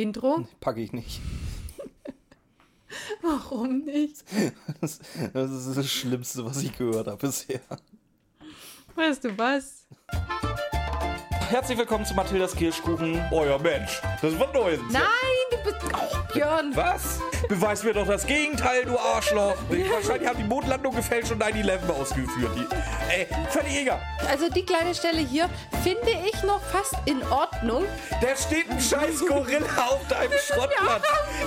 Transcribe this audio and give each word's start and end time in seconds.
Intro? 0.00 0.46
Packe 0.60 0.80
ich 0.80 0.92
nicht. 0.92 1.20
Warum 3.22 3.84
nicht? 3.84 4.24
Das, 4.80 5.00
das 5.32 5.50
ist 5.50 5.76
das 5.76 5.90
Schlimmste, 5.90 6.44
was 6.44 6.62
ich 6.62 6.76
gehört 6.76 7.06
habe 7.06 7.18
bisher. 7.18 7.60
Weißt 8.94 9.24
du 9.24 9.36
was? 9.36 9.86
Herzlich 11.30 11.76
willkommen 11.76 12.06
zu 12.06 12.14
Mathildas 12.14 12.56
Kirschkuchen. 12.56 13.14
Ja, 13.14 13.58
Mensch, 13.58 14.00
das 14.22 14.38
war 14.38 14.52
neu. 14.54 14.78
Nein, 14.90 15.02
du 15.49 15.49
bist. 15.49 15.49
Oh, 15.49 15.49
Björn! 16.32 16.74
Was? 16.74 17.20
Beweis 17.48 17.82
mir 17.82 17.92
doch 17.92 18.06
das 18.06 18.26
Gegenteil, 18.26 18.84
du 18.84 18.98
Arschloch. 18.98 19.56
Wahrscheinlich 19.68 20.28
haben 20.28 20.38
die 20.38 20.44
Mondlandung 20.48 20.94
gefälscht 20.94 21.32
und 21.32 21.42
9-11 21.42 21.90
ausgeführt. 21.90 22.52
Die, 22.56 22.66
ey, 23.12 23.26
völlig 23.50 23.80
egal. 23.80 24.00
Also 24.28 24.48
die 24.48 24.64
kleine 24.64 24.94
Stelle 24.94 25.18
hier 25.18 25.48
finde 25.82 26.10
ich 26.26 26.42
noch 26.44 26.60
fast 26.60 26.94
in 27.06 27.22
Ordnung. 27.28 27.84
Da 28.20 28.36
steht 28.36 28.70
ein 28.70 28.80
scheiß 28.80 29.26
Gorilla 29.26 29.66
auf 29.88 30.06
deinem 30.08 30.38
Schrottplatz. 30.38 31.02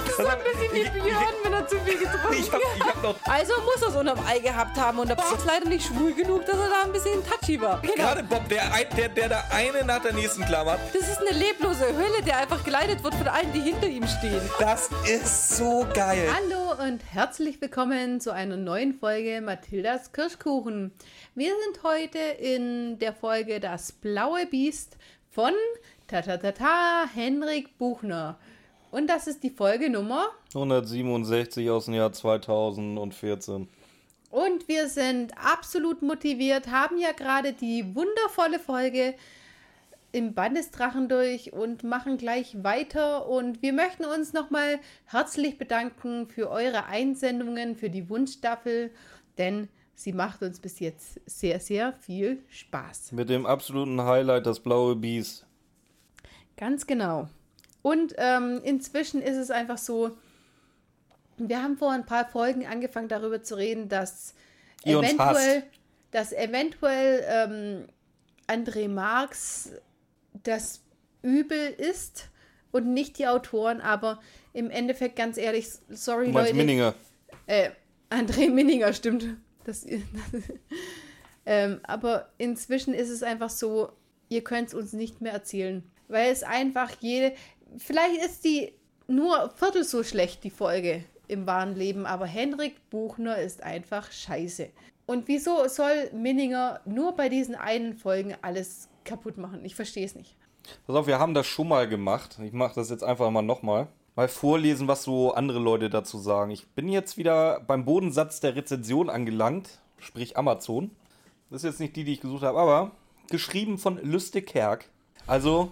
Das 0.06 0.20
ist 0.20 0.26
ein 0.26 0.38
bisschen 0.40 0.74
wie 0.74 1.00
Björn, 1.02 1.43
er 1.54 1.68
zu 1.68 1.80
viel 1.80 1.98
getrunken 2.00 2.38
Ich 2.40 2.52
hab, 2.52 2.62
ich 2.76 2.84
hab 2.84 3.04
noch 3.04 3.16
Also 3.26 3.54
muss 3.62 3.82
er 3.82 3.90
es 3.90 3.96
unterm 3.96 4.26
Ei 4.26 4.40
gehabt 4.40 4.78
haben 4.78 5.00
und 5.00 5.10
der 5.10 5.16
Bob 5.16 5.38
ist 5.38 5.46
leider 5.46 5.68
nicht 5.68 5.86
schwul 5.86 6.14
genug, 6.14 6.46
dass 6.46 6.58
er 6.58 6.70
da 6.70 6.82
ein 6.84 6.92
bisschen 6.92 7.24
touchy 7.26 7.62
war. 7.62 7.82
Genau. 7.82 7.94
gerade 7.96 8.24
Bob, 8.24 8.48
der, 8.50 8.64
der, 8.96 9.10
der 9.10 9.30
da 9.30 9.44
eine 9.52 9.86
nach 9.86 10.02
der 10.02 10.14
nächsten 10.14 10.44
klammert. 10.46 10.80
Das 10.94 11.08
ist 11.08 11.20
eine 11.20 11.38
leblose 11.38 11.86
Hölle, 11.86 12.24
der 12.26 12.38
einfach 12.38 12.64
geleitet 12.64 13.04
wird 13.04 13.16
von 13.16 13.28
allen, 13.28 13.52
die 13.54 13.62
hinter 13.62 13.88
ihm 13.88 14.08
stehen. 14.08 14.42
Das 14.60 14.90
ist 15.06 15.58
so 15.58 15.86
geil. 15.94 16.28
Hallo 16.34 16.84
und 16.88 17.02
herzlich 17.12 17.62
willkommen 17.62 18.20
zu 18.20 18.32
einer 18.32 18.58
neuen 18.58 18.94
Folge 18.94 19.42
Mathildas 19.42 20.12
Kirschkuchen. 20.12 20.92
Wir 21.36 21.52
sind 21.66 21.84
heute 21.84 22.20
in 22.20 23.00
der 23.00 23.14
Folge 23.14 23.60
Das 23.60 23.92
blaue 23.92 24.46
Biest 24.46 24.98
von 25.30 25.54
Tatatata 26.08 27.06
Henrik 27.14 27.78
Buchner. 27.78 28.38
Und 28.94 29.08
das 29.08 29.26
ist 29.26 29.42
die 29.42 29.50
Folge 29.50 29.90
Nummer. 29.90 30.28
167 30.54 31.68
aus 31.72 31.86
dem 31.86 31.96
Jahr 31.96 32.14
2014. 32.14 33.68
Und 34.30 34.68
wir 34.68 34.88
sind 34.88 35.34
absolut 35.36 36.04
motiviert, 36.04 36.68
haben 36.68 37.00
ja 37.00 37.12
gerade 37.12 37.54
die 37.54 37.96
wundervolle 37.96 38.60
Folge 38.60 39.16
im 40.12 40.36
Bandesdrachen 40.36 41.10
durch 41.10 41.54
und 41.54 41.84
machen 41.84 42.18
gleich 42.18 42.64
weiter. 42.64 43.28
Und 43.28 43.64
wir 43.64 43.74
möchten 43.74 44.06
uns 44.06 44.32
nochmal 44.32 44.80
herzlich 45.06 45.58
bedanken 45.58 46.28
für 46.28 46.52
eure 46.52 46.86
Einsendungen, 46.86 47.76
für 47.76 47.90
die 47.90 48.10
Wunschstaffel, 48.10 48.92
denn 49.40 49.70
sie 49.96 50.14
macht 50.14 50.44
uns 50.44 50.60
bis 50.60 50.80
jetzt 50.80 51.20
sehr, 51.26 51.60
sehr 51.60 51.94
viel 51.94 52.44
Spaß. 52.48 53.12
Mit 53.14 53.30
dem 53.30 53.48
absoluten 53.48 54.00
Highlight, 54.04 54.46
das 54.46 54.60
blaue 54.60 54.96
Biest. 54.96 55.48
Ganz 56.58 56.86
genau. 56.86 57.28
Und 57.84 58.16
ähm, 58.18 58.62
inzwischen 58.64 59.22
ist 59.22 59.38
es 59.38 59.52
einfach 59.52 59.78
so, 59.78 60.18
wir 61.38 61.62
haben 61.62 61.78
vor 61.78 61.92
ein 61.92 62.06
paar 62.06 62.26
Folgen 62.26 62.66
angefangen 62.66 63.10
darüber 63.10 63.44
zu 63.44 63.56
reden, 63.56 63.90
dass 63.90 64.34
Ihr 64.84 64.98
eventuell, 65.00 65.64
dass 66.12 66.34
eventuell 66.34 67.24
ähm, 67.28 67.88
André 68.48 68.90
Marx 68.90 69.72
das 70.44 70.82
Übel 71.22 71.70
ist 71.78 72.30
und 72.72 72.94
nicht 72.94 73.20
die 73.20 73.28
Autoren, 73.28 73.82
aber 73.82 74.20
im 74.54 74.70
Endeffekt 74.70 75.16
ganz 75.16 75.38
ehrlich, 75.38 75.68
sorry 75.90 76.28
Du 76.28 76.34
Leute, 76.34 76.54
Minninger. 76.54 76.96
äh, 77.48 77.70
André 78.10 78.50
Minninger, 78.50 78.94
stimmt. 78.94 79.38
Das, 79.64 79.86
ähm, 81.46 81.80
aber 81.84 82.30
inzwischen 82.38 82.94
ist 82.94 83.10
es 83.10 83.24
einfach 83.24 83.50
so, 83.50 83.92
ihr 84.30 84.44
könnt 84.44 84.70
es 84.70 84.74
uns 84.74 84.94
nicht 84.94 85.22
mehr 85.22 85.34
erzählen. 85.34 85.84
Weil 86.08 86.32
es 86.32 86.44
einfach 86.44 86.92
jede. 87.00 87.34
Vielleicht 87.78 88.24
ist 88.24 88.44
die 88.46 88.74
nur 89.08 89.52
viertel 89.56 89.84
so 89.84 90.04
schlecht, 90.04 90.44
die 90.44 90.50
Folge 90.50 91.04
im 91.28 91.48
wahren 91.48 91.76
Leben, 91.76 92.06
aber 92.06 92.26
Henrik 92.26 92.90
Buchner 92.90 93.38
ist 93.38 93.64
einfach 93.64 94.12
scheiße. 94.12 94.70
Und 95.06 95.28
wieso 95.28 95.68
soll 95.68 96.10
Minninger 96.14 96.80
nur 96.86 97.14
bei 97.16 97.30
diesen 97.30 97.56
einen 97.56 97.94
Folgen 97.96 98.36
alles 98.42 98.88
kaputt 99.04 99.38
machen? 99.38 99.66
Ich 99.66 99.76
verstehe 99.76 100.06
es 100.06 100.16
nicht. 100.16 100.36
Pass 100.88 100.96
auf, 100.96 101.08
wir 101.08 101.20
haben 101.20 101.34
das 101.34 101.46
schon 101.46 101.68
mal 101.68 101.88
gemacht. 101.88 102.38
Ich 102.42 102.54
mache 102.54 102.76
das 102.76 102.90
jetzt 102.90 103.04
einfach 103.04 103.30
mal 103.30 103.42
nochmal. 103.42 103.88
Mal 104.16 104.28
vorlesen, 104.28 104.88
was 104.88 105.04
so 105.04 105.34
andere 105.34 105.60
Leute 105.60 105.90
dazu 105.90 106.20
sagen. 106.20 106.52
Ich 106.52 106.68
bin 106.68 106.88
jetzt 106.88 107.18
wieder 107.18 107.60
beim 107.62 107.84
Bodensatz 107.84 108.40
der 108.40 108.56
Rezension 108.56 109.10
angelangt, 109.10 109.80
sprich 109.98 110.38
Amazon. 110.38 110.92
Das 111.50 111.64
ist 111.64 111.70
jetzt 111.70 111.80
nicht 111.80 111.96
die, 111.96 112.04
die 112.04 112.14
ich 112.14 112.22
gesucht 112.22 112.44
habe, 112.44 112.60
aber 112.60 112.92
geschrieben 113.30 113.78
von 113.78 114.00
Lustig 114.04 114.48
Kerk. 114.48 114.90
Also, 115.26 115.72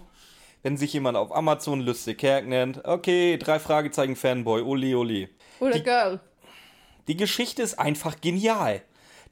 wenn 0.62 0.76
sich 0.76 0.92
jemand 0.92 1.16
auf 1.16 1.34
Amazon 1.34 1.80
Lustig 1.80 2.18
Kerk 2.18 2.46
nennt, 2.46 2.84
okay, 2.84 3.36
drei 3.36 3.58
Fragezeichen 3.58 4.16
Fanboy, 4.16 4.62
ole 4.62 4.96
ole. 4.96 5.28
Oder 5.60 5.72
Die- 5.74 5.82
Girl. 5.82 6.20
Die 7.08 7.16
Geschichte 7.16 7.62
ist 7.62 7.78
einfach 7.78 8.20
genial. 8.20 8.80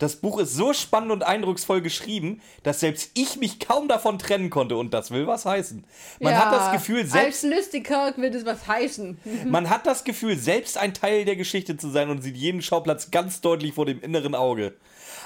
Das 0.00 0.16
Buch 0.16 0.40
ist 0.40 0.54
so 0.54 0.72
spannend 0.72 1.12
und 1.12 1.22
eindrucksvoll 1.22 1.82
geschrieben, 1.82 2.40
dass 2.62 2.80
selbst 2.80 3.10
ich 3.14 3.36
mich 3.36 3.60
kaum 3.60 3.86
davon 3.86 4.18
trennen 4.18 4.48
konnte 4.48 4.76
und 4.78 4.94
das 4.94 5.10
will 5.10 5.26
was 5.26 5.44
heißen. 5.44 5.84
Man 6.20 6.38
hat 6.38 6.52
das 6.54 6.72
Gefühl, 6.72 7.04
selbst 7.04 7.44
Als 7.44 7.54
Lüstigkirk 7.54 8.16
wird 8.16 8.34
es 8.34 8.46
was 8.46 8.66
heißen. 8.66 9.18
man 9.48 9.68
hat 9.68 9.86
das 9.86 10.04
Gefühl, 10.04 10.38
selbst 10.38 10.78
ein 10.78 10.94
Teil 10.94 11.26
der 11.26 11.36
Geschichte 11.36 11.76
zu 11.76 11.90
sein 11.90 12.08
und 12.08 12.22
sieht 12.22 12.36
jeden 12.36 12.62
Schauplatz 12.62 13.10
ganz 13.10 13.42
deutlich 13.42 13.74
vor 13.74 13.84
dem 13.84 14.00
inneren 14.00 14.34
Auge. 14.34 14.74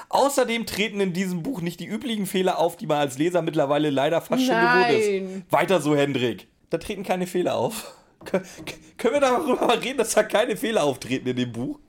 Außerdem 0.09 0.65
treten 0.65 0.99
in 1.01 1.13
diesem 1.13 1.43
Buch 1.43 1.61
nicht 1.61 1.79
die 1.79 1.85
üblichen 1.85 2.25
Fehler 2.25 2.59
auf, 2.59 2.77
die 2.77 2.87
man 2.87 2.97
als 2.97 3.17
Leser 3.17 3.41
mittlerweile 3.41 3.89
leider 3.89 4.21
fast 4.21 4.45
schon 4.45 4.55
gewohnt 4.55 4.89
ist. 4.89 5.51
Weiter 5.51 5.81
so, 5.81 5.95
Hendrik. 5.95 6.47
Da 6.69 6.77
treten 6.77 7.03
keine 7.03 7.27
Fehler 7.27 7.55
auf. 7.55 7.95
Können 8.97 9.13
wir 9.13 9.21
darüber 9.21 9.81
reden, 9.81 9.97
dass 9.97 10.13
da 10.13 10.23
keine 10.23 10.57
Fehler 10.57 10.83
auftreten 10.83 11.27
in 11.27 11.35
dem 11.35 11.51
Buch? 11.51 11.79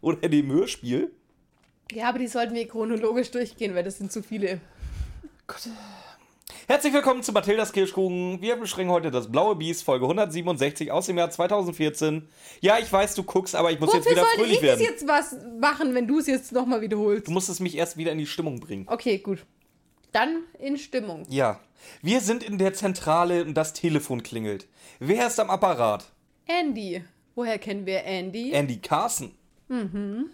Oder 0.00 0.22
in 0.22 0.30
dem 0.30 0.52
Hörspiel? 0.52 1.12
Ja, 1.92 2.10
aber 2.10 2.18
die 2.18 2.28
sollten 2.28 2.54
wir 2.54 2.68
chronologisch 2.68 3.30
durchgehen, 3.30 3.74
weil 3.74 3.84
das 3.84 3.98
sind 3.98 4.12
zu 4.12 4.22
viele. 4.22 4.60
Herzlich 6.66 6.92
willkommen 6.92 7.22
zu 7.22 7.32
Mathildas 7.32 7.72
Kirschkuchen. 7.72 8.40
Wir 8.40 8.56
besprechen 8.56 8.90
heute 8.90 9.10
das 9.10 9.30
Blaue 9.30 9.56
Biest, 9.56 9.84
Folge 9.84 10.04
167 10.04 10.90
aus 10.90 11.06
dem 11.06 11.18
Jahr 11.18 11.30
2014. 11.30 12.28
Ja, 12.60 12.78
ich 12.78 12.92
weiß, 12.92 13.14
du 13.14 13.22
guckst, 13.22 13.54
aber 13.54 13.70
ich 13.70 13.80
muss 13.80 13.92
jetzt 13.92 14.04
Wofür 14.06 14.12
wieder 14.12 14.22
sollte 14.22 14.38
fröhlich 14.40 14.56
ich 14.56 14.62
werden. 14.62 14.80
das 14.80 14.88
jetzt 14.88 15.06
was 15.08 15.36
machen, 15.60 15.94
wenn 15.94 16.06
du 16.06 16.18
es 16.18 16.26
jetzt 16.26 16.52
nochmal 16.52 16.80
wiederholst? 16.80 17.26
Du 17.26 17.32
musst 17.32 17.48
es 17.48 17.60
mich 17.60 17.76
erst 17.76 17.96
wieder 17.96 18.12
in 18.12 18.18
die 18.18 18.26
Stimmung 18.26 18.60
bringen. 18.60 18.86
Okay, 18.88 19.18
gut. 19.18 19.44
Dann 20.12 20.42
in 20.58 20.78
Stimmung. 20.78 21.24
Ja, 21.28 21.60
wir 22.02 22.20
sind 22.20 22.42
in 22.42 22.58
der 22.58 22.72
Zentrale 22.74 23.44
und 23.44 23.54
das 23.54 23.72
Telefon 23.72 24.22
klingelt. 24.22 24.66
Wer 24.98 25.26
ist 25.26 25.38
am 25.40 25.50
Apparat? 25.50 26.06
Andy. 26.46 27.02
Woher 27.34 27.58
kennen 27.58 27.86
wir 27.86 28.04
Andy? 28.04 28.52
Andy 28.52 28.78
Carson. 28.78 29.32
Mhm. 29.68 30.30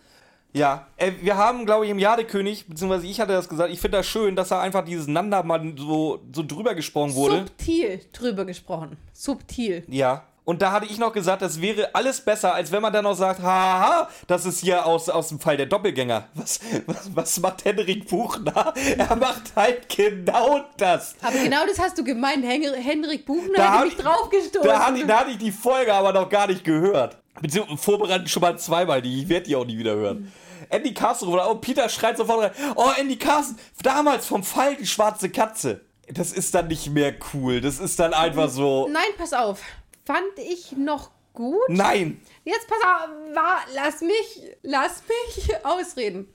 Ja, 0.56 0.86
äh, 0.96 1.10
wir 1.20 1.36
haben, 1.36 1.66
glaube 1.66 1.84
ich, 1.84 1.90
im 1.90 1.98
Jadekönig, 1.98 2.66
beziehungsweise 2.68 3.06
ich 3.08 3.20
hatte 3.20 3.32
das 3.32 3.48
gesagt, 3.48 3.72
ich 3.72 3.80
finde 3.80 3.98
das 3.98 4.06
schön, 4.06 4.36
dass 4.36 4.48
da 4.50 4.60
einfach 4.60 4.84
dieses 4.84 5.08
Nanda 5.08 5.42
mal 5.42 5.74
so, 5.76 6.20
so 6.32 6.44
drüber 6.46 6.74
gesprochen 6.76 7.14
wurde. 7.14 7.38
Subtil 7.38 8.00
drüber 8.12 8.44
gesprochen. 8.44 8.96
Subtil. 9.12 9.82
Ja. 9.88 10.22
Und 10.44 10.60
da 10.60 10.72
hatte 10.72 10.84
ich 10.86 10.98
noch 10.98 11.12
gesagt, 11.14 11.40
das 11.40 11.60
wäre 11.62 11.94
alles 11.94 12.20
besser, 12.20 12.54
als 12.54 12.70
wenn 12.70 12.82
man 12.82 12.92
dann 12.92 13.02
noch 13.04 13.14
sagt, 13.16 13.40
haha, 13.42 14.08
das 14.26 14.44
ist 14.44 14.60
hier 14.60 14.84
aus, 14.84 15.08
aus 15.08 15.28
dem 15.28 15.40
Fall 15.40 15.56
der 15.56 15.64
Doppelgänger. 15.66 16.28
Was, 16.34 16.60
was, 16.86 17.16
was 17.16 17.40
macht 17.40 17.64
Henrik 17.64 18.06
Buchner? 18.08 18.74
Er 18.98 19.16
macht 19.16 19.56
halt 19.56 19.88
genau 19.88 20.60
das. 20.76 21.16
Aber 21.22 21.36
genau 21.38 21.66
das 21.66 21.78
hast 21.80 21.96
du 21.98 22.04
gemeint. 22.04 22.44
Hen 22.44 22.62
Henrik 22.74 23.24
Buchner 23.24 23.54
Da 23.56 23.72
hat 23.72 23.84
mich 23.86 23.94
ich- 23.96 24.00
draufgestoßen. 24.04 24.68
Da 24.68 24.86
hatte, 24.86 24.98
ich- 24.98 25.06
da 25.06 25.20
hatte 25.20 25.30
ich 25.30 25.38
die 25.38 25.50
Folge 25.50 25.94
aber 25.94 26.12
noch 26.12 26.28
gar 26.28 26.46
nicht 26.46 26.62
gehört. 26.62 27.16
Beziehungsweise 27.40 27.78
vorbereitet 27.82 28.28
schon 28.30 28.42
mal 28.42 28.56
zweimal, 28.58 29.00
die 29.02 29.22
ich 29.22 29.28
werde 29.30 29.46
die 29.46 29.56
auch 29.56 29.64
nie 29.64 29.78
wieder 29.78 29.94
hören. 29.96 30.30
Andy 30.70 30.94
Carson 30.94 31.28
oder 31.28 31.50
oh, 31.50 31.56
Peter 31.56 31.88
schreit 31.88 32.16
sofort 32.16 32.44
rein. 32.44 32.72
Oh, 32.76 32.90
Andy 32.98 33.16
Carson, 33.16 33.58
damals 33.82 34.26
vom 34.26 34.42
Fall 34.44 34.76
die 34.76 34.86
schwarze 34.86 35.30
Katze. 35.30 35.80
Das 36.08 36.32
ist 36.32 36.54
dann 36.54 36.68
nicht 36.68 36.90
mehr 36.90 37.14
cool. 37.32 37.60
Das 37.60 37.78
ist 37.78 37.98
dann 37.98 38.12
einfach 38.14 38.48
so. 38.50 38.88
Nein, 38.88 39.02
pass 39.16 39.32
auf. 39.32 39.60
Fand 40.04 40.38
ich 40.38 40.72
noch 40.72 41.10
gut. 41.32 41.62
Nein. 41.68 42.20
Jetzt 42.44 42.68
pass 42.68 42.78
auf, 42.82 43.08
wa- 43.34 43.64
lass 43.74 44.00
mich, 44.02 44.42
lass 44.62 45.02
mich 45.08 45.54
ausreden. 45.64 46.28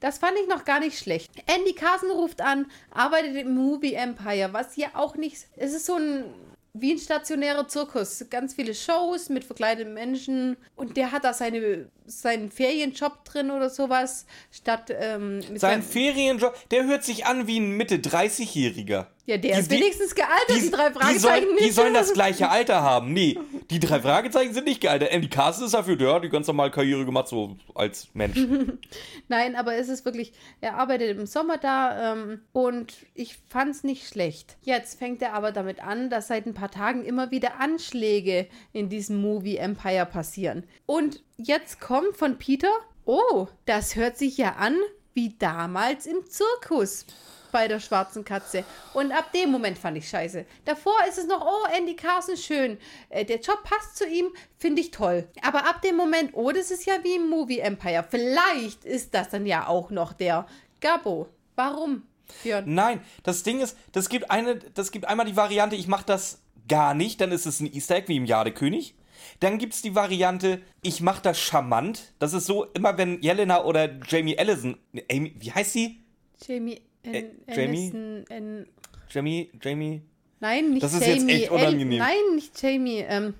Das 0.00 0.18
fand 0.18 0.32
ich 0.42 0.48
noch 0.48 0.64
gar 0.64 0.80
nicht 0.80 0.98
schlecht. 0.98 1.30
Andy 1.46 1.74
Carson 1.74 2.10
ruft 2.10 2.40
an, 2.40 2.66
arbeitet 2.90 3.36
im 3.36 3.54
Movie 3.54 3.94
Empire, 3.94 4.48
was 4.52 4.74
ja 4.74 4.88
auch 4.94 5.14
nicht. 5.14 5.36
Es 5.56 5.72
ist 5.72 5.86
so 5.86 5.94
ein 5.94 6.24
wie 6.74 6.92
ein 6.92 6.98
stationärer 6.98 7.68
Zirkus. 7.68 8.24
Ganz 8.30 8.54
viele 8.54 8.74
Shows 8.74 9.28
mit 9.28 9.44
verkleideten 9.44 9.92
Menschen. 9.92 10.56
Und 10.74 10.96
der 10.96 11.12
hat 11.12 11.24
da 11.24 11.34
seine, 11.34 11.90
seinen 12.06 12.50
Ferienjob 12.50 13.24
drin 13.24 13.50
oder 13.50 13.68
sowas. 13.68 14.26
Statt 14.50 14.90
ähm, 14.90 15.42
Sein 15.56 15.82
Ferienjob, 15.82 16.56
der 16.70 16.84
hört 16.84 17.04
sich 17.04 17.26
an 17.26 17.46
wie 17.46 17.60
ein 17.60 17.76
Mitte-30-Jähriger. 17.76 19.06
Ja, 19.24 19.36
der 19.36 19.52
die- 19.54 19.60
ist 19.60 19.70
wenigstens 19.70 20.14
gealtert, 20.16 20.56
die, 20.60 20.70
drei 20.70 20.88
die, 20.88 20.94
Fragezeichen 20.98 21.18
sollen, 21.20 21.56
die 21.58 21.64
nicht. 21.64 21.74
sollen 21.74 21.94
das 21.94 22.12
gleiche 22.12 22.48
Alter 22.48 22.82
haben. 22.82 23.12
Nee, 23.12 23.38
Die 23.70 23.78
drei 23.78 24.00
Fragezeichen 24.00 24.52
sind 24.52 24.64
nicht 24.66 24.80
geil. 24.80 24.98
Der 24.98 25.12
Andy 25.12 25.28
Carson 25.28 25.64
ist 25.64 25.74
dafür, 25.74 25.94
der 25.96 26.12
hat 26.14 26.24
die 26.24 26.28
ganz 26.28 26.48
normale 26.48 26.72
Karriere 26.72 27.04
gemacht, 27.04 27.28
so 27.28 27.56
als 27.74 28.08
Mensch. 28.14 28.36
Nein, 29.28 29.54
aber 29.54 29.74
es 29.76 29.88
ist 29.88 30.04
wirklich, 30.04 30.32
er 30.60 30.74
arbeitet 30.74 31.16
im 31.16 31.26
Sommer 31.26 31.56
da 31.58 32.12
ähm, 32.14 32.40
und 32.52 32.94
ich 33.14 33.38
fand 33.48 33.70
es 33.70 33.84
nicht 33.84 34.08
schlecht. 34.08 34.56
Jetzt 34.62 34.98
fängt 34.98 35.22
er 35.22 35.34
aber 35.34 35.52
damit 35.52 35.82
an, 35.84 36.10
dass 36.10 36.26
seit 36.28 36.46
ein 36.46 36.54
paar 36.54 36.70
Tagen 36.72 37.04
immer 37.04 37.30
wieder 37.30 37.60
Anschläge 37.60 38.48
in 38.72 38.88
diesem 38.88 39.20
Movie 39.20 39.56
Empire 39.56 40.04
passieren. 40.06 40.64
Und 40.84 41.22
jetzt 41.36 41.80
kommt 41.80 42.16
von 42.16 42.38
Peter, 42.38 42.70
oh, 43.04 43.46
das 43.66 43.94
hört 43.94 44.18
sich 44.18 44.36
ja 44.36 44.56
an 44.56 44.76
wie 45.14 45.34
damals 45.38 46.06
im 46.06 46.26
Zirkus 46.26 47.06
bei 47.52 47.68
der 47.68 47.78
schwarzen 47.78 48.24
Katze. 48.24 48.64
Und 48.94 49.12
ab 49.12 49.32
dem 49.32 49.50
Moment 49.50 49.78
fand 49.78 49.96
ich 49.96 50.08
scheiße. 50.08 50.44
Davor 50.64 50.96
ist 51.08 51.18
es 51.18 51.26
noch, 51.26 51.40
oh, 51.40 51.66
Andy 51.76 51.94
Carson, 51.94 52.36
schön. 52.36 52.78
Äh, 53.10 53.24
der 53.24 53.40
Job 53.40 53.62
passt 53.62 53.96
zu 53.96 54.06
ihm, 54.06 54.26
finde 54.58 54.80
ich 54.80 54.90
toll. 54.90 55.28
Aber 55.42 55.68
ab 55.68 55.82
dem 55.82 55.96
Moment, 55.96 56.30
oh, 56.32 56.50
das 56.50 56.70
ist 56.70 56.86
ja 56.86 56.94
wie 57.04 57.16
im 57.16 57.28
Movie 57.28 57.60
Empire. 57.60 58.04
Vielleicht 58.08 58.84
ist 58.84 59.14
das 59.14 59.28
dann 59.28 59.46
ja 59.46 59.68
auch 59.68 59.90
noch 59.90 60.12
der 60.12 60.46
Gabo. 60.80 61.28
Warum? 61.54 62.02
Björn? 62.42 62.64
Nein, 62.66 63.00
das 63.22 63.42
Ding 63.42 63.60
ist, 63.60 63.76
das 63.92 64.08
gibt 64.08 64.30
eine, 64.30 64.56
das 64.56 64.90
gibt 64.90 65.06
einmal 65.06 65.26
die 65.26 65.36
Variante, 65.36 65.76
ich 65.76 65.86
mache 65.86 66.06
das 66.06 66.40
gar 66.68 66.94
nicht, 66.94 67.20
dann 67.20 67.32
ist 67.32 67.46
es 67.46 67.60
ein 67.60 67.72
Easter 67.72 67.96
Egg 67.96 68.08
wie 68.08 68.16
im 68.16 68.24
Jadekönig. 68.24 68.94
Dann 69.40 69.58
gibt 69.58 69.74
es 69.74 69.82
die 69.82 69.94
Variante, 69.94 70.60
ich 70.82 71.00
mache 71.00 71.22
das 71.22 71.38
charmant. 71.38 72.12
Das 72.18 72.32
ist 72.32 72.46
so, 72.46 72.64
immer 72.74 72.96
wenn 72.98 73.20
Jelena 73.22 73.64
oder 73.64 73.88
Jamie 74.08 74.38
Allison, 74.38 74.78
Amy, 75.10 75.34
wie 75.38 75.52
heißt 75.52 75.72
sie? 75.72 76.02
Jamie 76.46 76.80
äh, 77.04 77.24
Jamie? 77.48 78.24
In, 78.28 78.66
Jamie? 79.10 79.50
Jamie? 79.60 80.02
Nein, 80.40 80.70
nicht 80.70 80.82
das 80.82 80.92
Jamie. 80.92 81.06
Das 81.06 81.16
ist 81.16 81.28
jetzt 81.28 81.42
echt 81.42 81.50
unangenehm. 81.50 81.98
nein, 81.98 82.34
nicht 82.34 82.60
Jamie. 82.60 83.04
Ähm, 83.06 83.34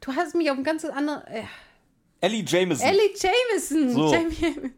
du 0.00 0.14
hast 0.14 0.34
mich 0.34 0.50
auf 0.50 0.56
ein 0.56 0.64
ganz 0.64 0.84
anderes... 0.84 1.24
Äh. 1.28 1.44
Ellie 2.20 2.44
Jameson. 2.46 2.86
Ellie 2.86 3.10
Jameson. 3.16 3.90
So. 3.90 4.12
Jamie 4.12 4.34
Jameson. 4.40 4.72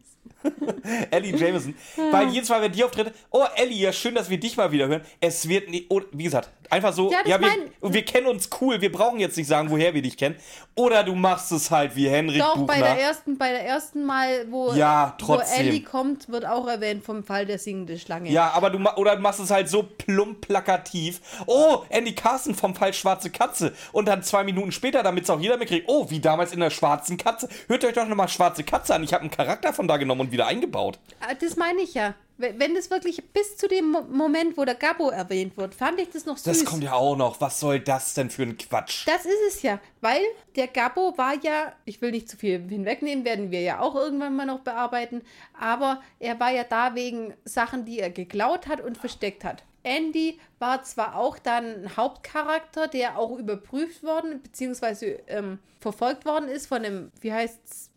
Ellie 1.11 1.35
Jameson. 1.35 1.75
Ja. 1.95 2.11
Weil 2.11 2.29
jedes 2.29 2.49
Mal, 2.49 2.61
wenn 2.61 2.71
die 2.71 2.83
auftritt, 2.83 3.13
oh 3.31 3.45
Ellie, 3.55 3.77
ja 3.77 3.91
schön, 3.91 4.15
dass 4.15 4.29
wir 4.29 4.39
dich 4.39 4.57
mal 4.57 4.71
wieder 4.71 4.87
hören. 4.87 5.01
Es 5.19 5.47
wird, 5.47 5.69
nie, 5.69 5.85
oh, 5.89 6.01
wie 6.11 6.23
gesagt, 6.23 6.49
einfach 6.69 6.93
so, 6.93 7.11
ja, 7.11 7.19
ja 7.25 7.39
wir, 7.39 7.49
wir, 7.81 8.05
kennen 8.05 8.27
uns 8.27 8.49
cool, 8.61 8.81
wir 8.81 8.91
brauchen 8.91 9.19
jetzt 9.19 9.37
nicht 9.37 9.47
sagen, 9.47 9.69
woher 9.69 9.93
wir 9.93 10.01
dich 10.01 10.17
kennen. 10.17 10.35
Oder 10.75 11.03
du 11.03 11.15
machst 11.15 11.51
es 11.51 11.71
halt 11.71 11.95
wie 11.95 12.07
Henrik 12.07 12.39
Doch, 12.39 12.55
Buchner. 12.55 12.67
bei 12.67 12.79
der 12.79 13.01
ersten, 13.01 13.37
bei 13.37 13.51
der 13.51 13.65
ersten 13.65 14.05
Mal, 14.05 14.45
wo, 14.49 14.73
ja, 14.73 15.17
wo 15.19 15.39
Ellie 15.57 15.81
kommt, 15.81 16.29
wird 16.29 16.45
auch 16.45 16.67
erwähnt 16.67 17.03
vom 17.03 17.23
Fall 17.23 17.45
der 17.45 17.57
singende 17.57 17.97
Schlange. 17.97 18.29
Ja, 18.29 18.51
aber 18.51 18.69
du, 18.69 18.79
oder 18.95 19.15
du 19.15 19.21
machst 19.21 19.39
es 19.39 19.49
halt 19.49 19.69
so 19.69 19.83
plump 19.83 20.41
plakativ. 20.41 21.21
Oh, 21.45 21.83
Andy 21.89 22.13
Carson 22.13 22.55
vom 22.55 22.75
Fall 22.75 22.93
Schwarze 22.93 23.29
Katze. 23.29 23.73
Und 23.91 24.07
dann 24.07 24.23
zwei 24.23 24.43
Minuten 24.43 24.71
später, 24.71 25.03
damit 25.03 25.23
es 25.23 25.29
auch 25.29 25.39
jeder 25.39 25.57
mitkriegt, 25.57 25.85
oh, 25.87 26.09
wie 26.09 26.19
damals 26.19 26.53
in 26.53 26.59
der 26.59 26.69
Schwarzen 26.69 27.17
Katze. 27.17 27.47
Hört 27.67 27.83
euch 27.83 27.93
doch 27.93 28.07
nochmal 28.07 28.29
Schwarze 28.29 28.63
Katze 28.63 28.95
an. 28.95 29.03
Ich 29.03 29.13
habe 29.13 29.21
einen 29.21 29.31
Charakter 29.31 29.73
von 29.73 29.87
da 29.87 29.97
genommen 29.97 30.21
und 30.21 30.31
wieder 30.37 30.47
eingebaut. 30.47 30.99
Ah, 31.19 31.33
das 31.33 31.55
meine 31.55 31.81
ich 31.81 31.93
ja. 31.93 32.15
Wenn 32.39 32.75
das 32.75 32.91
wirklich 32.91 33.23
bis 33.31 33.57
zu 33.57 33.67
dem 33.67 33.97
Moment, 34.11 34.57
wo 34.57 34.63
der 34.63 34.75
Gabo 34.75 35.09
erwähnt 35.09 35.57
wird, 35.57 35.73
fand 35.73 35.99
ich 35.99 36.11
das 36.11 36.27
noch 36.27 36.37
süß. 36.37 36.59
Das 36.59 36.65
kommt 36.65 36.83
ja 36.83 36.93
auch 36.93 37.15
noch. 37.15 37.41
Was 37.41 37.59
soll 37.59 37.79
das 37.79 38.13
denn 38.13 38.29
für 38.29 38.43
ein 38.43 38.55
Quatsch? 38.55 39.07
Das 39.07 39.25
ist 39.25 39.39
es 39.47 39.63
ja, 39.63 39.79
weil 40.01 40.21
der 40.55 40.67
Gabo 40.67 41.17
war 41.17 41.33
ja, 41.41 41.73
ich 41.85 41.99
will 41.99 42.11
nicht 42.11 42.29
zu 42.29 42.37
viel 42.37 42.59
hinwegnehmen, 42.69 43.25
werden 43.25 43.49
wir 43.49 43.61
ja 43.61 43.79
auch 43.79 43.95
irgendwann 43.95 44.35
mal 44.35 44.45
noch 44.45 44.59
bearbeiten, 44.59 45.23
aber 45.59 46.03
er 46.19 46.39
war 46.39 46.51
ja 46.51 46.63
da 46.63 46.93
wegen 46.93 47.33
Sachen, 47.43 47.85
die 47.85 47.99
er 47.99 48.11
geklaut 48.11 48.67
hat 48.67 48.81
und 48.81 48.99
versteckt 48.99 49.43
hat. 49.43 49.63
Andy 49.81 50.39
war 50.59 50.83
zwar 50.83 51.15
auch 51.15 51.39
dann 51.39 51.85
ein 51.85 51.97
Hauptcharakter, 51.97 52.87
der 52.87 53.17
auch 53.17 53.39
überprüft 53.39 54.03
worden, 54.03 54.43
beziehungsweise 54.43 55.19
ähm, 55.27 55.57
verfolgt 55.79 56.25
worden 56.25 56.49
ist 56.49 56.67
von 56.67 56.85
einem, 56.85 57.11
wie 57.21 57.33
heißt 57.33 57.59
es, 57.65 57.89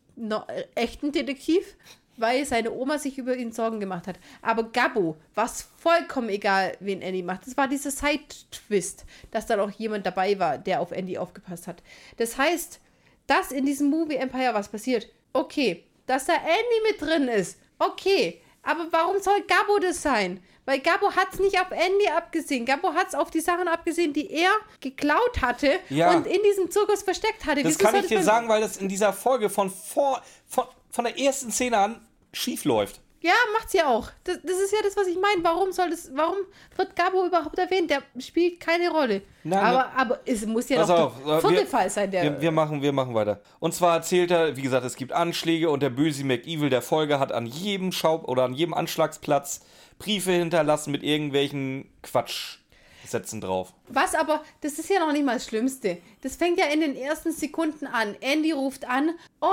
echten 0.75 1.13
Detektiv 1.13 1.77
weil 2.21 2.45
seine 2.45 2.73
Oma 2.73 2.99
sich 2.99 3.19
über 3.19 3.37
ihn 3.37 3.53
Sorgen 3.53 3.81
gemacht 3.81 4.07
hat. 4.07 4.19
Aber 4.43 4.65
Gabo 4.65 5.17
war 5.35 5.47
es 5.47 5.69
vollkommen 5.79 6.29
egal, 6.29 6.77
wen 6.81 7.03
Andy 7.03 7.23
macht. 7.23 7.47
Das 7.47 7.57
war 7.57 7.69
dieser 7.69 7.91
Side-Twist, 7.91 9.05
dass 9.31 9.47
dann 9.47 9.61
auch 9.61 9.71
jemand 9.71 10.07
dabei 10.07 10.39
war, 10.39 10.59
der 10.59 10.81
auf 10.81 10.93
Andy 10.93 11.19
aufgepasst 11.19 11.67
hat. 11.67 11.83
Das 12.17 12.37
heißt, 12.39 12.81
dass 13.27 13.53
in 13.53 13.65
diesem 13.65 13.91
Movie 13.91 14.17
Empire 14.17 14.55
was 14.55 14.69
passiert, 14.69 15.09
okay. 15.33 15.85
Dass 16.07 16.27
da 16.27 16.35
Andy 16.35 16.91
mit 16.91 17.01
drin 17.01 17.29
ist, 17.29 17.59
okay. 17.79 18.41
Aber 18.63 18.87
warum 18.91 19.21
soll 19.21 19.41
Gabo 19.43 19.79
das 19.79 20.03
sein? 20.03 20.43
Weil 20.67 20.81
Gabo 20.81 21.11
hat 21.13 21.29
es 21.33 21.41
nicht 21.41 21.59
auf 21.61 21.71
Andy 21.71 22.09
abgesehen. 22.17 22.67
Gabo 22.67 22.93
hat 22.95 23.09
es 23.09 23.15
auf 23.15 23.31
die 23.31 23.41
Sachen 23.41 23.69
abgesehen, 23.69 24.13
die 24.13 24.31
er 24.31 24.51
geklaut 24.81 25.41
hatte 25.41 25.79
ja. 25.89 26.15
und 26.15 26.27
in 26.27 26.43
diesem 26.43 26.71
Zirkus 26.71 27.03
versteckt 27.03 27.47
hatte. 27.47 27.63
Das 27.63 27.79
Wieso 27.79 27.91
kann 27.91 27.97
ich 27.97 28.07
dir 28.07 28.23
sagen, 28.23 28.49
weil 28.49 28.61
das 28.61 28.77
in 28.77 28.89
dieser 28.89 29.13
Folge 29.13 29.49
von, 29.49 29.71
vor, 29.71 30.23
von, 30.47 30.67
von 30.91 31.05
der 31.05 31.19
ersten 31.19 31.51
Szene 31.51 31.79
an 31.79 32.07
schief 32.33 32.65
läuft. 32.65 33.01
Ja, 33.23 33.35
macht's 33.53 33.75
ja 33.75 33.87
auch. 33.87 34.09
Das, 34.25 34.39
das 34.43 34.59
ist 34.59 34.73
ja 34.73 34.79
das, 34.83 34.97
was 34.97 35.07
ich 35.07 35.19
meine. 35.19 35.45
Warum 35.45 35.73
soll 35.73 35.91
das, 35.91 36.11
warum 36.15 36.39
wird 36.77 36.97
Gabo 36.97 37.27
überhaupt 37.27 37.59
erwähnt? 37.59 37.91
Der 37.91 38.03
spielt 38.19 38.61
keine 38.61 38.91
Rolle. 38.91 39.21
Nein, 39.45 39.63
aber, 39.63 39.93
aber 39.95 40.21
es 40.25 40.47
muss 40.47 40.71
ja 40.71 40.79
Pass 40.79 40.89
doch 40.89 41.13
der 41.27 41.41
vierte 41.41 41.67
Fall 41.67 41.91
sein, 41.91 42.11
der. 42.11 42.23
Wir, 42.23 42.41
wir, 42.41 42.51
machen, 42.51 42.81
wir 42.81 42.93
machen 42.93 43.15
weiter. 43.15 43.43
Und 43.59 43.75
zwar 43.75 43.97
erzählt 43.97 44.31
er, 44.31 44.57
wie 44.57 44.63
gesagt, 44.63 44.87
es 44.87 44.97
gibt 44.97 45.13
Anschläge 45.13 45.69
und 45.69 45.83
der 45.83 45.91
böse 45.91 46.25
McEvil 46.25 46.71
der 46.71 46.81
Folge 46.81 47.19
hat 47.19 47.31
an 47.31 47.45
jedem 47.45 47.93
Schau 47.93 48.25
oder 48.25 48.45
an 48.45 48.55
jedem 48.55 48.73
Anschlagsplatz 48.73 49.61
Briefe 49.99 50.33
hinterlassen 50.33 50.91
mit 50.91 51.03
irgendwelchen 51.03 51.93
Quatschsätzen 52.03 53.43
drauf. 53.43 53.75
Was 53.93 54.15
aber, 54.15 54.43
das 54.61 54.79
ist 54.79 54.89
ja 54.89 55.01
noch 55.01 55.13
nicht 55.13 55.25
mal 55.25 55.35
das 55.35 55.47
Schlimmste. 55.47 55.99
Das 56.23 56.37
fängt 56.37 56.59
ja 56.59 56.67
in 56.67 56.81
den 56.81 56.97
ersten 56.97 57.33
Sekunden 57.33 57.87
an. 57.87 58.15
Andy 58.21 58.53
ruft 58.53 58.89
an, 58.89 59.11
oh, 59.41 59.47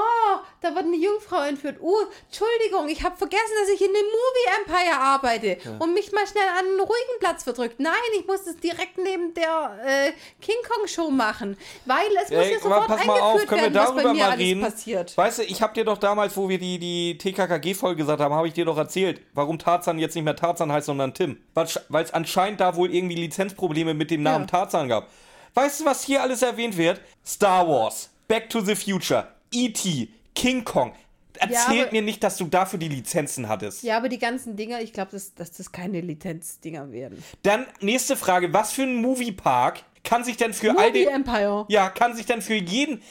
da 0.62 0.76
wird 0.76 0.86
eine 0.86 0.98
Jungfrau 0.98 1.42
entführt. 1.44 1.78
Oh, 1.82 1.98
Entschuldigung, 2.26 2.90
ich 2.90 3.04
habe 3.04 3.18
vergessen, 3.18 3.54
dass 3.62 3.70
ich 3.70 3.82
in 3.82 3.94
dem 3.94 4.06
Movie 4.06 4.62
Empire 4.62 5.00
arbeite 5.00 5.48
ja. 5.64 5.78
und 5.80 5.94
mich 5.94 6.12
mal 6.12 6.28
schnell 6.28 6.48
an 6.50 6.66
einen 6.66 6.80
ruhigen 6.80 7.20
Platz 7.20 7.44
verdrückt. 7.44 7.80
Nein, 7.80 7.94
ich 8.20 8.28
muss 8.28 8.44
das 8.44 8.58
direkt 8.58 8.98
neben 8.98 9.34
der 9.34 9.80
äh, 9.86 10.12
King 10.42 10.58
Kong 10.68 10.88
Show 10.88 11.10
machen, 11.10 11.58
weil 11.86 12.08
es 12.24 12.30
muss 12.30 12.50
ja 12.50 12.60
sofort 12.60 12.88
pass 12.88 13.06
mal 13.06 13.20
auf, 13.20 13.46
können 13.46 13.62
werden, 13.62 13.74
wir 13.74 13.82
darüber 13.82 13.98
was 13.98 14.04
bei 14.04 14.14
mir 14.14 14.20
mal 14.20 14.38
reden? 14.38 14.62
passiert. 14.62 15.18
Weißt 15.18 15.40
du, 15.40 15.44
ich 15.44 15.62
habe 15.62 15.74
dir 15.74 15.86
doch 15.86 15.98
damals, 15.98 16.36
wo 16.36 16.50
wir 16.50 16.60
die, 16.60 16.80
die 16.80 17.18
TKKG-Folge 17.18 17.98
gesagt 17.98 18.22
haben, 18.22 18.34
habe 18.34 18.48
ich 18.48 18.54
dir 18.54 18.66
doch 18.66 18.78
erzählt, 18.78 19.22
warum 19.34 19.58
Tarzan 19.58 20.00
jetzt 20.00 20.16
nicht 20.16 20.26
mehr 20.26 20.36
Tarzan 20.36 20.72
heißt, 20.72 20.86
sondern 20.86 21.14
Tim. 21.14 21.38
Weil 21.54 22.04
es 22.04 22.14
anscheinend 22.14 22.60
da 22.60 22.76
wohl 22.76 22.94
irgendwie 22.94 23.16
Lizenzprobleme 23.16 23.94
mit 23.94 24.12
dem 24.12 24.24
Namen 24.32 24.46
ja. 24.46 24.48
Tarzan 24.60 24.88
gab. 24.88 25.10
Weißt 25.54 25.80
du, 25.80 25.86
was 25.86 26.04
hier 26.04 26.22
alles 26.22 26.42
erwähnt 26.42 26.78
wird? 26.78 27.02
Star 27.26 27.68
Wars, 27.68 28.10
Back 28.28 28.50
to 28.50 28.62
the 28.62 28.76
Future, 28.76 29.28
E.T., 29.52 30.10
King 30.36 30.64
Kong. 30.64 30.94
Erzählt 31.40 31.88
ja, 31.88 31.92
mir 31.92 32.02
nicht, 32.02 32.24
dass 32.24 32.38
du 32.38 32.46
dafür 32.46 32.80
die 32.80 32.88
Lizenzen 32.88 33.48
hattest. 33.48 33.84
Ja, 33.84 33.98
aber 33.98 34.10
die 34.10 34.20
ganzen 34.20 34.56
Dinger, 34.56 34.82
ich 34.82 34.94
glaube, 34.94 35.12
dass, 35.12 35.34
dass 35.36 35.52
das 35.52 35.72
keine 35.72 36.02
Lizenzdinger 36.02 36.92
werden. 36.92 37.24
Dann 37.44 37.66
nächste 37.80 38.16
Frage: 38.16 38.54
Was 38.54 38.72
für 38.72 38.84
ein 38.84 38.96
Moviepark 38.96 39.84
kann 40.04 40.24
sich 40.24 40.38
denn 40.38 40.54
für 40.54 40.74
Movie 40.74 40.84
all 40.84 40.92
den. 40.92 41.08
Empire. 41.10 41.66
Ja, 41.68 41.90
kann 41.90 42.16
sich 42.16 42.26
denn 42.26 42.42
für 42.42 42.56
jeden. 42.56 43.02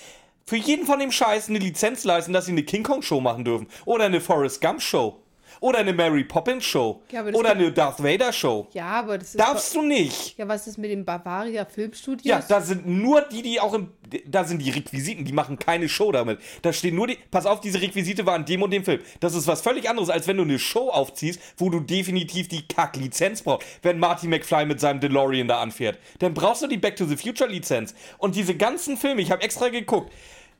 Für 0.48 0.56
jeden 0.56 0.86
von 0.86 1.00
dem 1.00 1.10
Scheiß 1.10 1.48
eine 1.48 1.58
Lizenz 1.58 2.04
leisten, 2.04 2.32
dass 2.32 2.46
sie 2.46 2.52
eine 2.52 2.62
King 2.62 2.84
Kong 2.84 3.02
Show 3.02 3.20
machen 3.20 3.44
dürfen. 3.44 3.66
Oder 3.84 4.04
eine 4.04 4.20
Forrest 4.20 4.60
Gump 4.60 4.80
Show. 4.80 5.20
Oder 5.60 5.78
eine 5.78 5.92
Mary 5.92 6.24
Poppins 6.24 6.64
Show. 6.64 7.02
Ja, 7.10 7.24
oder 7.24 7.50
eine 7.50 7.72
Darth 7.72 8.02
Vader 8.02 8.32
Show. 8.32 8.68
Ja, 8.72 8.86
aber 8.86 9.18
das 9.18 9.28
ist. 9.28 9.40
Darfst 9.40 9.74
du 9.74 9.82
nicht. 9.82 10.36
Ja, 10.38 10.46
was 10.48 10.66
ist 10.66 10.78
mit 10.78 10.90
dem 10.90 11.04
Bavaria 11.04 11.64
Filmstudios? 11.64 12.24
Ja, 12.24 12.40
da 12.46 12.60
sind 12.60 12.86
nur 12.86 13.22
die, 13.22 13.42
die 13.42 13.60
auch 13.60 13.74
im. 13.74 13.90
Da 14.26 14.44
sind 14.44 14.62
die 14.62 14.70
Requisiten, 14.70 15.24
die 15.24 15.32
machen 15.32 15.58
keine 15.58 15.88
Show 15.88 16.12
damit. 16.12 16.38
Da 16.62 16.72
stehen 16.72 16.94
nur 16.94 17.06
die. 17.06 17.18
Pass 17.30 17.46
auf, 17.46 17.60
diese 17.60 17.80
Requisite 17.80 18.26
waren 18.26 18.44
dem 18.44 18.62
und 18.62 18.70
dem 18.70 18.84
Film. 18.84 19.00
Das 19.20 19.34
ist 19.34 19.46
was 19.46 19.62
völlig 19.62 19.88
anderes, 19.88 20.10
als 20.10 20.28
wenn 20.28 20.36
du 20.36 20.44
eine 20.44 20.58
Show 20.58 20.90
aufziehst, 20.90 21.40
wo 21.56 21.70
du 21.70 21.80
definitiv 21.80 22.48
die 22.48 22.66
Kack-Lizenz 22.66 23.42
brauchst. 23.42 23.66
Wenn 23.82 23.98
Marty 23.98 24.28
McFly 24.28 24.66
mit 24.66 24.80
seinem 24.80 25.00
DeLorean 25.00 25.48
da 25.48 25.60
anfährt. 25.60 25.98
Dann 26.18 26.34
brauchst 26.34 26.62
du 26.62 26.66
die 26.66 26.78
Back 26.78 26.96
to 26.96 27.06
the 27.06 27.16
Future 27.16 27.50
Lizenz. 27.50 27.94
Und 28.18 28.36
diese 28.36 28.56
ganzen 28.56 28.96
Filme, 28.96 29.22
ich 29.22 29.30
habe 29.30 29.42
extra 29.42 29.68
geguckt. 29.68 30.12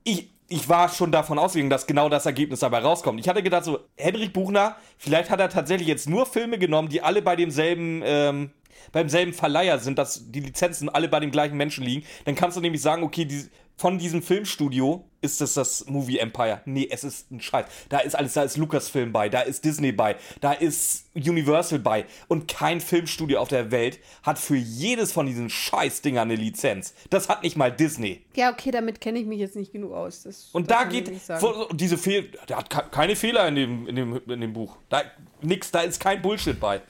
Ich, 0.05 0.29
ich 0.49 0.69
war 0.69 0.89
schon 0.89 1.11
davon 1.11 1.39
ausgegangen, 1.39 1.71
dass 1.71 1.87
genau 1.87 2.09
das 2.09 2.27
Ergebnis 2.27 2.61
dabei 2.61 2.79
rauskommt. 2.79 3.19
Ich 3.19 3.29
hatte 3.29 3.43
gedacht, 3.43 3.65
so, 3.65 3.81
Henrik 3.97 4.33
Buchner, 4.33 4.77
vielleicht 4.97 5.31
hat 5.31 5.41
er 5.41 5.49
tatsächlich 5.49 5.89
jetzt 5.89 6.09
nur 6.09 6.27
Filme 6.27 6.59
genommen, 6.59 6.89
die 6.89 7.03
alle 7.03 7.23
bei 7.23 7.35
demselben, 7.35 8.03
ähm, 8.05 8.51
beim 8.93 9.09
selben 9.09 9.33
Verleiher 9.33 9.79
sind, 9.79 9.99
dass 9.99 10.31
die 10.31 10.41
Lizenzen 10.41 10.89
alle 10.89 11.09
bei 11.09 11.19
dem 11.19 11.33
gleichen 11.33 11.57
Menschen 11.57 11.85
liegen. 11.85 12.07
Dann 12.25 12.37
kannst 12.37 12.57
du 12.57 12.61
nämlich 12.61 12.81
sagen, 12.81 13.03
okay, 13.03 13.25
die, 13.25 13.49
von 13.79 13.99
diesem 13.99 14.23
Filmstudio 14.23 15.05
ist 15.21 15.41
es 15.43 15.53
das 15.55 15.85
Movie 15.87 16.19
Empire. 16.19 16.63
Nee, 16.65 16.89
es 16.91 17.05
ist 17.05 17.31
ein 17.31 17.41
Scheiß. 17.43 17.67
Da 17.91 17.99
ist 17.99 18.15
alles, 18.15 18.33
da 18.33 18.43
ist 18.45 18.57
Lucasfilm 18.57 19.13
bei, 19.13 19.29
da 19.29 19.41
ist 19.41 19.65
Disney 19.67 19.93
bei, 19.93 20.17
da 20.41 20.53
ist 20.53 21.07
Universal 21.15 21.79
bei. 21.81 22.07
Und 22.29 22.49
kein 22.49 22.81
Filmstudio 22.81 23.39
auf 23.39 23.49
der 23.49 23.71
Welt 23.71 23.99
hat 24.23 24.39
für 24.39 24.57
jedes 24.57 25.13
von 25.13 25.27
diesen 25.27 25.51
Scheißdingern 25.51 26.31
eine 26.31 26.37
Lizenz. 26.41 26.95
Das 27.11 27.29
hat 27.29 27.43
nicht 27.43 27.57
mal 27.57 27.71
Disney. 27.71 28.23
Ja, 28.35 28.51
okay, 28.51 28.71
damit 28.71 29.01
kenne 29.03 29.19
ich 29.19 29.27
mich 29.27 29.41
jetzt 29.41 29.57
nicht 29.57 29.73
genug 29.73 29.93
aus. 29.93 30.23
Das, 30.23 30.49
Und 30.53 30.71
das 30.71 30.79
da 30.79 30.85
geht 30.85 31.11
wo- 31.41 31.67
diese 31.75 31.99
Fehl, 31.99 32.31
der 32.49 32.57
hat 32.59 32.71
ke- 32.71 32.87
keine 32.91 33.15
Fehler 33.17 33.47
in 33.49 33.57
dem, 33.57 33.89
in 33.89 33.97
dem, 33.97 34.21
in 34.31 34.41
dem 34.41 34.53
Buch. 34.55 34.77
Da, 34.89 35.03
nix, 35.43 35.71
da 35.71 35.81
ist 35.81 36.01
kein 36.01 36.23
Bullshit 36.23 36.59
bei. 36.59 36.81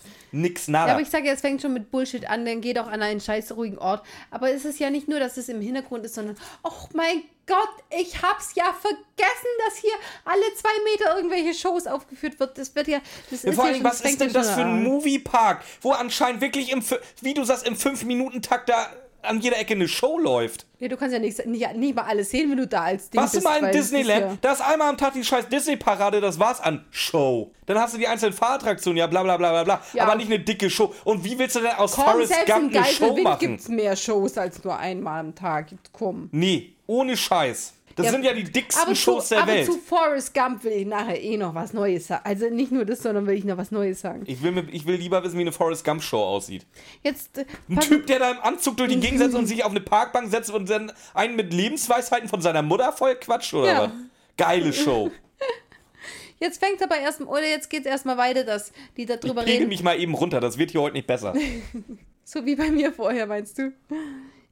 Nix, 0.40 0.68
nada. 0.68 0.88
Ja, 0.88 0.92
aber 0.94 1.02
ich 1.02 1.10
sage 1.10 1.26
ja, 1.26 1.32
es 1.32 1.40
fängt 1.40 1.62
schon 1.62 1.72
mit 1.72 1.90
Bullshit 1.90 2.28
an, 2.28 2.44
dann 2.44 2.60
geht 2.60 2.78
auch 2.78 2.86
an 2.86 3.02
einen 3.02 3.20
scheiß 3.20 3.52
ruhigen 3.56 3.78
Ort. 3.78 4.04
Aber 4.30 4.50
es 4.50 4.64
ist 4.64 4.78
ja 4.78 4.90
nicht 4.90 5.08
nur, 5.08 5.18
dass 5.18 5.36
es 5.36 5.48
im 5.48 5.60
Hintergrund 5.60 6.04
ist, 6.04 6.14
sondern, 6.14 6.36
ach 6.62 6.88
mein 6.94 7.22
Gott, 7.46 7.68
ich 8.00 8.20
hab's 8.22 8.54
ja 8.56 8.72
vergessen, 8.72 9.50
dass 9.66 9.76
hier 9.78 9.92
alle 10.24 10.42
zwei 10.56 10.68
Meter 10.90 11.16
irgendwelche 11.16 11.54
Shows 11.54 11.86
aufgeführt 11.86 12.40
wird. 12.40 12.58
Das 12.58 12.74
wird 12.74 12.88
ja, 12.88 12.98
das 13.30 13.44
Ja, 13.44 13.50
ist 13.50 13.54
vor 13.56 13.64
ja 13.66 13.70
allem, 13.70 13.82
schon, 13.82 13.90
was 13.90 14.00
ist 14.00 14.20
denn 14.20 14.28
ja 14.28 14.34
das 14.34 14.50
für 14.50 14.62
ein. 14.62 14.82
Moviepark, 14.82 15.62
wo 15.80 15.92
anscheinend 15.92 16.40
wirklich, 16.40 16.72
im, 16.72 16.82
wie 17.22 17.34
du 17.34 17.44
sagst, 17.44 17.66
im 17.66 17.74
5-Minuten-Takt 17.76 18.68
da 18.68 18.88
an 19.26 19.40
jeder 19.40 19.58
Ecke 19.58 19.74
eine 19.74 19.88
Show 19.88 20.18
läuft? 20.18 20.66
Ja, 20.78 20.88
du 20.88 20.96
kannst 20.96 21.12
ja 21.14 21.18
nicht, 21.18 21.44
nicht, 21.46 21.74
nicht 21.76 21.94
mal 21.96 22.02
alles 22.04 22.30
sehen, 22.30 22.50
wenn 22.50 22.58
du 22.58 22.66
da 22.66 22.82
als 22.82 23.08
Ding 23.10 23.20
Warst 23.20 23.34
du 23.34 23.38
bist. 23.38 23.44
mal 23.48 23.56
in 23.58 23.64
weil 23.64 23.72
das 23.72 23.80
ist 23.86 23.92
Disneyland? 23.92 24.20
Ja, 24.32 24.38
Da 24.40 24.52
ist 24.52 24.60
einmal 24.60 24.88
am 24.90 24.96
Tag 24.96 25.14
die 25.14 25.24
scheiß 25.24 25.48
Disney-Parade, 25.48 26.20
das 26.20 26.38
war's 26.38 26.60
an 26.60 26.84
Show. 26.90 27.50
Dann 27.66 27.78
hast 27.78 27.94
du 27.94 27.98
die 27.98 28.06
einzelnen 28.06 28.34
Fahrattraktionen, 28.34 28.98
ja 28.98 29.06
bla 29.06 29.22
bla 29.22 29.36
bla 29.36 29.50
bla 29.50 29.64
bla. 29.64 29.80
Ja. 29.94 30.04
Aber 30.04 30.14
nicht 30.16 30.26
eine 30.26 30.38
dicke 30.40 30.68
Show. 30.70 30.92
Und 31.04 31.24
wie 31.24 31.38
willst 31.38 31.56
du 31.56 31.60
denn 31.60 31.72
aus 31.72 31.92
Komm, 31.92 32.04
Forrest 32.04 32.34
Gump 32.46 32.74
eine 32.76 32.84
Show 32.84 32.98
Geiselwind 33.06 33.24
machen? 33.24 33.38
gibt's 33.40 33.68
mehr 33.68 33.96
Shows 33.96 34.36
als 34.38 34.62
nur 34.64 34.76
einmal 34.78 35.20
am 35.20 35.34
Tag. 35.34 35.68
Komm. 35.92 36.28
Nee, 36.32 36.74
ohne 36.86 37.16
Scheiß. 37.16 37.72
Das 37.96 38.06
Ja, 38.06 38.12
sind 38.12 38.24
ja 38.24 38.34
die 38.34 38.44
dicksten 38.44 38.84
Aber, 38.84 38.94
Shows 38.94 39.28
zu, 39.28 39.34
der 39.34 39.42
aber 39.44 39.52
Welt. 39.54 39.66
zu 39.66 39.78
Forrest 39.78 40.34
Gump 40.34 40.62
will 40.64 40.72
ich 40.72 40.86
nachher 40.86 41.20
eh 41.20 41.36
noch 41.38 41.54
was 41.54 41.72
Neues 41.72 42.06
sagen. 42.06 42.20
Also 42.24 42.50
nicht 42.50 42.70
nur 42.70 42.84
das, 42.84 43.02
sondern 43.02 43.26
will 43.26 43.34
ich 43.36 43.44
noch 43.44 43.56
was 43.56 43.70
Neues 43.70 44.00
sagen. 44.02 44.22
Ich 44.26 44.42
will, 44.42 44.52
mir- 44.52 44.68
ich 44.70 44.86
will 44.86 44.96
lieber 44.96 45.24
wissen, 45.24 45.36
wie 45.38 45.40
eine 45.40 45.52
Forrest 45.52 45.82
Gump 45.84 46.02
Show 46.02 46.22
aussieht. 46.22 46.66
Jetzt, 47.02 47.38
äh, 47.38 47.46
Ein 47.70 47.80
Typ, 47.80 48.06
der 48.06 48.18
da 48.18 48.30
im 48.32 48.40
Anzug 48.42 48.76
durch 48.76 48.90
die 48.92 49.00
Gegend 49.00 49.18
setzt 49.18 49.34
und 49.34 49.46
sich 49.48 49.64
auf 49.64 49.70
eine 49.70 49.80
Parkbank 49.80 50.30
setzt 50.30 50.50
und 50.50 50.68
dann 50.68 50.92
einen 51.14 51.36
mit 51.36 51.52
Lebensweisheiten 51.54 52.28
von 52.28 52.42
seiner 52.42 52.60
Mutter 52.62 52.92
voll 52.92 53.14
quatscht, 53.16 53.54
oder 53.54 53.66
Ja. 53.72 53.82
was? 53.84 53.90
Geile 54.36 54.72
Show. 54.74 55.10
Jetzt 56.38 56.62
fängt 56.62 56.82
aber 56.82 56.98
erst 56.98 57.22
oder 57.22 57.46
jetzt 57.48 57.70
geht 57.70 57.80
es 57.80 57.86
erstmal 57.86 58.18
weiter, 58.18 58.44
dass 58.44 58.70
die 58.98 59.04
Ich 59.04 59.08
darüber 59.08 59.40
pegel 59.40 59.56
reden. 59.60 59.68
mich 59.70 59.82
mal 59.82 59.98
eben 59.98 60.12
runter, 60.14 60.38
das 60.38 60.58
wird 60.58 60.70
hier 60.70 60.82
heute 60.82 60.94
nicht 60.96 61.06
besser. 61.06 61.32
So 62.28 62.44
wie 62.44 62.56
bei 62.56 62.70
mir 62.72 62.92
vorher, 62.92 63.24
meinst 63.28 63.56
du? 63.56 63.72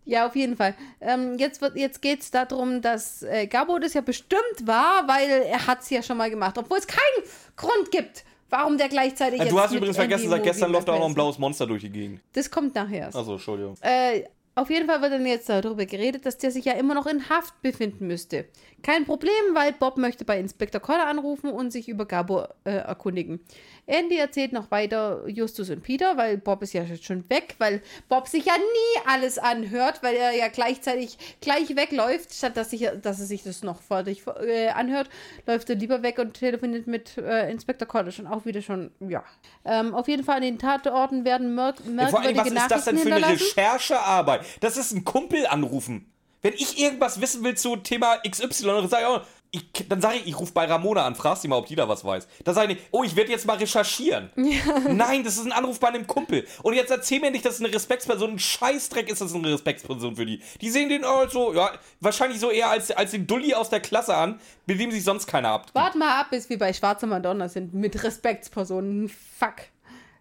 Ja, 0.05 0.27
auf 0.27 0.37
jeden 0.37 0.57
Fall. 0.57 0.75
Ähm, 1.01 1.39
jetzt 1.39 1.61
wird, 1.61 1.77
jetzt 1.77 2.03
geht 2.03 2.21
es 2.21 2.31
darum, 2.31 2.83
dass 2.83 3.23
äh, 3.23 3.47
Gabo 3.47 3.79
das 3.79 3.95
ja 3.95 4.03
bestimmt 4.03 4.67
war, 4.67 5.09
weil 5.09 5.29
er 5.47 5.67
hat 5.67 5.83
es 5.83 5.91
ja 5.91 6.03
schon 6.03 6.19
mal 6.19 6.31
gemacht, 6.31 6.59
obwohl 6.59 6.79
es 6.79 6.87
keinen 6.87 7.25
Grund 7.57 7.91
gibt, 7.91 8.25
warum 8.51 8.77
der 8.77 8.89
gleichzeitig 8.89 9.41
jetzt 9.41 9.51
du 9.51 9.59
hast 9.59 9.73
übrigens 9.73 9.97
vergessen, 9.97 10.29
seit 10.29 10.43
gestern 10.43 10.73
läuft 10.73 10.89
da 10.89 10.93
auch 10.93 11.01
noch 11.01 11.09
ein 11.09 11.15
blaues 11.15 11.39
Monster 11.39 11.67
durch 11.67 11.83
die 11.83 11.91
Gegend. 11.91 12.21
Das 12.33 12.51
kommt 12.51 12.75
nachher. 12.75 13.09
Achso, 13.09 13.33
Entschuldigung. 13.33 13.77
Äh, 13.81 14.25
auf 14.57 14.71
jeden 14.71 14.87
Fall 14.87 15.03
wird 15.03 15.13
dann 15.13 15.27
jetzt 15.27 15.49
darüber 15.49 15.85
geredet, 15.85 16.27
dass 16.27 16.39
der 16.39 16.53
sich 16.53 16.65
ja 16.65 16.75
immer 16.75 16.95
noch 16.95 17.07
in 17.07 17.29
Haft 17.29 17.61
befinden 17.61 18.07
müsste. 18.07 18.45
Kein 18.83 19.05
Problem, 19.05 19.33
weil 19.53 19.73
Bob 19.73 19.97
möchte 19.97 20.25
bei 20.25 20.39
Inspektor 20.39 20.81
Koller 20.81 21.07
anrufen 21.07 21.51
und 21.51 21.73
sich 21.73 21.89
über 21.89 22.07
Gabo 22.07 22.45
äh, 22.63 22.71
erkundigen. 22.71 23.41
Andy 23.87 24.17
erzählt 24.17 24.53
noch 24.53 24.71
weiter 24.71 25.27
Justus 25.27 25.71
und 25.71 25.83
Peter, 25.83 26.17
weil 26.17 26.39
Bob 26.39 26.63
ist 26.63 26.73
ja 26.73 26.83
jetzt 26.83 27.05
schon 27.05 27.29
weg, 27.29 27.55
weil 27.59 27.83
Bob 28.09 28.29
sich 28.29 28.47
ja 28.47 28.55
nie 28.57 29.01
alles 29.07 29.39
anhört, 29.39 30.03
weil 30.03 30.15
er 30.15 30.33
ja 30.33 30.49
gleichzeitig 30.49 31.19
gleich 31.41 31.77
wegläuft, 31.77 32.33
statt 32.35 32.57
dass, 32.57 32.71
sich, 32.71 32.89
dass 33.03 33.21
er 33.21 33.27
sich 33.27 33.43
das 33.43 33.63
noch 33.63 33.83
vor 33.83 34.05
sich 34.05 34.23
äh, 34.47 34.69
anhört, 34.69 35.09
läuft 35.47 35.69
er 35.69 35.77
lieber 35.77 36.03
weg 36.03 36.19
und 36.19 36.35
telefoniert 36.35 36.87
mit 36.87 37.19
äh, 37.19 37.51
Inspektor 37.51 37.87
Koller 37.87 38.11
schon 38.11 38.27
auch 38.27 38.47
wieder 38.47 38.63
schon, 38.63 38.91
ja. 39.01 39.23
Ähm, 39.65 39.95
auf 39.95 40.09
jeden 40.09 40.25
Fall 40.25 40.37
an 40.37 40.43
den 40.43 40.59
Tatorten 40.59 41.25
werden 41.25 41.55
merk 41.55 41.77
Ja, 41.81 42.09
vor 42.09 42.21
allem, 42.21 42.35
merkwürdige 42.35 42.57
was 42.57 42.63
ist 42.63 42.71
das 42.71 42.85
denn 42.85 42.99
für 42.99 43.15
eine. 43.15 43.29
Recherchearbeit? 43.29 44.45
Das 44.61 44.77
ist 44.77 44.93
ein 44.93 45.05
Kumpel 45.05 45.47
anrufen. 45.47 46.11
Wenn 46.43 46.53
ich 46.55 46.79
irgendwas 46.79 47.23
wissen 47.23 47.43
will 47.43 47.57
zu 47.57 47.77
Thema 47.77 48.19
XY, 48.19 48.67
dann 48.67 48.89
sage 48.89 49.05
ich, 49.05 49.09
auch, 49.09 49.27
ich, 49.55 49.89
dann 49.89 50.01
sage 50.01 50.17
ich, 50.17 50.27
ich 50.27 50.39
rufe 50.39 50.53
bei 50.53 50.65
Ramona 50.65 51.07
an, 51.07 51.15
frag 51.15 51.37
sie 51.37 51.47
mal, 51.47 51.57
ob 51.57 51.67
die 51.67 51.77
da 51.77 51.89
was 51.89 52.05
weiß. 52.05 52.27
Da 52.43 52.53
sage 52.53 52.73
ich 52.73 52.79
nicht, 52.79 52.89
oh, 52.91 53.05
ich 53.05 53.15
werde 53.15 53.31
jetzt 53.31 53.47
mal 53.47 53.57
recherchieren. 53.57 54.31
Nein, 54.35 55.23
das 55.23 55.37
ist 55.37 55.47
ein 55.47 55.53
Anruf 55.53 55.79
bei 55.79 55.89
einem 55.89 56.09
Kumpel. 56.09 56.45
Und 56.63 56.75
jetzt 56.75 56.91
erzähl 56.91 57.21
mir 57.21 57.31
nicht, 57.31 57.45
dass 57.45 57.55
es 57.55 57.61
eine 57.61 57.73
Respektsperson, 57.73 58.33
ein 58.33 58.39
Scheißdreck 58.39 59.09
ist 59.09 59.21
das 59.21 59.33
eine 59.33 59.53
Respektsperson 59.53 60.17
für 60.17 60.27
die. 60.27 60.43
Die 60.61 60.71
sehen 60.71 60.89
den 60.89 61.05
oh, 61.05 61.29
so, 61.29 61.55
ja, 61.55 61.71
wahrscheinlich 62.01 62.41
so 62.41 62.51
eher 62.51 62.69
als, 62.69 62.91
als 62.91 63.13
den 63.13 63.27
Dulli 63.29 63.55
aus 63.55 63.71
der 63.71 63.81
Klasse 63.81 64.17
an, 64.17 64.41
mit 64.67 64.81
dem 64.81 64.91
sich 64.91 65.05
sonst 65.05 65.29
keiner 65.29 65.51
ab. 65.51 65.67
Wart 65.73 65.95
mal 65.95 66.21
ab, 66.21 66.31
bis 66.31 66.51
wir 66.51 66.59
bei 66.59 66.73
Schwarze 66.73 67.07
Madonna 67.07 67.49
sind 67.49 67.75
mit 67.75 68.03
Respektspersonen. 68.03 69.09
Fuck. 69.09 69.57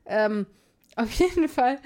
Ähm, 0.06 0.46
auf 0.96 1.12
jeden 1.14 1.50
Fall 1.50 1.80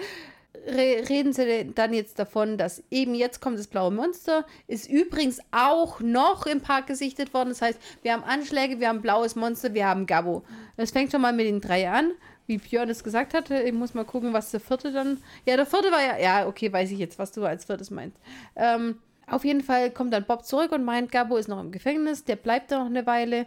reden 0.66 1.34
sie 1.34 1.72
dann 1.74 1.94
jetzt 1.94 2.20
davon, 2.20 2.58
dass 2.58 2.84
eben 2.90 3.14
jetzt 3.14 3.42
kommt 3.42 3.60
das 3.60 3.68
blaue 3.68 3.92
Monster. 3.92 4.46
Ist 4.68 4.90
übrigens 4.90 5.40
auch 5.52 6.00
noch 6.00 6.46
im 6.46 6.62
Park 6.62 6.88
gesichtet 6.88 7.34
worden. 7.34 7.50
Das 7.50 7.62
heißt, 7.62 7.80
wir 8.02 8.14
haben 8.14 8.24
Anschläge, 8.24 8.80
wir 8.80 8.90
haben 8.90 9.02
blaues 9.02 9.36
Monster, 9.36 9.74
wir 9.74 9.88
haben 9.88 10.06
Gabo. 10.06 10.44
Das 10.76 10.92
fängt 10.92 11.12
schon 11.12 11.22
mal 11.22 11.34
mit 11.34 11.46
den 11.46 11.62
drei 11.62 11.90
an. 11.90 12.12
Wie 12.46 12.58
Björn 12.58 12.90
es 12.90 13.04
gesagt 13.04 13.34
hatte, 13.34 13.62
ich 13.62 13.74
muss 13.74 13.94
mal 13.94 14.06
gucken, 14.06 14.32
was 14.34 14.52
der 14.52 14.62
vierte 14.62 14.92
dann. 14.92 15.22
Ja, 15.46 15.58
der 15.58 15.66
vierte 15.66 15.92
war 15.92 16.02
ja. 16.02 16.18
Ja, 16.18 16.48
okay, 16.48 16.72
weiß 16.72 16.92
ich 16.92 17.00
jetzt, 17.00 17.20
was 17.20 17.32
du 17.32 17.44
als 17.46 17.66
viertes 17.66 17.92
meinst. 17.92 18.18
Ähm, 18.56 19.00
auf 19.28 19.44
jeden 19.44 19.62
Fall 19.62 19.92
kommt 19.92 20.14
dann 20.14 20.26
Bob 20.26 20.46
zurück 20.46 20.72
und 20.72 20.86
meint, 20.86 21.12
Gabo 21.12 21.36
ist 21.36 21.50
noch 21.50 21.60
im 21.60 21.72
Gefängnis, 21.72 22.24
der 22.24 22.38
bleibt 22.38 22.72
da 22.72 22.80
noch 22.80 22.86
eine 22.86 23.06
Weile. 23.06 23.46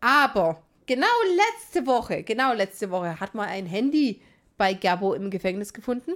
Aber 0.00 0.62
genau 0.86 1.06
letzte 1.36 1.86
Woche, 1.86 2.22
genau 2.22 2.54
letzte 2.54 2.90
Woche 2.90 3.20
hat 3.20 3.34
man 3.34 3.48
ein 3.48 3.66
Handy 3.66 4.22
bei 4.56 4.72
Gabo 4.74 5.12
im 5.12 5.30
Gefängnis 5.30 5.72
gefunden. 5.74 6.12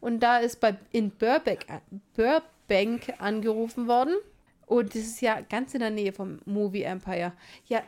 Und 0.00 0.20
da 0.20 0.38
ist 0.38 0.60
bei, 0.60 0.76
in 0.92 1.10
Burbank, 1.10 1.66
Burbank 2.14 3.14
angerufen 3.18 3.88
worden. 3.88 4.14
Und 4.66 4.94
das 4.94 5.02
ist 5.02 5.20
ja 5.20 5.40
ganz 5.40 5.74
in 5.74 5.80
der 5.80 5.90
Nähe 5.90 6.12
vom 6.12 6.40
Movie 6.44 6.82
Empire. 6.82 7.32
Ja, 7.66 7.82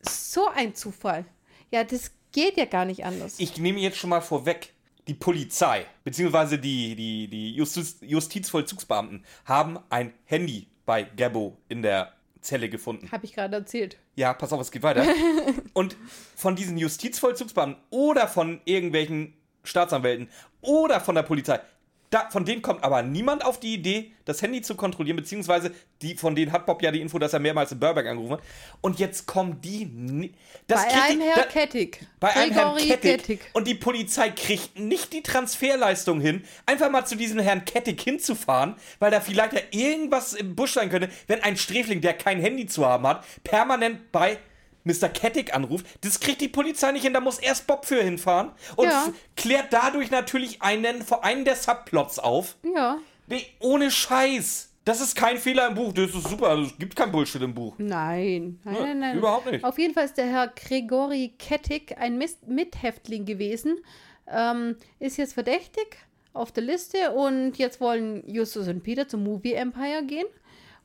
so 0.00 0.48
ein 0.48 0.74
Zufall. 0.74 1.24
Ja, 1.70 1.84
das 1.84 2.10
geht 2.32 2.56
ja 2.56 2.64
gar 2.64 2.84
nicht 2.84 3.04
anders. 3.04 3.38
Ich 3.38 3.58
nehme 3.58 3.80
jetzt 3.80 3.98
schon 3.98 4.10
mal 4.10 4.20
vorweg, 4.20 4.72
die 5.08 5.14
Polizei, 5.14 5.86
beziehungsweise 6.04 6.58
die, 6.58 6.94
die, 6.94 7.28
die 7.28 7.54
Justiz, 7.54 7.98
Justizvollzugsbeamten 8.00 9.24
haben 9.44 9.78
ein 9.90 10.12
Handy 10.24 10.68
bei 10.86 11.02
Gabbo 11.02 11.58
in 11.68 11.82
der 11.82 12.12
Zelle 12.40 12.68
gefunden. 12.68 13.10
Habe 13.10 13.24
ich 13.24 13.34
gerade 13.34 13.56
erzählt. 13.56 13.96
Ja, 14.16 14.32
pass 14.34 14.52
auf, 14.52 14.60
es 14.60 14.70
geht 14.70 14.82
weiter. 14.82 15.06
Und 15.72 15.96
von 16.36 16.56
diesen 16.56 16.76
Justizvollzugsbeamten 16.76 17.80
oder 17.90 18.28
von 18.28 18.60
irgendwelchen 18.64 19.34
Staatsanwälten 19.64 20.28
oder 20.60 21.00
von 21.00 21.14
der 21.14 21.22
Polizei, 21.22 21.60
da, 22.10 22.28
von 22.28 22.44
denen 22.44 22.60
kommt 22.60 22.84
aber 22.84 23.02
niemand 23.02 23.42
auf 23.42 23.58
die 23.58 23.72
Idee, 23.72 24.12
das 24.26 24.42
Handy 24.42 24.60
zu 24.60 24.74
kontrollieren, 24.74 25.16
beziehungsweise 25.16 25.72
die, 26.02 26.14
von 26.14 26.34
denen 26.34 26.52
hat 26.52 26.66
Bob 26.66 26.82
ja 26.82 26.90
die 26.90 27.00
Info, 27.00 27.18
dass 27.18 27.32
er 27.32 27.38
mehrmals 27.38 27.72
in 27.72 27.80
Burbank 27.80 28.06
angerufen 28.06 28.34
hat. 28.34 28.42
Und 28.82 28.98
jetzt 28.98 29.26
kommen 29.26 29.62
die. 29.62 30.30
Das 30.66 30.82
bei 30.82 30.88
kriegt 30.90 31.04
einem 31.04 31.20
die, 31.20 31.26
Herr 31.26 31.36
da- 31.36 31.42
Kettig. 31.44 32.06
bei 32.20 32.28
einem 32.36 32.52
Herrn 32.52 32.76
Kettig. 32.76 33.40
Und 33.54 33.66
die 33.66 33.74
Polizei 33.74 34.28
kriegt 34.28 34.78
nicht 34.78 35.14
die 35.14 35.22
Transferleistung 35.22 36.20
hin, 36.20 36.44
einfach 36.66 36.90
mal 36.90 37.06
zu 37.06 37.16
diesem 37.16 37.38
Herrn 37.38 37.64
Kettig 37.64 38.02
hinzufahren, 38.02 38.76
weil 38.98 39.10
da 39.10 39.20
vielleicht 39.22 39.54
ja 39.54 39.60
irgendwas 39.70 40.34
im 40.34 40.54
Busch 40.54 40.72
sein 40.74 40.90
könnte, 40.90 41.08
wenn 41.28 41.42
ein 41.42 41.56
Sträfling, 41.56 42.02
der 42.02 42.12
kein 42.12 42.40
Handy 42.40 42.66
zu 42.66 42.84
haben 42.84 43.06
hat, 43.06 43.24
permanent 43.42 44.12
bei 44.12 44.36
Mr. 44.84 45.08
Kettig 45.08 45.54
anruft. 45.54 45.86
Das 46.02 46.20
kriegt 46.20 46.40
die 46.40 46.48
Polizei 46.48 46.92
nicht 46.92 47.02
hin, 47.04 47.12
da 47.14 47.20
muss 47.20 47.38
erst 47.38 47.66
Bob 47.66 47.84
für 47.86 48.02
hinfahren 48.02 48.50
und 48.76 48.86
Ja. 48.86 49.08
klärt 49.36 49.72
dadurch 49.72 50.10
natürlich 50.10 50.62
einen, 50.62 51.02
vor 51.02 51.24
einen 51.24 51.44
der 51.44 51.56
Subplots 51.56 52.18
auf. 52.18 52.56
Ja. 52.74 52.98
Nee, 53.26 53.46
ohne 53.60 53.90
Scheiß. 53.90 54.68
Das 54.84 55.00
ist 55.00 55.14
kein 55.14 55.38
Fehler 55.38 55.68
im 55.68 55.74
Buch, 55.76 55.92
das 55.92 56.12
ist 56.12 56.28
super, 56.28 56.48
also 56.48 56.64
es 56.64 56.76
gibt 56.76 56.96
kein 56.96 57.12
Bullshit 57.12 57.40
im 57.40 57.54
Buch. 57.54 57.74
Nein, 57.78 58.58
nein, 58.64 58.74
Ja, 58.74 58.80
nein, 58.82 58.98
nein. 58.98 59.18
überhaupt 59.18 59.48
nicht. 59.50 59.64
Auf 59.64 59.78
jeden 59.78 59.94
Fall 59.94 60.06
ist 60.06 60.16
der 60.18 60.26
Herr 60.26 60.48
Gregori 60.48 61.32
Kettig 61.38 61.96
ein 61.98 62.18
Mithäftling 62.46 63.24
gewesen. 63.24 63.78
Ähm, 64.26 64.76
ist 64.98 65.18
jetzt 65.18 65.34
verdächtig 65.34 65.98
auf 66.32 66.50
der 66.50 66.64
Liste 66.64 67.12
und 67.12 67.58
jetzt 67.58 67.80
wollen 67.80 68.24
Justus 68.28 68.66
und 68.66 68.82
Peter 68.82 69.06
zum 69.06 69.22
Movie 69.22 69.52
Empire 69.52 70.02
gehen 70.04 70.26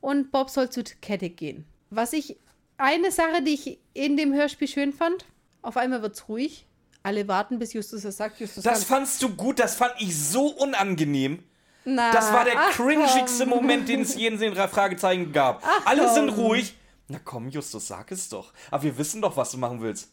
und 0.01 0.31
Bob 0.31 0.49
soll 0.51 0.69
zu 0.69 0.83
Kettig 1.01 1.37
gehen. 1.37 1.65
Was 1.89 2.13
ich, 2.13 2.37
eine 2.77 3.11
Sache, 3.11 3.41
die 3.41 3.53
ich 3.53 3.79
in 3.93 4.17
dem 4.17 4.33
Hörspiel 4.33 4.67
schön 4.67 4.93
fand, 4.93 5.25
auf 5.61 5.77
einmal 5.77 6.01
wird's 6.01 6.27
ruhig. 6.29 6.65
Alle 7.03 7.27
warten, 7.27 7.57
bis 7.59 7.73
Justus 7.73 8.03
es 8.03 8.17
sagt. 8.17 8.39
Justus 8.39 8.63
Das 8.63 8.83
fandst 8.83 9.21
du 9.21 9.29
gut, 9.35 9.59
das 9.59 9.75
fand 9.75 9.93
ich 9.99 10.17
so 10.17 10.47
unangenehm. 10.47 11.43
Na, 11.85 12.11
Das 12.11 12.33
war 12.33 12.43
der 12.43 12.55
ach, 12.57 12.71
cringigste 12.71 13.45
komm. 13.45 13.49
Moment, 13.61 13.87
den 13.87 14.01
es 14.01 14.15
jeden 14.15 14.41
in 14.41 14.53
drei 14.53 14.67
Fragezeichen 14.67 15.31
gab. 15.31 15.63
Ach, 15.65 15.85
Alle 15.85 16.13
sind 16.13 16.27
komm. 16.35 16.39
ruhig. 16.45 16.75
Na 17.07 17.19
komm, 17.23 17.47
Justus, 17.49 17.87
sag 17.87 18.11
es 18.11 18.27
doch. 18.27 18.51
Aber 18.69 18.83
wir 18.83 18.97
wissen 18.97 19.21
doch, 19.21 19.37
was 19.37 19.51
du 19.51 19.57
machen 19.57 19.81
willst. 19.81 20.11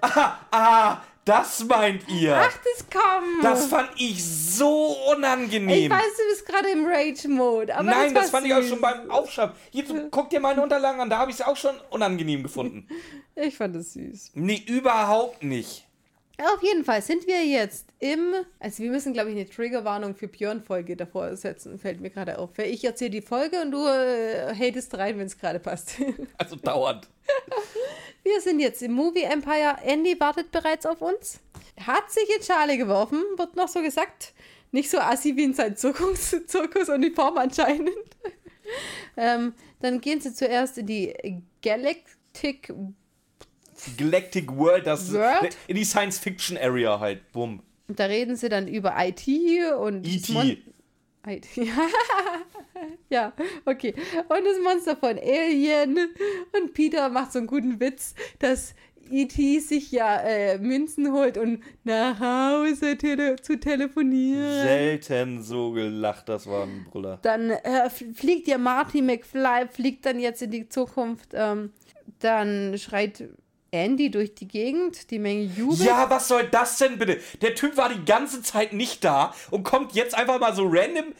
Ah, 0.00 0.38
ah, 0.50 0.96
das 1.24 1.64
meint 1.64 2.08
ihr. 2.08 2.36
Ach, 2.36 2.52
das 2.52 2.86
kommt. 2.90 3.42
Das 3.42 3.66
fand 3.66 3.90
ich 3.96 4.22
so 4.24 4.96
unangenehm. 5.10 5.84
ich 5.84 5.90
weiß, 5.90 6.16
du 6.16 6.22
bist 6.28 6.46
gerade 6.46 6.68
im 6.70 6.84
Rage-Mode. 6.86 7.74
aber 7.74 7.82
Nein, 7.82 8.14
das, 8.14 8.24
das 8.24 8.30
fand 8.30 8.46
ich 8.46 8.54
auch 8.54 8.62
schon 8.62 8.80
beim 8.80 9.10
Aufschreiben. 9.10 9.54
Du, 9.72 10.08
guck 10.10 10.30
dir 10.30 10.40
meine 10.40 10.62
Unterlagen 10.62 11.00
an, 11.00 11.08
da 11.08 11.18
habe 11.18 11.30
ich 11.30 11.38
es 11.38 11.42
auch 11.42 11.56
schon 11.56 11.74
unangenehm 11.90 12.42
gefunden. 12.42 12.88
Ich 13.36 13.56
fand 13.56 13.74
es 13.74 13.94
süß. 13.94 14.30
Nee, 14.34 14.62
überhaupt 14.64 15.42
nicht. 15.42 15.88
Auf 16.38 16.62
jeden 16.62 16.84
Fall 16.84 17.00
sind 17.00 17.26
wir 17.26 17.44
jetzt 17.46 17.86
im. 18.00 18.34
Also, 18.58 18.82
wir 18.82 18.90
müssen, 18.90 19.12
glaube 19.12 19.30
ich, 19.30 19.36
eine 19.36 19.48
Triggerwarnung 19.48 20.16
für 20.16 20.26
Björn-Folge 20.26 20.96
davor 20.96 21.36
setzen. 21.36 21.78
Fällt 21.78 22.00
mir 22.00 22.10
gerade 22.10 22.38
auf. 22.38 22.58
Ich 22.58 22.84
erzähle 22.84 23.10
die 23.10 23.22
Folge 23.22 23.62
und 23.62 23.70
du 23.70 23.86
äh, 23.86 24.52
hatest 24.54 24.96
rein, 24.98 25.18
wenn 25.18 25.26
es 25.26 25.38
gerade 25.38 25.60
passt. 25.60 25.96
Also 26.38 26.56
dauernd. 26.56 27.08
Wir 28.24 28.40
sind 28.40 28.58
jetzt 28.58 28.82
im 28.82 28.92
Movie 28.92 29.22
Empire. 29.22 29.76
Andy 29.82 30.18
wartet 30.18 30.50
bereits 30.50 30.86
auf 30.86 31.00
uns. 31.00 31.40
Hat 31.80 32.10
sich 32.10 32.28
in 32.36 32.42
Schale 32.42 32.76
geworfen, 32.76 33.22
wird 33.36 33.56
noch 33.56 33.68
so 33.68 33.82
gesagt. 33.82 34.34
Nicht 34.72 34.90
so 34.90 34.98
assi 34.98 35.36
wie 35.36 35.44
in 35.44 35.54
seinem 35.54 35.76
Zirkus, 35.76 36.34
Zirkusuniform 36.46 37.38
anscheinend. 37.38 37.90
ähm, 39.16 39.54
dann 39.80 40.00
gehen 40.00 40.20
sie 40.20 40.34
zuerst 40.34 40.78
in 40.78 40.86
die 40.86 41.42
Galactic. 41.62 42.72
Galactic 43.96 44.50
World, 44.54 44.86
das 44.86 45.12
World? 45.12 45.56
in 45.66 45.76
die 45.76 45.84
Science 45.84 46.18
Fiction 46.18 46.56
Area 46.56 46.98
halt. 47.00 47.32
Bumm. 47.32 47.62
Da 47.88 48.06
reden 48.06 48.36
sie 48.36 48.48
dann 48.48 48.66
über 48.66 48.94
IT 48.98 49.26
und. 49.78 50.06
E.T.. 50.06 50.32
Mon- 50.32 50.56
IT. 51.26 51.46
ja, 53.08 53.32
okay. 53.64 53.94
Und 54.28 54.44
das 54.44 54.58
Monster 54.62 54.96
von 54.96 55.18
Alien. 55.18 55.98
Und 56.52 56.74
Peter 56.74 57.08
macht 57.08 57.32
so 57.32 57.38
einen 57.38 57.46
guten 57.46 57.80
Witz, 57.80 58.14
dass 58.38 58.74
E.T. 59.10 59.60
sich 59.60 59.92
ja 59.92 60.20
äh, 60.20 60.58
Münzen 60.58 61.12
holt 61.12 61.36
und 61.36 61.62
nach 61.84 62.20
Hause 62.20 62.96
tele 62.96 63.36
zu 63.36 63.58
telefonieren. 63.58 64.62
Selten 64.62 65.42
so 65.42 65.72
gelacht, 65.72 66.28
das 66.28 66.46
war 66.46 66.64
ein 66.64 66.86
Brüller. 66.90 67.18
Dann 67.22 67.50
äh, 67.50 67.90
fliegt 67.90 68.48
ja 68.48 68.58
Marty 68.58 69.02
McFly, 69.02 69.68
fliegt 69.70 70.06
dann 70.06 70.18
jetzt 70.18 70.42
in 70.42 70.50
die 70.50 70.68
Zukunft. 70.68 71.30
Ähm, 71.34 71.72
dann 72.20 72.76
schreit 72.78 73.24
Andy 73.74 74.10
durch 74.10 74.34
die 74.34 74.48
Gegend, 74.48 75.10
die 75.10 75.18
Menge 75.18 75.42
jubelt. 75.42 75.80
Ja, 75.80 76.08
was 76.08 76.28
soll 76.28 76.44
das 76.50 76.78
denn 76.78 76.98
bitte? 76.98 77.18
Der 77.42 77.54
Typ 77.54 77.76
war 77.76 77.88
die 77.88 78.04
ganze 78.04 78.42
Zeit 78.42 78.72
nicht 78.72 79.04
da 79.04 79.34
und 79.50 79.64
kommt 79.64 79.92
jetzt 79.94 80.14
einfach 80.14 80.38
mal 80.40 80.54
so 80.54 80.64
random 80.66 81.12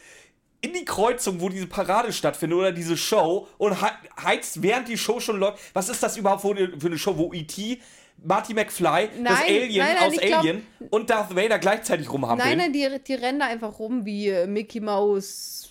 in 0.60 0.72
die 0.72 0.84
Kreuzung, 0.86 1.40
wo 1.40 1.48
diese 1.50 1.66
Parade 1.66 2.12
stattfindet 2.12 2.58
oder 2.58 2.72
diese 2.72 2.96
Show 2.96 3.46
und 3.58 3.80
he- 3.82 4.22
heizt, 4.24 4.62
während 4.62 4.88
die 4.88 4.96
Show 4.96 5.20
schon 5.20 5.38
läuft. 5.38 5.58
Was 5.74 5.88
ist 5.90 6.02
das 6.02 6.16
überhaupt 6.16 6.40
für 6.42 6.50
eine, 6.86 6.96
Show, 6.98 7.16
wo 7.18 7.32
E.T., 7.34 7.80
Marty 8.22 8.54
McFly, 8.54 9.08
das 9.08 9.18
Nein, 9.18 9.42
Alien 9.46 9.84
nein, 9.84 9.96
nein, 9.98 10.08
aus 10.08 10.12
ich 10.14 10.20
glaub- 10.20 10.38
Alien 10.40 10.66
und 10.88 11.10
Darth 11.10 11.34
Vader 11.36 11.58
gleichzeitig 11.58 12.10
rumhampeln? 12.10 12.48
Nein, 12.48 12.58
nein, 12.58 12.72
die, 12.72 12.88
die 13.04 13.14
rennen 13.14 13.40
da 13.40 13.46
einfach 13.46 13.78
rum 13.78 14.06
wie 14.06 14.28
äh, 14.28 14.46
Mickey 14.46 14.80
Mouse, 14.80 15.68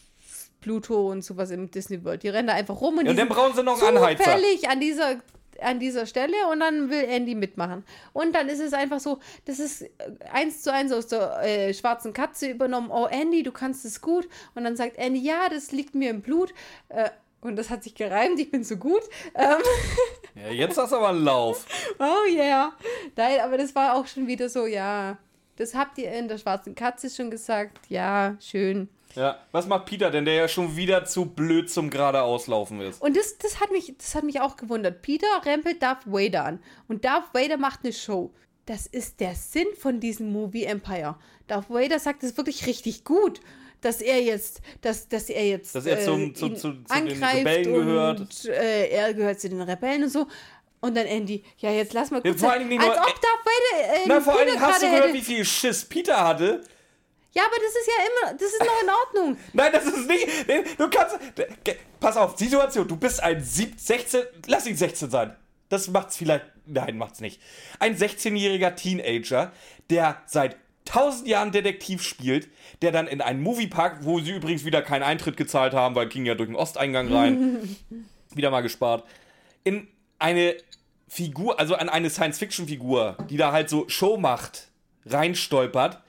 Pluto 0.61 1.09
und 1.09 1.23
sowas 1.23 1.49
im 1.51 1.71
Disney 1.71 2.03
World. 2.03 2.21
Die 2.21 2.29
rennen 2.29 2.47
da 2.49 2.53
einfach 2.53 2.79
rum 2.79 2.97
und 2.97 3.05
Ja, 3.05 3.11
und 3.11 3.17
dann 3.17 3.27
sind 3.27 3.35
brauchen 3.35 3.55
sie 3.55 3.63
noch 3.63 3.81
einen 3.81 3.97
Anheizer. 3.97 4.35
an 4.69 4.79
dieser 4.79 5.15
an 5.61 5.79
dieser 5.79 6.05
Stelle 6.05 6.35
und 6.51 6.59
dann 6.59 6.89
will 6.89 7.03
Andy 7.03 7.35
mitmachen. 7.35 7.83
Und 8.13 8.33
dann 8.33 8.49
ist 8.49 8.59
es 8.59 8.73
einfach 8.73 8.99
so, 8.99 9.19
das 9.45 9.59
ist 9.59 9.83
äh, 9.83 9.89
eins 10.31 10.61
zu 10.61 10.71
eins 10.71 10.91
aus 10.91 11.07
der 11.07 11.41
äh, 11.43 11.73
schwarzen 11.73 12.13
Katze 12.13 12.49
übernommen. 12.49 12.89
Oh, 12.91 13.05
Andy, 13.05 13.43
du 13.43 13.51
kannst 13.51 13.85
es 13.85 14.01
gut. 14.01 14.27
Und 14.55 14.63
dann 14.63 14.75
sagt 14.75 14.97
Andy, 14.97 15.19
ja, 15.19 15.49
das 15.49 15.71
liegt 15.71 15.95
mir 15.95 16.09
im 16.09 16.21
Blut. 16.21 16.53
Äh, 16.89 17.09
und 17.41 17.57
das 17.57 17.69
hat 17.69 17.83
sich 17.83 17.93
gereimt, 17.93 18.39
ich 18.39 18.51
bin 18.51 18.63
so 18.63 18.77
gut. 18.77 19.03
Ähm, 19.35 19.57
Ja, 20.35 20.49
jetzt 20.49 20.77
hast 20.77 20.91
du 20.91 20.95
aber 20.95 21.09
einen 21.09 21.23
Lauf. 21.23 21.65
Oh 21.99 22.27
yeah. 22.27 22.73
Nein, 23.15 23.39
aber 23.41 23.57
das 23.57 23.75
war 23.75 23.95
auch 23.95 24.07
schon 24.07 24.25
wieder 24.25 24.49
so, 24.49 24.65
ja. 24.65 25.17
Das 25.57 25.75
habt 25.75 25.99
ihr 25.99 26.11
in 26.11 26.27
der 26.27 26.39
schwarzen 26.39 26.73
Katze 26.73 27.09
schon 27.09 27.29
gesagt. 27.29 27.77
Ja, 27.89 28.35
schön. 28.39 28.89
Ja, 29.15 29.39
was 29.51 29.67
macht 29.67 29.85
Peter 29.85 30.09
denn, 30.11 30.25
der 30.25 30.33
ja 30.35 30.47
schon 30.47 30.75
wieder 30.75 31.05
zu 31.05 31.25
blöd 31.25 31.69
zum 31.69 31.89
geradeauslaufen 31.89 32.81
ist? 32.81 33.01
Und 33.01 33.15
das, 33.15 33.37
das, 33.37 33.59
hat 33.59 33.71
mich, 33.71 33.93
das 33.97 34.15
hat 34.15 34.23
mich 34.23 34.39
auch 34.41 34.55
gewundert. 34.55 35.01
Peter 35.01 35.27
rempelt 35.45 35.81
Darth 35.83 36.05
Vader 36.05 36.45
an. 36.45 36.59
Und 36.87 37.05
Darth 37.05 37.33
Vader 37.33 37.57
macht 37.57 37.81
eine 37.83 37.93
Show. 37.93 38.33
Das 38.65 38.87
ist 38.87 39.19
der 39.19 39.35
Sinn 39.35 39.67
von 39.77 39.99
diesem 39.99 40.31
Movie 40.31 40.63
Empire. 40.63 41.15
Darth 41.47 41.69
Vader 41.69 41.99
sagt 41.99 42.23
es 42.23 42.37
wirklich 42.37 42.65
richtig 42.65 43.03
gut, 43.03 43.39
dass 43.81 43.99
er 44.01 44.21
jetzt, 44.21 44.61
dass, 44.81 45.09
dass 45.09 45.29
er 45.29 45.45
jetzt 45.47 45.75
Dass 45.75 45.85
er 45.85 45.99
zum- 45.99 46.33
zu- 46.33 46.45
ihn 46.47 46.55
zu- 46.55 46.59
zu 46.59 46.71
den 46.71 46.85
angreift 46.89 47.35
Rebellen 47.39 47.73
und 47.75 47.85
gehört. 47.85 48.45
äh, 48.45 48.87
er 48.89 49.13
gehört 49.13 49.41
zu 49.41 49.49
den 49.49 49.61
Rebellen 49.61 50.03
und 50.03 50.09
so. 50.09 50.27
Und 50.79 50.95
dann 50.97 51.05
Andy, 51.05 51.43
ja, 51.59 51.71
jetzt 51.71 51.93
lass 51.93 52.09
mal 52.11 52.17
Ja, 52.17 52.31
kurz. 52.31 52.39
vor 52.41 52.51
allen 52.51 52.69
Dingen 52.69 52.81
als 52.81 52.97
ob 52.97 53.05
Darth 53.05 53.21
Vader. 53.21 53.95
Äh, 53.95 53.99
Na, 54.05 54.21
vor 54.21 54.37
allen 54.37 54.47
Dingen 54.47 54.59
hast 54.61 54.81
du 54.81 54.85
gehört, 54.87 55.03
hätte. 55.05 55.13
wie 55.13 55.21
viel 55.21 55.45
Schiss 55.45 55.85
Peter 55.85 56.25
hatte? 56.25 56.61
Ja, 57.33 57.43
aber 57.45 57.55
das 57.55 57.75
ist 57.75 57.87
ja 57.87 58.05
immer, 58.05 58.37
das 58.37 58.53
ist 58.53 58.59
noch 58.59 58.81
in 58.83 58.89
Ordnung. 58.89 59.37
Nein, 59.53 59.71
das 59.71 59.85
ist 59.85 60.07
nicht. 60.07 60.79
Du 60.79 60.89
kannst. 60.89 61.17
Pass 61.99 62.17
auf, 62.17 62.37
Situation. 62.37 62.87
Du 62.87 62.95
bist 62.95 63.21
ein 63.23 63.43
sieb, 63.43 63.79
16. 63.79 64.21
Lass 64.47 64.67
ihn 64.67 64.77
16 64.77 65.09
sein. 65.09 65.35
Das 65.69 65.87
macht's 65.87 66.15
vielleicht. 66.15 66.45
Nein, 66.65 66.97
macht's 66.97 67.19
nicht. 67.19 67.41
Ein 67.79 67.97
16-jähriger 67.97 68.75
Teenager, 68.75 69.51
der 69.89 70.21
seit 70.27 70.57
1000 70.87 71.27
Jahren 71.27 71.51
Detektiv 71.51 72.03
spielt, 72.03 72.49
der 72.81 72.91
dann 72.91 73.07
in 73.07 73.21
einen 73.21 73.41
Moviepark, 73.41 74.03
wo 74.03 74.19
sie 74.19 74.31
übrigens 74.31 74.65
wieder 74.65 74.81
keinen 74.81 75.03
Eintritt 75.03 75.37
gezahlt 75.37 75.73
haben, 75.73 75.95
weil 75.95 76.07
ging 76.07 76.25
ja 76.25 76.35
durch 76.35 76.49
den 76.49 76.55
Osteingang 76.55 77.11
rein, 77.11 77.77
wieder 78.35 78.51
mal 78.51 78.61
gespart, 78.61 79.05
in 79.63 79.87
eine 80.19 80.55
Figur, 81.07 81.59
also 81.59 81.75
an 81.75 81.89
eine 81.89 82.09
Science-Fiction-Figur, 82.09 83.17
die 83.29 83.37
da 83.37 83.51
halt 83.51 83.69
so 83.69 83.87
Show 83.87 84.17
macht, 84.17 84.69
reinstolpert, 85.05 86.01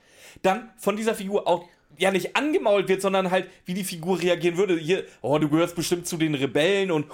dann 0.45 0.71
von 0.79 0.97
dieser 0.97 1.15
Figur 1.15 1.47
auch 1.49 1.65
ja 1.97 2.11
nicht 2.11 2.35
angemault 2.37 2.89
wird, 2.89 3.01
sondern 3.03 3.31
halt, 3.31 3.49
wie 3.67 3.75
die 3.75 3.85
Figur 3.85 4.21
reagieren 4.21 4.57
würde. 4.57 4.77
Hier, 4.77 5.05
oh, 5.23 5.39
du 5.39 5.49
gehörst 5.49 5.77
bestimmt 5.77 6.07
zu 6.09 6.17
den 6.17 6.35
Rebellen 6.35 6.91
und 6.91 7.07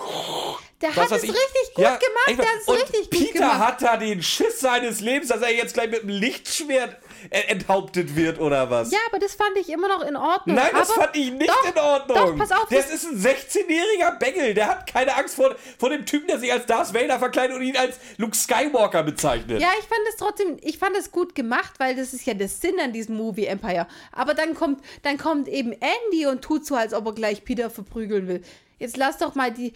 Der 0.80 0.94
hat 0.96 1.10
es 1.12 1.22
ich. 1.22 1.30
richtig 1.30 1.74
gut 1.74 1.84
Ja, 1.84 1.96
gemacht. 1.98 2.38
Der 2.40 2.46
hat 2.46 2.60
es 2.66 2.68
richtig 2.74 3.10
gut 3.10 3.10
Peter 3.10 3.32
gemacht. 3.40 3.58
hat 3.58 3.82
da 3.82 3.96
den 3.98 4.22
Schiss 4.22 4.60
seines 4.60 5.00
Lebens, 5.00 5.28
dass 5.28 5.42
er 5.42 5.52
jetzt 5.54 5.74
gleich 5.74 5.90
mit 5.90 6.00
einem 6.02 6.08
Lichtschwert 6.10 6.96
enthauptet 7.48 8.16
wird 8.16 8.40
oder 8.40 8.70
was. 8.70 8.90
Ja, 8.90 8.98
aber 9.08 9.18
das 9.18 9.34
fand 9.34 9.56
ich 9.56 9.68
immer 9.68 9.88
noch 9.88 10.02
in 10.02 10.16
Ordnung. 10.16 10.56
Nein, 10.56 10.70
das 10.72 10.90
aber 10.90 11.02
fand 11.02 11.16
ich 11.16 11.32
nicht 11.32 11.48
doch, 11.48 11.70
in 11.70 11.78
Ordnung. 11.78 12.16
Doch, 12.16 12.36
pass 12.36 12.52
auf. 12.52 12.68
Das 12.70 12.90
ist 12.90 13.04
ein 13.04 13.18
16-jähriger 13.18 14.18
Bengel. 14.18 14.54
Der 14.54 14.68
hat 14.68 14.86
keine 14.86 15.16
Angst 15.16 15.34
vor, 15.34 15.54
vor 15.78 15.90
dem 15.90 16.06
Typen, 16.06 16.28
der 16.28 16.38
sich 16.38 16.52
als 16.52 16.66
Darth 16.66 16.94
Vader 16.94 17.18
verkleidet 17.18 17.56
und 17.56 17.62
ihn 17.62 17.76
als 17.76 17.98
Luke 18.16 18.36
Skywalker 18.36 19.02
bezeichnet. 19.02 19.60
ja, 19.60 19.68
ich 19.78 19.86
fand 19.86 20.00
es 20.08 20.16
trotzdem, 20.16 20.56
ich 20.60 20.78
fand 20.78 20.96
es 20.96 21.10
gut 21.12 21.34
gemacht, 21.34 21.74
weil 21.78 21.96
das 21.96 22.12
ist 22.14 22.26
ja 22.26 22.34
der 22.34 22.48
Sinn 22.48 22.78
an 22.80 22.92
diesem 22.92 23.16
Movie 23.16 23.46
Empire. 23.46 23.86
Aber 24.12 24.34
dann 24.34 24.54
kommt, 24.54 24.82
dann 25.02 25.18
kommt 25.18 25.48
eben 25.48 25.72
Andy 25.72 26.26
und 26.26 26.42
tut 26.42 26.66
so, 26.66 26.74
als 26.74 26.94
ob 26.94 27.06
er 27.06 27.12
gleich 27.12 27.44
Peter 27.44 27.70
verprügeln 27.70 28.28
will. 28.28 28.42
Jetzt 28.80 28.96
lass 28.96 29.18
doch 29.18 29.34
mal 29.34 29.52
die. 29.52 29.74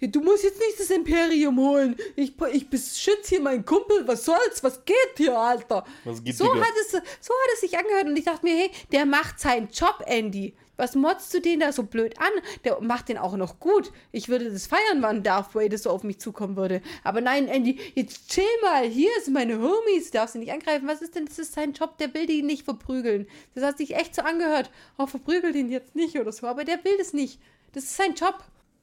Du 0.00 0.20
musst 0.20 0.44
jetzt 0.44 0.60
nicht 0.60 0.78
das 0.78 0.90
Imperium 0.90 1.58
holen. 1.58 1.96
Ich, 2.16 2.34
ich 2.52 2.68
beschütze 2.68 3.30
hier 3.30 3.40
meinen 3.40 3.64
Kumpel. 3.64 4.06
Was 4.06 4.26
soll's? 4.26 4.62
Was 4.62 4.84
geht 4.84 4.96
hier, 5.16 5.36
Alter? 5.36 5.84
Was 6.04 6.22
geht, 6.22 6.36
so, 6.36 6.44
Digga? 6.44 6.66
hat 6.66 6.74
es, 6.82 6.92
so 6.92 7.32
hat 7.32 7.54
es 7.54 7.60
sich 7.62 7.78
angehört 7.78 8.06
und 8.06 8.16
ich 8.16 8.26
dachte 8.26 8.44
mir, 8.44 8.54
hey, 8.54 8.70
der 8.92 9.06
macht 9.06 9.40
seinen 9.40 9.68
Job, 9.70 10.04
Andy. 10.06 10.54
Was 10.76 10.94
motzt 10.94 11.32
du 11.32 11.40
den 11.40 11.60
da 11.60 11.72
so 11.72 11.84
blöd 11.84 12.18
an? 12.18 12.30
Der 12.64 12.78
macht 12.80 13.08
den 13.08 13.16
auch 13.16 13.36
noch 13.36 13.58
gut. 13.58 13.90
Ich 14.10 14.28
würde 14.28 14.50
das 14.50 14.66
feiern, 14.66 15.00
wann 15.00 15.22
Darth 15.22 15.54
Vader 15.54 15.78
so 15.78 15.90
auf 15.90 16.02
mich 16.02 16.18
zukommen 16.18 16.56
würde. 16.56 16.82
Aber 17.04 17.20
nein, 17.22 17.48
Andy, 17.48 17.78
jetzt 17.94 18.28
chill 18.28 18.44
mal. 18.62 18.84
Hier 18.84 19.10
sind 19.22 19.32
meine 19.34 19.60
Homies. 19.60 20.10
Darfst 20.10 20.34
du 20.34 20.40
nicht 20.40 20.52
angreifen. 20.52 20.88
Was 20.88 21.00
ist 21.00 21.14
denn? 21.14 21.24
Das 21.24 21.38
ist 21.38 21.54
sein 21.54 21.72
Job. 21.72 21.96
Der 21.98 22.12
will 22.12 22.26
die 22.26 22.42
nicht 22.42 22.64
verprügeln. 22.64 23.28
Das 23.54 23.64
hat 23.64 23.78
sich 23.78 23.94
echt 23.94 24.14
so 24.14 24.22
angehört. 24.22 24.70
Oh, 24.98 25.06
verprügel 25.06 25.52
den 25.52 25.70
jetzt 25.70 25.94
nicht 25.94 26.18
oder 26.18 26.32
so. 26.32 26.46
Aber 26.46 26.64
der 26.64 26.82
will 26.84 26.98
das 26.98 27.12
nicht. 27.12 27.38
Das 27.72 27.84
ist 27.84 27.96
sein 27.96 28.14
Job. 28.14 28.38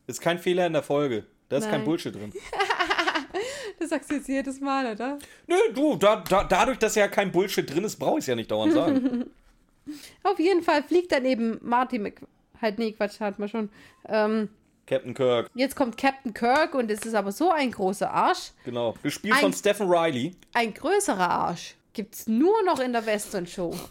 Ist 0.07 0.21
kein 0.21 0.39
Fehler 0.39 0.65
in 0.67 0.73
der 0.73 0.83
Folge. 0.83 1.25
Da 1.49 1.57
ist 1.57 1.65
kein 1.65 1.79
Nein. 1.79 1.85
Bullshit 1.85 2.13
drin. 2.15 2.33
Das 3.79 3.89
sagst 3.91 4.09
du 4.11 4.15
jetzt 4.15 4.27
jedes 4.27 4.59
Mal, 4.59 4.91
oder? 4.91 5.17
Nö, 5.47 5.55
du, 5.73 5.95
da, 5.95 6.17
da, 6.17 6.43
dadurch, 6.43 6.79
dass 6.79 6.95
ja 6.95 7.07
kein 7.07 7.31
Bullshit 7.31 7.69
drin 7.73 7.85
ist, 7.85 7.95
brauche 7.97 8.17
ich 8.17 8.23
es 8.23 8.27
ja 8.27 8.35
nicht 8.35 8.51
dauernd 8.51 8.73
sagen. 8.73 9.29
Auf 10.23 10.37
jeden 10.39 10.63
Fall 10.63 10.83
fliegt 10.83 11.11
dann 11.11 11.23
eben 11.25 11.57
Marty 11.61 11.97
Mc... 11.97 12.21
Halt, 12.61 12.77
nee, 12.77 12.91
Quatsch, 12.91 13.19
hatten 13.21 13.41
wir 13.41 13.47
schon. 13.47 13.69
Ähm, 14.07 14.49
Captain 14.85 15.13
Kirk, 15.13 15.49
Jetzt 15.53 15.75
kommt 15.75 15.95
Captain 15.97 16.33
Kirk 16.33 16.73
und 16.73 16.91
es 16.91 17.05
ist 17.05 17.13
aber 17.13 17.31
so 17.31 17.51
ein 17.51 17.71
großer 17.71 18.11
Arsch. 18.11 18.51
genau. 18.65 18.95
Gespielt 19.01 19.35
Ein- 19.35 19.41
von 19.41 19.53
Stephen 19.53 19.87
Riley. 19.89 20.35
Ein 20.53 20.73
größerer 20.73 21.29
Arsch. 21.29 21.75
Gibt's 21.99 22.27
nur 22.27 22.63
noch 22.63 22.79
in 22.79 22.93
der 22.93 23.05
Western 23.05 23.45
Show. 23.45 23.75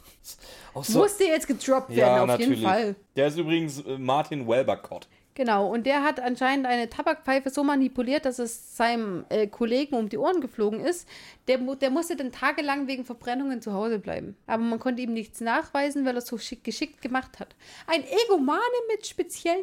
So- 0.83 1.01
Musste 1.01 1.25
jetzt 1.25 1.47
gedroppt 1.47 1.91
werden, 1.91 1.99
ja, 1.99 2.21
auf 2.23 2.27
natürlich. 2.29 2.61
jeden 2.61 2.71
Fall. 2.71 2.95
Der 3.17 3.27
ist 3.27 3.37
übrigens 3.37 3.85
äh, 3.85 3.99
Martin 3.99 4.49
Welbercott. 4.49 5.09
Genau, 5.35 5.69
und 5.71 5.85
der 5.85 6.03
hat 6.05 6.21
anscheinend 6.21 6.65
eine 6.67 6.89
Tabakpfeife 6.89 7.51
so 7.51 7.63
manipuliert, 7.65 8.25
dass 8.25 8.39
es 8.39 8.77
seinem 8.79 9.25
äh, 9.29 9.47
Kollegen 9.49 9.95
um 9.97 10.09
die 10.09 10.17
Ohren 10.17 10.41
geflogen 10.41 10.81
ist. 10.81 11.07
Der, 11.49 11.59
der 11.59 11.91
musste 11.91 12.17
dann 12.17 12.33
tagelang 12.33 12.87
wegen 12.87 13.05
Verbrennungen 13.05 13.61
zu 13.61 13.73
Hause 13.75 13.99
bleiben. 13.99 14.37
Aber 14.47 14.63
man 14.63 14.79
konnte 14.79 15.03
ihm 15.03 15.13
nichts 15.13 15.41
nachweisen, 15.43 16.07
weil 16.07 16.15
er 16.15 16.19
es 16.19 16.27
so 16.29 16.39
schick, 16.39 16.65
geschickt 16.65 17.03
gemacht 17.03 17.39
hat. 17.41 17.57
Ein 17.87 18.05
Egomane 18.27 18.61
mit 18.91 19.07
speziellen 19.07 19.61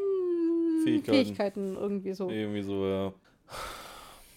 Fähigkeiten. 0.83 1.11
Fähigkeiten, 1.25 1.75
irgendwie 1.77 2.13
so. 2.13 2.29
Irgendwie 2.29 2.61
so, 2.61 2.85
ja. 2.85 3.13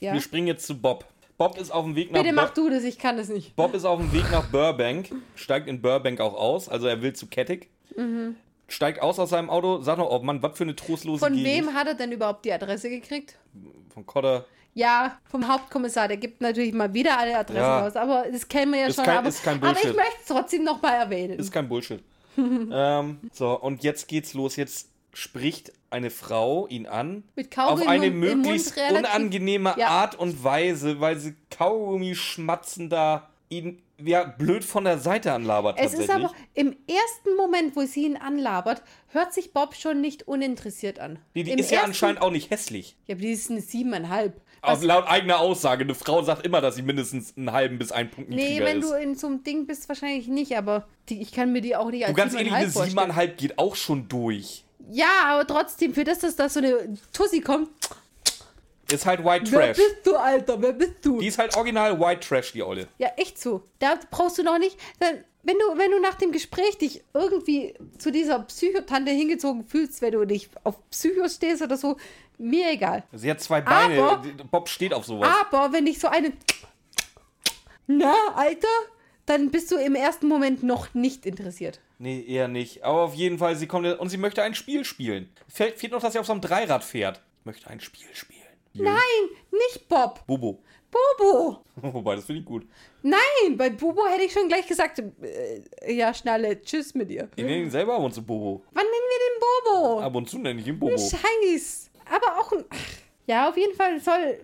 Ja. 0.00 0.12
Wir 0.14 0.20
springen 0.20 0.46
jetzt 0.46 0.66
zu 0.66 0.80
Bob. 0.80 1.04
Bob 1.38 1.56
ist 1.56 1.70
auf 1.70 1.84
dem 1.84 1.94
Weg 1.94 2.10
nach 2.12 2.20
Bitte 2.20 2.34
mach 2.34 2.50
du 2.50 2.68
das, 2.68 2.82
ich 2.84 2.98
kann 2.98 3.16
das 3.16 3.28
nicht. 3.28 3.54
Bob 3.56 3.72
ist 3.74 3.84
auf 3.84 3.98
dem 4.00 4.12
Weg 4.12 4.30
nach 4.32 4.44
Burbank, 4.50 5.10
steigt 5.36 5.68
in 5.68 5.80
Burbank 5.80 6.20
auch 6.20 6.34
aus, 6.34 6.68
also 6.68 6.86
er 6.88 7.00
will 7.00 7.12
zu 7.14 7.26
Kettig. 7.28 7.68
Steigt 8.66 9.00
aus 9.00 9.18
aus 9.18 9.30
seinem 9.30 9.48
Auto, 9.48 9.80
sagt 9.80 9.98
noch, 9.98 10.10
oh 10.10 10.18
Mann, 10.18 10.42
was 10.42 10.58
für 10.58 10.64
eine 10.64 10.76
trostlose 10.76 11.20
Von 11.24 11.32
Gegend. 11.34 11.68
wem 11.68 11.74
hat 11.74 11.86
er 11.86 11.94
denn 11.94 12.12
überhaupt 12.12 12.44
die 12.44 12.52
Adresse 12.52 12.90
gekriegt? 12.90 13.38
Von 13.94 14.04
Cotter. 14.04 14.44
Ja, 14.74 15.18
vom 15.30 15.48
Hauptkommissar. 15.48 16.06
Der 16.06 16.18
gibt 16.18 16.40
natürlich 16.40 16.72
mal 16.74 16.92
wieder 16.92 17.18
alle 17.18 17.36
Adressen 17.38 17.56
Ja. 17.62 17.80
raus, 17.80 17.96
aber 17.96 18.26
das 18.30 18.46
kennen 18.46 18.72
wir 18.72 18.80
ja 18.80 18.86
Ist 18.88 18.96
schon. 18.96 19.04
kein- 19.06 19.16
aber, 19.18 19.28
ist 19.28 19.42
kein 19.42 19.56
aber 19.56 19.70
ich 19.72 19.78
Bullshit. 19.80 19.96
möchte 19.96 20.16
es 20.20 20.26
trotzdem 20.26 20.64
noch 20.64 20.82
mal 20.82 20.92
erwähnen. 20.92 21.38
Ist 21.38 21.50
kein 21.50 21.68
Bullshit. 21.68 22.02
ähm, 22.36 23.18
so, 23.32 23.58
und 23.58 23.82
jetzt 23.82 24.06
geht's 24.06 24.34
los. 24.34 24.54
Jetzt 24.56 24.90
spricht 25.18 25.72
eine 25.90 26.10
Frau 26.10 26.66
ihn 26.68 26.86
an. 26.86 27.24
Mit 27.34 27.50
Kaugummi 27.50 27.82
auf 27.82 27.88
eine 27.88 28.10
möglichst 28.10 28.74
unangenehme 28.90 29.74
Ja. 29.76 29.88
Art 29.88 30.14
und 30.18 30.44
Weise, 30.44 31.00
weil 31.00 31.18
sie 31.18 31.34
Kaugummi 31.50 32.14
schmatzen 32.14 32.88
da 32.88 33.28
ihn 33.48 33.82
ja, 34.00 34.22
blöd 34.22 34.62
von 34.62 34.84
der 34.84 34.98
Seite 34.98 35.32
anlabert 35.32 35.76
es 35.80 35.92
ist 35.92 36.08
aber 36.08 36.32
im 36.54 36.76
ersten 36.86 37.34
Moment, 37.36 37.74
wo 37.74 37.80
sie 37.82 38.04
ihn 38.04 38.16
anlabert, 38.16 38.80
hört 39.08 39.34
sich 39.34 39.52
Bob 39.52 39.74
schon 39.74 40.00
nicht 40.00 40.28
uninteressiert 40.28 41.00
an. 41.00 41.18
die 41.34 41.42
die 41.42 41.50
ist 41.52 41.70
ja 41.72 41.78
ersten- 41.78 41.90
anscheinend 41.90 42.22
auch 42.22 42.30
nicht 42.30 42.50
hässlich. 42.52 42.94
Ja, 43.08 43.14
aber 43.16 43.22
die 43.22 43.32
ist 43.32 43.50
eine 43.50 43.60
siebeneinhalb. 43.60 44.40
Was- 44.62 44.84
laut 44.84 45.08
eigener 45.08 45.40
Aussage. 45.40 45.82
Eine 45.82 45.96
Frau 45.96 46.22
sagt 46.22 46.46
immer, 46.46 46.60
dass 46.60 46.76
sie 46.76 46.82
mindestens 46.82 47.36
einen 47.36 47.50
halben 47.52 47.78
bis 47.78 47.90
einen 47.90 48.10
Punkt 48.10 48.30
Nee, 48.30 48.36
niedriger 48.36 48.64
wenn 48.66 48.78
ist. 48.82 48.88
du 48.90 48.94
in 48.94 49.14
so 49.16 49.26
einem 49.26 49.42
Ding 49.42 49.66
bist, 49.66 49.88
wahrscheinlich 49.88 50.28
nicht, 50.28 50.56
aber 50.56 50.86
die, 51.08 51.20
ich 51.20 51.32
kann 51.32 51.52
mir 51.52 51.60
die 51.60 51.74
auch 51.74 51.90
nicht 51.90 52.04
als 52.04 52.12
Du 52.14 52.16
ganz 52.20 52.34
ehrlich, 52.34 52.52
eine 52.52 52.64
vorstellen. 52.66 52.90
siebeneinhalb 52.90 53.36
geht 53.38 53.58
auch 53.58 53.74
schon 53.74 54.06
durch. 54.08 54.64
Ja, 54.90 55.24
aber 55.26 55.46
trotzdem, 55.46 55.92
für 55.94 56.04
das, 56.04 56.20
dass 56.20 56.36
da 56.36 56.48
so 56.48 56.60
eine 56.60 56.96
Tussi 57.12 57.40
kommt. 57.40 57.68
Ist 58.90 59.04
halt 59.04 59.22
White 59.22 59.50
Wer 59.52 59.60
Trash. 59.60 59.76
bist 59.76 59.96
du, 60.06 60.16
Alter? 60.16 60.62
Wer 60.62 60.72
bist 60.72 60.94
du? 61.02 61.20
Die 61.20 61.26
ist 61.26 61.36
halt 61.38 61.54
original 61.56 62.00
White 62.00 62.26
Trash, 62.26 62.52
die 62.52 62.62
Olle. 62.62 62.88
Ja, 62.96 63.08
echt 63.16 63.38
so. 63.38 63.62
Da 63.80 63.98
brauchst 64.10 64.38
du 64.38 64.42
noch 64.42 64.58
nicht. 64.58 64.78
Wenn 64.98 65.58
du, 65.58 65.78
wenn 65.78 65.90
du 65.90 66.00
nach 66.00 66.14
dem 66.14 66.32
Gespräch 66.32 66.78
dich 66.78 67.02
irgendwie 67.12 67.74
zu 67.98 68.10
dieser 68.10 68.38
Psychotante 68.40 69.10
hingezogen 69.10 69.66
fühlst, 69.66 70.00
wenn 70.00 70.12
du 70.12 70.24
nicht 70.24 70.50
auf 70.64 70.76
Psychos 70.90 71.34
stehst 71.34 71.60
oder 71.60 71.76
so, 71.76 71.98
mir 72.38 72.70
egal. 72.70 73.02
Sie 73.12 73.30
hat 73.30 73.40
zwei 73.40 73.60
Beine. 73.60 74.02
Aber- 74.02 74.22
Bob 74.50 74.68
steht 74.70 74.94
auf 74.94 75.04
sowas. 75.04 75.28
Aber 75.52 75.70
wenn 75.72 75.86
ich 75.86 75.98
so 75.98 76.08
eine. 76.08 76.32
Na, 77.86 78.14
Alter, 78.36 78.68
dann 79.28 79.50
bist 79.50 79.70
du 79.70 79.76
im 79.76 79.94
ersten 79.94 80.26
Moment 80.26 80.62
noch 80.62 80.94
nicht 80.94 81.26
interessiert. 81.26 81.80
Nee, 81.98 82.24
eher 82.26 82.48
nicht. 82.48 82.84
Aber 82.84 83.02
auf 83.02 83.14
jeden 83.14 83.38
Fall, 83.38 83.56
sie 83.56 83.66
kommt 83.66 83.86
und 83.98 84.08
sie 84.08 84.16
möchte 84.16 84.42
ein 84.42 84.54
Spiel 84.54 84.84
spielen. 84.84 85.28
Fehlt, 85.48 85.78
fehlt 85.78 85.92
noch, 85.92 86.00
dass 86.00 86.12
sie 86.12 86.18
auf 86.18 86.26
so 86.26 86.32
einem 86.32 86.40
Dreirad 86.40 86.84
fährt. 86.84 87.20
Ich 87.40 87.46
möchte 87.46 87.68
ein 87.68 87.80
Spiel 87.80 88.06
spielen. 88.12 88.38
Nein, 88.74 88.94
nicht 89.50 89.88
Bob. 89.88 90.26
Bobo. 90.26 90.60
Bobo. 90.90 91.64
Wobei, 91.76 92.16
das 92.16 92.24
finde 92.24 92.40
ich 92.40 92.46
gut. 92.46 92.66
Nein, 93.02 93.56
bei 93.56 93.70
Bobo 93.70 94.06
hätte 94.06 94.24
ich 94.24 94.32
schon 94.32 94.48
gleich 94.48 94.66
gesagt, 94.66 94.98
äh, 94.98 95.92
ja, 95.92 96.14
Schnalle, 96.14 96.60
tschüss 96.62 96.94
mit 96.94 97.10
dir. 97.10 97.28
Ich 97.36 97.44
nenne 97.44 97.62
ihn 97.62 97.70
selber 97.70 97.96
ab 97.96 98.02
und 98.02 98.14
zu 98.14 98.22
Bobo. 98.22 98.62
Wann 98.72 98.84
nennen 98.84 98.92
wir 98.92 99.18
den 99.28 99.84
Bobo? 99.84 100.00
Ab 100.00 100.14
und 100.14 100.28
zu 100.28 100.38
nenne 100.38 100.60
ich 100.60 100.66
ihn 100.66 100.78
Bobo. 100.78 100.96
Scheiß. 100.96 101.90
Aber 102.10 102.38
auch 102.40 102.52
ein. 102.52 102.64
ach, 102.70 102.78
Ja, 103.28 103.48
auf 103.50 103.56
jeden 103.58 103.76
Fall 103.76 104.00
soll 104.00 104.38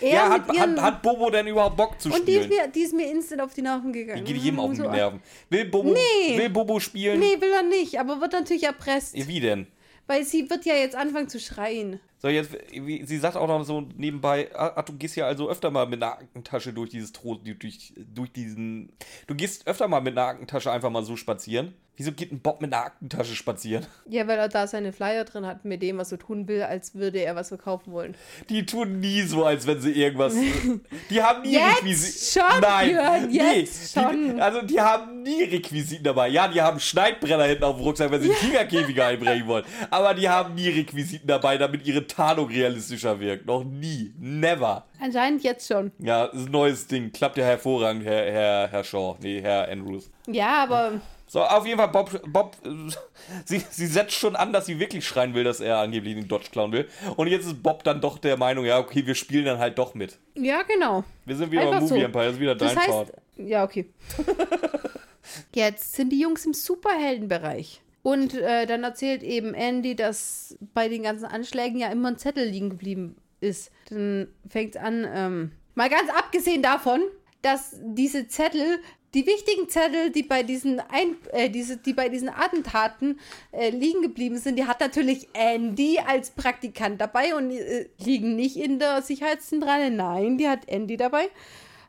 er 0.00 0.08
Ja, 0.10 0.28
hat, 0.30 0.48
hat, 0.48 0.80
hat 0.80 1.02
Bobo 1.02 1.28
denn 1.28 1.48
überhaupt 1.48 1.76
Bock 1.76 2.00
zu 2.00 2.08
und 2.12 2.26
die 2.26 2.34
ist, 2.34 2.44
spielen? 2.44 2.60
mir, 2.66 2.68
die 2.68 2.80
ist 2.82 2.94
mir 2.94 3.10
instant 3.10 3.40
auf 3.42 3.52
die 3.52 3.62
Nerven 3.62 3.92
gegangen. 3.92 4.24
Geht 4.24 4.36
jedem 4.36 4.60
auf 4.60 4.74
So, 4.76 4.84
die 4.84 4.88
Nerven. 4.88 5.20
Will 5.50 5.64
Bobo, 5.64 5.92
Nee. 5.92 6.38
will 6.38 6.48
Bobo 6.48 6.78
spielen? 6.78 7.18
Nee, 7.18 7.40
will 7.40 7.52
er 7.52 7.64
nicht, 7.64 7.98
aber 7.98 8.20
wird 8.20 8.32
natürlich 8.32 8.62
erpresst. 8.62 9.14
Wie 9.14 9.40
denn? 9.40 9.66
Weil 10.06 10.24
sie 10.24 10.48
wird 10.48 10.64
ja 10.64 10.74
jetzt 10.74 10.94
anfangen 10.96 11.28
zu 11.28 11.38
schreien. 11.40 11.98
So, 12.20 12.28
jetzt, 12.28 12.50
wie- 12.72 13.04
sie 13.04 13.18
sagt 13.18 13.36
auch 13.36 13.46
noch 13.48 13.62
so 13.64 13.82
nebenbei, 13.96 14.48
ah, 14.54 14.72
ah, 14.76 14.82
du 14.82 14.92
gehst 14.94 15.16
ja 15.16 15.26
also 15.26 15.50
öfter 15.50 15.70
mal 15.70 15.86
mit 15.86 16.02
einer 16.02 16.12
Aktentasche 16.12 16.72
durch 16.72 16.90
dieses 16.90 17.12
Tro 17.12 17.34
durch, 17.34 17.92
durch 17.96 18.32
diesen. 18.32 18.92
Du 19.26 19.34
gehst 19.34 19.66
öfter 19.66 19.86
mal 19.88 20.00
mit 20.00 20.16
einer 20.16 20.26
Aktentasche 20.28 20.70
einfach 20.72 20.90
mal 20.90 21.04
so 21.04 21.16
spazieren. 21.16 21.74
Wieso 21.98 22.12
geht 22.12 22.30
ein 22.30 22.38
Bob 22.40 22.60
mit 22.60 22.72
einer 22.72 22.84
Aktentasche 22.84 23.34
spazieren? 23.34 23.84
Ja, 24.08 24.26
weil 24.28 24.38
er 24.38 24.48
da 24.48 24.68
seine 24.68 24.92
Flyer 24.92 25.24
drin 25.24 25.44
hat, 25.44 25.64
mit 25.64 25.82
dem, 25.82 25.98
was 25.98 26.12
er 26.12 26.18
tun 26.20 26.46
will, 26.46 26.62
als 26.62 26.94
würde 26.94 27.18
er 27.18 27.34
was 27.34 27.48
verkaufen 27.48 27.92
wollen. 27.92 28.14
Die 28.48 28.64
tun 28.64 29.00
nie 29.00 29.22
so, 29.22 29.44
als 29.44 29.66
wenn 29.66 29.80
sie 29.80 29.90
irgendwas. 29.92 30.34
Die 31.10 31.20
haben 31.22 31.42
nie 31.42 31.54
Jetzt 31.54 31.78
Requisiten. 31.82 32.40
schon, 32.42 32.60
Nein, 32.60 32.88
Björn, 32.90 33.30
jetzt 33.32 33.96
nee, 33.96 34.00
schon. 34.00 34.34
Die, 34.36 34.40
also 34.40 34.62
die 34.62 34.80
haben 34.80 35.22
nie 35.22 35.42
Requisiten 35.42 36.04
dabei. 36.04 36.28
Ja, 36.28 36.46
die 36.46 36.62
haben 36.62 36.78
Schneidbrenner 36.78 37.44
hinten 37.44 37.64
auf 37.64 37.76
dem 37.76 37.82
Rucksack, 37.84 38.10
wenn 38.12 38.22
sie 38.22 38.30
Tigerkäfige 38.30 39.04
einbrechen 39.04 39.46
wollen. 39.48 39.64
Aber 39.90 40.14
die 40.14 40.28
haben 40.28 40.54
nie 40.54 40.68
Requisiten 40.68 41.26
dabei, 41.26 41.58
damit 41.58 41.84
ihre 41.84 42.06
Tarnung 42.06 42.48
realistischer 42.48 43.18
wirkt. 43.18 43.46
Noch 43.46 43.64
nie. 43.64 44.14
Never. 44.18 44.84
Anscheinend 45.00 45.42
jetzt 45.42 45.66
schon. 45.66 45.90
Ja, 45.98 46.26
ist 46.26 46.46
ein 46.46 46.52
neues 46.52 46.86
Ding. 46.86 47.10
Klappt 47.12 47.38
ja 47.38 47.44
hervorragend, 47.44 48.04
Herr, 48.04 48.30
Herr, 48.30 48.68
Herr 48.68 48.84
Shaw. 48.84 49.16
Nee, 49.20 49.40
Herr 49.40 49.68
Andrews. 49.68 50.10
Ja, 50.28 50.62
aber 50.62 51.00
So, 51.28 51.42
auf 51.42 51.66
jeden 51.66 51.78
Fall, 51.78 51.88
Bob, 51.88 52.10
Bob 52.26 52.56
sie, 53.44 53.62
sie 53.70 53.86
setzt 53.86 54.14
schon 54.14 54.34
an, 54.34 54.52
dass 54.52 54.66
sie 54.66 54.78
wirklich 54.80 55.06
schreien 55.06 55.34
will, 55.34 55.44
dass 55.44 55.60
er 55.60 55.78
angeblich 55.78 56.14
den 56.14 56.26
Dodge 56.26 56.48
klauen 56.50 56.72
will. 56.72 56.88
Und 57.16 57.28
jetzt 57.28 57.46
ist 57.46 57.62
Bob 57.62 57.84
dann 57.84 58.00
doch 58.00 58.18
der 58.18 58.36
Meinung, 58.38 58.64
ja, 58.64 58.78
okay, 58.78 59.06
wir 59.06 59.14
spielen 59.14 59.44
dann 59.44 59.58
halt 59.58 59.78
doch 59.78 59.94
mit. 59.94 60.18
ja, 60.34 60.62
genau. 60.62 61.04
Wir 61.26 61.36
sind 61.36 61.50
wieder 61.50 61.62
Einfach 61.62 61.80
beim 61.80 61.82
Movie 61.84 62.00
so. 62.00 62.04
Empire, 62.06 62.24
das 62.24 62.34
ist 62.34 62.40
wieder 62.40 62.54
Das 62.54 62.74
dein 62.74 62.78
heißt, 62.82 62.90
Part. 62.90 63.12
ja, 63.36 63.62
okay. 63.64 63.90
Jetzt 65.54 65.94
sind 65.94 66.10
die 66.10 66.20
Jungs 66.20 66.46
im 66.46 66.54
Superheldenbereich. 66.54 67.82
Und 68.02 68.34
äh, 68.34 68.64
dann 68.64 68.84
erzählt 68.84 69.22
eben 69.22 69.52
Andy, 69.52 69.94
dass 69.94 70.56
bei 70.72 70.88
den 70.88 71.02
ganzen 71.02 71.26
Anschlägen 71.26 71.78
ja 71.78 71.88
immer 71.88 72.08
ein 72.08 72.16
Zettel 72.18 72.48
liegen 72.48 72.70
geblieben 72.70 73.16
ist. 73.40 73.70
Dann 73.90 74.28
fängt 74.48 74.76
an, 74.78 75.06
ähm, 75.12 75.52
mal 75.74 75.90
ganz 75.90 76.08
abgesehen 76.16 76.62
davon, 76.62 77.02
dass 77.42 77.76
diese 77.82 78.26
Zettel, 78.28 78.78
die 79.14 79.26
wichtigen 79.26 79.68
Zettel, 79.68 80.10
die 80.10 80.22
bei 80.22 80.42
diesen, 80.42 80.80
Ein 80.80 81.16
äh, 81.32 81.50
diese, 81.50 81.76
die 81.76 81.94
bei 81.94 82.08
diesen 82.08 82.28
Attentaten 82.28 83.18
äh, 83.52 83.70
liegen 83.70 84.02
geblieben 84.02 84.38
sind, 84.38 84.56
die 84.56 84.66
hat 84.66 84.80
natürlich 84.80 85.28
Andy 85.32 85.98
als 86.06 86.30
Praktikant 86.30 87.00
dabei 87.00 87.34
und 87.34 87.50
äh, 87.50 87.88
liegen 87.98 88.36
nicht 88.36 88.56
in 88.56 88.78
der 88.78 89.02
Sicherheitszentrale. 89.02 89.90
Nein, 89.90 90.38
die 90.38 90.48
hat 90.48 90.68
Andy 90.68 90.96
dabei 90.96 91.28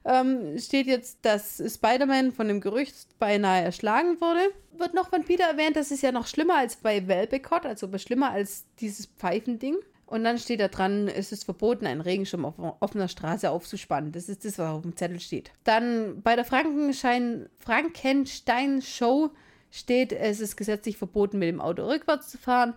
ähm, 0.06 0.58
steht 0.58 0.88
jetzt, 0.88 1.20
dass 1.24 1.58
Spider-Man 1.58 2.32
von 2.32 2.48
dem 2.48 2.62
Gerücht 2.62 2.96
beinahe 3.20 3.64
erschlagen 3.64 4.20
wurde. 4.22 4.52
Wird 4.78 4.94
noch 4.94 5.10
von 5.10 5.24
Peter 5.24 5.46
erwähnt, 5.46 5.76
das 5.76 5.92
ist 5.92 6.02
ja 6.02 6.12
noch 6.12 6.28
schlimmer 6.28 6.58
als 6.58 6.78
bei 6.78 7.08
Velbecott, 7.08 7.66
also 7.66 7.90
schlimmer 7.98 8.32
als 8.32 8.66
dieses 8.80 9.08
Pfeifending. 9.08 9.76
Und 10.10 10.24
dann 10.24 10.40
steht 10.40 10.60
da 10.60 10.70
dran, 10.70 11.08
es 11.08 11.32
ist 11.32 11.44
verboten, 11.44 11.86
einen 11.86 12.02
Regenschirm 12.02 12.44
auf 12.44 12.56
offener 12.80 13.08
Straße 13.08 13.50
aufzuspannen. 13.50 14.12
Das 14.12 14.28
ist 14.28 14.44
das, 14.44 14.58
was 14.58 14.70
auf 14.70 14.82
dem 14.82 14.96
Zettel 14.96 15.20
steht. 15.20 15.52
Dann 15.64 16.22
bei 16.24 16.36
der 16.36 16.46
Frankenstein- 16.46 17.48
Frankenstein-Show 17.60 19.30
steht, 19.72 20.12
es 20.14 20.40
ist 20.40 20.58
gesetzlich 20.58 20.98
verboten, 20.98 21.38
mit 21.40 21.48
dem 21.50 21.62
Auto 21.62 21.86
rückwärts 21.86 22.30
zu 22.30 22.38
fahren. 22.38 22.74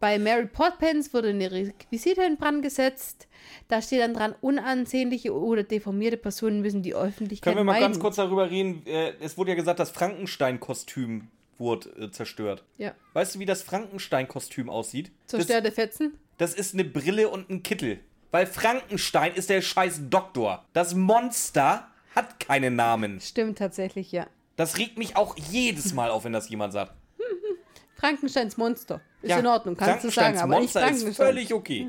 Bei 0.00 0.18
Mary 0.18 0.46
Poppins 0.46 1.14
wurde 1.14 1.28
eine 1.28 1.52
Requisite 1.52 2.22
in 2.24 2.36
Brand 2.36 2.62
gesetzt. 2.62 3.28
Da 3.68 3.80
steht 3.80 4.00
dann 4.00 4.14
dran, 4.14 4.34
unansehnliche 4.40 5.32
oder 5.32 5.62
deformierte 5.62 6.16
Personen 6.16 6.60
müssen 6.60 6.82
die 6.82 6.94
Öffentlichkeit 6.96 7.44
Können 7.54 7.60
wir 7.60 7.64
mal 7.72 7.74
meiden. 7.74 7.92
ganz 7.92 8.00
kurz 8.00 8.16
darüber 8.16 8.50
reden? 8.50 8.84
Äh, 8.86 9.12
es 9.20 9.38
wurde 9.38 9.50
ja 9.50 9.54
gesagt, 9.56 9.78
das 9.78 9.90
Frankenstein-Kostüm 9.90 11.28
wurde 11.58 11.90
äh, 11.90 12.10
zerstört. 12.10 12.64
Ja. 12.78 12.96
Weißt 13.12 13.36
du, 13.36 13.38
wie 13.38 13.46
das 13.46 13.62
Frankenstein-Kostüm 13.62 14.68
aussieht? 14.68 15.12
Das, 15.28 15.46
Zerstörte 15.46 15.70
Fetzen. 15.70 16.14
Das 16.42 16.54
ist 16.54 16.74
eine 16.74 16.84
Brille 16.84 17.28
und 17.28 17.50
ein 17.50 17.62
Kittel. 17.62 18.00
Weil 18.32 18.46
Frankenstein 18.46 19.32
ist 19.34 19.48
der 19.48 19.62
scheiß 19.62 20.00
Doktor. 20.10 20.64
Das 20.72 20.94
Monster 20.96 21.86
hat 22.16 22.40
keinen 22.40 22.74
Namen. 22.74 23.20
Stimmt 23.20 23.58
tatsächlich, 23.58 24.10
ja. 24.10 24.26
Das 24.56 24.76
regt 24.76 24.98
mich 24.98 25.16
auch 25.16 25.36
jedes 25.36 25.94
Mal 25.94 26.10
auf, 26.10 26.24
wenn 26.24 26.32
das 26.32 26.48
jemand 26.48 26.72
sagt. 26.72 26.94
Frankensteins 27.94 28.56
Monster. 28.56 29.00
Ist 29.22 29.30
Ja, 29.30 29.38
in 29.38 29.46
Ordnung, 29.46 29.76
kannst 29.76 30.04
du 30.04 30.10
sagen, 30.10 30.36
aber 30.38 30.58
nicht 30.58 30.74
Monster 30.74 30.80
ist 30.80 30.86
Frankenstein. 30.86 31.26
völlig 31.26 31.54
okay. 31.54 31.88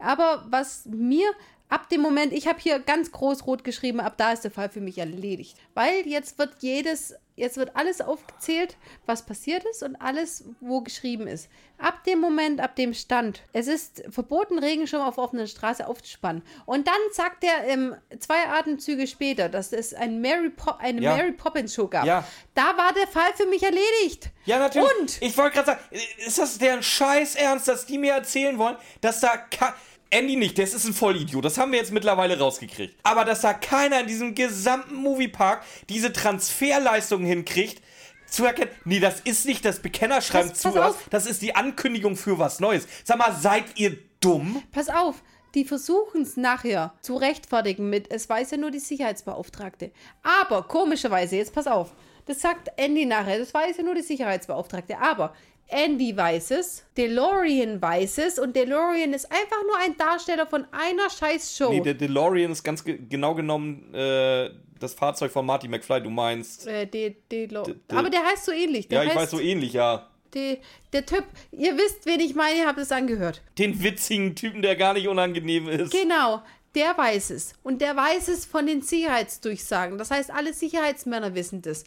Aber 0.00 0.44
was 0.50 0.86
mir 0.86 1.30
ab 1.68 1.88
dem 1.88 2.00
Moment, 2.00 2.32
ich 2.32 2.46
habe 2.46 2.58
hier 2.60 2.78
ganz 2.78 3.10
groß 3.12 3.46
rot 3.46 3.64
geschrieben, 3.64 4.00
ab 4.00 4.14
da 4.16 4.32
ist 4.32 4.42
der 4.44 4.50
Fall 4.50 4.68
für 4.68 4.80
mich 4.80 4.98
erledigt. 4.98 5.56
Weil 5.74 6.06
jetzt 6.06 6.38
wird 6.38 6.54
jedes, 6.60 7.14
jetzt 7.36 7.56
wird 7.56 7.74
alles 7.74 8.00
aufgezählt, 8.00 8.76
was 9.06 9.26
passiert 9.26 9.64
ist 9.64 9.82
und 9.82 9.96
alles, 9.96 10.44
wo 10.60 10.82
geschrieben 10.82 11.26
ist. 11.26 11.48
Ab 11.78 12.04
dem 12.04 12.20
Moment, 12.20 12.60
ab 12.60 12.76
dem 12.76 12.94
Stand, 12.94 13.42
es 13.52 13.66
ist 13.66 14.04
verboten, 14.08 14.60
Regenschirm 14.60 15.02
auf 15.02 15.18
offener 15.18 15.48
Straße 15.48 15.84
aufzuspannen. 15.88 16.42
Und 16.66 16.86
dann 16.86 16.94
sagt 17.12 17.42
er 17.42 17.66
ähm, 17.66 17.96
zwei 18.20 18.46
Atemzüge 18.46 19.08
später, 19.08 19.48
dass 19.48 19.72
es 19.72 19.92
ein 19.92 20.20
Mary 20.20 20.52
eine 20.78 21.00
Ja. 21.00 21.16
Mary 21.16 21.32
Poppins 21.32 21.74
Show 21.74 21.88
gab. 21.88 22.04
Ja. 22.04 22.24
Da 22.54 22.76
war 22.76 22.92
der 22.92 23.08
Fall 23.08 23.32
für 23.34 23.46
mich 23.46 23.64
erledigt. 23.64 24.30
Ja, 24.44 24.60
natürlich. 24.60 24.88
Und? 25.00 25.22
Ich 25.22 25.36
wollte 25.36 25.54
gerade 25.56 25.66
sagen, 25.66 25.80
ist 26.24 26.38
das 26.38 26.58
deren 26.58 26.82
Scheiß 26.84 27.34
Ernst, 27.34 27.66
dass 27.66 27.84
die 27.86 27.98
mir 27.98 28.12
erzählen 28.12 28.56
wollen, 28.58 28.76
dass 29.00 29.18
da 29.18 29.36
ka- 29.36 29.74
Andy 30.14 30.36
nicht, 30.36 30.58
das 30.58 30.74
ist 30.74 30.84
ein 30.84 30.92
Vollidiot, 30.94 31.44
das 31.44 31.58
haben 31.58 31.72
wir 31.72 31.78
jetzt 31.78 31.92
mittlerweile 31.92 32.38
rausgekriegt. 32.38 32.96
Aber 33.02 33.24
dass 33.24 33.40
da 33.40 33.52
keiner 33.52 34.00
in 34.00 34.06
diesem 34.06 34.34
gesamten 34.34 34.94
Moviepark 34.94 35.62
diese 35.88 36.12
Transferleistungen 36.12 37.26
hinkriegt, 37.26 37.82
zu 38.26 38.44
erkennen, 38.44 38.70
nee, 38.84 39.00
das 39.00 39.20
ist 39.20 39.44
nicht 39.46 39.64
das 39.64 39.80
Bekennerschreiben 39.80 40.50
Pass- 40.50 40.60
zu 40.60 40.68
pass 40.70 40.76
was, 40.78 40.90
auf. 40.90 41.08
das 41.10 41.26
ist 41.26 41.42
die 41.42 41.54
Ankündigung 41.54 42.16
für 42.16 42.38
was 42.38 42.60
Neues. 42.60 42.86
Sag 43.04 43.18
mal, 43.18 43.32
seid 43.32 43.64
ihr 43.76 43.96
dumm? 44.20 44.62
Pass 44.72 44.88
auf, 44.88 45.22
die 45.54 45.64
versuchen 45.64 46.22
es 46.22 46.36
nachher 46.36 46.94
zu 47.00 47.16
rechtfertigen 47.16 47.90
mit, 47.90 48.10
es 48.12 48.28
weiß 48.28 48.52
ja 48.52 48.56
nur 48.56 48.70
die 48.70 48.80
Sicherheitsbeauftragte. 48.80 49.90
Aber 50.22 50.62
komischerweise, 50.64 51.36
jetzt 51.36 51.54
pass 51.54 51.66
auf, 51.66 51.92
das 52.26 52.40
sagt 52.40 52.70
Andy 52.76 53.04
nachher, 53.04 53.38
das 53.38 53.52
weiß 53.52 53.76
ja 53.76 53.82
nur 53.82 53.94
die 53.94 54.02
Sicherheitsbeauftragte. 54.02 54.98
Aber 54.98 55.34
Andy 55.68 56.16
weiß 56.16 56.50
es, 56.52 56.84
DeLorean 56.96 57.80
weiß 57.80 58.18
es 58.18 58.38
und 58.38 58.54
DeLorean 58.54 59.12
ist 59.12 59.30
einfach 59.30 59.62
nur 59.66 59.76
ein 59.78 59.96
Darsteller 59.96 60.46
von 60.46 60.66
einer 60.72 61.08
scheiß 61.10 61.56
Show. 61.56 61.70
Nee, 61.70 61.80
der 61.80 61.94
DeLorean 61.94 62.52
ist 62.52 62.62
ganz 62.62 62.84
ge 62.84 62.98
genau 63.08 63.34
genommen 63.34 63.92
äh, 63.94 64.50
das 64.78 64.92
Fahrzeug 64.94 65.32
von 65.32 65.46
Marty 65.46 65.66
McFly, 65.68 66.02
du 66.02 66.10
meinst. 66.10 66.66
Äh, 66.66 66.86
De, 66.86 67.16
De- 67.30 67.46
De- 67.46 67.74
Aber 67.88 68.10
der 68.10 68.24
heißt 68.24 68.44
so 68.44 68.52
ähnlich. 68.52 68.88
Der 68.88 68.98
ja, 68.98 69.04
ich 69.04 69.10
heißt 69.10 69.22
weiß 69.22 69.30
so 69.30 69.40
ähnlich, 69.40 69.72
ja. 69.72 70.08
De, 70.34 70.58
der 70.92 71.06
Typ, 71.06 71.24
ihr 71.52 71.76
wisst, 71.78 72.04
wen 72.06 72.20
ich 72.20 72.34
meine, 72.34 72.58
ihr 72.58 72.66
habt 72.66 72.78
es 72.78 72.92
angehört. 72.92 73.40
Den 73.58 73.82
witzigen 73.82 74.34
Typen, 74.34 74.62
der 74.62 74.76
gar 74.76 74.92
nicht 74.92 75.08
unangenehm 75.08 75.68
ist. 75.68 75.92
Genau, 75.92 76.42
der 76.74 76.98
weiß 76.98 77.30
es. 77.30 77.52
Und 77.62 77.80
der 77.80 77.96
weiß 77.96 78.28
es 78.28 78.44
von 78.44 78.66
den 78.66 78.82
Sicherheitsdurchsagen. 78.82 79.96
Das 79.96 80.10
heißt, 80.10 80.30
alle 80.32 80.52
Sicherheitsmänner 80.52 81.34
wissen 81.36 81.62
das. 81.62 81.84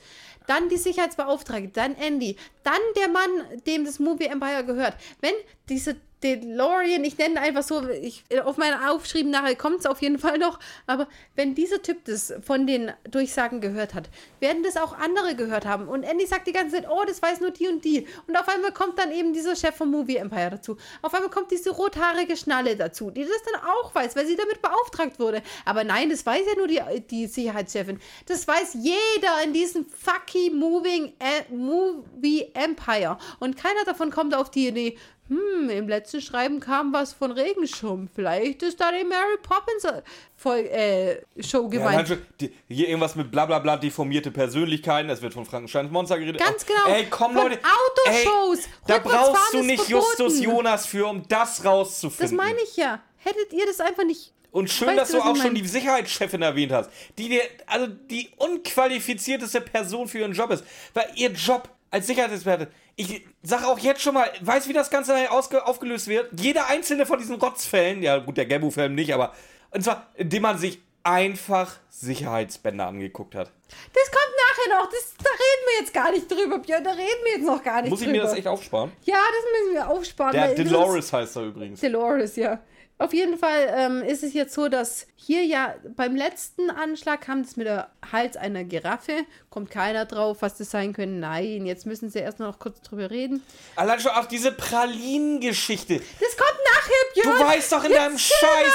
Dann 0.48 0.70
die 0.70 0.78
Sicherheitsbeauftragte, 0.78 1.70
dann 1.70 1.96
Andy, 1.96 2.36
dann 2.64 2.80
der 2.98 3.10
Mann, 3.10 3.62
dem 3.68 3.86
das 3.86 4.00
Movie 4.00 4.26
Empire 4.26 4.66
gehört. 4.66 4.96
Wenn 5.22 5.34
diese 5.70 5.98
DeLorean, 6.24 7.04
ich 7.04 7.18
nenne 7.18 7.40
einfach 7.40 7.62
so, 7.62 7.88
ich, 7.90 8.24
auf 8.44 8.58
meinen 8.58 8.82
Aufschrieben 8.84 9.32
nachher 9.32 9.56
kommt 9.56 9.80
es 9.80 9.86
auf 9.86 10.02
jeden 10.02 10.18
Fall 10.18 10.40
noch, 10.40 10.60
aber 10.88 11.08
wenn 11.36 11.54
dieser 11.54 11.82
Typ 11.82 12.06
das 12.06 12.34
von 12.42 12.66
den 12.66 12.92
Durchsagen 13.10 13.62
gehört 13.62 13.94
hat, 13.94 14.10
werden 14.40 14.64
das 14.64 14.78
auch 14.78 14.98
andere 14.98 15.36
gehört 15.36 15.66
haben. 15.66 15.88
Und 15.88 16.04
Andy 16.04 16.26
sagt 16.26 16.48
die 16.48 16.54
ganze 16.54 16.78
Zeit, 16.78 16.90
oh, 16.90 17.04
das 17.06 17.22
weiß 17.22 17.40
nur 17.42 17.52
die 17.52 17.68
und 17.68 17.86
die. 17.86 18.08
Und 18.28 18.36
auf 18.36 18.48
einmal 18.48 18.72
kommt 18.72 18.98
dann 18.98 19.12
eben 19.12 19.34
dieser 19.34 19.56
Chef 19.56 19.76
vom 19.76 19.92
Movie 19.92 20.18
Empire 20.18 20.50
dazu. 20.52 20.78
Auf 21.04 21.14
einmal 21.14 21.30
kommt 21.30 21.52
diese 21.52 21.70
rothaarige 21.70 22.36
Schnalle 22.36 22.76
dazu, 22.76 23.12
die 23.12 23.22
das 23.22 23.44
dann 23.52 23.62
auch 23.62 23.94
weiß, 23.94 24.16
weil 24.16 24.26
sie 24.26 24.36
damit 24.36 24.62
beauftragt 24.62 25.20
wurde. 25.20 25.44
Aber 25.66 25.84
nein, 25.84 26.10
das 26.10 26.26
weiß 26.26 26.42
ja 26.48 26.56
nur 26.58 26.68
die, 26.68 26.82
die 27.12 27.28
Sicherheitschefin. 27.28 28.00
Das 28.26 28.48
weiß 28.48 28.76
jeder 28.76 29.44
in 29.44 29.54
diesem 29.54 29.86
fucking 29.88 30.58
Moving 30.58 31.14
äh, 31.20 31.54
Movie 31.54 32.50
Empire. 32.54 33.18
Und 33.40 33.56
keiner 33.56 33.84
davon 33.86 34.10
kommt 34.10 34.34
auf 34.34 34.50
die 34.50 34.68
Idee, 34.68 34.98
hm, 35.30 35.70
im 35.70 35.88
letzten 35.90 36.22
Schreiben 36.22 36.60
kam 36.60 36.94
was 36.94 37.14
von 37.14 37.32
Regenschirm. 37.32 38.08
Vielleicht 38.14 38.64
ist 38.64 38.80
da 38.80 38.92
die 38.92 39.04
Mary 39.04 39.38
Poppins 39.42 39.84
äh, 39.84 40.02
Voll, 40.36 40.60
äh, 40.60 41.22
Show 41.44 41.64
Ja, 41.64 41.68
gemeint. 41.80 42.08
schon, 42.08 42.22
die, 42.40 42.54
hier 42.68 42.88
irgendwas 42.88 43.16
mit 43.16 43.30
bla 43.32 43.46
bla 43.46 43.60
bla 43.60 43.76
deformierte 43.78 44.32
Persönlichkeiten, 44.32 45.10
es 45.10 45.22
wird 45.22 45.34
von 45.34 45.46
Frankensteins 45.46 45.92
Monster 45.92 46.18
geredet. 46.20 46.40
Ganz 46.40 46.64
Oh, 46.64 46.74
genau. 46.86 46.96
Ey, 46.98 47.08
komm 47.10 47.34
Von 47.34 47.50
Leute. 47.50 47.60
Autoshows. 47.64 48.60
Ey, 48.60 48.72
da 48.88 49.00
brauchst 49.00 49.54
du 49.54 49.64
nicht 49.64 49.84
verboten. 49.84 50.06
Justus 50.20 50.40
Jonas 50.42 50.86
für, 50.86 51.08
um 51.08 51.28
das 51.28 51.58
das 51.58 51.66
rauszufinden. 51.66 52.38
meine 52.38 52.60
ich 52.64 52.78
ja. 52.78 53.02
Hättet 53.18 53.52
ihr 53.52 53.66
das 53.66 53.80
einfach 53.80 54.04
nicht. 54.06 54.32
Und 54.52 54.70
schön, 54.70 54.88
Weißt 54.90 55.00
dass 55.00 55.12
du, 55.12 55.18
du 55.18 55.24
auch 55.24 55.36
schon 55.36 55.54
die 55.54 55.68
Sicherheitschefin 55.68 56.42
erwähnt 56.42 56.72
hast, 56.72 56.90
die 57.18 57.30
dir, 57.30 57.42
also 57.68 57.88
die 57.88 58.30
unqualifizierteste 58.38 59.62
Person 59.62 60.08
für 60.08 60.20
ihren 60.20 60.34
Job 60.34 60.52
ist. 60.52 60.64
Weil 60.94 61.08
ihr 61.16 61.32
Job 61.32 61.70
als 61.92 62.08
Sicherheitsexperte, 62.08 62.68
ich 63.00 63.26
sage 63.44 63.68
auch 63.68 63.80
jetzt 63.80 64.02
schon 64.02 64.16
mal, 64.16 64.30
weiß, 64.42 64.68
wie 64.68 64.74
das 64.74 64.90
Ganze 64.90 65.32
aufgelöst 65.32 66.08
wird. 66.08 66.30
Jeder 66.40 66.68
einzelne 66.68 67.06
von 67.06 67.20
diesen 67.20 67.36
Rotzfällen, 67.36 68.02
ja 68.02 68.18
gut, 68.18 68.38
der 68.38 68.48
Gabu-Film 68.48 68.96
nicht, 68.96 69.14
aber, 69.14 69.34
und 69.70 69.84
zwar, 69.84 70.08
indem 70.16 70.42
man 70.42 70.58
sich 70.58 70.82
einfach 71.08 71.78
Sicherheitsbänder 71.90 72.86
angeguckt 72.88 73.34
hat. 73.34 73.50
Das 73.94 74.12
kommt 74.12 74.34
nachher 74.50 74.80
noch. 74.80 74.90
Das, 74.92 75.14
da 75.24 75.30
reden 75.30 75.66
wir 75.66 75.80
jetzt 75.82 75.94
gar 75.94 76.12
nicht 76.12 76.30
drüber, 76.30 76.60
Björn. 76.60 76.84
Da 76.84 76.92
reden 76.92 77.24
wir 77.24 77.32
jetzt 77.38 77.46
noch 77.46 77.64
gar 77.64 77.82
nicht 77.82 77.90
Muss 77.92 78.02
ich 78.02 78.08
drüber. 78.08 78.18
mir 78.20 78.24
das 78.24 78.34
echt 78.38 78.48
aufsparen? 78.48 78.92
Ja, 79.04 79.16
das 79.16 79.62
müssen 79.62 79.74
wir 79.76 79.90
aufsparen. 79.90 80.34
Der 80.34 80.54
Dolores 80.66 81.12
heißt 81.14 81.36
er 81.38 81.44
übrigens. 81.44 81.80
Dolores, 81.82 82.36
ja. 82.36 82.60
Auf 83.00 83.14
jeden 83.14 83.38
Fall 83.38 83.72
ähm, 83.78 84.02
ist 84.02 84.24
es 84.24 84.34
jetzt 84.34 84.56
so, 84.56 84.70
dass 84.70 85.06
hier 85.16 85.46
ja 85.46 85.76
beim 85.96 86.16
letzten 86.16 86.72
Anschlag 86.72 87.22
kam 87.22 87.42
es 87.42 87.56
mit 87.56 87.68
der 87.68 87.92
Hals 88.12 88.36
einer 88.38 88.64
Giraffe. 88.64 89.14
Kommt 89.52 89.70
keiner 89.70 90.06
drauf, 90.06 90.38
was 90.42 90.58
das 90.58 90.72
sein 90.72 90.94
könnte. 90.94 91.16
Nein, 91.20 91.66
jetzt 91.68 91.86
müssen 91.86 92.10
sie 92.10 92.20
erst 92.20 92.40
noch 92.40 92.58
kurz 92.58 92.82
drüber 92.82 93.12
reden. 93.12 93.44
Allein 93.76 94.00
schon 94.00 94.12
auch 94.12 94.26
diese 94.26 94.52
Pralinengeschichte. 94.52 95.96
Das 96.20 96.38
kommt 96.38 96.60
nachher, 96.74 96.94
Du 97.16 97.22
Björn. 97.22 97.48
weißt 97.48 97.72
doch 97.72 97.84
in 97.84 97.92
Jetzt 97.92 98.00
deinem 98.00 98.18
chill 98.18 98.36
Scheiß. 98.40 98.74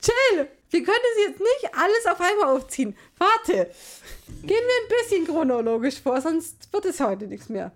Chill. 0.34 0.48
Wir 0.70 0.82
können 0.82 0.98
es 1.14 1.28
jetzt 1.28 1.40
nicht 1.40 1.74
alles 1.74 2.06
auf 2.06 2.20
einmal 2.20 2.56
aufziehen. 2.56 2.96
Warte. 3.18 3.70
Gehen 4.42 4.48
wir 4.48 4.56
ein 4.56 5.02
bisschen 5.02 5.26
chronologisch 5.26 6.00
vor, 6.00 6.20
sonst 6.20 6.72
wird 6.72 6.84
es 6.86 7.00
heute 7.00 7.26
nichts 7.26 7.48
mehr. 7.48 7.72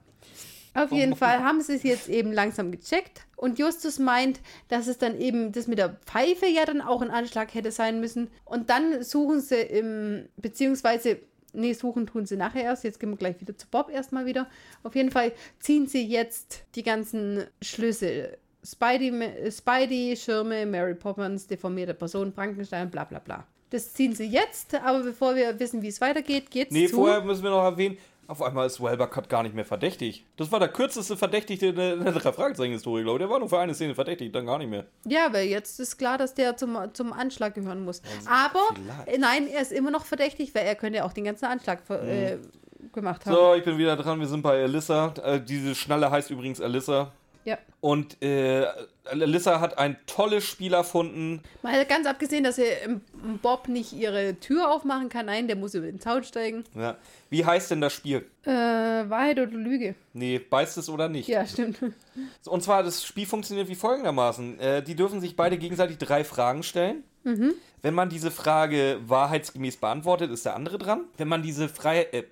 Auf 0.75 0.93
jeden 0.93 1.17
Fall 1.17 1.41
haben 1.41 1.61
sie 1.61 1.75
es 1.75 1.83
jetzt 1.83 2.09
eben 2.09 2.33
langsam 2.33 2.71
gecheckt 2.71 3.27
und 3.37 3.59
Justus 3.59 3.99
meint, 3.99 4.41
dass 4.69 4.87
es 4.87 4.99
dann 4.99 5.19
eben 5.19 5.51
das 5.51 5.67
mit 5.67 5.79
der 5.79 5.97
Pfeife 6.07 6.47
ja 6.47 6.65
dann 6.65 6.81
auch 6.81 7.03
ein 7.03 7.11
Anschlag 7.11 7.55
hätte 7.55 7.73
sein 7.73 8.01
müssen. 8.01 8.31
Und 8.45 8.71
dann 8.71 9.03
suchen 9.03 9.41
sie 9.41 9.61
im, 9.61 10.29
beziehungsweise, 10.37 11.19
nee, 11.53 11.73
suchen 11.73 12.07
tun 12.07 12.27
sie 12.27 12.37
nachher 12.37 12.63
erst. 12.63 12.85
Jetzt 12.85 13.01
gehen 13.01 13.11
wir 13.11 13.17
gleich 13.17 13.41
wieder 13.41 13.57
zu 13.57 13.67
Bob 13.69 13.91
erstmal 13.91 14.27
wieder. 14.27 14.49
Auf 14.85 14.95
jeden 14.95 15.11
Fall 15.11 15.33
ziehen 15.59 15.89
sie 15.89 16.07
jetzt 16.07 16.63
die 16.77 16.85
ganzen 16.85 17.45
Schlüssel. 17.61 18.39
Spidey, 18.65 19.51
Spidey, 19.51 20.17
Schirme, 20.17 20.67
Mary 20.67 20.95
Poppins, 20.95 21.47
deformierte 21.47 21.95
Person, 21.95 22.33
Frankenstein, 22.33 22.91
bla 22.91 23.05
bla 23.05 23.19
bla. 23.19 23.47
Das 23.71 23.95
ziehen 23.95 24.15
sie 24.15 24.27
jetzt, 24.27 24.75
aber 24.75 25.01
bevor 25.01 25.37
wir 25.37 25.59
wissen, 25.61 25.81
wie 25.83 25.89
es 25.89 26.01
weitergeht, 26.01 26.51
geht's 26.51 26.73
Nee, 26.73 26.89
zu... 26.89 26.97
vorher 26.97 27.23
müssen 27.23 27.43
wir 27.45 27.51
noch 27.51 27.63
erwähnen, 27.63 27.97
auf 28.27 28.43
einmal 28.43 28.67
ist 28.67 28.81
Welbeck 28.83 29.29
gar 29.29 29.43
nicht 29.43 29.55
mehr 29.57 29.65
verdächtig. 29.65 30.25
Das 30.37 30.53
war 30.53 30.61
der 30.61 30.69
kürzeste 30.69 31.17
Verdächtigte 31.17 31.67
in 31.67 31.75
der, 31.77 32.21
Fragezeichen-Historie, 32.33 33.03
glaube 33.03 33.19
ich. 33.19 33.23
Der 33.23 33.31
war 33.31 33.41
nur 33.41 33.49
für 33.49 33.59
eine 33.59 33.75
Szene 33.75 33.95
verdächtig, 33.95 34.33
dann 34.33 34.47
gar 34.47 34.59
nicht 34.59 34.71
mehr. 34.71 34.87
Ja, 35.05 35.33
weil 35.33 35.49
jetzt 35.49 35.81
ist 35.81 35.97
klar, 35.97 36.17
dass 36.17 36.35
der 36.35 36.57
zum, 36.57 36.79
zum 36.93 37.13
Anschlag 37.13 37.55
gehören 37.55 37.85
muss. 37.85 38.03
Aber 38.27 38.61
vielleicht. 38.75 39.21
nein, 39.21 39.49
er 39.49 39.63
ist 39.63 39.73
immer 39.73 39.91
noch 39.91 40.05
verdächtig, 40.05 40.55
weil 40.55 40.65
er 40.65 40.77
könnte 40.77 40.99
ja 40.99 41.05
auch 41.05 41.13
den 41.13 41.25
ganzen 41.25 41.47
Anschlag 41.47 41.81
ver- 41.85 42.03
äh, 42.05 42.39
gemacht 42.93 43.27
haben. 43.27 43.35
So, 43.35 43.55
ich 43.55 43.65
bin 43.65 43.77
wieder 43.79 43.97
dran, 43.97 44.21
wir 44.21 44.29
sind 44.29 44.43
bei 44.43 44.63
Alyssa. 44.63 45.13
Äh, 45.25 45.41
diese 45.41 45.75
Schnalle 45.75 46.09
heißt 46.11 46.31
übrigens 46.31 46.61
Alyssa. 46.61 47.13
Ja. 47.45 47.59
Und 47.81 48.23
äh, 48.23 48.67
Alyssa 49.05 49.61
hat 49.61 49.79
ein 49.79 49.97
tolles 50.07 50.45
Spiel 50.45 50.75
erfunden. 50.75 51.43
Mal 51.63 51.85
ganz 51.87 52.07
abgesehen, 52.07 52.45
dass 52.45 52.59
er 52.59 52.77
Bob 53.41 53.69
nicht 53.69 53.93
ihre 53.93 54.35
Tür 54.39 54.71
aufmachen 54.71 55.09
kann. 55.09 55.27
Nein, 55.27 55.47
der 55.47 55.57
muss 55.57 55.75
über 55.75 55.87
den 55.87 56.01
Zaun 56.01 56.23
steigen. 56.23 56.65
Ja. 56.75 56.97
Wie 57.31 57.45
heißt 57.45 57.71
denn 57.71 57.81
das 57.81 57.93
Spiel? 57.93 58.27
Äh, 58.45 58.51
Wahrheit 58.51 59.39
oder 59.39 59.53
Lüge? 59.53 59.95
Nee, 60.13 60.39
beißt 60.39 60.77
es 60.79 60.89
oder 60.89 61.09
nicht? 61.09 61.29
Ja, 61.29 61.47
stimmt. 61.47 61.79
Und 62.45 62.63
zwar, 62.63 62.83
das 62.83 63.05
Spiel 63.05 63.27
funktioniert 63.27 63.69
wie 63.69 63.75
folgendermaßen. 63.75 64.61
Äh, 64.61 64.83
die 64.83 64.95
dürfen 64.95 65.21
sich 65.21 65.37
beide 65.37 65.57
gegenseitig 65.57 65.99
drei 65.99 66.25
Fragen 66.25 66.63
stellen. 66.63 67.05
Wenn 67.23 67.95
man 67.95 68.09
diese 68.09 68.31
Frage 68.31 68.99
wahrheitsgemäß 69.07 69.77
beantwortet, 69.77 70.31
ist 70.31 70.47
der 70.47 70.57
andere 70.57 70.79
dran. 70.79 71.05
Wenn 71.19 71.29
man 71.29 71.43
diese 71.43 71.69
Frei 71.69 72.05
äh, 72.13 72.25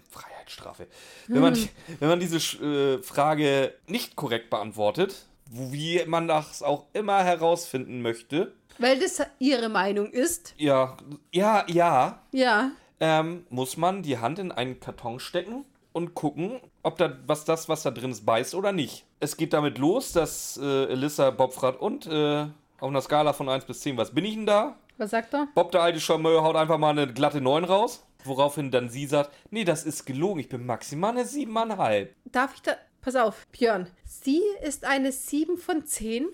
Freiheitsstrafe, 0.49 0.87
wenn 1.29 1.41
man, 1.43 1.55
die- 1.55 1.69
wenn 2.01 2.09
man 2.09 2.21
diese 2.21 2.39
äh, 2.65 3.03
Frage 3.03 3.75
nicht 3.87 4.17
korrekt 4.17 4.51
beantwortet, 4.51 5.27
wo, 5.51 5.73
wie 5.73 6.03
man 6.07 6.29
das 6.29 6.63
auch 6.63 6.87
immer 6.93 7.23
herausfinden 7.25 8.03
möchte, 8.03 8.53
Weil 8.79 8.99
das 8.99 9.21
ihre 9.39 9.69
Meinung 9.69 10.11
ist. 10.11 10.55
ja, 10.57 10.97
ja, 11.33 11.65
ja, 11.69 12.21
Ja. 12.33 12.71
ähm, 13.01 13.47
muss 13.51 13.77
man 13.77 14.03
die 14.03 14.19
Hand 14.19 14.39
in 14.39 14.53
einen 14.53 14.81
Karton 14.81 15.21
stecken 15.21 15.65
und 15.93 16.15
gucken, 16.15 16.61
ob 16.83 16.99
da 16.99 17.17
was 17.27 17.45
das, 17.45 17.69
was 17.69 17.83
da 17.83 17.91
drin 17.91 18.11
ist, 18.11 18.25
beißt 18.25 18.55
oder 18.55 18.73
nicht. 18.73 19.05
Es 19.21 19.37
geht 19.37 19.53
damit 19.53 19.79
los, 19.79 20.13
dass 20.13 20.59
äh, 20.63 20.85
Elissa 20.87 21.31
Bob 21.31 21.53
fragt, 21.55 21.81
und 21.81 22.07
äh, 22.07 22.43
auf 22.81 22.89
einer 22.89 23.01
Skala 23.03 23.33
von 23.33 23.49
1 23.49 23.65
bis 23.65 23.81
10, 23.81 23.97
was 23.97 24.15
bin 24.15 24.25
ich 24.25 24.35
denn 24.35 24.47
da? 24.47 24.77
Was 24.99 25.11
sagt 25.11 25.35
er? 25.35 25.49
Bob, 25.55 25.73
der 25.73 25.83
alte 25.83 26.01
Charmeur, 26.01 26.43
haut 26.43 26.57
einfach 26.57 26.79
mal 26.79 26.91
eine 26.91 27.13
glatte 27.13 27.41
9 27.41 27.65
raus. 27.65 28.05
Woraufhin 28.25 28.71
dann 28.71 28.89
sie 28.89 29.07
sagt, 29.07 29.33
nee, 29.51 29.65
das 29.65 29.85
ist 29.85 30.05
gelogen, 30.05 30.41
ich 30.41 30.49
bin 30.49 30.67
maximal 30.67 31.13
eine 31.13 31.23
7,5. 31.23 32.09
Darf 32.27 32.55
ich 32.55 32.63
da. 32.63 32.77
Pass 33.01 33.15
auf, 33.15 33.47
Björn. 33.49 33.89
Sie 34.05 34.43
ist 34.63 34.85
eine 34.85 35.13
7 35.13 35.57
von 35.57 35.87
10, 35.87 36.27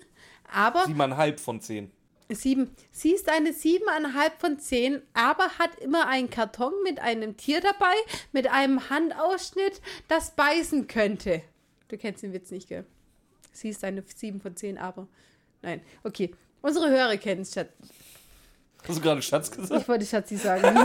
aber 0.51 0.85
7,5 0.85 1.37
von 1.39 1.61
10. 1.61 1.91
Sieben. 2.29 2.71
Sie 2.91 3.11
ist 3.11 3.29
eine 3.29 3.53
siebeneinhalb 3.53 4.41
von 4.41 4.57
zehn, 4.57 5.03
aber 5.13 5.47
hat 5.59 5.77
immer 5.79 6.07
einen 6.07 6.31
Karton 6.31 6.73
mit 6.83 6.99
einem 6.99 7.37
Tier 7.37 7.61
dabei, 7.61 7.93
mit 8.31 8.47
einem 8.47 8.89
Handausschnitt, 8.89 9.79
das 10.07 10.31
beißen 10.31 10.87
könnte. 10.87 11.43
Du 11.87 11.97
kennst 11.97 12.23
den 12.23 12.33
Witz 12.33 12.49
nicht, 12.49 12.67
gell? 12.67 12.83
Sie 13.51 13.69
ist 13.69 13.83
eine 13.83 14.03
sieben 14.15 14.41
von 14.41 14.55
zehn, 14.55 14.79
aber. 14.79 15.07
Nein. 15.61 15.81
Okay. 16.03 16.33
Unsere 16.63 16.89
Hörer 16.89 17.17
kennen 17.17 17.41
es. 17.41 17.55
Hast 18.87 18.97
du 18.97 19.01
gerade 19.01 19.21
Schatz 19.21 19.51
gesagt? 19.51 19.81
Ich 19.81 19.87
wollte 19.87 20.05
Schatzi 20.05 20.37
sagen. 20.37 20.65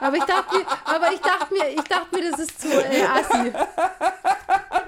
aber 0.00 0.16
ich 0.16 0.24
dachte 0.24 0.56
mir, 0.56 0.66
aber 0.84 1.12
ich 1.12 1.20
dachte 1.20 1.54
mir, 1.54 1.68
ich 1.68 1.82
dachte 1.82 2.16
mir, 2.16 2.30
das 2.30 2.40
ist 2.40 2.60
zu 2.60 2.68
äh, 2.68 3.02
assi. 3.04 3.52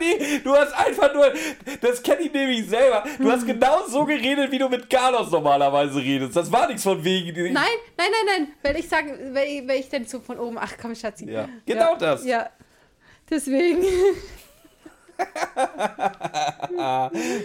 nee, 0.01 0.41
du 0.43 0.57
hast 0.57 0.73
einfach 0.73 1.15
nur, 1.15 1.33
das 1.81 2.03
kenne 2.03 2.23
ich 2.23 2.33
nämlich 2.33 2.69
selber, 2.69 3.05
du 3.19 3.31
hast 3.31 3.47
genau 3.47 3.87
so 3.87 4.05
geredet, 4.05 4.51
wie 4.51 4.59
du 4.59 4.69
mit 4.69 4.91
Carlos 4.91 5.31
normalerweise 5.31 5.99
redest. 5.99 6.35
Das 6.35 6.51
war 6.51 6.67
nichts 6.67 6.83
von 6.83 7.05
wegen. 7.05 7.53
Nein, 7.53 7.55
nein, 7.97 8.11
nein, 8.11 8.27
nein. 8.27 8.49
Weil 8.63 8.77
ich 8.79 8.89
sagen, 8.89 9.35
weil 9.35 9.47
ich, 9.47 9.69
weil 9.69 9.81
ich 9.81 9.89
dann 9.89 10.05
so 10.07 10.21
von 10.21 10.39
oben, 10.39 10.59
ach 10.59 10.73
komm, 10.81 10.95
Schatzi. 10.95 11.31
Ja, 11.31 11.49
genau 11.67 11.97
das. 11.97 12.25
Ja. 12.25 12.51
Deswegen. 13.29 13.83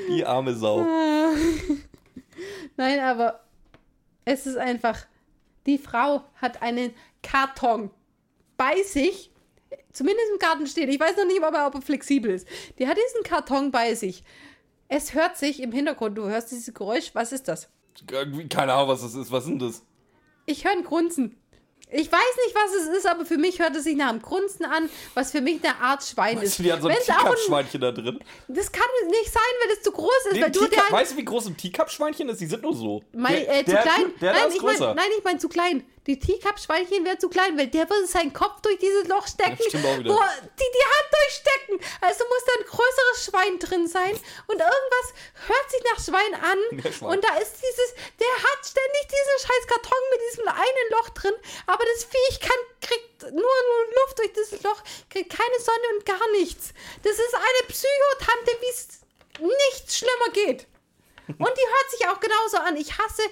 Die 0.09 0.25
arme 0.25 0.53
Sau. 0.55 0.85
Nein, 2.77 2.99
aber 2.99 3.43
es 4.25 4.45
ist 4.45 4.57
einfach, 4.57 5.05
die 5.65 5.77
Frau 5.77 6.23
hat 6.35 6.61
einen 6.61 6.93
Karton 7.21 7.91
bei 8.57 8.81
sich, 8.83 9.31
zumindest 9.91 10.27
im 10.33 10.39
Garten 10.39 10.67
steht. 10.67 10.89
Ich 10.89 10.99
weiß 10.99 11.17
noch 11.17 11.25
nicht, 11.25 11.41
ob 11.41 11.53
er, 11.53 11.67
ob 11.67 11.75
er 11.75 11.81
flexibel 11.81 12.31
ist. 12.31 12.47
Die 12.79 12.87
hat 12.87 12.97
diesen 12.97 13.23
Karton 13.23 13.71
bei 13.71 13.95
sich. 13.95 14.23
Es 14.87 15.13
hört 15.13 15.37
sich 15.37 15.61
im 15.61 15.71
Hintergrund, 15.71 16.17
du 16.17 16.25
hörst 16.25 16.51
dieses 16.51 16.73
Geräusch. 16.73 17.11
Was 17.13 17.31
ist 17.31 17.47
das? 17.47 17.69
Keine 18.49 18.73
Ahnung, 18.73 18.89
was 18.89 19.01
das 19.01 19.15
ist. 19.15 19.31
Was 19.31 19.45
sind 19.45 19.61
das? 19.61 19.83
Ich 20.45 20.65
höre 20.65 20.73
ein 20.73 20.83
Grunzen. 20.83 21.35
Ich 21.95 22.11
weiß 22.11 22.35
nicht, 22.45 22.55
was 22.55 22.73
es 22.81 22.97
ist, 22.97 23.05
aber 23.07 23.25
für 23.25 23.37
mich 23.37 23.59
hört 23.59 23.75
es 23.75 23.83
sich 23.85 23.95
nach 23.95 24.09
einem 24.09 24.21
Grunzen 24.21 24.65
an, 24.65 24.89
was 25.13 25.31
für 25.31 25.41
mich 25.41 25.63
eine 25.63 25.75
Art 25.79 26.03
Schwein 26.03 26.37
Weißt 26.37 26.45
ist. 26.45 26.59
die 26.59 26.71
hat 26.71 26.81
so 26.81 26.87
ein 26.87 26.97
Teacup-Schweinchen 26.97 27.81
da 27.81 27.91
drin? 27.91 28.19
das 28.47 28.71
kann 28.71 28.83
nicht 29.09 29.31
sein, 29.33 29.41
weil 29.63 29.75
es 29.75 29.81
zu 29.81 29.91
groß 29.91 30.09
ist, 30.27 30.33
Nee, 30.33 30.41
weil 30.41 30.51
du 30.51 30.67
der 30.67 30.83
weißt 30.89 31.13
du, 31.13 31.17
wie 31.17 31.25
groß 31.25 31.47
ein 31.47 31.57
Teacup-Schweinchen 31.57 32.29
ist? 32.29 32.41
Die 32.41 32.45
sind 32.47 32.63
nur 32.63 32.75
so. 32.75 33.03
Mein, 33.13 33.33
der, 33.33 33.59
äh, 33.59 33.65
zu 33.65 33.71
der, 33.71 33.81
klein. 33.81 34.13
Der, 34.21 34.33
da 34.33 34.39
nein, 34.39 34.49
ist 34.49 34.55
ich 34.55 34.61
mein, 34.61 34.75
größer. 34.75 34.93
nein, 34.95 35.05
ich 35.17 35.23
meine 35.23 35.39
zu 35.39 35.49
klein. 35.49 35.83
Die 36.07 36.19
Teacup-Schweinchen 36.19 37.03
wäre 37.03 37.17
zu 37.17 37.29
klein, 37.29 37.57
weil 37.57 37.67
der 37.67 37.89
würde 37.89 38.05
seinen 38.05 38.31
Kopf 38.31 38.61
durch 38.61 38.77
dieses 38.77 39.07
Loch 39.07 39.25
stecken, 39.27 39.57
Ja, 39.57 39.81
wo 39.81 40.19
die 40.21 40.71
die 40.77 40.85
Hand 40.85 41.09
durchstecken. 41.11 41.79
Also 42.01 42.23
muss 42.25 42.45
da 42.45 42.53
ein 42.59 42.65
größeres 42.65 43.25
Schwein 43.25 43.59
drin 43.59 43.87
sein 43.87 44.11
und 44.47 44.59
irgendwas 44.59 45.07
hört 45.47 45.71
sich 45.71 45.83
nach 45.83 45.99
Schwein 46.03 46.33
an 46.35 46.59
Ja, 47.01 47.07
und 47.07 47.23
da 47.23 47.37
ist 47.37 47.55
dieses, 47.57 47.93
der 48.19 48.33
hat 48.37 48.59
ständig 48.61 49.03
diesen 49.09 49.47
scheiß 49.47 49.67
Karton 49.67 50.03
mit 50.11 50.21
diesem 50.29 50.47
einen 50.47 50.87
Loch 50.91 51.09
drin, 51.09 51.33
aber 51.65 51.83
das 51.93 52.03
Viech 52.05 52.39
kann, 52.39 52.61
kriegt 52.81 53.21
nur, 53.23 53.41
nur 53.41 53.85
Luft 54.05 54.19
durch 54.19 54.33
dieses 54.33 54.61
Loch, 54.61 54.83
kriegt 55.09 55.31
keine 55.35 55.59
Sonne 55.59 55.97
und 55.97 56.05
gar 56.05 56.31
nichts. 56.31 56.73
Das 57.01 57.13
ist 57.13 57.33
eine 57.33 57.67
Psychotante, 57.67 58.51
wie 58.61 58.69
es 58.69 58.87
nichts 59.39 59.97
schlimmer 59.97 60.29
geht. 60.33 60.67
Und 61.27 61.39
die 61.39 61.67
hört 61.67 61.91
sich 61.91 62.07
auch 62.07 62.19
genauso 62.19 62.57
an. 62.57 62.77
Ich 62.77 62.95
hasse 62.97 63.23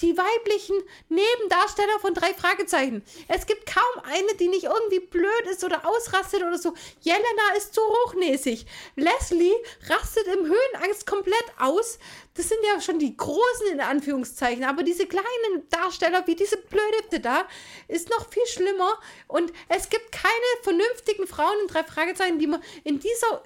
die 0.00 0.16
weiblichen 0.16 0.76
Nebendarsteller 1.08 1.98
von 2.00 2.12
drei 2.14 2.34
Fragezeichen. 2.34 3.02
Es 3.28 3.46
gibt 3.46 3.66
kaum 3.66 4.04
eine, 4.04 4.34
die 4.38 4.48
nicht 4.48 4.64
irgendwie 4.64 5.00
blöd 5.00 5.46
ist 5.50 5.64
oder 5.64 5.88
ausrastet 5.88 6.42
oder 6.42 6.58
so. 6.58 6.74
Jelena 7.00 7.54
ist 7.56 7.74
zu 7.74 7.80
hochnäsig. 7.80 8.66
Leslie 8.96 9.54
rastet 9.88 10.26
im 10.26 10.46
Höhenangst 10.46 11.06
komplett 11.06 11.46
aus. 11.58 11.98
Das 12.34 12.48
sind 12.48 12.58
ja 12.64 12.80
schon 12.80 12.98
die 12.98 13.16
großen 13.16 13.68
in 13.72 13.80
Anführungszeichen. 13.80 14.64
Aber 14.64 14.82
diese 14.82 15.06
kleinen 15.06 15.68
Darsteller, 15.70 16.26
wie 16.26 16.36
diese 16.36 16.58
blöde 16.58 17.20
da, 17.20 17.48
ist 17.88 18.10
noch 18.10 18.30
viel 18.30 18.46
schlimmer. 18.46 18.98
Und 19.28 19.52
es 19.68 19.88
gibt 19.88 20.12
keine 20.12 20.30
vernünftigen 20.62 21.26
Frauen 21.26 21.58
in 21.62 21.68
drei 21.68 21.84
Fragezeichen, 21.84 22.38
die 22.38 22.46
man 22.46 22.62
in 22.84 23.00
dieser 23.00 23.42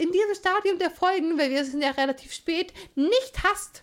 in 0.00 0.12
diesem 0.12 0.34
Stadium 0.36 0.78
der 0.78 0.92
Folgen, 0.92 1.36
weil 1.38 1.50
wir 1.50 1.64
sind 1.64 1.82
ja 1.82 1.90
relativ 1.90 2.32
spät, 2.32 2.72
nicht 2.94 3.42
hast. 3.42 3.82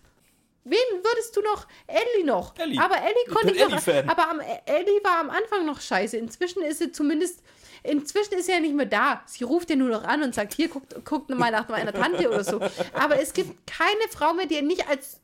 Wen 0.66 1.04
würdest 1.04 1.38
du 1.38 1.42
noch? 1.42 1.68
Ellie 1.86 2.26
noch. 2.26 2.58
Ellie. 2.58 2.82
Aber 2.82 2.98
Ellie 2.98 3.14
Ich 3.28 3.34
konnte 3.34 3.48
bin 3.48 3.56
ich 3.56 3.62
noch. 3.62 3.88
Ellie-Fan. 3.88 4.10
Aber 4.10 4.30
am, 4.30 4.40
Ellie 4.40 5.04
war 5.04 5.20
am 5.20 5.30
Anfang 5.30 5.66
noch 5.66 5.80
scheiße. 5.80 6.18
Inzwischen 6.18 6.64
ist 6.64 6.80
sie 6.80 6.92
zumindest. 6.92 7.42
Inzwischen 7.84 8.34
ist 8.34 8.48
sie 8.48 8.54
ja 8.54 8.60
nicht 8.60 8.74
mehr 8.74 8.88
da. 8.88 9.22
Sie 9.28 9.44
ruft 9.44 9.70
ja 9.70 9.76
nur 9.76 9.90
noch 9.90 10.04
an 10.04 10.24
und 10.24 10.34
sagt: 10.34 10.56
Hier, 10.56 10.68
guckt, 10.68 10.96
guckt 11.06 11.30
mal 11.30 11.52
nach 11.52 11.70
meiner 11.70 11.94
Tante 11.94 12.28
oder 12.28 12.44
so. 12.44 12.60
Aber 12.94 13.22
es 13.22 13.32
gibt 13.34 13.68
keine 13.68 14.10
Frau 14.12 14.34
mehr, 14.34 14.48
die 14.48 14.62
nicht 14.62 14.90
als. 14.90 15.22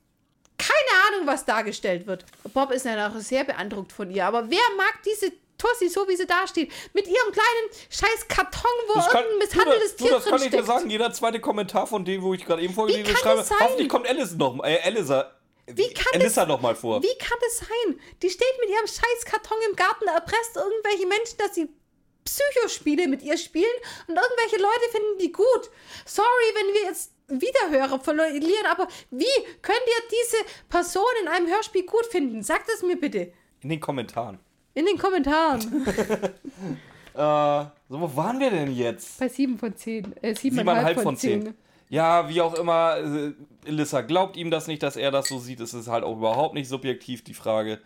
Keine 0.60 1.08
Ahnung, 1.16 1.28
was 1.28 1.44
dargestellt 1.44 2.06
wird. 2.06 2.24
Bob 2.54 2.70
ist 2.70 2.86
ja 2.86 3.10
noch 3.10 3.20
sehr 3.20 3.44
beeindruckt 3.44 3.92
von 3.92 4.12
ihr. 4.12 4.28
Aber 4.28 4.48
wer 4.52 4.62
mag 4.78 5.02
diese 5.04 5.32
Tussi, 5.62 5.90
so 5.90 6.08
wie 6.08 6.16
sie 6.16 6.26
da 6.26 6.48
steht? 6.48 6.72
Mit 6.94 7.06
ihrem 7.08 7.32
kleinen 7.32 7.70
scheiß 7.90 8.28
Karton, 8.28 8.72
wo 8.88 8.94
Das 8.96 9.10
kann, 9.10 9.24
irgendein 9.24 9.48
misshandeltes 9.48 9.92
das, 9.92 9.96
du, 9.98 10.04
Tier 10.06 10.14
das 10.14 10.24
drin 10.24 10.32
kann 10.32 10.42
ich 10.42 10.50
dir 10.50 10.58
steckt. 10.58 10.68
sagen. 10.68 10.90
Jeder 10.90 11.12
zweite 11.14 11.40
Kommentar 11.40 11.88
von 11.88 12.04
dem, 12.06 12.22
wo 12.24 12.34
ich 12.34 12.46
gerade 12.46 12.62
eben 12.64 12.74
vorgelesen 12.74 13.06
kann 13.14 13.18
schreibe, 13.22 13.38
das 13.40 13.52
hoffentlich 13.60 13.90
kommt 13.90 14.08
Alice 14.08 14.34
noch, 14.36 14.64
äh, 14.64 14.78
Elisa, 14.84 15.32
Wie 15.68 15.94
kann 15.94 16.20
Elissa 16.20 16.46
noch 16.46 16.62
mal 16.62 16.76
vor. 16.76 17.02
Wie 17.04 17.18
kann 17.20 17.38
das 17.42 17.60
sein? 17.60 18.00
Die 18.22 18.30
steht 18.30 18.54
mit 18.60 18.70
ihrem 18.70 18.88
scheiß 18.88 19.26
Karton 19.26 19.58
im 19.70 19.76
Garten, 19.76 20.08
erpresst 20.08 20.56
irgendwelche 20.56 21.06
Menschen, 21.06 21.38
dass 21.38 21.56
sie 21.56 21.70
Psychospiele 22.26 23.08
mit 23.08 23.22
ihr 23.24 23.38
spielen 23.38 23.66
und 24.08 24.16
irgendwelche 24.16 24.58
Leute 24.58 24.92
finden 24.92 25.18
die 25.20 25.32
gut. 25.32 25.70
Sorry, 26.06 26.28
wenn 26.56 26.74
wir 26.74 26.82
jetzt 26.84 27.12
Wiederhörer 27.28 28.00
verlieren, 28.00 28.66
aber 28.70 28.88
wie 29.10 29.26
könnt 29.62 29.82
ihr 29.86 30.04
diese 30.10 30.38
Person 30.70 31.04
in 31.22 31.28
einem 31.28 31.48
Hörspiel 31.48 31.86
gut 31.86 32.06
finden? 32.06 32.44
Sagt 32.44 32.70
es 32.74 32.84
mir 32.84 32.96
bitte. 33.00 33.34
In 33.62 33.70
den 33.70 33.80
Kommentaren. 33.80 34.40
In 34.74 34.86
den 34.86 34.98
Kommentaren. 34.98 35.88
Äh, 37.14 37.66
so, 37.90 38.00
wo 38.00 38.16
waren 38.16 38.40
wir 38.40 38.50
denn 38.50 38.74
jetzt? 38.74 39.20
Bei 39.20 39.28
7 39.28 39.60
von 39.60 39.76
10. 39.76 40.16
Äh, 40.22 40.30
7,5 40.30 40.40
Siebeneinhalb 40.40 40.96
von 40.96 41.04
von 41.04 41.18
10. 41.18 41.44
zehn. 41.44 41.54
Ja, 41.90 42.30
wie 42.30 42.40
auch 42.40 42.54
immer, 42.54 42.96
äh, 43.00 43.34
Elissa 43.66 44.00
glaubt 44.00 44.38
ihm 44.38 44.50
das 44.50 44.68
nicht, 44.68 44.82
dass 44.82 44.96
er 44.96 45.12
das 45.12 45.28
so 45.28 45.38
sieht. 45.38 45.60
Es 45.60 45.74
ist 45.74 45.90
halt 45.90 46.06
auch 46.06 46.16
überhaupt 46.16 46.54
nicht 46.54 46.70
subjektiv, 46.70 47.22
die 47.22 47.34
Frage. 47.34 47.82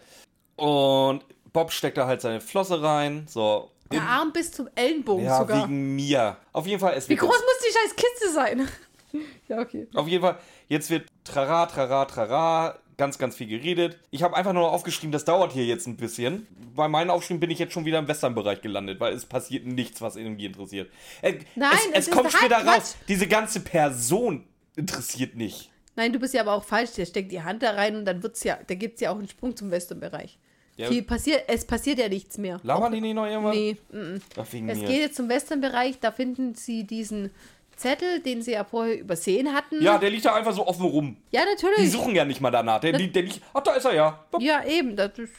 Und 0.57 1.25
Bob 1.51 1.71
steckt 1.71 1.97
da 1.97 2.05
halt 2.05 2.21
seine 2.21 2.39
Flosse 2.39 2.83
rein. 2.83 3.25
So. 3.27 3.71
Der 3.91 4.03
Arm 4.03 4.31
bis 4.31 4.51
zum 4.51 4.69
Ellenbogen 4.75 5.25
ja, 5.25 5.39
sogar. 5.39 5.63
wegen 5.63 5.95
mir. 5.95 6.37
Auf 6.53 6.67
jeden 6.67 6.79
Fall, 6.79 6.93
es 6.95 7.09
Wie 7.09 7.15
groß 7.15 7.29
muss 7.29 7.67
die 7.67 7.73
scheiß 7.73 7.95
Kiste 7.95 8.31
sein? 8.31 8.67
ja, 9.47 9.59
okay. 9.59 9.87
Auf 9.95 10.07
jeden 10.07 10.23
Fall, 10.23 10.37
jetzt 10.67 10.89
wird 10.91 11.07
trara, 11.23 11.65
trara, 11.65 12.05
trara, 12.05 12.77
ganz, 12.97 13.17
ganz 13.17 13.35
viel 13.35 13.47
geredet. 13.47 13.97
Ich 14.11 14.23
habe 14.23 14.35
einfach 14.35 14.53
nur 14.53 14.71
aufgeschrieben, 14.71 15.11
das 15.11 15.25
dauert 15.25 15.53
hier 15.53 15.65
jetzt 15.65 15.87
ein 15.87 15.97
bisschen. 15.97 16.47
Bei 16.75 16.87
meinen 16.87 17.09
Aufschrieben 17.09 17.39
bin 17.39 17.51
ich 17.51 17.59
jetzt 17.59 17.73
schon 17.73 17.85
wieder 17.85 17.99
im 17.99 18.07
Western-Bereich 18.07 18.61
gelandet, 18.61 18.99
weil 18.99 19.13
es 19.13 19.25
passiert 19.25 19.65
nichts, 19.65 20.01
was 20.01 20.15
irgendwie 20.15 20.45
interessiert. 20.45 20.89
Äh, 21.21 21.39
Nein, 21.55 21.71
es, 21.93 22.07
es 22.07 22.11
kommt 22.11 22.25
halt 22.25 22.33
später 22.33 22.61
Quatsch. 22.61 22.77
raus. 22.77 22.97
Diese 23.07 23.27
ganze 23.27 23.59
Person 23.59 24.45
interessiert 24.75 25.35
nicht. 25.35 25.71
Nein, 25.95 26.11
du 26.11 26.19
bist 26.19 26.33
ja 26.33 26.41
aber 26.41 26.53
auch 26.53 26.63
falsch. 26.63 26.91
Der 26.93 27.05
steckt 27.05 27.31
die 27.31 27.41
Hand 27.41 27.63
da 27.63 27.71
rein 27.71 27.95
und 27.95 28.05
dann 28.05 28.21
wird's 28.21 28.43
ja, 28.43 28.57
da 28.67 28.75
gibt 28.75 28.95
es 28.95 29.01
ja 29.01 29.11
auch 29.11 29.17
einen 29.17 29.29
Sprung 29.29 29.55
zum 29.55 29.71
Westernbereich. 29.71 30.37
Ja. 30.77 30.89
Viel 30.89 31.03
passiert, 31.03 31.45
es 31.47 31.65
passiert 31.65 31.99
ja 31.99 32.09
nichts 32.09 32.37
mehr. 32.37 32.59
Labern 32.63 32.91
die 32.91 32.99
nicht 32.99 33.13
noch 33.13 33.25
irgendwas? 33.25 33.55
Nee, 33.55 33.77
mm, 33.91 33.97
mm. 33.97 34.21
Ach, 34.35 34.45
es 34.45 34.53
mir. 34.53 34.73
geht 34.73 34.99
jetzt 34.99 35.15
zum 35.15 35.29
Westernbereich, 35.29 35.99
da 36.01 36.11
finden 36.11 36.53
sie 36.53 36.83
diesen 36.83 37.31
Zettel, 37.75 38.19
den 38.21 38.41
sie 38.41 38.51
ja 38.53 38.63
vorher 38.63 38.99
übersehen 38.99 39.53
hatten. 39.53 39.81
Ja, 39.81 39.97
der 39.97 40.09
liegt 40.09 40.25
da 40.25 40.33
einfach 40.35 40.53
so 40.53 40.65
offen 40.67 40.85
rum. 40.85 41.17
ja 41.31 41.41
Die 41.41 41.47
natürlich. 41.51 41.91
suchen 41.91 42.15
ja 42.15 42.25
nicht 42.25 42.41
mal 42.41 42.51
danach. 42.51 42.79
Der, 42.79 42.93
liegt- 42.93 43.15
der 43.15 43.23
liegt, 43.23 43.41
ach, 43.53 43.61
da 43.61 43.73
ist 43.73 43.85
er 43.85 43.93
ja. 43.93 44.25
Ja, 44.39 44.63
eben. 44.65 44.95
Das 44.95 45.17
ist, 45.19 45.31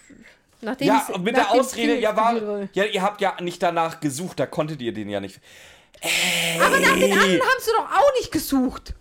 nachdem 0.61 0.89
Ja, 0.89 1.07
es- 1.11 1.19
mit 1.19 1.37
der 1.37 1.51
Ausrede, 1.51 1.99
ja, 1.99 2.15
war, 2.17 2.69
ja, 2.73 2.85
ihr 2.85 3.03
habt 3.03 3.21
ja 3.21 3.37
nicht 3.41 3.63
danach 3.63 4.01
gesucht, 4.01 4.39
da 4.41 4.47
konntet 4.47 4.81
ihr 4.83 4.93
den 4.93 5.09
ja 5.09 5.21
nicht. 5.21 5.41
Aber 6.61 6.79
nach 6.79 6.95
den 6.95 7.13
anderen 7.13 7.41
haben 7.41 7.61
sie 7.61 7.71
doch 7.77 7.91
auch 7.91 8.13
nicht 8.19 8.31
gesucht. 8.31 8.95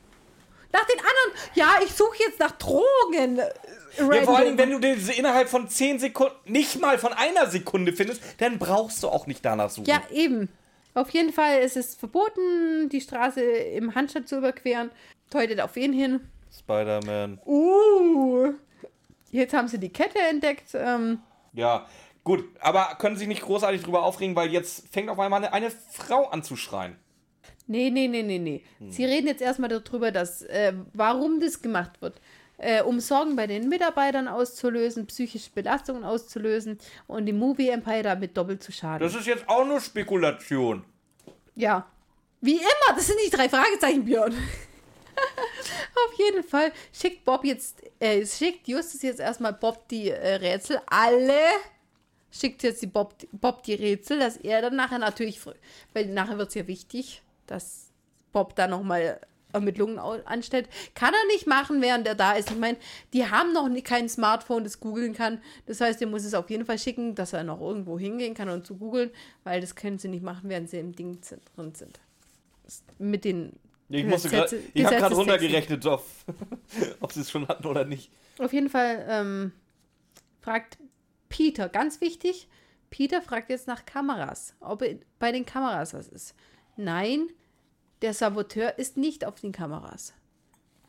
Nach 0.71 0.86
den 0.86 0.98
anderen, 1.00 1.50
ja, 1.54 1.69
ich 1.86 1.93
suche 1.93 2.17
jetzt 2.19 2.39
nach 2.39 2.52
Drogen. 2.52 3.39
äh, 3.39 3.50
Ja, 3.98 4.24
vor 4.24 4.38
allem, 4.38 4.48
random. 4.50 4.58
wenn 4.58 4.71
du 4.71 4.80
den 4.80 5.10
innerhalb 5.10 5.48
von 5.48 5.69
10 5.69 6.00
Sekunden, 6.00 6.34
nicht 6.45 6.82
mal 6.82 6.98
von 7.00 7.13
einer 7.13 7.48
Sekunde 7.50 7.93
findest, 7.93 8.21
dann 8.39 8.60
brauchst 8.60 9.02
du 9.04 9.08
auch 9.08 9.26
nicht 9.28 9.43
danach 9.45 9.69
suchen. 9.69 9.86
Ja, 9.88 10.02
eben. 10.12 10.50
Auf 10.95 11.10
jeden 11.10 11.34
Fall 11.34 11.60
ist 11.60 11.75
es 11.75 11.93
verboten, 11.93 12.89
die 12.89 13.01
Straße 13.01 13.41
im 13.41 13.93
Handstand 13.93 14.29
zu 14.29 14.38
überqueren. 14.38 14.89
Deutet 15.29 15.60
auf 15.60 15.75
wen 15.75 15.91
hin? 15.91 16.21
Spider-Man. 16.58 17.39
Uh. 17.45 18.53
Jetzt 19.29 19.53
haben 19.53 19.67
sie 19.67 19.77
die 19.77 19.91
Kette 19.91 20.19
entdeckt. 20.29 20.69
Ähm, 20.73 21.19
Ja, 21.51 21.86
gut, 22.23 22.45
aber 22.62 22.95
können 22.97 23.17
sich 23.17 23.27
nicht 23.27 23.41
großartig 23.41 23.84
drüber 23.84 24.03
aufregen, 24.03 24.38
weil 24.38 24.51
jetzt 24.51 24.88
fängt 24.88 25.10
auf 25.10 25.19
einmal 25.19 25.43
eine, 25.43 25.51
eine 25.51 25.69
Frau 25.69 26.29
an 26.29 26.43
zu 26.43 26.55
schreien. 26.55 26.95
nee, 27.67 27.89
nee, 27.89 28.08
nee, 28.08 28.23
nee, 28.23 28.39
nee. 28.39 28.63
Sie 28.89 29.03
reden 29.03 29.27
jetzt 29.27 29.41
erstmal 29.41 29.69
darüber, 29.69 30.12
dass, 30.12 30.43
äh, 30.43 30.73
warum 30.93 31.41
das 31.41 31.62
gemacht 31.62 32.01
wird. 32.01 32.21
Äh, 32.58 32.84
um 32.84 33.00
Sorgen 33.00 33.36
bei 33.36 33.48
den 33.48 33.68
Mitarbeitern 33.68 34.28
auszulösen, 34.28 35.08
psychische 35.08 35.50
Belastungen 35.52 36.06
auszulösen 36.06 36.80
und 37.08 37.26
dem 37.26 37.38
Movie 37.38 37.70
Empire 37.70 38.04
damit 38.04 38.38
doppelt 38.38 38.63
zu 38.63 38.72
schaden. 38.72 39.06
Das 39.06 39.15
ist 39.15 39.28
jetzt 39.28 39.48
auch 39.50 39.65
nur 39.65 39.82
Spekulation. 39.82 40.86
Ja. 41.56 41.86
Wie 42.41 42.56
immer, 42.56 42.96
das 42.96 43.08
sind 43.08 43.18
nicht 43.18 43.36
drei 43.36 43.50
Fragezeichen, 43.50 44.06
Björn. 44.06 44.34
Auf 44.36 46.18
jeden 46.18 46.44
Fall 46.44 46.72
schickt 46.94 47.24
Bob 47.26 47.44
jetzt, 47.44 47.82
äh, 48.00 48.26
schickt 48.26 48.68
Justus 48.68 49.02
jetzt 49.02 49.20
erstmal 49.20 49.54
Bob 49.54 49.88
die 49.88 50.10
äh, 50.10 50.36
Rätsel. 50.36 50.80
Alle 50.86 51.39
schickt 52.32 52.63
jetzt 52.63 52.82
die 52.82 52.88
Bob, 52.88 53.15
Bob 53.32 53.63
die 53.63 53.74
Rätsel, 53.74 54.20
dass 54.20 54.38
er 54.38 54.62
dann 54.62 54.76
nachher 54.76 55.00
natürlich, 55.00 55.39
weil 55.94 56.08
nachher 56.08 56.38
wird 56.38 56.50
es 56.50 56.56
ja 56.56 56.68
wichtig, 56.68 57.22
dass 57.48 57.91
Bob 58.32 58.56
da 58.56 58.68
nochmal 58.68 59.20
Ermittlungen 59.56 59.98
anstellt. 59.98 60.70
Kann 60.94 61.13
er 61.13 61.34
nicht 61.34 61.48
machen, 61.48 61.82
während 61.82 62.06
er 62.08 62.15
da 62.15 62.34
ist. 62.34 62.52
Ich 62.52 62.58
meine, 62.58 62.78
die 63.13 63.26
haben 63.26 63.54
noch 63.54 63.68
nie, 63.68 63.82
kein 63.82 64.08
Smartphone, 64.08 64.63
das 64.63 64.80
googeln 64.80 65.13
kann. 65.13 65.41
Das 65.65 65.82
heißt, 65.82 66.02
er 66.02 66.08
muss 66.08 66.24
es 66.24 66.34
auf 66.34 66.50
jeden 66.50 66.65
Fall 66.65 66.78
schicken, 66.78 67.15
dass 67.15 67.34
er 67.34 67.44
noch 67.44 67.60
irgendwo 67.62 67.98
hingehen 67.98 68.36
kann 68.36 68.50
und 68.50 68.65
zu 68.65 68.78
googeln, 68.78 69.10
weil 69.44 69.62
das 69.62 69.76
können 69.76 69.98
sie 69.98 70.10
nicht 70.10 70.24
machen, 70.24 70.50
während 70.50 70.70
sie 70.70 70.78
im 70.78 70.96
Ding 70.96 71.20
drin 71.56 71.74
sind. 71.74 72.00
Mit 73.00 73.26
den 73.26 73.54
Ich, 73.89 74.06
musste 74.06 74.30
grad, 74.30 74.54
ich 74.74 74.86
habe 74.86 74.98
gerade 74.98 75.15
runtergerechnet, 75.15 75.86
ob, 75.86 76.06
ob 77.00 77.12
sie 77.12 77.22
es 77.22 77.32
schon 77.32 77.48
hatten 77.48 77.65
oder 77.65 77.86
nicht. 77.86 78.12
Auf 78.39 78.54
jeden 78.54 78.70
Fall 78.70 79.06
ähm, 79.08 79.52
fragt 80.41 80.78
Peter, 81.30 81.70
ganz 81.70 82.02
wichtig, 82.02 82.48
Peter 82.89 83.22
fragt 83.22 83.50
jetzt 83.50 83.68
nach 83.68 83.86
Kameras, 83.86 84.56
ob 84.60 84.84
bei 85.20 85.32
den 85.32 85.46
Kameras 85.46 85.94
was 85.94 86.08
ist. 86.08 86.36
Nein, 86.78 87.28
der 88.06 88.13
Saboteur 88.13 88.78
ist 88.78 88.98
nicht 88.98 89.26
auf 89.26 89.41
den 89.41 89.52
Kameras. 89.52 90.13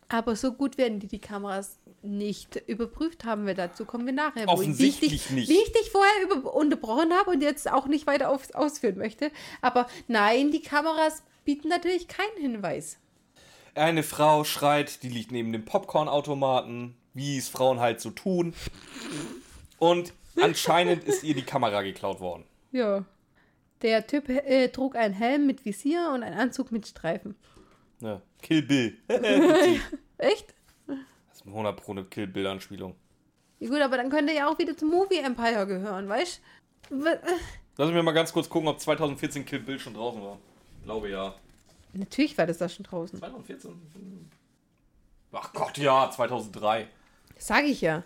Aber 0.08 0.36
so 0.36 0.52
gut 0.52 0.76
werden 0.76 1.00
die 1.00 1.06
die 1.06 1.18
Kameras 1.18 1.78
nicht 2.02 2.56
überprüft 2.66 3.24
haben 3.24 3.46
wir. 3.46 3.54
Dazu 3.54 3.86
kommen 3.86 4.04
wir 4.04 4.12
nachher. 4.12 4.46
Offensichtlich 4.48 5.14
ich 5.14 5.22
dich, 5.22 5.30
nicht. 5.30 5.48
Wie 5.48 5.56
ich 5.56 5.72
dich 5.72 5.90
vorher 5.90 6.54
unterbrochen 6.54 7.14
habe 7.14 7.30
und 7.30 7.42
jetzt 7.42 7.72
auch 7.72 7.86
nicht 7.86 8.06
weiter 8.06 8.28
auf, 8.28 8.54
ausführen 8.54 8.98
möchte. 8.98 9.32
Aber 9.62 9.86
nein, 10.08 10.50
die 10.50 10.60
Kameras 10.60 11.22
bieten 11.46 11.68
natürlich 11.68 12.06
keinen 12.06 12.36
Hinweis. 12.38 12.98
Eine 13.74 14.02
Frau 14.02 14.44
schreit, 14.44 15.02
die 15.02 15.08
liegt 15.08 15.32
neben 15.32 15.52
dem 15.52 15.64
Popcornautomaten, 15.64 16.96
wie 17.14 17.38
es 17.38 17.48
Frauen 17.48 17.80
halt 17.80 18.02
so 18.02 18.10
tun. 18.10 18.52
Und 19.78 20.12
anscheinend 20.38 21.04
ist 21.04 21.24
ihr 21.24 21.34
die 21.34 21.46
Kamera 21.46 21.80
geklaut 21.80 22.20
worden. 22.20 22.44
Ja. 22.72 23.06
Der 23.82 24.06
Typ 24.06 24.28
äh, 24.28 24.68
trug 24.68 24.96
einen 24.96 25.14
Helm 25.14 25.46
mit 25.46 25.64
Visier 25.64 26.10
und 26.14 26.22
einen 26.22 26.38
Anzug 26.38 26.72
mit 26.72 26.86
Streifen. 26.86 27.36
Ja. 28.00 28.22
Kill 28.42 28.62
Bill. 28.62 28.98
Echt? 30.18 30.54
Das 30.86 31.40
ist 31.40 31.46
100 31.46 31.76
Pro 31.76 31.92
eine 31.92 32.04
Kill 32.04 32.26
Bill-Anspielung. 32.26 32.94
Ja, 33.58 33.68
gut, 33.68 33.80
aber 33.80 33.96
dann 33.96 34.10
könnte 34.10 34.32
er 34.32 34.38
ja 34.38 34.48
auch 34.48 34.58
wieder 34.58 34.76
zum 34.76 34.90
Movie 34.90 35.18
Empire 35.18 35.66
gehören, 35.66 36.08
weißt 36.08 36.40
du? 36.90 37.04
Lass 37.78 37.90
mich 37.90 38.02
mal 38.02 38.12
ganz 38.12 38.32
kurz 38.32 38.48
gucken, 38.48 38.68
ob 38.68 38.80
2014 38.80 39.44
Kill 39.44 39.60
Bill 39.60 39.78
schon 39.78 39.94
draußen 39.94 40.22
war. 40.22 40.38
Ich 40.78 40.84
glaube 40.84 41.10
ja. 41.10 41.34
Natürlich 41.92 42.36
war 42.36 42.46
das 42.46 42.58
da 42.58 42.68
schon 42.68 42.84
draußen. 42.84 43.18
2014? 43.18 44.30
Ach 45.32 45.52
Gott, 45.52 45.76
ja, 45.78 46.10
2003. 46.10 46.88
Sag 47.38 47.64
ich 47.64 47.80
ja. 47.80 48.02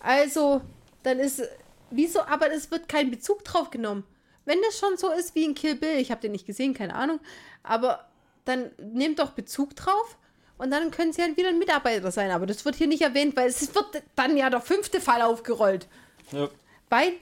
Also, 0.00 0.60
dann 1.02 1.18
ist. 1.18 1.42
Wieso? 1.90 2.22
Aber 2.22 2.50
es 2.52 2.70
wird 2.70 2.88
kein 2.88 3.10
Bezug 3.10 3.44
drauf 3.44 3.70
genommen. 3.70 4.04
Wenn 4.44 4.60
das 4.62 4.78
schon 4.78 4.96
so 4.96 5.10
ist 5.10 5.34
wie 5.34 5.44
in 5.44 5.54
Kill 5.54 5.74
Bill, 5.76 5.96
ich 5.96 6.10
habe 6.10 6.20
den 6.20 6.32
nicht 6.32 6.46
gesehen, 6.46 6.74
keine 6.74 6.94
Ahnung, 6.94 7.20
aber 7.62 8.08
dann 8.44 8.70
nehmt 8.78 9.18
doch 9.18 9.30
Bezug 9.30 9.74
drauf 9.74 10.18
und 10.58 10.70
dann 10.70 10.90
können 10.90 11.12
sie 11.12 11.22
halt 11.22 11.36
wieder 11.36 11.48
ein 11.48 11.58
Mitarbeiter 11.58 12.10
sein. 12.10 12.30
Aber 12.30 12.46
das 12.46 12.64
wird 12.64 12.76
hier 12.76 12.86
nicht 12.86 13.02
erwähnt, 13.02 13.36
weil 13.36 13.48
es 13.48 13.74
wird 13.74 14.02
dann 14.14 14.36
ja 14.36 14.50
der 14.50 14.60
fünfte 14.60 15.00
Fall 15.00 15.22
aufgerollt. 15.22 15.88
Ja. 16.32 16.48
Weil 16.90 17.14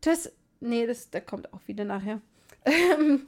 das. 0.00 0.32
Nee, 0.60 0.86
das, 0.86 1.10
der 1.10 1.20
kommt 1.20 1.52
auch 1.52 1.60
wieder 1.66 1.84
nachher. 1.84 2.20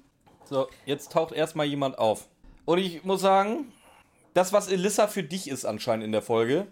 So, 0.49 0.69
jetzt 0.85 1.11
taucht 1.11 1.35
erstmal 1.35 1.67
jemand 1.67 1.99
auf. 1.99 2.29
Und 2.67 2.79
ich 2.79 3.03
muss 3.03 3.21
sagen, 3.21 3.73
das, 4.33 4.53
was 4.53 4.69
Elissa 4.69 5.09
für 5.09 5.25
dich 5.25 5.49
ist 5.49 5.65
anscheinend 5.65 6.05
in 6.05 6.13
der 6.13 6.23
Folge, 6.23 6.69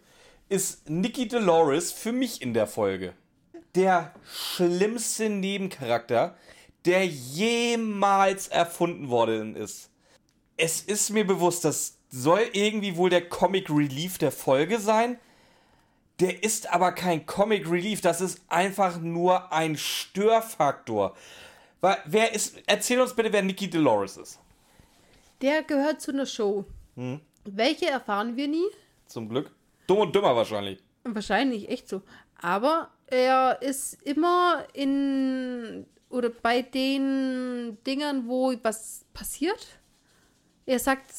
ist 0.48 0.88
Nikki 0.88 1.26
Dolores 1.26 1.90
für 1.90 2.12
mich 2.12 2.40
in 2.40 2.54
der 2.54 2.68
Folge. 2.68 3.14
Der 3.74 4.14
schlimmste 4.24 5.28
Nebencharakter, 5.28 6.36
der 6.84 7.06
jemals 7.06 8.48
erfunden 8.48 9.08
worden 9.08 9.56
ist. 9.56 9.90
Es 10.56 10.80
ist 10.82 11.10
mir 11.10 11.26
bewusst, 11.26 11.64
das 11.64 11.98
soll 12.08 12.42
irgendwie 12.52 12.96
wohl 12.96 13.10
der 13.10 13.28
Comic 13.28 13.68
Relief 13.70 14.18
der 14.18 14.30
Folge 14.30 14.78
sein. 14.78 15.18
Der 16.20 16.44
ist 16.44 16.72
aber 16.72 16.92
kein 16.92 17.26
Comic 17.26 17.68
Relief, 17.68 18.00
das 18.00 18.20
ist 18.20 18.40
einfach 18.48 19.00
nur 19.00 19.52
ein 19.52 19.76
Störfaktor. 19.76 21.16
Wer 22.06 22.32
ist, 22.32 22.62
erzähl 22.66 23.00
uns 23.00 23.14
bitte, 23.14 23.32
wer 23.32 23.42
Nikki 23.42 23.68
Dolores 23.68 24.16
ist. 24.16 24.38
Der 25.42 25.64
gehört 25.64 26.00
zu 26.00 26.12
einer 26.12 26.26
Show. 26.26 26.64
Welche 27.44 27.86
erfahren 27.86 28.36
wir 28.36 28.46
nie? 28.46 28.64
Zum 29.06 29.28
Glück. 29.28 29.50
Dumm 29.88 29.98
und 29.98 30.14
dümmer 30.14 30.36
wahrscheinlich. 30.36 30.78
Wahrscheinlich, 31.02 31.68
echt 31.68 31.88
so. 31.88 32.02
Aber 32.44 32.90
er 33.06 33.62
ist 33.62 34.02
immer 34.02 34.66
in 34.74 35.86
oder 36.10 36.28
bei 36.28 36.60
den 36.60 37.78
Dingern, 37.86 38.28
wo 38.28 38.52
was 38.62 39.06
passiert. 39.14 39.66
Er 40.66 40.78
sagt, 40.78 41.10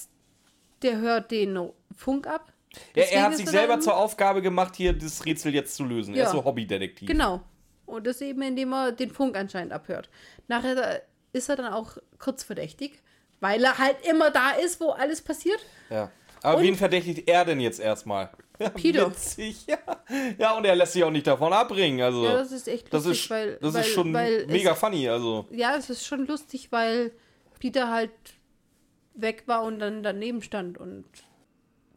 der 0.83 0.97
hört 0.99 1.31
den 1.31 1.71
Funk 1.95 2.27
ab. 2.27 2.53
Ja, 2.95 3.03
er 3.03 3.23
hat 3.23 3.37
sich 3.37 3.47
er 3.47 3.51
selber 3.51 3.79
zur 3.79 3.97
Aufgabe 3.97 4.41
gemacht, 4.43 4.75
hier 4.75 4.93
das 4.93 5.25
Rätsel 5.25 5.53
jetzt 5.55 5.75
zu 5.75 5.83
lösen. 5.83 6.13
Er 6.13 6.19
Ja. 6.19 6.25
ist 6.25 6.31
so 6.31 6.43
Hobbydetektiv. 6.45 7.07
Genau. 7.07 7.41
Und 7.87 8.05
das 8.05 8.21
eben, 8.21 8.41
indem 8.43 8.73
er 8.73 8.91
den 8.91 9.09
Funk 9.11 9.35
anscheinend 9.35 9.73
abhört. 9.73 10.09
Nachher 10.47 11.01
ist 11.33 11.49
er 11.49 11.55
dann 11.55 11.73
auch 11.73 11.97
kurz 12.19 12.43
verdächtig, 12.43 13.01
weil 13.39 13.63
er 13.63 13.77
halt 13.79 13.97
immer 14.07 14.29
da 14.29 14.51
ist, 14.51 14.79
wo 14.79 14.89
alles 14.91 15.21
passiert. 15.23 15.59
Ja. 15.89 16.11
Aber 16.43 16.57
Und- 16.57 16.63
wen 16.63 16.75
verdächtigt 16.75 17.27
er 17.27 17.45
denn 17.45 17.59
jetzt 17.59 17.79
erstmal? 17.79 18.29
Ja, 18.59 18.69
Peter. 18.69 19.09
Witzig, 19.11 19.65
ja. 19.67 19.77
ja, 20.37 20.57
und 20.57 20.65
er 20.65 20.75
lässt 20.75 20.93
sich 20.93 21.03
auch 21.03 21.11
nicht 21.11 21.27
davon 21.27 21.51
abbringen. 21.53 22.01
Also, 22.01 22.23
Ja, 22.25 22.33
das 22.37 22.51
ist 22.51 22.67
echt 22.67 22.93
das 22.93 23.05
lustig, 23.05 23.23
ist, 23.25 23.29
weil, 23.29 23.57
das 23.61 23.73
weil, 23.73 23.81
ist 23.81 23.87
schon 23.93 24.13
weil 24.13 24.45
mega 24.47 24.71
es, 24.71 24.79
funny. 24.79 25.07
Also, 25.09 25.45
Ja, 25.51 25.75
es 25.75 25.89
ist 25.89 26.05
schon 26.05 26.25
lustig, 26.27 26.67
weil 26.71 27.11
Peter 27.59 27.89
halt 27.89 28.11
weg 29.13 29.43
war 29.45 29.63
und 29.63 29.79
dann 29.79 30.03
daneben 30.03 30.41
stand 30.41 30.77
und 30.77 31.05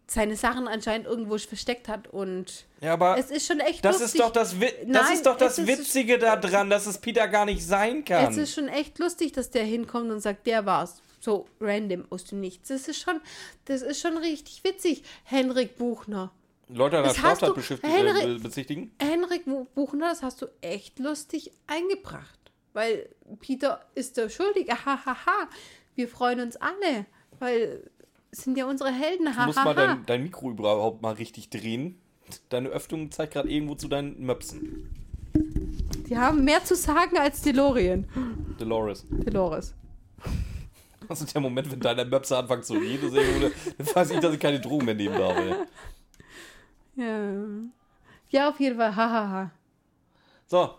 seine 0.07 0.37
Sachen 0.37 0.69
anscheinend 0.69 1.07
irgendwo 1.07 1.37
versteckt 1.37 1.87
hat 1.87 2.09
und 2.09 2.65
ja, 2.81 2.95
aber 2.95 3.19
es 3.19 3.31
ist 3.31 3.47
schon 3.47 3.61
echt 3.61 3.85
das 3.85 4.01
lustig. 4.01 4.21
ist 4.21 4.25
doch 4.27 4.33
das, 4.33 4.59
Wi 4.59 4.67
das, 4.67 4.87
Nein, 4.87 5.13
ist 5.15 5.27
doch 5.27 5.37
das 5.37 5.59
es 5.59 5.69
ist- 5.69 5.79
Witzige 5.79 6.19
daran, 6.19 6.71
dass 6.71 6.87
es 6.87 6.97
Peter 6.99 7.29
gar 7.29 7.45
nicht 7.45 7.63
sein 7.63 8.05
kann. 8.07 8.31
Es 8.31 8.39
ist 8.39 8.55
schon 8.55 8.69
echt 8.69 8.99
lustig, 8.99 9.33
dass 9.33 9.51
der 9.51 9.65
hinkommt 9.65 10.11
und 10.11 10.21
sagt, 10.21 10.47
der 10.47 10.65
war's. 10.65 11.03
So 11.21 11.47
random 11.61 12.07
aus 12.11 12.25
dem 12.25 12.39
Nichts. 12.41 12.69
Das 12.69 12.87
ist 12.89 13.01
schon, 13.03 13.21
das 13.67 13.83
ist 13.83 14.01
schon 14.01 14.17
richtig 14.17 14.63
witzig. 14.65 15.03
Henrik 15.25 15.77
Buchner. 15.77 16.31
Leute 16.69 16.99
an 16.99 17.05
der 17.05 17.13
Das 17.15 17.23
hast 17.23 17.39
Straftat 17.39 17.83
äh, 17.83 18.27
be- 18.35 18.41
bezichtigen? 18.41 18.93
Henrik 19.01 19.45
Bu- 19.47 19.67
Buchner, 19.75 20.11
das 20.11 20.23
hast 20.23 20.43
du 20.43 20.47
echt 20.61 20.99
lustig 20.99 21.51
eingebracht. 21.67 22.39
Weil 22.75 23.09
Peter 23.41 23.81
ist 23.95 24.17
der 24.17 24.29
Schuldige. 24.29 24.73
Hahaha. 24.85 25.49
Wir 25.95 26.09
freuen 26.09 26.41
uns 26.41 26.57
alle. 26.57 27.07
Weil 27.39 27.91
es 28.31 28.43
sind 28.43 28.59
ja 28.59 28.67
unsere 28.67 28.91
Helden. 28.93 29.25
Du 29.25 29.43
musst 29.47 29.57
mal 29.57 29.75
Hahaha. 29.75 29.87
dein, 29.95 30.07
dein 30.07 30.23
Mikro 30.25 30.51
überhaupt 30.51 31.01
mal 31.03 31.15
richtig 31.15 31.49
drehen. 31.51 31.99
Deine 32.51 32.69
Öffnung 32.69 33.11
zeigt 33.11 33.33
gerade 33.33 33.49
irgendwo 33.51 33.75
zu 33.75 33.89
deinen 33.89 34.21
Möpsen. 34.21 34.95
Die 36.09 36.17
haben 36.17 36.45
mehr 36.45 36.63
zu 36.65 36.75
sagen 36.77 37.17
als 37.19 37.41
DeLorean. 37.43 38.07
Dolores. 38.59 39.07
Dolores. 39.11 39.75
Das 41.09 41.23
ist 41.23 41.33
der 41.35 41.41
Moment, 41.41 41.71
wenn 41.73 41.81
deine 41.81 42.05
Möpse 42.05 42.37
anfangen 42.37 42.63
zu 42.63 42.75
reden, 42.75 43.15
dann 43.15 43.87
weiß 43.95 44.11
ich, 44.11 44.21
dass 44.21 44.35
ich 44.35 44.41
keine 44.41 44.61
Drogen 44.61 44.85
mehr 44.85 44.95
nehmen 44.95 45.17
darf. 45.19 45.37
Ja. 46.99 47.33
Ja, 48.31 48.49
auf 48.51 48.61
jeden 48.61 48.77
Fall. 48.77 48.95
Hahaha. 48.95 49.51
So. 50.47 50.75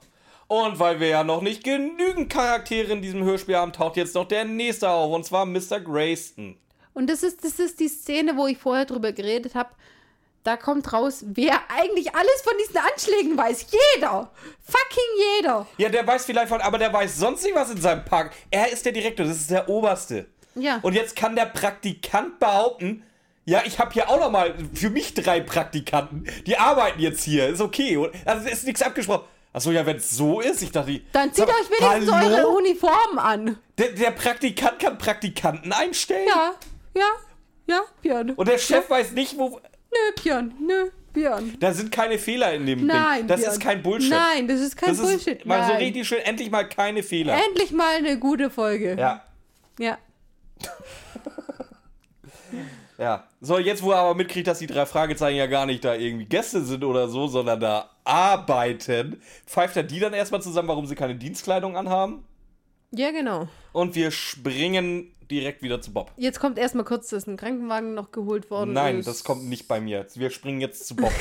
Und 0.47 0.80
weil 0.80 0.99
wir 0.99 1.07
ja 1.07 1.24
noch 1.24 1.41
nicht 1.41 1.63
genügend 1.63 2.32
Charaktere 2.32 2.91
in 2.91 3.01
diesem 3.01 3.24
Hörspiel 3.24 3.55
haben, 3.55 3.72
taucht 3.72 3.97
jetzt 3.97 4.15
noch 4.15 4.28
der 4.28 4.45
nächste 4.45 4.89
auf, 4.89 5.13
und 5.13 5.24
zwar 5.24 5.45
Mr. 5.45 5.80
Grayston. 5.80 6.57
Und 6.93 7.07
das 7.09 7.24
ist, 7.24 7.43
das 7.43 7.59
ist 7.59 7.80
die 7.80 7.88
Szene, 7.88 8.36
wo 8.36 8.47
ich 8.47 8.57
vorher 8.57 8.86
drüber 8.86 9.11
geredet 9.11 9.55
habe. 9.55 9.70
Da 10.43 10.57
kommt 10.57 10.91
raus, 10.91 11.24
wer 11.28 11.59
eigentlich 11.70 12.15
alles 12.15 12.41
von 12.43 12.53
diesen 12.59 12.78
Anschlägen 12.78 13.38
weiß. 13.38 13.67
Jeder. 13.95 14.32
Fucking 14.63 15.38
jeder. 15.38 15.67
Ja, 15.78 15.89
der 15.89 16.07
weiß 16.07 16.26
vielleicht 16.26 16.49
von, 16.49 16.61
aber 16.61 16.78
der 16.78 16.91
weiß 16.91 17.17
sonst 17.17 17.43
nicht 17.43 17.55
was 17.55 17.70
in 17.70 17.80
seinem 17.80 18.03
Park. 18.03 18.34
Er 18.49 18.72
ist 18.72 18.86
der 18.86 18.91
Direktor, 18.91 19.26
das 19.26 19.38
ist 19.38 19.51
der 19.51 19.70
Oberste. 19.70 20.28
Ja. 20.55 20.80
Und 20.82 20.93
jetzt 20.93 21.15
kann 21.15 21.36
der 21.36 21.45
Praktikant 21.45 22.39
behaupten, 22.39 23.03
ja, 23.49 23.63
ich 23.65 23.79
habe 23.79 23.91
hier 23.91 24.09
auch 24.09 24.19
noch 24.19 24.31
mal 24.31 24.53
für 24.73 24.89
mich 24.89 25.13
drei 25.13 25.41
Praktikanten, 25.41 26.25
die 26.45 26.57
arbeiten 26.57 26.99
jetzt 27.01 27.23
hier, 27.23 27.47
ist 27.47 27.61
okay. 27.61 28.09
Also 28.25 28.47
ist 28.47 28.65
nichts 28.65 28.81
abgesprochen. 28.81 29.25
Achso, 29.51 29.71
ja, 29.71 29.83
wenn 29.85 29.97
es 29.97 30.11
so 30.11 30.41
ist, 30.41 30.61
ich 30.61 30.71
dachte, 30.71 31.01
Dann 31.11 31.33
zieht 31.33 31.47
sag- 31.47 31.49
euch 31.49 31.69
wenigstens 31.71 32.13
hallo? 32.13 32.35
eure 32.37 32.47
Uniformen 32.49 33.17
an. 33.17 33.57
Der, 33.79 33.89
der 33.93 34.11
Praktikant 34.11 34.77
kann 34.79 34.97
Praktikanten 34.99 35.73
einstellen. 35.73 36.27
Ja, 36.27 36.53
ja, 36.95 37.09
ja, 37.67 37.81
Björn. 38.03 38.31
Und 38.31 38.47
der 38.47 38.59
Chef 38.59 38.87
weiß 38.89 39.11
nicht, 39.13 39.35
wo. 39.37 39.59
Nö, 39.91 40.21
Björn, 40.21 40.53
nö, 40.61 40.91
Björn. 41.13 41.57
Da 41.59 41.73
sind 41.73 41.91
keine 41.91 42.19
Fehler 42.19 42.53
in 42.53 42.67
dem 42.67 42.85
Nein, 42.85 43.21
Ding. 43.21 43.27
Das 43.27 43.39
Björn. 43.39 43.53
ist 43.53 43.59
kein 43.59 43.81
Bullshit. 43.81 44.11
Nein, 44.11 44.47
das 44.47 44.59
ist 44.59 44.77
kein 44.77 44.89
das 44.89 44.99
Bullshit. 45.01 45.39
ist 45.39 45.45
mal 45.47 45.65
so 45.65 45.73
richtig 45.73 46.07
schön, 46.07 46.19
endlich 46.19 46.51
mal 46.51 46.69
keine 46.69 47.01
Fehler. 47.01 47.35
Endlich 47.47 47.71
mal 47.71 47.95
eine 47.95 48.19
gute 48.19 48.51
Folge. 48.51 48.95
Ja. 48.99 49.23
Ja. 49.79 49.97
Ja. 52.99 53.23
So, 53.39 53.57
jetzt 53.57 53.81
wo 53.81 53.91
er 53.91 53.99
aber 53.99 54.13
mitkriegt, 54.13 54.47
dass 54.47 54.59
die 54.59 54.67
drei 54.67 54.85
Fragezeichen 54.85 55.37
ja 55.37 55.47
gar 55.47 55.65
nicht 55.65 55.85
da 55.85 55.95
irgendwie 55.95 56.25
Gäste 56.25 56.61
sind 56.63 56.83
oder 56.83 57.07
so, 57.07 57.27
sondern 57.27 57.59
da 57.61 57.89
arbeiten, 58.03 59.21
pfeift 59.45 59.77
er 59.77 59.83
die 59.83 59.99
dann 59.99 60.13
erstmal 60.13 60.41
zusammen, 60.41 60.67
warum 60.67 60.85
sie 60.85 60.95
keine 60.95 61.15
Dienstkleidung 61.15 61.77
anhaben. 61.77 62.25
Ja, 62.91 63.11
genau. 63.11 63.47
Und 63.71 63.95
wir 63.95 64.11
springen 64.11 65.13
direkt 65.31 65.61
wieder 65.61 65.81
zu 65.81 65.93
Bob. 65.93 66.11
Jetzt 66.17 66.39
kommt 66.39 66.57
erstmal 66.57 66.83
kurz, 66.83 67.09
dass 67.09 67.25
ein 67.25 67.37
Krankenwagen 67.37 67.93
noch 67.93 68.11
geholt 68.11 68.51
worden 68.51 68.73
Nein, 68.73 68.99
ist. 68.99 69.07
das 69.07 69.23
kommt 69.23 69.45
nicht 69.45 69.67
bei 69.67 69.79
mir. 69.79 70.05
Wir 70.15 70.29
springen 70.29 70.59
jetzt 70.59 70.85
zu 70.85 70.95
Bob. 70.97 71.13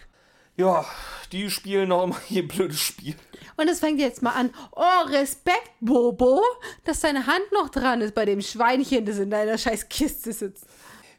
ja, 0.56 0.84
die 1.30 1.48
spielen 1.48 1.90
noch 1.90 2.02
immer 2.02 2.16
ihr 2.28 2.48
blödes 2.48 2.80
Spiel. 2.80 3.14
Und 3.56 3.68
es 3.68 3.78
fängt 3.78 4.00
jetzt 4.00 4.22
mal 4.22 4.32
an. 4.32 4.50
Oh, 4.72 5.06
Respekt, 5.08 5.70
Bobo, 5.80 6.42
dass 6.84 7.00
deine 7.00 7.26
Hand 7.26 7.52
noch 7.52 7.68
dran 7.68 8.00
ist 8.00 8.14
bei 8.14 8.24
dem 8.24 8.40
Schweinchen, 8.40 9.04
das 9.04 9.18
in 9.18 9.30
deiner 9.30 9.58
scheiß 9.58 9.88
Kiste 9.88 10.32
sitzt. 10.32 10.64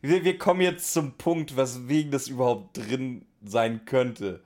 Wir, 0.01 0.23
wir 0.23 0.37
kommen 0.37 0.61
jetzt 0.61 0.93
zum 0.93 1.13
Punkt, 1.13 1.55
weswegen 1.55 2.11
das 2.11 2.27
überhaupt 2.27 2.77
drin 2.77 3.25
sein 3.43 3.85
könnte. 3.85 4.41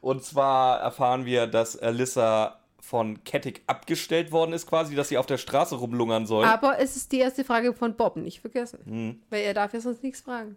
Und 0.00 0.22
zwar 0.24 0.80
erfahren 0.80 1.24
wir, 1.24 1.46
dass 1.46 1.76
Alyssa 1.78 2.58
von 2.80 3.22
Kettig 3.24 3.62
abgestellt 3.66 4.32
worden 4.32 4.52
ist, 4.52 4.66
quasi, 4.66 4.94
dass 4.94 5.08
sie 5.08 5.18
auf 5.18 5.26
der 5.26 5.36
Straße 5.38 5.74
rumlungern 5.76 6.26
soll. 6.26 6.44
Aber 6.44 6.78
es 6.78 6.96
ist 6.96 7.12
die 7.12 7.18
erste 7.18 7.44
Frage 7.44 7.74
von 7.74 7.94
Bob, 7.96 8.16
nicht 8.16 8.40
vergessen. 8.40 9.20
Weil 9.30 9.42
er 9.42 9.54
darf 9.54 9.72
ja 9.74 9.80
sonst 9.80 10.02
nichts 10.02 10.20
fragen. 10.20 10.56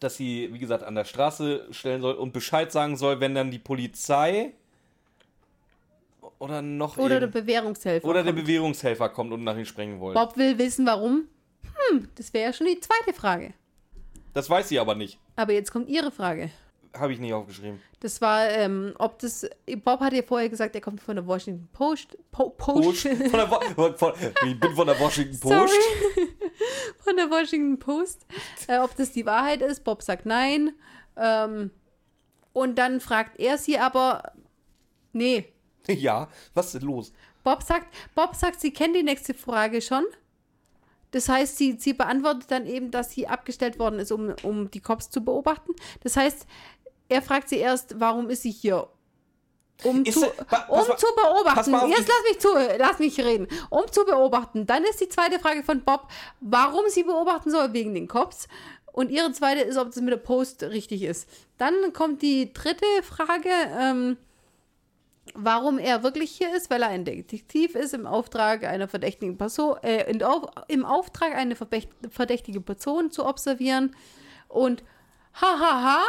dass 0.00 0.16
sie, 0.16 0.50
wie 0.52 0.58
gesagt, 0.58 0.82
an 0.82 0.94
der 0.96 1.04
Straße 1.04 1.66
stellen 1.70 2.02
soll 2.02 2.14
und 2.14 2.32
Bescheid 2.32 2.70
sagen 2.72 2.96
soll, 2.96 3.20
wenn 3.20 3.34
dann 3.34 3.50
die 3.50 3.58
Polizei 3.60 4.52
oder 6.38 6.60
noch 6.60 6.98
Oder 6.98 7.08
der 7.20 7.20
irgend- 7.22 7.32
Bewährungshelfer. 7.34 8.06
oder 8.06 8.22
der 8.22 8.32
kommt. 8.34 8.44
Bewährungshelfer 8.44 9.08
kommt 9.08 9.32
und 9.32 9.44
nach 9.44 9.56
ihm 9.56 9.64
sprengen 9.64 10.00
wollen. 10.00 10.14
Bob 10.14 10.36
will 10.36 10.58
wissen, 10.58 10.84
warum. 10.84 11.24
Hm, 11.90 12.08
das 12.14 12.32
wäre 12.32 12.46
ja 12.46 12.52
schon 12.52 12.66
die 12.66 12.80
zweite 12.80 13.12
Frage. 13.12 13.52
Das 14.32 14.48
weiß 14.50 14.68
sie 14.68 14.78
aber 14.78 14.94
nicht. 14.94 15.18
Aber 15.36 15.52
jetzt 15.52 15.70
kommt 15.72 15.88
Ihre 15.88 16.10
Frage. 16.10 16.50
Habe 16.96 17.12
ich 17.12 17.18
nicht 17.18 17.32
aufgeschrieben. 17.32 17.80
Das 18.00 18.20
war, 18.20 18.48
ähm, 18.50 18.94
ob 18.98 19.18
das. 19.18 19.48
Bob 19.84 19.98
hat 20.00 20.12
ja 20.12 20.22
vorher 20.22 20.48
gesagt, 20.48 20.74
er 20.76 20.80
kommt 20.80 21.00
von 21.00 21.16
der 21.16 21.26
Washington 21.26 21.68
Post. 21.72 22.16
Po 22.30 22.50
Post, 22.50 23.04
Post. 23.04 23.08
von 23.08 23.32
der, 23.32 23.50
Wo- 23.50 23.92
von, 23.96 24.12
ich 24.46 24.60
bin 24.60 24.74
von 24.76 24.86
der 24.86 24.98
Washington 25.00 25.34
Sorry. 25.36 25.66
Post. 25.66 25.78
von 27.04 27.16
der 27.16 27.30
Washington 27.30 27.78
Post. 27.80 28.26
Äh, 28.68 28.78
ob 28.78 28.94
das 28.96 29.10
die 29.12 29.26
Wahrheit 29.26 29.60
ist. 29.62 29.82
Bob 29.82 30.02
sagt 30.02 30.24
nein. 30.26 30.72
Ähm, 31.16 31.70
und 32.52 32.76
dann 32.78 33.00
fragt 33.00 33.40
er 33.40 33.58
sie 33.58 33.78
aber. 33.78 34.32
Nee. 35.12 35.46
Ja, 35.88 36.28
was 36.54 36.66
ist 36.66 36.76
denn 36.80 36.88
los? 36.88 37.12
Bob 37.42 37.62
sagt, 37.62 37.94
Bob 38.14 38.34
sagt, 38.34 38.58
sie 38.60 38.72
kennt 38.72 38.96
die 38.96 39.02
nächste 39.02 39.34
Frage 39.34 39.82
schon. 39.82 40.04
Das 41.14 41.28
heißt, 41.28 41.56
sie, 41.56 41.76
sie 41.78 41.92
beantwortet 41.92 42.50
dann 42.50 42.66
eben, 42.66 42.90
dass 42.90 43.10
sie 43.12 43.26
abgestellt 43.28 43.78
worden 43.78 43.98
ist, 44.00 44.10
um, 44.12 44.34
um 44.42 44.70
die 44.70 44.80
Cops 44.80 45.10
zu 45.10 45.24
beobachten. 45.24 45.72
Das 46.02 46.16
heißt, 46.16 46.46
er 47.08 47.22
fragt 47.22 47.48
sie 47.48 47.58
erst, 47.58 48.00
warum 48.00 48.30
ist 48.30 48.42
sie 48.42 48.50
hier? 48.50 48.88
Um, 49.82 50.04
Ist 50.04 50.14
zu, 50.20 50.26
pa- 50.30 50.66
um 50.68 50.84
zu 50.96 51.06
beobachten. 51.16 51.74
auf, 51.74 51.88
Jetzt 51.88 52.08
lass 52.08 52.30
mich 52.30 52.38
zu, 52.40 52.48
lass 52.78 52.98
mich 53.00 53.20
reden. 53.20 53.48
Um 53.70 53.90
zu 53.90 54.04
beobachten. 54.04 54.66
Dann 54.66 54.84
ist 54.84 55.00
die 55.00 55.08
zweite 55.08 55.38
Frage 55.40 55.62
von 55.64 55.82
Bob, 55.82 56.08
warum 56.40 56.84
sie 56.88 57.02
beobachten 57.02 57.50
soll, 57.50 57.72
wegen 57.72 57.92
den 57.94 58.06
Cops. 58.08 58.46
Und 58.92 59.10
ihre 59.10 59.32
zweite 59.32 59.60
ist, 59.62 59.76
ob 59.76 59.88
das 59.88 59.96
mit 60.00 60.12
der 60.12 60.18
Post 60.18 60.62
richtig 60.62 61.02
ist. 61.02 61.28
Dann 61.58 61.92
kommt 61.92 62.22
die 62.22 62.52
dritte 62.52 62.86
Frage, 63.02 63.50
ähm, 63.78 64.16
warum 65.32 65.78
er 65.78 66.02
wirklich 66.02 66.30
hier 66.32 66.54
ist, 66.54 66.70
weil 66.70 66.82
er 66.82 66.88
ein 66.88 67.04
Detektiv 67.04 67.74
ist 67.74 67.94
im 67.94 68.06
Auftrag 68.06 68.64
einer 68.64 68.88
verdächtigen 68.88 69.38
Person, 69.38 69.76
äh, 69.82 70.10
im 70.68 70.84
Auftrag 70.84 71.34
eine 71.34 71.56
verdächtige 71.56 72.60
Person 72.60 73.10
zu 73.10 73.24
observieren. 73.24 73.96
Und 74.48 74.84
hahaha, 75.40 76.04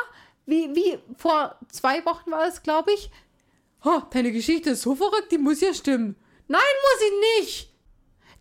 wie, 0.45 0.75
wie 0.75 0.99
vor 1.17 1.57
zwei 1.71 2.05
Wochen 2.05 2.31
war 2.31 2.47
es, 2.47 2.61
glaube 2.61 2.91
ich. 2.91 3.09
Oh, 3.83 4.01
deine 4.11 4.31
Geschichte 4.31 4.71
ist 4.71 4.81
so 4.81 4.95
verrückt, 4.95 5.31
die 5.31 5.37
muss 5.37 5.61
ja 5.61 5.73
stimmen. 5.73 6.15
Nein, 6.47 6.61
muss 6.61 6.99
sie 6.99 7.41
nicht. 7.41 7.69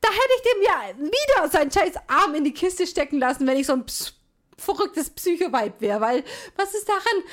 Da 0.00 0.10
hätte 0.10 0.32
ich 0.36 0.42
dem 0.42 0.62
ja 0.62 1.06
wieder 1.10 1.48
seinen 1.48 1.70
scheiß 1.70 1.94
Arm 2.08 2.34
in 2.34 2.44
die 2.44 2.52
Kiste 2.52 2.86
stecken 2.86 3.18
lassen, 3.18 3.46
wenn 3.46 3.56
ich 3.56 3.66
so 3.66 3.72
ein 3.74 3.86
ps 3.86 4.14
verrücktes 4.56 5.10
Psycho-Vibe 5.10 5.80
wäre, 5.80 6.00
weil 6.00 6.24
was 6.56 6.74
ist 6.74 6.88
daran? 6.88 7.24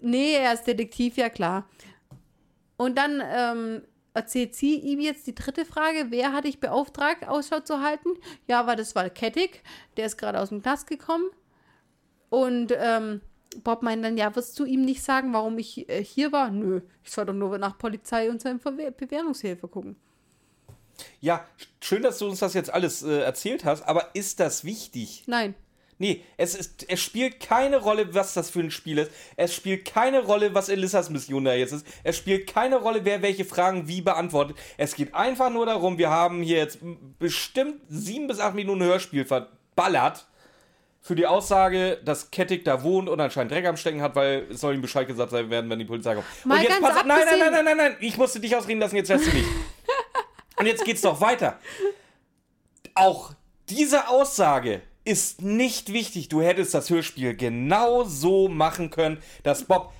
Nee, 0.00 0.34
er 0.34 0.54
ist 0.54 0.64
Detektiv, 0.64 1.18
ja 1.18 1.28
klar. 1.28 1.68
Und 2.76 2.96
dann 2.96 3.22
ähm, 3.24 3.82
erzählt 4.14 4.54
sie 4.54 4.76
ihm 4.76 5.00
jetzt 5.00 5.26
die 5.26 5.34
dritte 5.34 5.64
Frage. 5.64 6.06
Wer 6.10 6.32
hat 6.32 6.44
dich 6.44 6.60
beauftragt, 6.60 7.26
Ausschau 7.28 7.60
zu 7.60 7.80
halten? 7.80 8.10
Ja, 8.46 8.66
war 8.66 8.76
das 8.76 8.94
war 8.94 9.08
Kettig. 9.10 9.62
Der 9.96 10.06
ist 10.06 10.16
gerade 10.16 10.40
aus 10.40 10.48
dem 10.48 10.62
Knast 10.62 10.86
gekommen. 10.86 11.30
Und 12.30 12.72
ähm, 12.76 13.20
Bob 13.62 13.82
meint 13.82 14.04
dann, 14.04 14.16
ja, 14.16 14.34
wirst 14.34 14.58
du 14.58 14.64
ihm 14.64 14.84
nicht 14.84 15.02
sagen, 15.02 15.32
warum 15.32 15.58
ich 15.58 15.88
äh, 15.88 16.02
hier 16.02 16.32
war? 16.32 16.50
Nö, 16.50 16.80
ich 17.02 17.10
soll 17.12 17.26
doch 17.26 17.34
nur 17.34 17.58
nach 17.58 17.78
Polizei 17.78 18.30
und 18.30 18.40
seinem 18.40 18.60
Verwehr 18.60 18.90
Bewährungshilfe 18.90 19.68
gucken. 19.68 19.96
Ja, 21.20 21.46
schön, 21.80 22.02
dass 22.02 22.18
du 22.18 22.26
uns 22.28 22.38
das 22.40 22.54
jetzt 22.54 22.72
alles 22.72 23.02
äh, 23.02 23.20
erzählt 23.20 23.64
hast, 23.64 23.82
aber 23.82 24.14
ist 24.14 24.40
das 24.40 24.64
wichtig? 24.64 25.24
Nein. 25.26 25.54
Nee, 25.98 26.24
es, 26.36 26.54
ist, 26.54 26.88
es 26.88 27.00
spielt 27.00 27.40
keine 27.40 27.78
Rolle, 27.78 28.14
was 28.14 28.34
das 28.34 28.50
für 28.50 28.60
ein 28.60 28.70
Spiel 28.70 28.98
ist. 28.98 29.10
Es 29.36 29.54
spielt 29.54 29.84
keine 29.84 30.24
Rolle, 30.24 30.54
was 30.54 30.68
Elissas 30.68 31.10
Mission 31.10 31.44
da 31.44 31.54
jetzt 31.54 31.72
ist. 31.72 31.86
Es 32.02 32.16
spielt 32.16 32.46
keine 32.46 32.76
Rolle, 32.76 33.04
wer 33.04 33.22
welche 33.22 33.44
Fragen 33.44 33.86
wie 33.86 34.00
beantwortet. 34.00 34.56
Es 34.76 34.96
geht 34.96 35.14
einfach 35.14 35.50
nur 35.50 35.66
darum, 35.66 35.98
wir 35.98 36.10
haben 36.10 36.42
hier 36.42 36.58
jetzt 36.58 36.78
bestimmt 37.18 37.80
sieben 37.88 38.26
bis 38.26 38.40
acht 38.40 38.54
Minuten 38.54 38.82
Hörspiel 38.82 39.24
verballert 39.24 40.26
für 41.00 41.14
die 41.14 41.26
Aussage, 41.26 42.00
dass 42.02 42.30
Kettig 42.30 42.64
da 42.64 42.82
wohnt 42.82 43.10
und 43.10 43.20
anscheinend 43.20 43.52
Dreck 43.52 43.66
am 43.66 43.76
Stecken 43.76 44.00
hat, 44.00 44.16
weil 44.16 44.46
es 44.50 44.60
soll 44.62 44.74
ihm 44.74 44.80
Bescheid 44.80 45.06
gesagt 45.06 45.30
sein 45.30 45.50
werden, 45.50 45.68
wenn 45.68 45.78
die 45.78 45.84
Polizei 45.84 46.14
kommt. 46.14 46.26
Mal 46.44 46.56
und 46.56 46.62
jetzt 46.62 46.80
pass 46.80 46.96
auf, 46.96 47.04
nein, 47.04 47.20
nein, 47.26 47.38
nein, 47.38 47.52
nein, 47.52 47.64
nein, 47.64 47.76
nein, 47.76 47.96
ich 48.00 48.16
musste 48.16 48.40
dich 48.40 48.56
ausreden 48.56 48.80
lassen, 48.80 48.96
jetzt 48.96 49.10
hörst 49.10 49.26
du 49.26 49.30
nicht. 49.30 49.48
und 50.56 50.64
jetzt 50.64 50.82
geht's 50.82 51.02
doch 51.02 51.20
weiter. 51.20 51.58
Auch 52.94 53.32
diese 53.68 54.08
Aussage 54.08 54.80
ist 55.04 55.42
nicht 55.42 55.92
wichtig. 55.92 56.28
Du 56.28 56.40
hättest 56.42 56.74
das 56.74 56.90
Hörspiel 56.90 57.34
genau 57.36 58.04
so 58.04 58.48
machen 58.48 58.90
können, 58.90 59.22
dass 59.42 59.64
Bob 59.64 59.92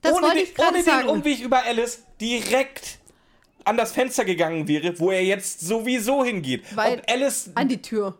Das 0.00 0.12
ohne, 0.14 0.34
den, 0.34 0.46
ohne 0.58 0.82
den 0.82 1.08
Umweg 1.08 1.40
über 1.40 1.62
Alice 1.64 2.02
direkt 2.20 2.98
an 3.64 3.76
das 3.76 3.92
Fenster 3.92 4.24
gegangen 4.24 4.66
wäre, 4.66 4.98
wo 4.98 5.10
er 5.10 5.22
jetzt 5.24 5.60
sowieso 5.60 6.24
hingeht. 6.24 6.64
Weil- 6.74 6.98
Ob 6.98 7.10
Alice 7.10 7.50
An 7.54 7.68
die 7.68 7.80
Tür. 7.80 8.18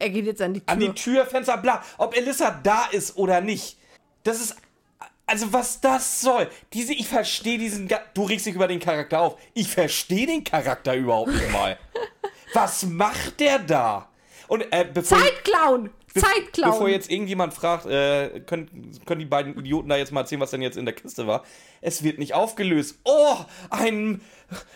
Er 0.00 0.08
geht 0.10 0.24
jetzt 0.26 0.40
an 0.42 0.54
die 0.54 0.60
Tür. 0.60 0.72
an 0.72 0.80
die 0.80 0.92
Tür, 0.94 1.26
Fenster, 1.26 1.58
bla. 1.58 1.84
Ob 1.98 2.16
Elissa 2.16 2.58
da 2.62 2.86
ist 2.86 3.16
oder 3.16 3.40
nicht. 3.40 3.76
Das 4.24 4.40
ist. 4.40 4.56
Also, 5.26 5.52
was 5.52 5.80
das 5.80 6.22
soll. 6.22 6.48
Diese, 6.72 6.92
ich 6.94 7.06
verstehe 7.06 7.58
diesen. 7.58 7.88
Du 8.14 8.24
regst 8.24 8.46
dich 8.46 8.54
über 8.54 8.66
den 8.66 8.80
Charakter 8.80 9.20
auf. 9.20 9.38
Ich 9.54 9.68
verstehe 9.68 10.26
den 10.26 10.42
Charakter 10.42 10.94
überhaupt 10.96 11.32
nicht 11.32 11.52
mal. 11.52 11.78
was 12.54 12.84
macht 12.84 13.38
der 13.38 13.58
da? 13.60 14.08
Und 14.50 14.62
äh, 14.72 14.84
bevor, 14.92 15.16
Zeit 15.16 15.44
klauen! 15.44 15.90
Zeit 16.12 16.52
klauen! 16.52 16.72
bevor 16.72 16.88
jetzt 16.88 17.08
irgendjemand 17.08 17.54
fragt, 17.54 17.86
äh, 17.86 18.40
können, 18.40 18.90
können 19.06 19.20
die 19.20 19.26
beiden 19.26 19.56
Idioten 19.56 19.88
da 19.88 19.96
jetzt 19.96 20.10
mal 20.10 20.22
erzählen, 20.22 20.40
was 20.40 20.50
denn 20.50 20.60
jetzt 20.60 20.76
in 20.76 20.86
der 20.86 20.94
Kiste 20.94 21.28
war? 21.28 21.44
Es 21.80 22.02
wird 22.02 22.18
nicht 22.18 22.34
aufgelöst. 22.34 22.98
Oh, 23.04 23.36
ein, 23.70 24.20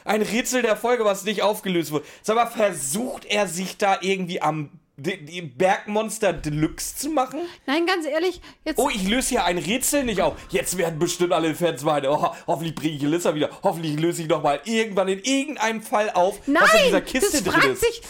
ein 0.04 0.22
Rätsel 0.22 0.62
der 0.62 0.76
Folge, 0.76 1.04
was 1.04 1.24
nicht 1.24 1.42
aufgelöst 1.42 1.90
wird. 1.90 2.04
Sag 2.22 2.36
mal, 2.36 2.46
versucht 2.46 3.24
er 3.24 3.48
sich 3.48 3.76
da 3.76 3.98
irgendwie 4.00 4.40
am 4.40 4.70
die, 4.96 5.42
Bergmonster 5.42 6.32
Deluxe 6.32 6.94
zu 6.94 7.08
machen? 7.08 7.40
Nein, 7.66 7.84
ganz 7.84 8.06
ehrlich, 8.06 8.40
jetzt. 8.64 8.78
Oh, 8.78 8.90
ich 8.94 9.08
löse 9.08 9.30
hier 9.30 9.44
ein 9.44 9.58
Rätsel 9.58 10.04
nicht 10.04 10.22
auf. 10.22 10.36
Jetzt 10.50 10.78
werden 10.78 11.00
bestimmt 11.00 11.32
alle 11.32 11.52
Fans 11.56 11.82
meinen, 11.82 12.06
oh, 12.06 12.32
hoffentlich 12.46 12.76
bringe 12.76 12.94
ich 12.94 13.02
Elissa 13.02 13.34
wieder. 13.34 13.50
Hoffentlich 13.64 13.98
löse 13.98 14.22
ich 14.22 14.28
noch 14.28 14.44
mal 14.44 14.60
irgendwann 14.66 15.08
in 15.08 15.18
irgendeinem 15.18 15.82
Fall 15.82 16.10
auf, 16.10 16.38
Nein! 16.46 16.62
was 16.62 16.74
in 16.74 16.84
dieser 16.86 17.00
Kiste 17.00 17.32
das 17.32 17.42
drin 17.42 17.52
fragt 17.54 17.72
ist. 17.72 17.80
sich. 17.80 18.02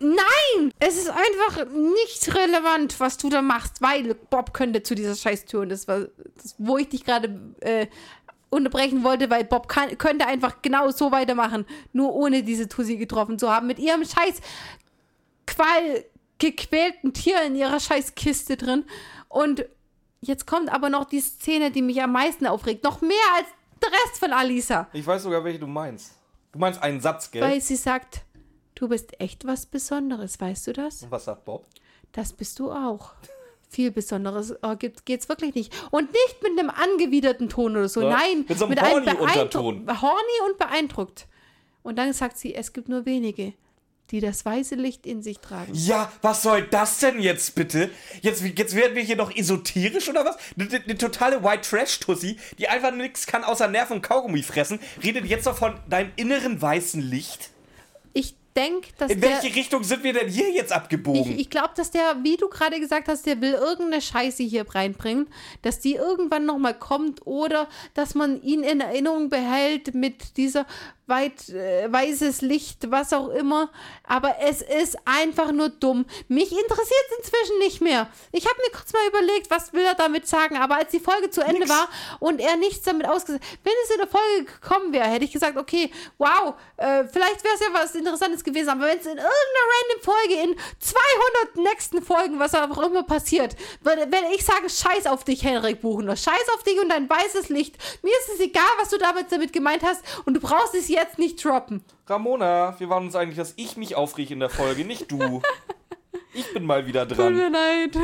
Nein! 0.00 0.72
Es 0.78 0.96
ist 0.96 1.10
einfach 1.10 1.66
nicht 1.66 2.34
relevant, 2.34 2.98
was 2.98 3.18
du 3.18 3.28
da 3.28 3.42
machst, 3.42 3.82
weil 3.82 4.14
Bob 4.14 4.54
könnte 4.54 4.82
zu 4.82 4.94
dieser 4.94 5.14
Scheißtür 5.14 5.60
und 5.60 5.68
das 5.68 5.86
war, 5.86 6.06
das, 6.42 6.54
wo 6.58 6.78
ich 6.78 6.88
dich 6.88 7.04
gerade 7.04 7.38
äh, 7.60 7.86
unterbrechen 8.48 9.04
wollte, 9.04 9.30
weil 9.30 9.44
Bob 9.44 9.68
kann, 9.68 9.96
könnte 9.98 10.26
einfach 10.26 10.62
genau 10.62 10.90
so 10.90 11.12
weitermachen, 11.12 11.66
nur 11.92 12.14
ohne 12.14 12.42
diese 12.42 12.68
Tussi 12.68 12.96
getroffen 12.96 13.38
zu 13.38 13.50
haben, 13.50 13.66
mit 13.66 13.78
ihrem 13.78 14.04
scheiß 14.04 14.40
Qual 15.46 16.04
gequälten 16.38 17.12
Tier 17.12 17.42
in 17.42 17.54
ihrer 17.54 17.80
scheiß 17.80 18.14
Kiste 18.14 18.56
drin. 18.56 18.84
Und 19.28 19.66
jetzt 20.20 20.46
kommt 20.46 20.72
aber 20.72 20.88
noch 20.88 21.04
die 21.04 21.20
Szene, 21.20 21.70
die 21.70 21.82
mich 21.82 22.00
am 22.02 22.12
meisten 22.12 22.46
aufregt. 22.46 22.84
Noch 22.84 23.00
mehr 23.00 23.10
als 23.36 23.46
der 23.82 23.90
Rest 23.90 24.18
von 24.18 24.32
Alisa. 24.32 24.88
Ich 24.92 25.06
weiß 25.06 25.22
sogar, 25.22 25.44
welche 25.44 25.58
du 25.58 25.66
meinst. 25.66 26.12
Du 26.52 26.58
meinst 26.58 26.82
einen 26.82 27.00
Satz, 27.00 27.30
gell? 27.30 27.42
Weil 27.42 27.60
sie 27.60 27.76
sagt, 27.76 28.22
du 28.80 28.88
bist 28.88 29.20
echt 29.20 29.46
was 29.46 29.66
Besonderes, 29.66 30.40
weißt 30.40 30.66
du 30.68 30.72
das? 30.72 31.06
Was 31.10 31.26
sagt 31.26 31.44
Bob? 31.44 31.66
Das 32.12 32.32
bist 32.32 32.58
du 32.58 32.72
auch. 32.72 33.12
Viel 33.68 33.90
Besonderes 33.92 34.54
oh, 34.62 34.74
gibt, 34.74 35.06
geht's 35.06 35.28
wirklich 35.28 35.54
nicht. 35.54 35.72
Und 35.92 36.10
nicht 36.10 36.42
mit 36.42 36.58
einem 36.58 36.70
angewiderten 36.70 37.48
Ton 37.48 37.76
oder 37.76 37.88
so. 37.88 38.02
Ja, 38.02 38.10
Nein, 38.10 38.44
mit 38.48 38.58
so 38.58 38.64
einem 38.64 38.78
einem 38.78 39.06
Horny-Unterton. 39.06 39.86
beeindruck- 39.86 40.02
Horny 40.02 40.50
und 40.50 40.58
beeindruckt. 40.58 41.28
Und 41.82 41.96
dann 41.96 42.12
sagt 42.12 42.38
sie, 42.38 42.54
es 42.54 42.72
gibt 42.72 42.88
nur 42.88 43.06
wenige, 43.06 43.52
die 44.10 44.20
das 44.20 44.44
weiße 44.44 44.74
Licht 44.74 45.06
in 45.06 45.22
sich 45.22 45.38
tragen. 45.38 45.72
Ja, 45.72 46.10
was 46.20 46.42
soll 46.42 46.62
das 46.62 46.98
denn 46.98 47.20
jetzt 47.20 47.54
bitte? 47.54 47.90
Jetzt, 48.22 48.42
jetzt 48.42 48.74
werden 48.74 48.96
wir 48.96 49.02
hier 49.02 49.16
noch 49.16 49.34
esoterisch 49.34 50.08
oder 50.08 50.24
was? 50.24 50.36
Eine, 50.58 50.82
eine 50.82 50.98
totale 50.98 51.44
White 51.44 51.68
Trash-Tussi, 51.68 52.38
die 52.58 52.68
einfach 52.68 52.92
nichts 52.92 53.26
kann 53.26 53.44
außer 53.44 53.68
Nerven 53.68 53.96
und 53.96 54.02
Kaugummi 54.02 54.42
fressen, 54.42 54.80
redet 55.02 55.26
jetzt 55.26 55.44
noch 55.44 55.56
von 55.56 55.78
deinem 55.88 56.10
inneren 56.16 56.60
weißen 56.60 57.00
Licht? 57.00 57.50
Ich 58.14 58.34
denke, 58.56 58.88
dass 58.98 59.10
In 59.10 59.20
der. 59.20 59.30
welche 59.30 59.54
Richtung 59.54 59.84
sind 59.84 60.02
wir 60.02 60.12
denn 60.12 60.28
hier 60.28 60.50
jetzt 60.50 60.72
abgebogen? 60.72 61.32
Ich, 61.32 61.40
ich 61.40 61.50
glaube, 61.50 61.70
dass 61.76 61.90
der, 61.90 62.16
wie 62.22 62.36
du 62.36 62.48
gerade 62.48 62.80
gesagt 62.80 63.08
hast, 63.08 63.26
der 63.26 63.40
will 63.40 63.52
irgendeine 63.52 64.00
Scheiße 64.00 64.42
hier 64.42 64.66
reinbringen, 64.68 65.28
dass 65.62 65.80
die 65.80 65.94
irgendwann 65.94 66.46
nochmal 66.46 66.74
kommt 66.74 67.26
oder 67.26 67.68
dass 67.94 68.14
man 68.14 68.42
ihn 68.42 68.62
in 68.62 68.80
Erinnerung 68.80 69.28
behält 69.28 69.94
mit 69.94 70.36
dieser 70.36 70.66
weit 71.10 71.50
äh, 71.50 71.92
weißes 71.92 72.40
Licht, 72.40 72.90
was 72.90 73.12
auch 73.12 73.28
immer. 73.28 73.70
Aber 74.04 74.36
es 74.40 74.62
ist 74.62 74.96
einfach 75.04 75.52
nur 75.52 75.68
dumm. 75.68 76.06
Mich 76.28 76.50
interessiert 76.50 77.04
es 77.10 77.18
inzwischen 77.18 77.58
nicht 77.58 77.82
mehr. 77.82 78.08
Ich 78.32 78.46
habe 78.46 78.56
mir 78.64 78.72
kurz 78.72 78.92
mal 78.92 79.06
überlegt, 79.08 79.50
was 79.50 79.74
will 79.74 79.84
er 79.84 79.94
damit 79.94 80.26
sagen, 80.26 80.56
aber 80.56 80.76
als 80.76 80.90
die 80.90 81.00
Folge 81.00 81.30
zu 81.30 81.42
Ende 81.42 81.60
Nix. 81.60 81.70
war 81.70 81.88
und 82.18 82.40
er 82.40 82.56
nichts 82.56 82.82
damit 82.82 83.06
ausgesagt, 83.06 83.44
wenn 83.64 83.72
es 83.84 83.90
in 83.90 83.98
der 83.98 84.06
Folge 84.06 84.44
gekommen 84.44 84.92
wäre, 84.92 85.06
hätte 85.06 85.24
ich 85.24 85.32
gesagt, 85.32 85.56
okay, 85.56 85.90
wow, 86.18 86.54
äh, 86.76 87.04
vielleicht 87.04 87.44
wäre 87.44 87.54
es 87.54 87.60
ja 87.60 87.66
was 87.72 87.94
Interessantes 87.94 88.42
gewesen, 88.42 88.70
aber 88.70 88.86
wenn 88.86 88.98
es 88.98 89.06
in 89.06 89.18
irgendeiner 89.18 89.66
random 89.70 90.02
Folge 90.02 90.34
in 90.34 90.56
200 90.78 91.70
nächsten 91.70 92.02
Folgen, 92.02 92.38
was 92.38 92.54
auch 92.54 92.78
immer 92.78 93.02
passiert, 93.02 93.56
würde 93.82 94.06
wenn 94.10 94.32
ich 94.32 94.44
sage, 94.44 94.68
scheiß 94.70 95.06
auf 95.06 95.24
dich, 95.24 95.42
Henrik 95.44 95.80
Buchner, 95.80 96.16
scheiß 96.16 96.48
auf 96.54 96.62
dich 96.62 96.80
und 96.80 96.88
dein 96.88 97.08
weißes 97.08 97.48
Licht, 97.48 97.76
mir 98.02 98.12
ist 98.12 98.34
es 98.34 98.40
egal, 98.40 98.62
was 98.78 98.90
du 98.90 98.98
damit, 98.98 99.30
damit 99.30 99.52
gemeint 99.52 99.82
hast 99.82 100.02
und 100.24 100.34
du 100.34 100.40
brauchst 100.40 100.74
es 100.74 100.88
jetzt 100.88 100.99
nicht 101.18 101.44
droppen. 101.44 101.82
Ramona, 102.06 102.78
wir 102.78 102.88
waren 102.88 103.04
uns 103.04 103.14
eigentlich, 103.16 103.36
dass 103.36 103.54
ich 103.56 103.76
mich 103.76 103.94
aufrege 103.96 104.34
in 104.34 104.40
der 104.40 104.50
Folge, 104.50 104.84
nicht 104.84 105.10
du. 105.10 105.40
Ich 106.32 106.52
bin 106.54 106.64
mal 106.64 106.86
wieder 106.86 107.08
Tut 107.08 107.18
dran. 107.18 107.34
mir 107.34 107.50
leid. 107.50 107.96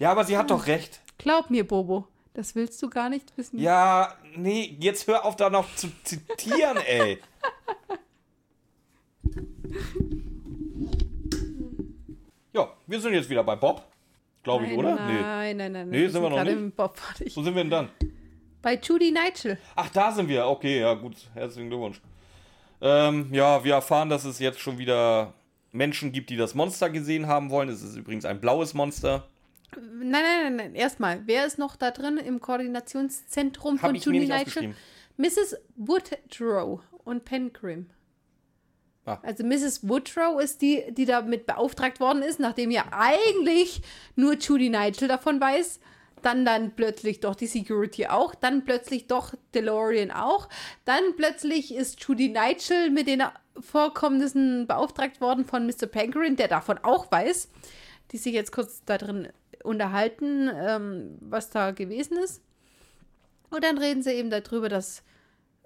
Ja, 0.00 0.10
aber 0.10 0.24
sie 0.24 0.36
hat 0.36 0.50
doch 0.50 0.66
recht. 0.66 1.00
Glaub 1.18 1.50
mir, 1.50 1.64
Bobo, 1.66 2.08
das 2.34 2.56
willst 2.56 2.82
du 2.82 2.90
gar 2.90 3.08
nicht 3.08 3.32
wissen. 3.38 3.60
Ja, 3.60 4.16
nee, 4.36 4.76
jetzt 4.80 5.06
hör 5.06 5.24
auf 5.24 5.36
da 5.36 5.48
noch 5.48 5.72
zu 5.76 5.88
zitieren, 6.02 6.78
ey. 6.78 7.20
Ja, 12.52 12.68
wir 12.86 13.00
sind 13.00 13.14
jetzt 13.14 13.30
wieder 13.30 13.44
bei 13.44 13.56
Bob. 13.56 13.82
Glaube 14.42 14.66
ich, 14.66 14.76
oder? 14.76 14.96
Nein, 14.96 15.06
Nee. 15.06 15.22
nein, 15.22 15.56
nein, 15.56 15.72
nein. 15.72 15.88
Nee, 15.90 16.08
sind 16.08 16.22
wir 16.22 16.30
noch 16.30 16.42
nicht? 16.44 16.76
Bob. 16.76 16.96
Wo 17.34 17.42
sind 17.42 17.54
wir 17.54 17.62
denn 17.62 17.70
dann? 17.70 17.88
Bei 18.62 18.78
Judy 18.80 19.10
Nigel. 19.10 19.58
Ach, 19.74 19.90
da 19.90 20.12
sind 20.12 20.28
wir. 20.28 20.46
Okay, 20.46 20.80
ja, 20.80 20.94
gut. 20.94 21.16
Herzlichen 21.34 21.68
Glückwunsch. 21.68 22.00
Ähm, 22.80 23.28
ja, 23.32 23.62
wir 23.64 23.74
erfahren, 23.74 24.08
dass 24.08 24.24
es 24.24 24.38
jetzt 24.38 24.60
schon 24.60 24.78
wieder 24.78 25.34
Menschen 25.72 26.12
gibt, 26.12 26.30
die 26.30 26.36
das 26.36 26.54
Monster 26.54 26.88
gesehen 26.88 27.26
haben 27.26 27.50
wollen. 27.50 27.68
Es 27.68 27.82
ist 27.82 27.96
übrigens 27.96 28.24
ein 28.24 28.40
blaues 28.40 28.72
Monster. 28.72 29.28
Nein, 29.76 30.10
nein, 30.10 30.22
nein, 30.22 30.56
nein. 30.56 30.74
Erstmal, 30.74 31.22
wer 31.26 31.46
ist 31.46 31.58
noch 31.58 31.76
da 31.76 31.90
drin 31.90 32.18
im 32.18 32.40
Koordinationszentrum 32.40 33.80
Hab 33.82 33.88
von 33.88 33.94
ich 33.96 34.06
mir 34.06 34.14
Judy 34.14 34.32
nicht 34.32 34.56
Nigel? 34.56 34.74
Mrs. 35.16 35.56
Woodrow 35.76 36.80
und 37.04 37.24
Pencrim. 37.24 37.90
Ah. 39.04 39.18
Also 39.22 39.44
Mrs. 39.44 39.88
Woodrow 39.88 40.40
ist 40.40 40.62
die, 40.62 40.84
die 40.90 41.06
damit 41.06 41.46
beauftragt 41.46 41.98
worden 42.00 42.22
ist, 42.22 42.38
nachdem 42.38 42.70
ja 42.70 42.84
eigentlich 42.92 43.82
nur 44.14 44.34
Judy 44.34 44.68
Nigel 44.68 45.08
davon 45.08 45.40
weiß. 45.40 45.80
Dann 46.22 46.44
dann 46.44 46.74
plötzlich 46.76 47.20
doch 47.20 47.34
die 47.34 47.46
Security 47.46 48.06
auch, 48.06 48.34
dann 48.34 48.64
plötzlich 48.64 49.06
doch 49.06 49.34
DeLorean 49.54 50.10
auch, 50.10 50.48
dann 50.84 51.16
plötzlich 51.16 51.74
ist 51.74 52.02
Judy 52.02 52.28
Nigel 52.28 52.90
mit 52.90 53.08
den 53.08 53.22
Vorkommnissen 53.58 54.66
beauftragt 54.66 55.20
worden 55.20 55.44
von 55.44 55.66
Mr. 55.66 55.86
Pencrin, 55.86 56.36
der 56.36 56.48
davon 56.48 56.78
auch 56.78 57.10
weiß, 57.10 57.50
die 58.12 58.18
sich 58.18 58.34
jetzt 58.34 58.52
kurz 58.52 58.82
da 58.84 58.98
drin 58.98 59.28
unterhalten, 59.62 60.50
ähm, 60.54 61.18
was 61.20 61.50
da 61.50 61.72
gewesen 61.72 62.16
ist. 62.16 62.42
Und 63.50 63.64
dann 63.64 63.78
reden 63.78 64.02
sie 64.02 64.12
eben 64.12 64.30
darüber, 64.30 64.68
dass 64.68 65.02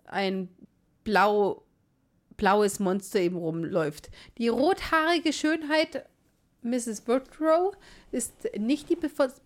ein 0.07 0.49
blau, 1.05 1.63
blaues 2.37 2.81
Monster 2.81 3.21
eben 3.21 3.37
rumläuft. 3.37 4.11
Die 4.39 4.49
rothaarige 4.49 5.33
Schönheit 5.33 6.05
Mrs. 6.67 7.07
Woodrow 7.07 7.75
ist 8.13 8.33
nicht 8.59 8.91
die 8.91 8.99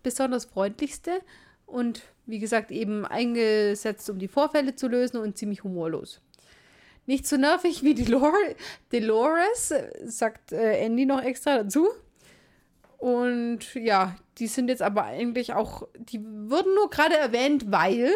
besonders 0.03 0.45
freundlichste 0.45 1.21
und 1.65 2.01
wie 2.25 2.39
gesagt 2.39 2.71
eben 2.71 3.05
eingesetzt, 3.05 4.09
um 4.09 4.19
die 4.19 4.27
Vorfälle 4.27 4.75
zu 4.75 4.87
lösen 4.87 5.17
und 5.17 5.37
ziemlich 5.37 5.63
humorlos. 5.63 6.21
Nicht 7.07 7.27
so 7.27 7.37
nervig 7.37 7.83
wie 7.83 7.93
Delor 7.93 8.33
Dolores, 8.91 9.73
sagt 10.05 10.51
äh, 10.51 10.83
Andy 10.85 11.05
noch 11.05 11.21
extra 11.21 11.63
dazu. 11.63 11.89
Und 12.97 13.73
ja, 13.73 14.15
die 14.37 14.47
sind 14.47 14.67
jetzt 14.67 14.83
aber 14.83 15.05
eigentlich 15.05 15.53
auch, 15.53 15.87
die 15.97 16.23
wurden 16.23 16.75
nur 16.75 16.89
gerade 16.89 17.17
erwähnt, 17.17 17.71
weil. 17.71 18.11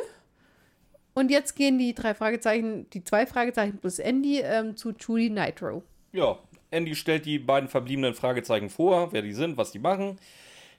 Und 1.16 1.32
jetzt 1.32 1.56
gehen 1.56 1.80
die 1.80 1.95
drei 1.95 2.14
Fragezeichen, 2.14 2.88
die 2.91 3.03
zwei 3.03 3.26
Fragezeichen 3.26 3.80
plus 3.80 3.99
Andy 3.99 4.41
ähm, 4.41 4.78
zu 4.78 4.91
Judy 4.91 5.30
Nitro. 5.30 5.82
Ja, 6.12 6.38
Andy 6.72 6.95
stellt 6.95 7.26
die 7.26 7.39
beiden 7.39 7.70
verbliebenen 7.70 8.13
Fragezeichen 8.13 8.70
vor, 8.70 9.11
wer 9.13 9.22
die 9.22 9.34
sind, 9.34 9.57
was 9.57 9.72
die 9.72 9.80
machen. 9.80 10.20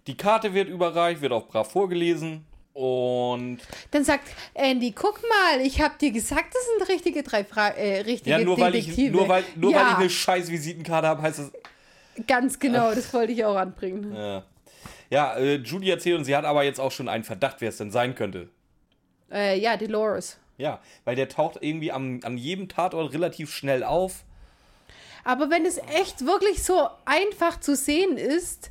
Die 0.06 0.16
Karte 0.16 0.54
wird 0.54 0.68
überreicht, 0.68 1.20
wird 1.20 1.32
auch 1.32 1.48
brav 1.48 1.70
vorgelesen. 1.70 2.44
Und 2.74 3.58
Dann 3.90 4.04
sagt 4.04 4.28
Andy, 4.52 4.92
guck 4.92 5.22
mal, 5.22 5.64
ich 5.64 5.80
hab 5.80 5.98
dir 5.98 6.10
gesagt, 6.10 6.54
das 6.54 6.62
sind 6.66 6.88
richtige 6.94 7.22
drei 7.22 7.42
Fra 7.42 7.68
äh, 7.70 8.00
richtige 8.00 8.30
ja, 8.30 8.38
nur 8.38 8.60
weil 8.60 8.74
ich 8.74 8.84
Detektive. 8.84 9.16
nur 9.16 9.28
weil 9.28 9.44
nur 9.54 9.72
ja, 9.72 9.78
weil 9.78 9.92
ich 9.92 9.98
eine 9.98 10.10
scheiß 10.10 10.50
Visitenkarte 10.50 11.08
habe, 11.08 11.22
heißt 11.22 11.38
das 11.38 11.52
ganz 12.26 12.58
genau, 12.58 12.94
das 12.94 13.12
wollte 13.14 13.32
ich 13.32 13.44
auch 13.44 13.56
anbringen. 13.56 14.14
ja. 14.14 14.44
Ja, 15.08 15.36
äh, 15.36 15.54
Judy 15.56 15.88
erzählt 15.88 16.18
und 16.18 16.24
sie 16.24 16.34
hat 16.34 16.44
aber 16.44 16.64
jetzt 16.64 16.80
auch 16.80 16.90
schon 16.90 17.08
einen 17.08 17.24
Verdacht, 17.24 17.60
wer 17.60 17.68
es 17.68 17.76
denn 17.76 17.90
sein 17.90 18.14
könnte. 18.14 18.48
Äh, 19.30 19.58
ja, 19.58 19.76
Dolores. 19.76 20.38
Ja, 20.58 20.80
weil 21.04 21.16
der 21.16 21.28
taucht 21.28 21.58
irgendwie 21.60 21.92
am, 21.92 22.20
an 22.24 22.36
jedem 22.38 22.68
Tatort 22.68 23.12
relativ 23.12 23.52
schnell 23.52 23.84
auf. 23.84 24.24
Aber 25.26 25.50
wenn 25.50 25.66
es 25.66 25.78
echt 25.78 26.24
wirklich 26.24 26.62
so 26.62 26.88
einfach 27.04 27.58
zu 27.60 27.74
sehen 27.74 28.16
ist, 28.16 28.70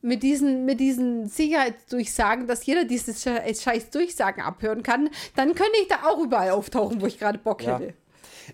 mit 0.00 0.22
diesen, 0.22 0.64
mit 0.64 0.78
diesen 0.78 1.26
Sicherheitsdurchsagen, 1.28 2.46
dass 2.46 2.64
jeder 2.66 2.84
diese 2.84 3.10
Sche- 3.12 3.60
scheiß 3.62 3.90
Durchsagen 3.90 4.42
abhören 4.42 4.82
kann, 4.84 5.10
dann 5.34 5.54
könnte 5.56 5.72
ich 5.82 5.88
da 5.88 6.04
auch 6.06 6.20
überall 6.22 6.50
auftauchen, 6.50 7.00
wo 7.00 7.06
ich 7.06 7.18
gerade 7.18 7.38
Bock 7.38 7.62
Ja. 7.62 7.78
hätte. 7.78 7.94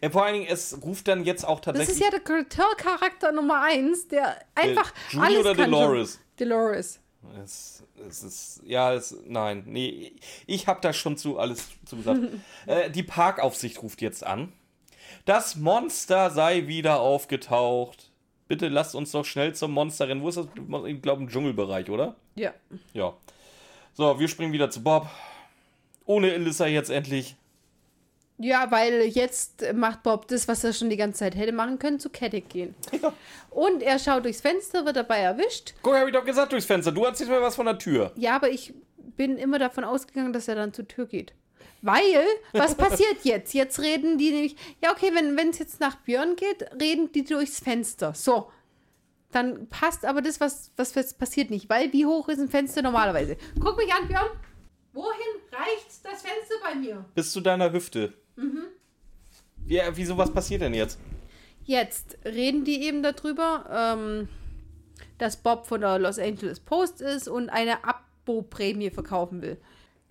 Äh, 0.00 0.08
vor 0.08 0.24
allen 0.24 0.34
Dingen, 0.34 0.46
es 0.50 0.78
ruft 0.82 1.06
dann 1.08 1.24
jetzt 1.24 1.44
auch 1.46 1.60
Das 1.60 1.74
tatsächlich. 1.76 1.96
ist 2.00 2.02
ja 2.02 2.10
der 2.10 2.44
Charakter 2.76 3.32
Nummer 3.32 3.60
eins, 3.60 4.08
der 4.08 4.38
einfach 4.54 4.94
Judy 5.10 5.26
alles 5.26 5.38
oder 5.40 5.54
kann. 5.54 5.70
Dolores? 5.70 6.12
Schon. 6.38 6.48
Dolores. 6.48 7.00
Es, 7.44 7.82
es 8.08 8.22
ist, 8.22 8.60
ja, 8.64 8.94
es, 8.94 9.14
nein, 9.26 9.64
nee, 9.66 10.14
ich 10.46 10.66
habe 10.66 10.80
da 10.80 10.92
schon 10.94 11.18
zu 11.18 11.38
alles 11.38 11.68
zu 11.84 11.96
gesagt. 11.96 12.20
äh, 12.66 12.90
die 12.90 13.02
Parkaufsicht 13.02 13.82
ruft 13.82 14.00
jetzt 14.00 14.24
an. 14.24 14.52
Das 15.24 15.56
Monster 15.56 16.30
sei 16.30 16.66
wieder 16.66 17.00
aufgetaucht. 17.00 18.10
Bitte 18.48 18.68
lasst 18.68 18.94
uns 18.94 19.12
doch 19.12 19.24
schnell 19.24 19.54
zum 19.54 19.72
Monster 19.72 20.08
rennen. 20.08 20.22
Wo 20.22 20.28
ist 20.28 20.36
das? 20.36 20.46
Ich 20.86 21.02
glaube 21.02 21.22
im 21.22 21.28
Dschungelbereich, 21.28 21.88
oder? 21.90 22.16
Ja. 22.34 22.52
Ja. 22.92 23.14
So, 23.94 24.18
wir 24.18 24.28
springen 24.28 24.52
wieder 24.52 24.70
zu 24.70 24.82
Bob. 24.82 25.08
Ohne 26.04 26.32
Elissa 26.32 26.66
jetzt 26.66 26.90
endlich. 26.90 27.36
Ja, 28.38 28.70
weil 28.70 29.02
jetzt 29.04 29.64
macht 29.74 30.02
Bob 30.02 30.26
das, 30.28 30.48
was 30.48 30.64
er 30.64 30.72
schon 30.72 30.90
die 30.90 30.96
ganze 30.96 31.20
Zeit 31.20 31.36
hätte 31.36 31.52
machen 31.52 31.78
können, 31.78 32.00
zu 32.00 32.10
Keddick 32.10 32.48
gehen. 32.48 32.74
Ja. 33.02 33.12
Und 33.50 33.82
er 33.82 33.98
schaut 33.98 34.24
durchs 34.24 34.40
Fenster, 34.40 34.86
wird 34.86 34.96
dabei 34.96 35.18
erwischt. 35.18 35.74
Guck, 35.82 35.94
hab 35.94 36.06
ich 36.06 36.14
doch 36.14 36.24
gesagt 36.24 36.52
durchs 36.52 36.66
Fenster. 36.66 36.90
Du 36.90 37.04
erzählst 37.04 37.30
mir 37.30 37.42
was 37.42 37.54
von 37.54 37.66
der 37.66 37.78
Tür. 37.78 38.12
Ja, 38.16 38.36
aber 38.36 38.48
ich 38.50 38.72
bin 39.16 39.36
immer 39.36 39.58
davon 39.58 39.84
ausgegangen, 39.84 40.32
dass 40.32 40.48
er 40.48 40.54
dann 40.54 40.72
zur 40.72 40.88
Tür 40.88 41.06
geht. 41.06 41.34
Weil, 41.82 42.24
was 42.52 42.76
passiert 42.76 43.24
jetzt? 43.24 43.52
Jetzt 43.54 43.80
reden 43.80 44.16
die 44.16 44.30
nämlich, 44.30 44.56
ja, 44.82 44.92
okay, 44.92 45.10
wenn 45.12 45.50
es 45.50 45.58
jetzt 45.58 45.80
nach 45.80 45.96
Björn 45.96 46.36
geht, 46.36 46.70
reden 46.80 47.10
die 47.12 47.24
durchs 47.24 47.58
Fenster. 47.58 48.14
So. 48.14 48.50
Dann 49.32 49.66
passt 49.68 50.04
aber 50.04 50.22
das, 50.22 50.40
was, 50.40 50.70
was 50.76 50.94
jetzt 50.94 51.18
passiert 51.18 51.50
nicht. 51.50 51.68
Weil, 51.68 51.92
wie 51.92 52.06
hoch 52.06 52.28
ist 52.28 52.38
ein 52.38 52.48
Fenster 52.48 52.82
normalerweise? 52.82 53.36
Guck 53.58 53.76
mich 53.76 53.92
an, 53.92 54.06
Björn. 54.06 54.30
Wohin 54.92 55.40
reicht 55.50 56.04
das 56.04 56.22
Fenster 56.22 56.54
bei 56.62 56.74
mir? 56.76 57.04
Bis 57.14 57.32
zu 57.32 57.40
deiner 57.40 57.72
Hüfte. 57.72 58.12
Mhm. 58.36 58.64
Wie, 59.64 59.80
wieso, 59.94 60.16
was 60.16 60.32
passiert 60.32 60.62
denn 60.62 60.74
jetzt? 60.74 60.98
Jetzt 61.64 62.18
reden 62.24 62.64
die 62.64 62.82
eben 62.84 63.02
darüber, 63.02 63.96
ähm, 63.98 64.28
dass 65.18 65.36
Bob 65.36 65.66
von 65.66 65.80
der 65.80 65.98
Los 65.98 66.18
Angeles 66.18 66.60
Post 66.60 67.00
ist 67.00 67.28
und 67.28 67.48
eine 67.48 67.84
Abo-Prämie 67.84 68.90
verkaufen 68.90 69.42
will. 69.42 69.58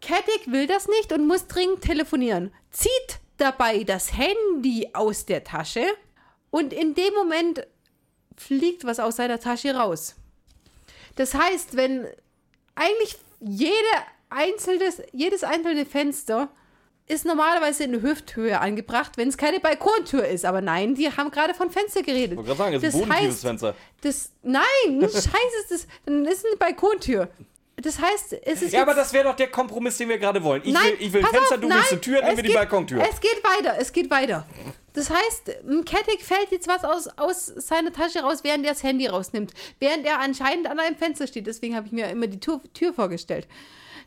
Katic 0.02 0.52
will 0.52 0.68
das 0.68 0.88
nicht 0.88 1.14
und 1.14 1.28
muss 1.28 1.48
dringend 1.48 1.82
telefonieren. 1.82 2.52
Zieht 2.72 3.20
dabei 3.38 3.84
das 3.84 4.14
Handy 4.18 4.90
aus 4.94 5.26
der 5.26 5.44
Tasche 5.44 5.86
und 6.50 6.74
in 6.74 6.94
dem 6.96 7.14
Moment 7.14 7.66
fliegt 8.36 8.86
was 8.86 9.00
aus 9.00 9.16
seiner 9.18 9.40
Tasche 9.40 9.76
raus. 9.76 10.16
Das 11.16 11.34
heißt, 11.34 11.76
wenn 11.76 12.08
eigentlich 12.76 13.18
jede 13.40 13.76
einzelnes, 14.30 15.02
jedes 15.12 15.44
einzelne 15.44 15.86
Fenster 15.86 16.50
ist 17.08 17.26
normalerweise 17.26 17.84
in 17.84 18.02
Hüfthöhe 18.02 18.60
angebracht, 18.60 19.18
wenn 19.18 19.28
es 19.28 19.38
keine 19.38 19.60
Balkontür 19.60 20.26
ist. 20.26 20.46
Aber 20.46 20.62
nein, 20.62 20.96
die 20.96 21.12
haben 21.12 21.30
gerade 21.30 21.54
von 21.54 21.70
Fenster 21.70 22.04
geredet. 22.04 22.32
Ich 22.32 22.38
wollte 22.38 22.48
gerade 22.56 22.58
sagen, 22.58 22.76
es 22.76 22.84
ist 22.84 22.94
Das 22.94 23.02
ein 23.04 23.14
heißt, 23.14 23.42
Fenster. 23.42 23.76
Das, 24.02 24.32
nein, 24.44 24.64
scheiße 25.02 25.28
ist 25.64 25.72
das. 25.72 25.88
Dann 26.06 26.26
ist 26.26 26.46
eine 26.46 26.56
Balkontür. 26.56 27.28
Das 27.82 28.00
heißt, 28.00 28.34
es 28.44 28.62
ist. 28.62 28.74
Ja, 28.74 28.84
aber 28.84 28.94
das 28.94 29.14
wäre 29.14 29.26
doch 29.26 29.36
der 29.36 29.50
Kompromiss, 29.50 29.98
den 29.98 30.10
wir 30.10 30.18
gerade 30.18 30.44
wollen. 30.44 30.62
Ich 30.64 30.74
nein, 30.74 30.84
will, 30.84 30.96
ich 31.00 31.14
will 31.14 31.22
Fenster, 31.22 31.56
auf, 31.56 31.62
du 31.62 31.70
willst 31.70 31.78
nein, 31.78 31.86
eine 31.92 32.02
Tür, 32.02 32.22
dann 32.22 32.38
will 32.38 32.44
die 32.44 32.54
Balkontür. 32.54 33.02
Es 33.02 33.20
geht 33.20 33.44
weiter, 33.44 33.76
es 33.80 33.92
geht 33.92 34.10
weiter. 34.10 34.46
Das 34.94 35.10
heißt, 35.10 35.46
Kettig 35.86 36.24
fällt 36.24 36.52
jetzt 36.52 36.68
was 36.68 36.84
aus, 36.84 37.08
aus 37.18 37.46
seiner 37.46 37.94
Tasche 37.94 38.20
raus, 38.20 38.44
während 38.44 38.66
er 38.66 38.74
das 38.74 38.84
Handy 38.84 39.08
rausnimmt. 39.08 39.54
Während 39.80 40.06
er 40.06 40.20
anscheinend 40.20 40.70
an 40.70 40.80
einem 40.80 40.98
Fenster 40.98 41.28
steht. 41.28 41.48
Deswegen 41.48 41.76
habe 41.76 41.88
ich 41.88 41.94
mir 41.94 42.10
immer 42.10 42.28
die 42.28 42.40
Tür, 42.40 42.62
Tür 42.74 42.94
vorgestellt. 42.94 43.48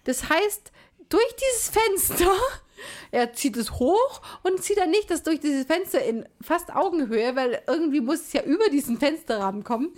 Das 0.04 0.28
heißt, 0.28 0.72
durch 1.08 1.36
dieses 1.36 1.70
Fenster, 1.70 2.32
er 3.10 3.32
zieht 3.32 3.56
es 3.56 3.72
hoch 3.72 4.20
und 4.42 4.62
zieht 4.62 4.78
dann 4.78 4.90
nicht 4.90 5.10
das 5.10 5.22
durch 5.22 5.40
dieses 5.40 5.66
Fenster 5.66 6.02
in 6.02 6.28
fast 6.42 6.74
Augenhöhe, 6.74 7.34
weil 7.34 7.62
irgendwie 7.66 8.00
muss 8.00 8.20
es 8.20 8.32
ja 8.34 8.42
über 8.42 8.68
diesen 8.68 8.98
Fensterrahmen 8.98 9.64
kommen 9.64 9.94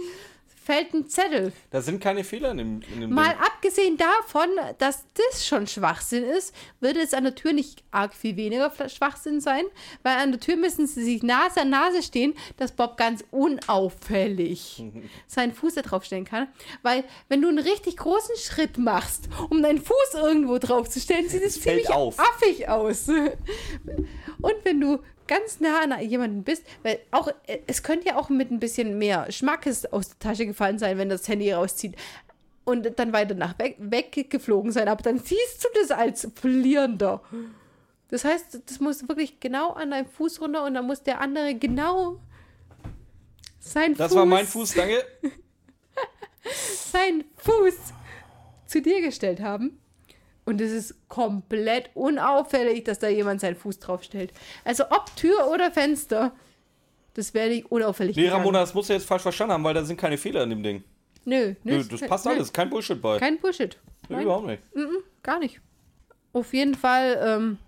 fällt 0.66 0.92
ein 0.94 1.08
Zettel. 1.08 1.52
Da 1.70 1.80
sind 1.80 2.00
keine 2.00 2.24
Fehler 2.24 2.50
in 2.50 2.58
dem, 2.58 2.82
in 2.92 3.00
dem 3.02 3.10
Mal 3.14 3.28
Ding. 3.28 3.38
abgesehen 3.38 3.96
davon, 3.96 4.48
dass 4.78 5.04
das 5.14 5.46
schon 5.46 5.68
Schwachsinn 5.68 6.24
ist, 6.24 6.52
würde 6.80 7.00
es 7.00 7.14
an 7.14 7.22
der 7.22 7.36
Tür 7.36 7.52
nicht 7.52 7.84
arg 7.92 8.12
viel 8.14 8.36
weniger 8.36 8.72
Schwachsinn 8.88 9.40
sein, 9.40 9.62
weil 10.02 10.16
an 10.16 10.32
der 10.32 10.40
Tür 10.40 10.56
müssen 10.56 10.88
sie 10.88 11.04
sich 11.04 11.22
Nase 11.22 11.60
an 11.60 11.70
Nase 11.70 12.02
stehen, 12.02 12.34
dass 12.56 12.72
Bob 12.72 12.96
ganz 12.96 13.24
unauffällig 13.30 14.82
seinen 15.28 15.54
Fuß 15.54 15.74
da 15.74 15.82
drauf 15.82 16.04
stellen 16.04 16.24
kann. 16.24 16.48
Weil, 16.82 17.04
wenn 17.28 17.42
du 17.42 17.48
einen 17.48 17.60
richtig 17.60 17.96
großen 17.98 18.36
Schritt 18.36 18.76
machst, 18.76 19.28
um 19.50 19.62
deinen 19.62 19.80
Fuß 19.80 20.14
irgendwo 20.14 20.58
drauf 20.58 20.90
zu 20.90 20.98
stellen, 20.98 21.28
sieht 21.28 21.42
es 21.42 21.60
ziemlich 21.60 21.88
auf. 21.90 22.18
affig 22.18 22.68
aus. 22.68 23.06
Und 23.08 24.54
wenn 24.64 24.80
du 24.80 24.98
ganz 25.26 25.60
nah 25.60 25.80
an 25.80 26.00
jemanden 26.00 26.42
bist, 26.42 26.64
weil 26.82 26.98
auch, 27.10 27.28
äh, 27.46 27.58
es 27.66 27.82
könnte 27.82 28.08
ja 28.08 28.16
auch 28.16 28.28
mit 28.28 28.50
ein 28.50 28.60
bisschen 28.60 28.98
mehr 28.98 29.30
Schmackes 29.30 29.86
aus 29.92 30.08
der 30.08 30.18
Tasche 30.18 30.46
gefallen 30.46 30.78
sein, 30.78 30.98
wenn 30.98 31.08
das 31.08 31.28
Handy 31.28 31.52
rauszieht 31.52 31.96
und 32.64 32.98
dann 32.98 33.12
weiter 33.12 33.34
nach 33.34 33.58
weg, 33.58 33.76
weggeflogen 33.78 34.72
sein, 34.72 34.88
aber 34.88 35.02
dann 35.02 35.18
siehst 35.18 35.64
du 35.64 35.68
das 35.80 35.90
als 35.92 36.28
Verlierender. 36.34 37.22
Das 38.08 38.24
heißt, 38.24 38.60
das 38.66 38.80
muss 38.80 39.08
wirklich 39.08 39.40
genau 39.40 39.72
an 39.72 39.90
deinem 39.90 40.06
Fuß 40.06 40.40
runter 40.40 40.64
und 40.64 40.74
dann 40.74 40.86
muss 40.86 41.02
der 41.02 41.20
andere 41.20 41.54
genau 41.54 42.20
sein 43.60 43.94
Das 43.94 44.08
Fuß, 44.08 44.18
war 44.18 44.26
mein 44.26 44.46
Fuß, 44.46 44.74
danke. 44.74 45.04
seinen 46.92 47.24
Fuß 47.36 47.74
zu 48.66 48.82
dir 48.82 49.00
gestellt 49.00 49.40
haben. 49.40 49.80
Und 50.46 50.60
es 50.60 50.72
ist 50.72 51.08
komplett 51.08 51.90
unauffällig, 51.94 52.84
dass 52.84 52.98
da 52.98 53.08
jemand 53.08 53.40
seinen 53.40 53.56
Fuß 53.56 53.78
draufstellt. 53.80 54.32
Also 54.64 54.84
ob 54.90 55.14
Tür 55.16 55.50
oder 55.52 55.70
Fenster, 55.70 56.32
das 57.14 57.34
werde 57.34 57.54
ich 57.54 57.70
unauffällig 57.70 58.16
Nee, 58.16 58.22
getragen. 58.22 58.40
Ramona, 58.42 58.60
das 58.60 58.72
musst 58.72 58.88
du 58.88 58.94
jetzt 58.94 59.06
falsch 59.06 59.22
verstanden 59.22 59.52
haben, 59.54 59.64
weil 59.64 59.74
da 59.74 59.84
sind 59.84 59.98
keine 60.00 60.16
Fehler 60.16 60.44
in 60.44 60.50
dem 60.50 60.62
Ding. 60.62 60.84
Nö, 61.24 61.54
Nö, 61.64 61.78
nicht. 61.78 61.92
das 61.92 62.00
passt 62.02 62.24
Nö, 62.26 62.32
alles, 62.32 62.52
kein 62.52 62.70
Bullshit 62.70 63.02
bei. 63.02 63.18
Kein 63.18 63.38
Bullshit. 63.38 63.76
Nö, 64.08 64.22
überhaupt 64.22 64.46
nicht. 64.46 64.62
Gar 65.24 65.40
nicht. 65.40 65.60
Auf 66.32 66.54
jeden 66.54 66.74
Fall, 66.76 67.20
ähm, 67.22 67.58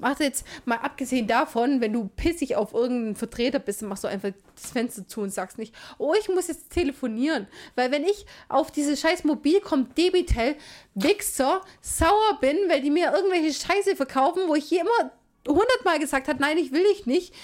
mach 0.00 0.18
jetzt 0.20 0.46
mal 0.64 0.78
abgesehen 0.78 1.26
davon, 1.26 1.80
wenn 1.80 1.92
du 1.92 2.08
pissig 2.16 2.56
auf 2.56 2.72
irgendeinen 2.72 3.16
Vertreter 3.16 3.58
bist, 3.58 3.82
dann 3.82 3.88
machst 3.88 4.04
du 4.04 4.08
einfach 4.08 4.30
das 4.54 4.70
Fenster 4.70 5.06
zu 5.06 5.20
und 5.20 5.30
sagst 5.30 5.58
nicht, 5.58 5.74
oh, 5.98 6.14
ich 6.18 6.28
muss 6.28 6.48
jetzt 6.48 6.70
telefonieren. 6.70 7.46
Weil 7.74 7.90
wenn 7.90 8.04
ich 8.04 8.26
auf 8.48 8.70
diese 8.70 8.96
scheiß 8.96 9.24
Mobilcom 9.24 9.94
Debitel 9.94 10.56
Wichser 10.94 11.60
sauer 11.80 12.38
bin, 12.40 12.56
weil 12.68 12.82
die 12.82 12.90
mir 12.90 13.12
irgendwelche 13.12 13.52
Scheiße 13.52 13.96
verkaufen, 13.96 14.42
wo 14.46 14.54
ich 14.54 14.64
hier 14.64 14.80
immer 14.82 15.12
hundertmal 15.46 15.98
gesagt 15.98 16.28
habe, 16.28 16.40
nein, 16.40 16.58
ich 16.58 16.72
will 16.72 16.84
dich 16.84 17.06
nicht. 17.06 17.34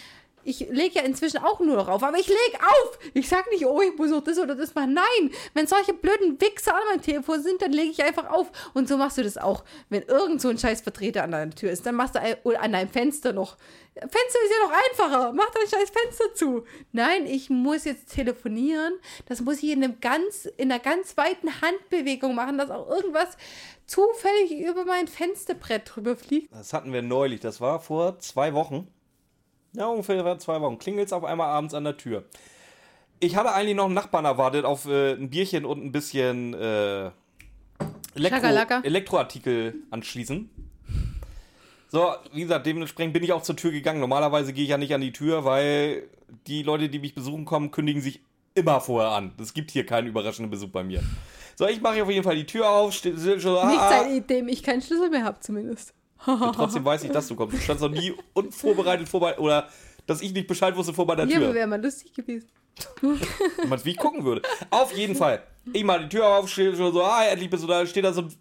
Ich 0.45 0.61
lege 0.71 1.01
ja 1.01 1.03
inzwischen 1.03 1.39
auch 1.39 1.61
nur 1.61 1.77
noch 1.77 1.89
auf, 1.89 2.03
aber 2.03 2.19
ich 2.19 2.29
lege 2.29 2.59
auf. 2.61 2.99
Ich 3.15 3.29
sag 3.29 3.51
nicht, 3.51 3.67
oh, 3.67 3.81
ich 3.81 3.97
muss 3.97 4.11
noch 4.11 4.23
das 4.23 4.39
oder 4.39 4.55
das 4.55 4.75
machen. 4.75 4.95
Nein, 4.95 5.31
wenn 5.55 5.67
solche 5.67 5.95
blöden 5.95 6.41
Wichser 6.41 6.75
an 6.75 6.83
meinem 6.91 7.03
Telefon 7.03 7.43
sind, 7.43 7.63
dann 7.63 7.73
lege 7.73 7.91
ich 7.91 8.03
einfach 8.03 8.31
auf. 8.31 8.51
Und 8.75 8.89
so 8.89 8.97
machst 8.97 9.19
du 9.19 9.23
das 9.23 9.39
auch. 9.39 9.65
Wenn 9.89 10.03
irgend 10.03 10.41
so 10.41 10.49
ein 10.49 10.59
scheiß 10.59 10.83
Vertreter 10.83 11.25
an 11.25 11.33
deiner 11.33 11.55
Tür 11.55 11.71
ist, 11.71 11.87
dann 11.87 11.95
machst 11.95 12.15
du 12.15 12.21
oder 12.45 12.63
an 12.63 12.73
deinem 12.73 12.89
Fenster 12.89 13.33
noch. 13.33 13.57
Fenster 13.95 14.39
ist 14.45 14.51
ja 14.51 14.67
noch 14.67 14.75
einfacher. 14.91 15.33
Mach 15.33 15.51
dein 15.51 15.69
scheiß 15.69 15.91
Fenster 15.91 16.35
zu. 16.35 16.65
Nein, 16.93 17.27
ich 17.27 17.49
muss 17.49 17.85
jetzt 17.85 18.13
telefonieren. 18.13 18.95
Das 19.27 19.41
muss 19.41 19.63
ich 19.63 19.71
in, 19.71 19.85
einem 19.85 20.01
ganz, 20.01 20.47
in 20.57 20.73
einer 20.73 20.81
ganz 20.81 21.17
weiten 21.17 21.61
Handbewegung 21.61 22.35
machen, 22.35 22.59
dass 22.59 22.71
auch 22.71 22.89
irgendwas 22.89 23.37
zufällig 23.87 24.53
über 24.67 24.85
mein 24.85 25.07
Fensterbrett 25.07 25.93
drüber 25.95 26.17
fliegt. 26.17 26.53
Das 26.53 26.73
hatten 26.73 26.93
wir 26.93 27.03
neulich, 27.03 27.41
das 27.41 27.61
war 27.61 27.81
vor 27.81 28.19
zwei 28.19 28.55
Wochen. 28.55 28.89
Ja, 29.77 29.87
ungefähr 29.87 30.39
zwei 30.39 30.61
Wochen. 30.61 30.79
Klingelt 30.79 31.07
es 31.07 31.13
auf 31.13 31.25
einmal 31.25 31.49
abends 31.49 31.75
an 31.75 31.85
der 31.85 31.97
Tür. 31.97 32.25
Ich 33.21 33.37
hatte 33.37 33.53
eigentlich 33.53 33.77
noch 33.77 33.87
einen 33.87 33.95
Nachbarn 33.95 34.25
erwartet 34.25 34.65
auf 34.65 34.87
äh, 34.87 35.13
ein 35.13 35.31
Bierchen 35.31 35.65
und 35.65 35.85
ein 35.85 35.93
bisschen 35.93 36.55
äh, 36.55 37.11
Elektro. 38.15 38.81
Elektroartikel 38.83 39.75
anschließen. 39.91 40.51
So, 41.89 42.13
wie 42.33 42.43
gesagt, 42.43 42.67
dementsprechend 42.67 43.13
bin 43.13 43.23
ich 43.23 43.33
auch 43.33 43.43
zur 43.43 43.57
Tür 43.57 43.71
gegangen. 43.71 44.01
Normalerweise 44.01 44.53
gehe 44.53 44.65
ich 44.65 44.71
ja 44.71 44.79
nicht 44.79 44.95
an 44.95 45.01
die 45.01 45.13
Tür, 45.13 45.45
weil 45.45 46.09
die 46.47 46.63
Leute, 46.63 46.89
die 46.89 46.99
mich 46.99 47.15
besuchen 47.15 47.45
kommen, 47.45 47.71
kündigen 47.71 48.03
sich 48.03 48.21
immer 48.55 48.81
vorher 48.81 49.11
an. 49.11 49.33
Es 49.41 49.55
gibt 49.55 49.71
hier 49.71 49.87
keinen 49.87 50.09
überraschenden 50.09 50.51
Besuch 50.51 50.71
bei 50.71 50.83
mir. 50.83 51.03
So, 51.57 51.67
ich 51.69 51.81
mache 51.81 52.03
auf 52.03 52.11
jeden 52.11 52.25
Fall 52.25 52.37
die 52.37 52.47
Tür 52.47 52.69
auf. 52.69 53.05
Nicht 53.05 53.27
ah, 53.27 54.05
seitdem 54.05 54.49
ich 54.49 54.63
keinen 54.63 54.83
Schlüssel 54.83 55.11
mehr 55.11 55.25
habe, 55.25 55.39
zumindest. 55.41 55.95
Und 56.27 56.53
trotzdem 56.55 56.85
weiß 56.85 57.05
ich, 57.05 57.11
dass 57.11 57.29
du 57.29 57.35
kommst. 57.37 57.57
Du 57.57 57.61
standst 57.61 57.83
noch 57.83 57.91
nie 57.91 58.13
unvorbereitet 58.33 59.09
vorbei 59.09 59.39
oder 59.39 59.69
dass 60.07 60.21
ich 60.21 60.33
nicht 60.33 60.47
Bescheid 60.47 60.77
wusste 60.77 60.93
vor 60.93 61.07
meiner 61.07 61.25
Ja, 61.25 61.39
Tür. 61.39 61.55
wäre 61.55 61.67
mal 61.67 61.83
lustig 61.83 62.13
gewesen. 62.13 62.49
Du 63.01 63.17
meinst, 63.69 63.85
wie 63.85 63.91
ich 63.93 63.97
gucken 63.97 64.25
würde. 64.25 64.43
Auf 64.71 64.95
jeden 64.97 65.15
Fall. 65.15 65.43
Ich 65.73 65.85
mache 65.85 66.01
die 66.01 66.09
Tür 66.09 66.27
auf, 66.27 66.49
stehe 66.49 66.75
schon 66.77 66.93
so, 66.93 67.03
ah, 67.03 67.25
endlich 67.25 67.49
bist 67.49 67.63
du 67.63 67.69
da, 67.69 67.87
steht 67.87 68.05
da 68.05 68.13
so 68.13 68.23
ein, 68.23 68.35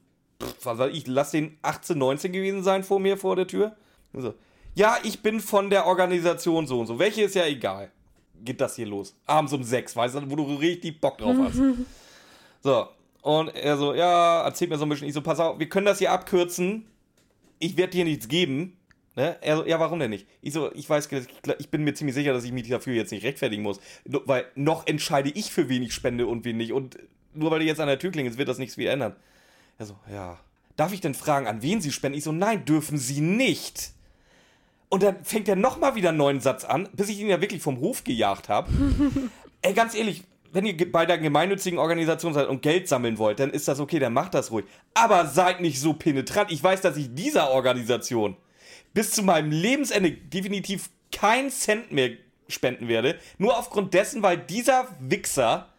was 0.64 0.78
weiß 0.78 0.92
ich, 0.94 1.08
lass 1.08 1.32
den 1.32 1.58
18, 1.62 1.98
19 1.98 2.32
gewesen 2.34 2.64
sein 2.64 2.84
vor 2.84 3.00
mir, 3.00 3.18
vor 3.18 3.36
der 3.36 3.48
Tür. 3.48 3.76
Und 4.12 4.22
So. 4.24 4.34
Ja, 4.76 4.98
ich 5.04 5.22
bin 5.22 5.40
von 5.40 5.70
der 5.70 5.86
Organisation 5.86 6.66
so 6.68 6.80
und 6.80 6.88
so. 6.88 6.98
Welche 7.00 7.22
ist 7.24 7.36
ja 7.36 7.46
egal. 7.46 7.92
Geht 8.44 8.60
das 8.60 8.76
hier 8.76 8.88
los. 8.88 9.16
Abends 9.26 9.54
um 9.54 9.64
6, 9.64 9.96
weißt 9.96 10.16
du, 10.16 10.30
wo 10.32 10.36
du 10.36 10.56
richtig 10.56 11.00
Bock 11.00 11.18
drauf 11.20 11.36
hast. 11.40 11.60
So. 12.64 12.88
Und 13.22 13.50
er 13.56 13.78
so, 13.78 13.94
ja, 13.94 14.42
erzählt 14.44 14.70
mir 14.72 14.78
so 14.78 14.86
ein 14.86 14.90
bisschen. 14.90 15.08
Ich 15.08 15.14
so, 15.14 15.22
pass 15.22 15.40
auf, 15.40 15.60
wir 15.60 15.68
können 15.70 15.86
das 15.86 16.00
hier 16.00 16.12
abkürzen. 16.12 16.86
Ich 17.64 17.78
werde 17.78 17.92
dir 17.92 18.04
nichts 18.04 18.28
geben. 18.28 18.78
Ne? 19.16 19.38
Er 19.42 19.66
ja, 19.68 19.80
warum 19.80 20.00
denn 20.00 20.10
nicht? 20.10 20.28
Ich 20.42 20.54
so, 20.54 20.74
ich 20.74 20.90
weiß, 20.90 21.08
ich 21.60 21.70
bin 21.70 21.84
mir 21.84 21.94
ziemlich 21.94 22.16
sicher, 22.16 22.34
dass 22.34 22.44
ich 22.44 22.52
mich 22.52 22.68
dafür 22.68 22.94
jetzt 22.94 23.12
nicht 23.12 23.24
rechtfertigen 23.24 23.64
muss. 23.64 23.80
Weil 24.06 24.46
noch 24.56 24.86
entscheide 24.86 25.30
ich, 25.30 25.52
für 25.52 25.70
wen 25.70 25.84
ich 25.84 25.94
spende 25.94 26.28
und 26.28 26.44
wen 26.46 26.58
nicht. 26.58 26.74
Und 26.74 26.98
nur 27.34 27.52
weil 27.52 27.60
du 27.60 27.66
jetzt 27.66 27.80
an 27.80 27.88
der 27.88 28.00
Tür 28.00 28.12
klingelst, 28.12 28.38
wird 28.38 28.50
das 28.50 28.58
nichts 28.58 28.78
wieder 28.78 28.92
ändern. 28.92 29.16
Er 29.78 29.86
so, 29.86 29.96
ja. 30.12 30.40
Darf 30.76 30.92
ich 30.92 31.02
denn 31.02 31.14
fragen, 31.14 31.48
an 31.48 31.62
wen 31.62 31.80
sie 31.80 31.92
spenden? 31.92 32.18
Ich 32.18 32.24
so, 32.24 32.32
nein, 32.32 32.66
dürfen 32.66 32.98
sie 32.98 33.22
nicht. 33.22 33.92
Und 34.90 35.04
dann 35.04 35.24
fängt 35.24 35.48
er 35.48 35.56
nochmal 35.56 35.96
wieder 35.96 36.10
einen 36.10 36.18
neuen 36.18 36.40
Satz 36.42 36.66
an, 36.66 36.90
bis 36.94 37.10
ich 37.10 37.20
ihn 37.20 37.30
ja 37.30 37.40
wirklich 37.40 37.62
vom 37.62 37.80
Hof 37.80 38.04
gejagt 38.04 38.50
habe. 38.50 38.72
Ey, 39.62 39.74
ganz 39.74 39.96
ehrlich, 39.96 40.24
wenn 40.54 40.66
ihr 40.66 40.92
bei 40.92 41.06
der 41.06 41.18
gemeinnützigen 41.18 41.80
Organisation 41.80 42.34
seid 42.34 42.48
und 42.48 42.62
Geld 42.62 42.88
sammeln 42.88 43.18
wollt, 43.18 43.40
dann 43.40 43.50
ist 43.50 43.68
das 43.68 43.80
okay, 43.80 43.98
dann 44.00 44.14
macht 44.14 44.36
das 44.36 44.52
ruhig. 44.52 44.66
Aber 44.94 45.26
seid 45.26 45.62
nicht 45.62 45.82
so 45.82 45.94
penetrant. 45.94 46.52
Ich 46.52 46.64
weiß, 46.64 46.82
dass 46.82 46.96
ich 46.96 47.14
dieser 47.14 47.50
Organisation 47.50 48.38
bis 48.94 49.12
zu 49.12 49.24
meinem 49.24 49.52
Lebensende 49.52 50.12
definitiv 50.12 50.90
keinen 51.12 51.50
Cent 51.50 51.92
mehr 51.92 52.12
spenden 52.48 52.88
werde. 52.88 53.18
Nur 53.40 53.58
aufgrund 53.58 53.96
dessen, 53.96 54.22
weil 54.22 54.38
dieser 54.38 54.88
Wichser 55.00 55.70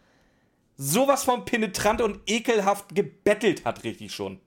sowas 0.77 1.23
von 1.23 1.45
penetrant 1.45 2.01
und 2.01 2.19
ekelhaft 2.27 2.93
gebettelt 2.93 3.63
hat, 3.63 3.85
richtig 3.85 4.13
schon. 4.13 4.39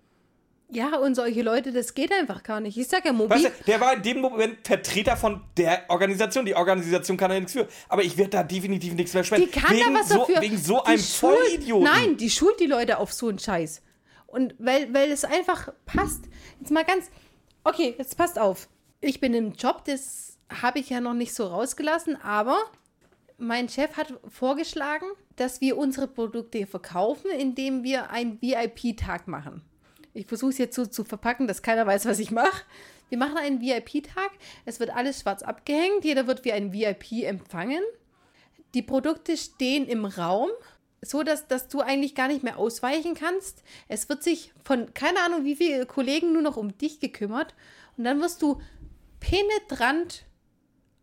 Ja, 0.71 0.97
und 0.99 1.15
solche 1.15 1.41
Leute, 1.43 1.73
das 1.73 1.95
geht 1.95 2.13
einfach 2.13 2.43
gar 2.43 2.61
nicht. 2.61 2.77
Ich 2.77 2.89
sag 2.89 3.05
ja, 3.07 3.13
Weißt 3.13 3.19
mobil. 3.19 3.43
du, 3.45 3.65
der 3.67 3.81
war 3.81 3.95
in 3.95 4.03
dem 4.03 4.21
Moment 4.21 4.59
Vertreter 4.67 5.17
von 5.17 5.43
der 5.57 5.85
Organisation. 5.89 6.45
Die 6.45 6.55
Organisation 6.55 7.17
kann 7.17 7.31
ja 7.31 7.39
nichts 7.39 7.55
für. 7.55 7.67
Aber 7.89 8.03
ich 8.03 8.19
werde 8.19 8.31
da 8.33 8.43
definitiv 8.43 8.93
nichts 8.93 9.15
mehr 9.15 9.23
die 9.23 9.27
spenden. 9.29 9.51
kann 9.51 9.75
wegen, 9.75 9.95
da 9.95 10.01
was 10.01 10.09
so, 10.11 10.19
dafür. 10.19 10.43
wegen 10.43 10.59
so 10.59 10.81
Die 10.83 10.87
einem 10.89 10.99
schult- 11.01 11.37
Vollidioten. 11.39 11.85
Nein, 11.85 12.17
die 12.19 12.29
schult 12.29 12.61
die 12.61 12.67
Leute 12.67 12.99
auf 12.99 13.13
so 13.15 13.29
einen 13.29 13.39
Scheiß. 13.39 13.81
Und 14.27 14.55
weil, 14.59 14.93
weil 14.93 15.11
es 15.11 15.25
einfach 15.25 15.73
passt. 15.87 16.25
Jetzt 16.61 16.71
mal 16.71 16.85
ganz. 16.85 17.07
Okay, 17.65 17.95
jetzt 17.97 18.19
passt 18.19 18.39
auf. 18.39 18.69
Ich 19.01 19.21
bin 19.21 19.33
im 19.33 19.53
Job, 19.53 19.85
das 19.87 20.37
habe 20.51 20.81
ich 20.81 20.91
ja 20.91 21.01
noch 21.01 21.15
nicht 21.15 21.33
so 21.35 21.47
rausgelassen, 21.47 22.17
aber 22.23 22.59
mein 23.39 23.69
Chef 23.71 23.97
hat 23.97 24.13
vorgeschlagen, 24.29 25.07
dass 25.37 25.61
wir 25.63 25.79
unsere 25.79 26.09
Produkte 26.09 26.67
verkaufen, 26.67 27.31
indem 27.31 27.85
wir 27.85 28.11
einen 28.11 28.41
VIP-Tag 28.43 29.29
machen. 29.29 29.63
Ich 30.19 30.27
versuche 30.27 30.51
es 30.51 30.59
jetzt 30.59 30.75
so 30.75 30.85
zu 30.85 31.05
verpacken, 31.05 31.47
dass 31.47 31.63
keiner 31.63 31.87
weiß, 31.87 32.05
was 32.07 32.19
ich 32.19 32.33
mache. 32.33 32.65
Wir 33.09 33.19
machen 33.19 33.37
einen 33.37 33.61
VIP-Tag. 33.61 34.33
Es 34.65 34.81
wird 34.81 34.91
alles 34.91 35.21
schwarz 35.21 35.45
abgehängt. 35.45 36.05
Jeder 36.05 36.27
wird 36.27 36.45
wie 36.45 36.53
ein 36.53 36.73
VIP 36.73 37.23
empfangen. 37.23 37.83
Die 38.75 38.83
Produkte 38.83 39.37
stehen 39.37 39.87
im 39.87 40.05
Raum, 40.05 40.51
so 41.01 41.23
dass, 41.23 41.47
dass 41.47 41.69
du 41.69 41.83
eigentlich 41.83 42.17
gar 42.17 42.27
nicht 42.27 42.43
mehr 42.43 42.59
ausweichen 42.59 43.15
kannst. 43.15 43.63
Es 43.87 44.09
wird 44.09 44.25
sich 44.25 44.53
von 44.65 44.93
keine 44.93 45.21
Ahnung 45.21 45.45
wie 45.45 45.55
viele 45.55 45.87
Kollegen 45.87 46.33
nur 46.33 46.43
noch 46.43 46.57
um 46.57 46.77
dich 46.77 46.99
gekümmert. 46.99 47.55
Und 47.97 48.03
dann 48.03 48.21
wirst 48.21 48.43
du 48.43 48.61
penetrant 49.21 50.25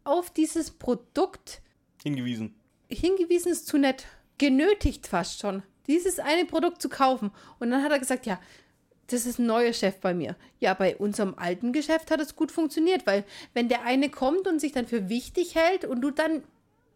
auf 0.03 0.29
dieses 0.29 0.71
Produkt 0.71 1.61
Hingewiesen. 2.03 2.53
hingewiesen 2.89 3.53
ist 3.53 3.65
zu 3.65 3.77
nett, 3.77 4.07
genötigt 4.37 5.07
fast 5.07 5.39
schon, 5.39 5.63
dieses 5.87 6.19
eine 6.19 6.43
Produkt 6.43 6.81
zu 6.81 6.89
kaufen. 6.89 7.31
Und 7.59 7.71
dann 7.71 7.81
hat 7.81 7.93
er 7.93 7.99
gesagt, 7.99 8.25
ja, 8.25 8.39
das 9.07 9.25
ist 9.25 9.39
ein 9.39 9.45
neuer 9.45 9.73
Chef 9.73 9.99
bei 9.99 10.13
mir. 10.13 10.35
Ja, 10.59 10.73
bei 10.73 10.95
unserem 10.95 11.35
alten 11.37 11.73
Geschäft 11.73 12.11
hat 12.11 12.19
es 12.19 12.35
gut 12.35 12.51
funktioniert, 12.51 13.05
weil 13.05 13.23
wenn 13.53 13.69
der 13.69 13.83
eine 13.83 14.09
kommt 14.09 14.47
und 14.47 14.59
sich 14.59 14.71
dann 14.71 14.87
für 14.87 15.09
wichtig 15.09 15.55
hält 15.55 15.85
und 15.85 16.01
du 16.01 16.11
dann 16.11 16.43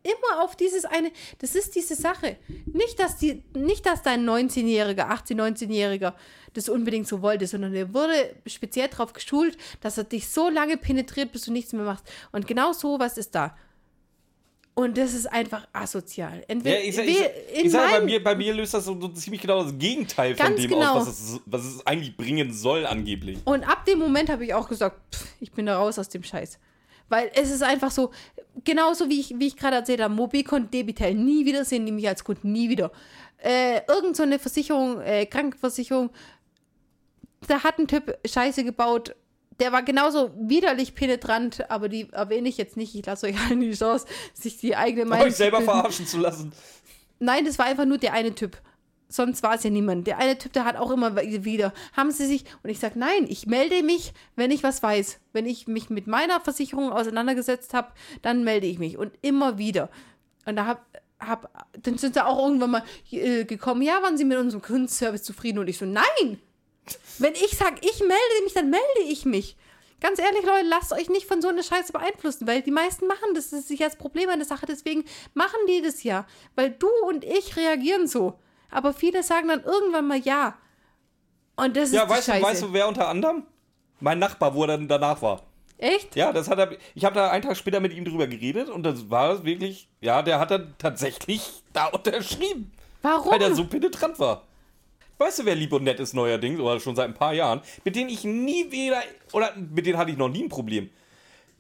immer 0.04 0.44
auf 0.44 0.56
dieses 0.56 0.86
eine, 0.86 1.12
das 1.40 1.56
ist 1.56 1.76
diese 1.76 1.96
Sache. 1.96 2.38
Nicht, 2.66 3.00
dass, 3.00 3.18
die, 3.18 3.44
nicht, 3.54 3.86
dass 3.86 4.02
dein 4.02 4.28
19-Jähriger, 4.28 5.10
18-, 5.10 5.36
19-Jähriger 5.36 6.14
das 6.54 6.70
unbedingt 6.70 7.08
so 7.08 7.22
wollte, 7.22 7.48
sondern 7.48 7.74
er 7.76 7.94
wurde 7.94 8.36
speziell 8.46 8.88
darauf 8.88 9.14
geschult, 9.14 9.58
dass 9.82 9.98
er 9.98 10.06
dich 10.06 10.30
so 10.30 10.50
lange 10.50 10.78
penetriert, 10.78 11.32
bis 11.32 11.44
du 11.44 11.52
nichts 11.52 11.74
mehr 11.74 11.84
machst. 11.84 12.06
Und 12.32 12.48
genau 12.48 12.74
so 12.74 13.00
was 13.00 13.18
ist 13.18 13.36
da. 13.36 13.56
Und 14.80 14.98
das 14.98 15.14
ist 15.14 15.26
einfach 15.26 15.68
asozial. 15.74 16.42
Entweder, 16.48 16.80
Ja, 16.80 16.86
ich 16.86 16.96
sag, 16.96 17.06
ich, 17.06 17.66
ich 17.66 17.70
sag, 17.70 17.92
bei 17.92 18.00
mir, 18.00 18.24
bei 18.24 18.34
mir 18.34 18.54
löst 18.54 18.74
das 18.74 18.86
so, 18.86 18.98
so 18.98 19.10
ziemlich 19.10 19.42
genau 19.42 19.62
das 19.62 19.78
Gegenteil 19.78 20.38
von 20.38 20.56
dem 20.56 20.70
genau. 20.70 20.94
aus, 20.94 21.08
was 21.08 21.20
es, 21.20 21.42
was 21.46 21.66
es 21.66 21.86
eigentlich 21.86 22.16
bringen 22.16 22.54
soll, 22.54 22.86
angeblich. 22.86 23.40
Und 23.44 23.66
ab 23.66 23.84
dem 23.84 24.00
Moment 24.00 24.30
habe 24.30 24.46
ich 24.46 24.54
auch 24.54 24.70
gesagt, 24.70 24.96
pff, 25.14 25.26
ich 25.42 25.52
bin 25.52 25.66
da 25.66 25.78
raus 25.78 26.00
aus 26.00 26.08
dem 26.08 26.24
Scheiß. 26.24 26.60
Weil 27.10 27.30
es 27.34 27.52
ist 27.52 27.62
einfach 27.62 27.92
so, 27.92 28.12
genauso 28.64 29.10
wie 29.10 29.20
ich, 29.20 29.38
wie 29.38 29.48
ich 29.48 29.58
gerade 29.58 29.76
erzählt 29.76 30.00
habe, 30.00 30.14
Mobicon, 30.14 30.72
Debitel, 30.72 31.14
nie 31.14 31.46
wiedersehen, 31.46 31.86
die 31.86 31.92
mich 31.92 32.08
als 32.08 32.24
Kunden, 32.24 32.54
nie 32.54 32.70
wieder. 32.70 32.90
Äh, 33.40 33.82
irgend 33.86 34.16
so 34.16 34.24
eine 34.24 34.40
Versicherung, 34.40 35.02
äh, 35.02 35.26
Krankenversicherung, 35.26 36.10
da 37.50 37.64
hat 37.64 37.80
ein 37.80 37.88
Typ 37.88 38.18
Scheiße 38.26 38.64
gebaut, 38.64 39.14
der 39.60 39.72
war 39.72 39.84
genauso 39.84 40.32
widerlich 40.40 40.96
penetrant, 40.96 41.70
aber 41.70 41.90
die 41.90 42.10
erwähne 42.12 42.50
ich 42.50 42.58
jetzt 42.58 42.78
nicht. 42.78 42.96
Ich 42.96 43.06
lasse 43.06 43.28
euch 43.28 43.40
allen 43.40 43.60
die 43.60 43.72
Chance, 43.72 44.06
sich 44.34 44.58
die 44.58 44.76
eigene 44.76 45.06
Meinung 45.06 45.28
Euch 45.28 45.36
selber 45.36 45.62
verarschen 45.62 46.08
zu 46.08 46.18
lassen. 46.18 46.52
Nein, 47.20 47.46
das 47.46 47.60
war 47.60 47.66
einfach 47.66 47.86
nur 47.86 47.98
der 47.98 48.14
eine 48.14 48.34
Typ. 48.34 48.58
Sonst 49.12 49.42
war 49.42 49.56
es 49.56 49.64
ja 49.64 49.72
niemand. 49.72 50.06
Der 50.06 50.20
eine 50.20 50.38
Typ, 50.38 50.54
der 50.54 50.66
hat 50.66 50.76
auch 50.76 50.92
immer 50.92 51.16
wieder. 51.18 51.74
Haben 51.98 52.12
sie 52.12 52.28
sich. 52.28 52.46
Und 52.62 52.70
ich 52.70 52.80
sage, 52.80 52.98
nein, 53.00 53.26
ich 53.28 53.48
melde 53.48 53.82
mich, 53.82 54.14
wenn 54.36 54.52
ich 54.52 54.62
was 54.62 54.84
weiß. 54.84 55.20
Wenn 55.34 55.48
ich 55.48 55.68
mich 55.68 55.90
mit 55.90 56.06
meiner 56.06 56.40
Versicherung 56.40 56.92
auseinandergesetzt 56.92 57.74
habe, 57.74 57.92
dann 58.22 58.44
melde 58.44 58.68
ich 58.68 58.78
mich. 58.78 58.98
Und 58.98 59.12
immer 59.22 59.58
wieder. 59.58 59.90
Und 60.46 60.58
da 60.58 60.68
hab, 60.68 60.86
hab, 61.20 61.68
dann 61.82 61.98
sind 61.98 62.14
sie 62.14 62.26
auch 62.26 62.38
irgendwann 62.46 62.70
mal 62.70 62.84
äh, 63.10 63.46
gekommen, 63.46 63.82
ja, 63.82 64.02
waren 64.04 64.16
sie 64.16 64.26
mit 64.26 64.38
unserem 64.38 64.62
Kundenservice 64.62 65.24
zufrieden? 65.24 65.58
Und 65.58 65.68
ich 65.68 65.80
so, 65.80 65.86
nein! 65.86 66.40
Wenn 67.18 67.34
ich 67.34 67.58
sage, 67.58 67.76
ich 67.82 68.00
melde 68.00 68.44
mich, 68.44 68.54
dann 68.54 68.70
melde 68.70 69.02
ich 69.08 69.26
mich. 69.26 69.56
Ganz 70.02 70.18
ehrlich, 70.20 70.44
Leute, 70.44 70.66
lasst 70.68 70.94
euch 70.94 71.10
nicht 71.10 71.28
von 71.28 71.42
so 71.42 71.50
einer 71.50 71.62
Scheiße 71.64 71.92
beeinflussen, 71.92 72.48
weil 72.48 72.62
die 72.62 72.72
meisten 72.72 73.06
machen 73.08 73.34
das. 73.36 73.50
Das 73.50 73.70
ist 73.70 73.80
ja 73.80 73.88
das 73.88 73.98
Problem 73.98 74.30
an 74.30 74.40
der 74.40 74.48
Sache. 74.48 74.66
Deswegen 74.66 75.04
machen 75.34 75.60
die 75.68 75.82
das 75.82 76.04
ja. 76.04 76.26
Weil 76.56 76.72
du 76.72 76.88
und 77.08 77.26
ich 77.26 77.58
reagieren 77.58 78.08
so. 78.08 78.40
Aber 78.72 78.94
viele 78.94 79.24
sagen 79.24 79.50
dann 79.50 79.64
irgendwann 79.64 80.08
mal 80.08 80.20
ja. 80.20 80.58
Und 81.58 81.76
das 81.76 81.92
Ja, 81.92 82.04
ist 82.04 82.10
weißt 82.10 82.28
du, 82.28 82.32
Scheiße. 82.32 82.46
weißt 82.46 82.62
du, 82.64 82.74
wer 82.74 82.88
unter 82.88 83.10
anderem? 83.10 83.44
Mein 84.00 84.20
Nachbar, 84.20 84.56
wo 84.56 84.62
er 84.64 84.68
dann 84.68 84.88
danach 84.88 85.22
war. 85.22 85.44
Echt? 85.78 86.16
Ja, 86.16 86.32
das 86.32 86.50
hat 86.50 86.60
er. 86.60 86.72
Ich 86.96 87.04
habe 87.06 87.16
da 87.16 87.30
einen 87.32 87.44
Tag 87.44 87.58
später 87.58 87.80
mit 87.82 87.94
ihm 87.94 88.06
drüber 88.06 88.28
geredet 88.28 88.70
und 88.70 88.84
das 88.84 89.10
war 89.10 89.44
wirklich. 89.44 89.90
Ja, 90.02 90.22
der 90.22 90.40
hat 90.40 90.52
dann 90.52 90.76
tatsächlich 90.78 91.42
da 91.74 91.86
unterschrieben, 91.94 92.72
Warum? 93.02 93.32
weil 93.32 93.42
er 93.42 93.54
so 93.56 93.66
penetrant 93.66 94.20
war. 94.20 94.46
Weißt 95.20 95.40
du, 95.40 95.46
wer 95.46 95.54
lieb 95.56 95.72
und 95.74 95.84
nett 95.84 96.00
ist 96.00 96.14
neuerdings, 96.14 96.60
oder 96.60 96.80
schon 96.80 96.96
seit 96.96 97.08
ein 97.10 97.14
paar 97.14 97.34
Jahren, 97.34 97.62
mit 97.86 97.96
denen 97.96 98.10
ich 98.10 98.24
nie 98.24 98.72
wieder, 98.72 99.02
oder 99.34 99.54
mit 99.56 99.86
denen 99.86 99.98
hatte 99.98 100.10
ich 100.12 100.18
noch 100.18 100.30
nie 100.30 100.44
ein 100.44 100.50
Problem. 100.50 100.90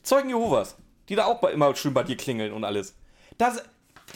Zeugen 0.01 0.30
Jehovas, 0.30 0.76
die 1.10 1.16
da 1.16 1.26
auch 1.26 1.43
immer 1.43 1.76
schön 1.76 1.93
bei 1.93 2.03
dir 2.03 2.16
klingeln 2.18 2.53
und 2.53 2.64
alles. 2.64 2.95
Das, 3.38 3.62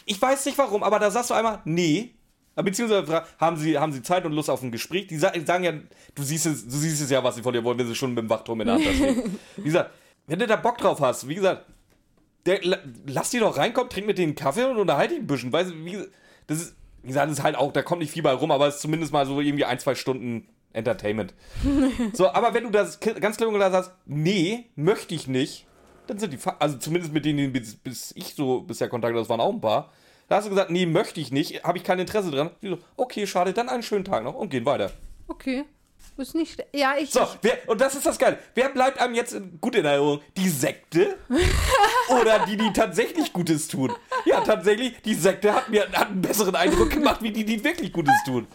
ich 0.06 0.20
weiß 0.22 0.46
nicht 0.46 0.58
warum, 0.58 0.82
aber 0.82 0.98
da 0.98 1.12
sagst 1.12 1.30
du 1.30 1.34
einmal, 1.36 1.60
nee. 1.66 2.12
Beziehungsweise 2.56 3.24
haben 3.40 3.58
sie, 3.58 3.78
haben 3.80 3.92
sie 3.92 4.02
Zeit 4.04 4.26
und 4.26 4.32
Lust 4.34 4.50
auf 4.50 4.62
ein 4.62 4.72
Gespräch. 4.72 5.08
Die 5.08 5.18
sa- 5.18 5.34
sagen 5.46 5.64
ja, 5.64 5.74
du 6.14 6.22
siehst, 6.24 6.46
es, 6.46 6.64
du 6.66 6.78
siehst 6.78 7.02
es 7.02 7.10
ja, 7.10 7.24
was 7.24 7.36
sie 7.36 7.42
von 7.42 7.52
dir 7.52 7.64
wollen, 7.64 7.80
wenn 7.80 7.88
sie 7.88 7.96
schon 7.96 8.12
mit 8.14 8.20
dem 8.20 8.30
Wachturm 8.30 8.62
in 8.62 8.68
der 8.68 8.76
Hand 8.76 8.86
stehen. 8.86 9.40
Wie 9.58 9.64
gesagt, 9.64 9.90
wenn 10.28 10.38
du 10.40 10.46
da 10.46 10.56
Bock 10.56 10.78
drauf 10.78 11.02
hast, 11.02 11.28
wie 11.28 11.36
gesagt, 11.36 11.66
der, 12.46 12.62
la- 12.64 12.78
lass 13.08 13.32
die 13.32 13.40
doch 13.40 13.58
reinkommen, 13.58 13.90
trink 13.90 14.06
mit 14.06 14.18
denen 14.20 14.36
Kaffee 14.36 14.66
und 14.66 14.78
unterhalte 14.78 15.16
dich 15.16 15.24
ein 15.24 15.28
bisschen. 15.28 15.52
Weißt 15.52 15.72
du, 15.72 15.84
wie, 15.84 15.92
gesagt, 15.94 16.12
das 16.48 16.62
ist, 16.62 16.76
wie 17.04 17.08
gesagt, 17.10 17.32
ist 17.32 17.44
halt 17.44 17.56
auch, 17.56 17.72
da 17.72 17.82
kommt 17.84 18.02
nicht 18.02 18.12
viel 18.12 18.24
bei 18.24 18.34
rum, 18.34 18.52
aber 18.52 18.68
es 18.68 18.76
ist 18.76 18.82
zumindest 18.82 19.14
mal 19.14 19.26
so 19.26 19.40
irgendwie 19.40 19.66
ein, 19.66 19.78
zwei 19.80 19.94
Stunden 19.96 20.48
Entertainment. 20.74 21.34
so, 22.14 22.30
aber 22.32 22.54
wenn 22.56 22.64
du 22.64 22.72
das 22.72 23.00
ganz 23.00 23.38
klipp 23.38 23.50
und 23.50 23.56
klar 23.56 23.70
sagst, 23.72 23.92
nee, 24.06 24.66
möchte 24.76 25.14
ich 25.14 25.28
nicht, 25.28 25.68
dann 26.08 26.18
sind 26.18 26.34
die, 26.34 26.38
fa- 26.38 26.56
also 26.60 26.78
zumindest 26.78 27.14
mit 27.14 27.26
denen, 27.26 27.54
bis, 27.54 27.76
bis 27.76 28.12
ich 28.16 28.34
so 28.34 28.62
bisher 28.62 28.90
Kontakt 28.90 29.12
hatte, 29.14 29.22
das 29.22 29.30
waren 29.30 29.40
auch 29.40 29.54
ein 29.54 29.62
paar, 29.62 29.92
da 30.30 30.38
hast 30.38 30.46
du 30.46 30.50
gesagt, 30.50 30.72
nee, 30.72 30.86
möchte 30.88 31.20
ich 31.22 31.32
nicht, 31.32 31.64
habe 31.64 31.78
ich 31.78 31.84
kein 31.84 32.00
Interesse 32.00 32.32
dran. 32.32 32.50
Die 32.62 32.70
so, 32.70 32.80
okay, 32.98 33.28
schade, 33.28 33.54
dann 33.54 33.70
einen 33.70 33.84
schönen 33.84 34.04
Tag 34.06 34.24
noch 34.24 34.34
und 34.34 34.50
gehen 34.50 34.66
weiter. 34.66 34.92
Okay. 35.28 35.64
Ist 36.18 36.36
nicht. 36.36 36.64
Ja, 36.76 36.96
ich. 36.98 37.10
So, 37.10 37.28
wer, 37.42 37.58
und 37.68 37.82
das 37.82 37.96
ist 37.96 38.06
das 38.06 38.20
Geile. 38.20 38.38
Wer 38.54 38.70
bleibt 38.70 39.00
einem 39.00 39.16
jetzt 39.16 39.34
in- 39.34 39.60
gut 39.60 39.74
in 39.76 39.84
Erinnerung? 39.84 40.22
Die 40.38 40.48
Sekte 40.50 41.18
oder 42.10 42.46
die, 42.46 42.56
die 42.56 42.72
tatsächlich 42.72 43.34
Gutes 43.34 43.68
tun? 43.68 43.92
Ja, 44.26 44.42
tatsächlich, 44.42 45.02
die 45.02 45.16
Sekte 45.16 45.54
hat 45.54 45.70
mir 45.70 45.88
hat 45.92 46.10
einen 46.10 46.22
besseren 46.22 46.56
Eindruck 46.56 46.92
gemacht, 46.92 47.22
wie 47.24 47.32
die, 47.32 47.44
die 47.46 47.64
wirklich 47.64 47.92
Gutes 47.92 48.14
tun. 48.26 48.46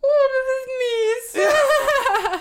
Oh, 0.00 1.34
das 1.34 1.36
ist 1.36 1.36
mies. 1.36 2.40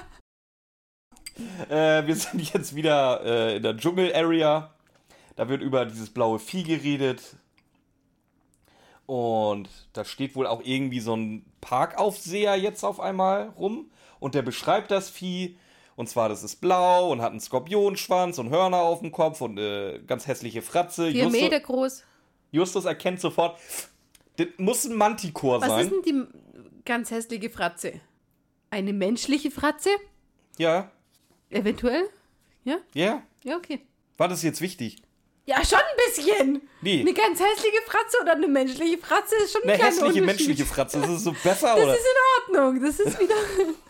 Äh, 1.70 2.06
wir 2.08 2.16
sind 2.16 2.54
jetzt 2.54 2.76
wieder 2.76 3.22
äh, 3.26 3.58
in 3.58 3.64
der 3.64 3.76
Dschungel-Area. 3.76 4.74
Da 5.36 5.50
wird 5.50 5.62
über 5.62 5.86
dieses 5.86 6.10
blaue 6.12 6.40
Vieh 6.40 6.64
geredet. 6.64 7.22
Und 9.06 9.68
da 9.94 10.06
steht 10.06 10.36
wohl 10.36 10.48
auch 10.48 10.62
irgendwie 10.64 11.00
so 11.02 11.16
ein 11.16 11.46
Parkaufseher 11.60 12.56
jetzt 12.56 12.84
auf 12.84 13.00
einmal 13.00 13.50
rum. 13.58 13.90
Und 14.24 14.36
der 14.36 14.42
beschreibt 14.42 14.90
das 14.90 15.10
Vieh. 15.10 15.58
Und 15.98 16.08
zwar, 16.08 16.30
das 16.30 16.44
ist 16.44 16.62
blau 16.62 17.12
und 17.12 17.22
hat 17.22 17.32
einen 17.32 17.42
Skorpionschwanz 17.42 18.38
und 18.38 18.50
Hörner 18.52 18.78
auf 18.78 19.02
dem 19.02 19.12
Kopf 19.12 19.42
und 19.42 19.58
äh, 19.58 20.00
ganz 20.08 20.28
hässliche 20.28 20.62
Fratze. 20.62 21.12
Vier 21.12 21.24
Justus, 21.26 21.42
Meter 21.42 21.60
groß. 21.60 22.04
Justus 22.52 22.86
erkennt 22.86 23.20
sofort, 23.20 23.60
das 24.38 24.48
muss 24.58 24.86
ein 24.86 24.96
Manticore 24.96 25.60
Was 25.60 25.68
sein. 25.68 25.86
ist 25.86 25.92
denn 25.92 26.02
die 26.04 26.84
ganz 26.86 27.12
hässliche 27.12 27.50
Fratze? 27.50 28.00
Eine 28.72 28.94
menschliche 28.94 29.52
Fratze? 29.52 29.90
Ja, 30.58 30.90
Eventuell? 31.50 32.10
Ja? 32.64 32.78
ja. 32.94 33.22
Ja, 33.44 33.58
okay. 33.58 33.82
War 34.16 34.30
das 34.30 34.42
jetzt 34.42 34.62
wichtig? 34.62 35.04
Ja, 35.46 35.58
schon 35.66 35.80
ein 35.80 35.98
bisschen. 36.08 36.62
Nee. 36.82 37.02
Eine 37.02 37.14
ganz 37.14 37.42
hässliche 37.42 37.82
Fratze 37.86 38.18
oder 38.22 38.32
eine 38.36 38.48
menschliche 38.48 38.98
Fratze 39.00 39.36
ist 39.44 39.52
schon 39.52 39.64
ein 39.64 39.72
Eine 39.72 39.84
hässliche 39.84 40.22
menschliche 40.22 40.66
Fratze, 40.66 41.02
das 41.02 41.10
ist 41.10 41.24
so 41.26 41.34
besser, 41.44 41.76
Das 41.76 41.84
oder? 41.84 41.94
ist 41.94 42.06
in 42.06 42.56
Ordnung. 42.56 42.82
Das 42.82 43.00
ist 43.02 43.20
wieder. 43.20 43.36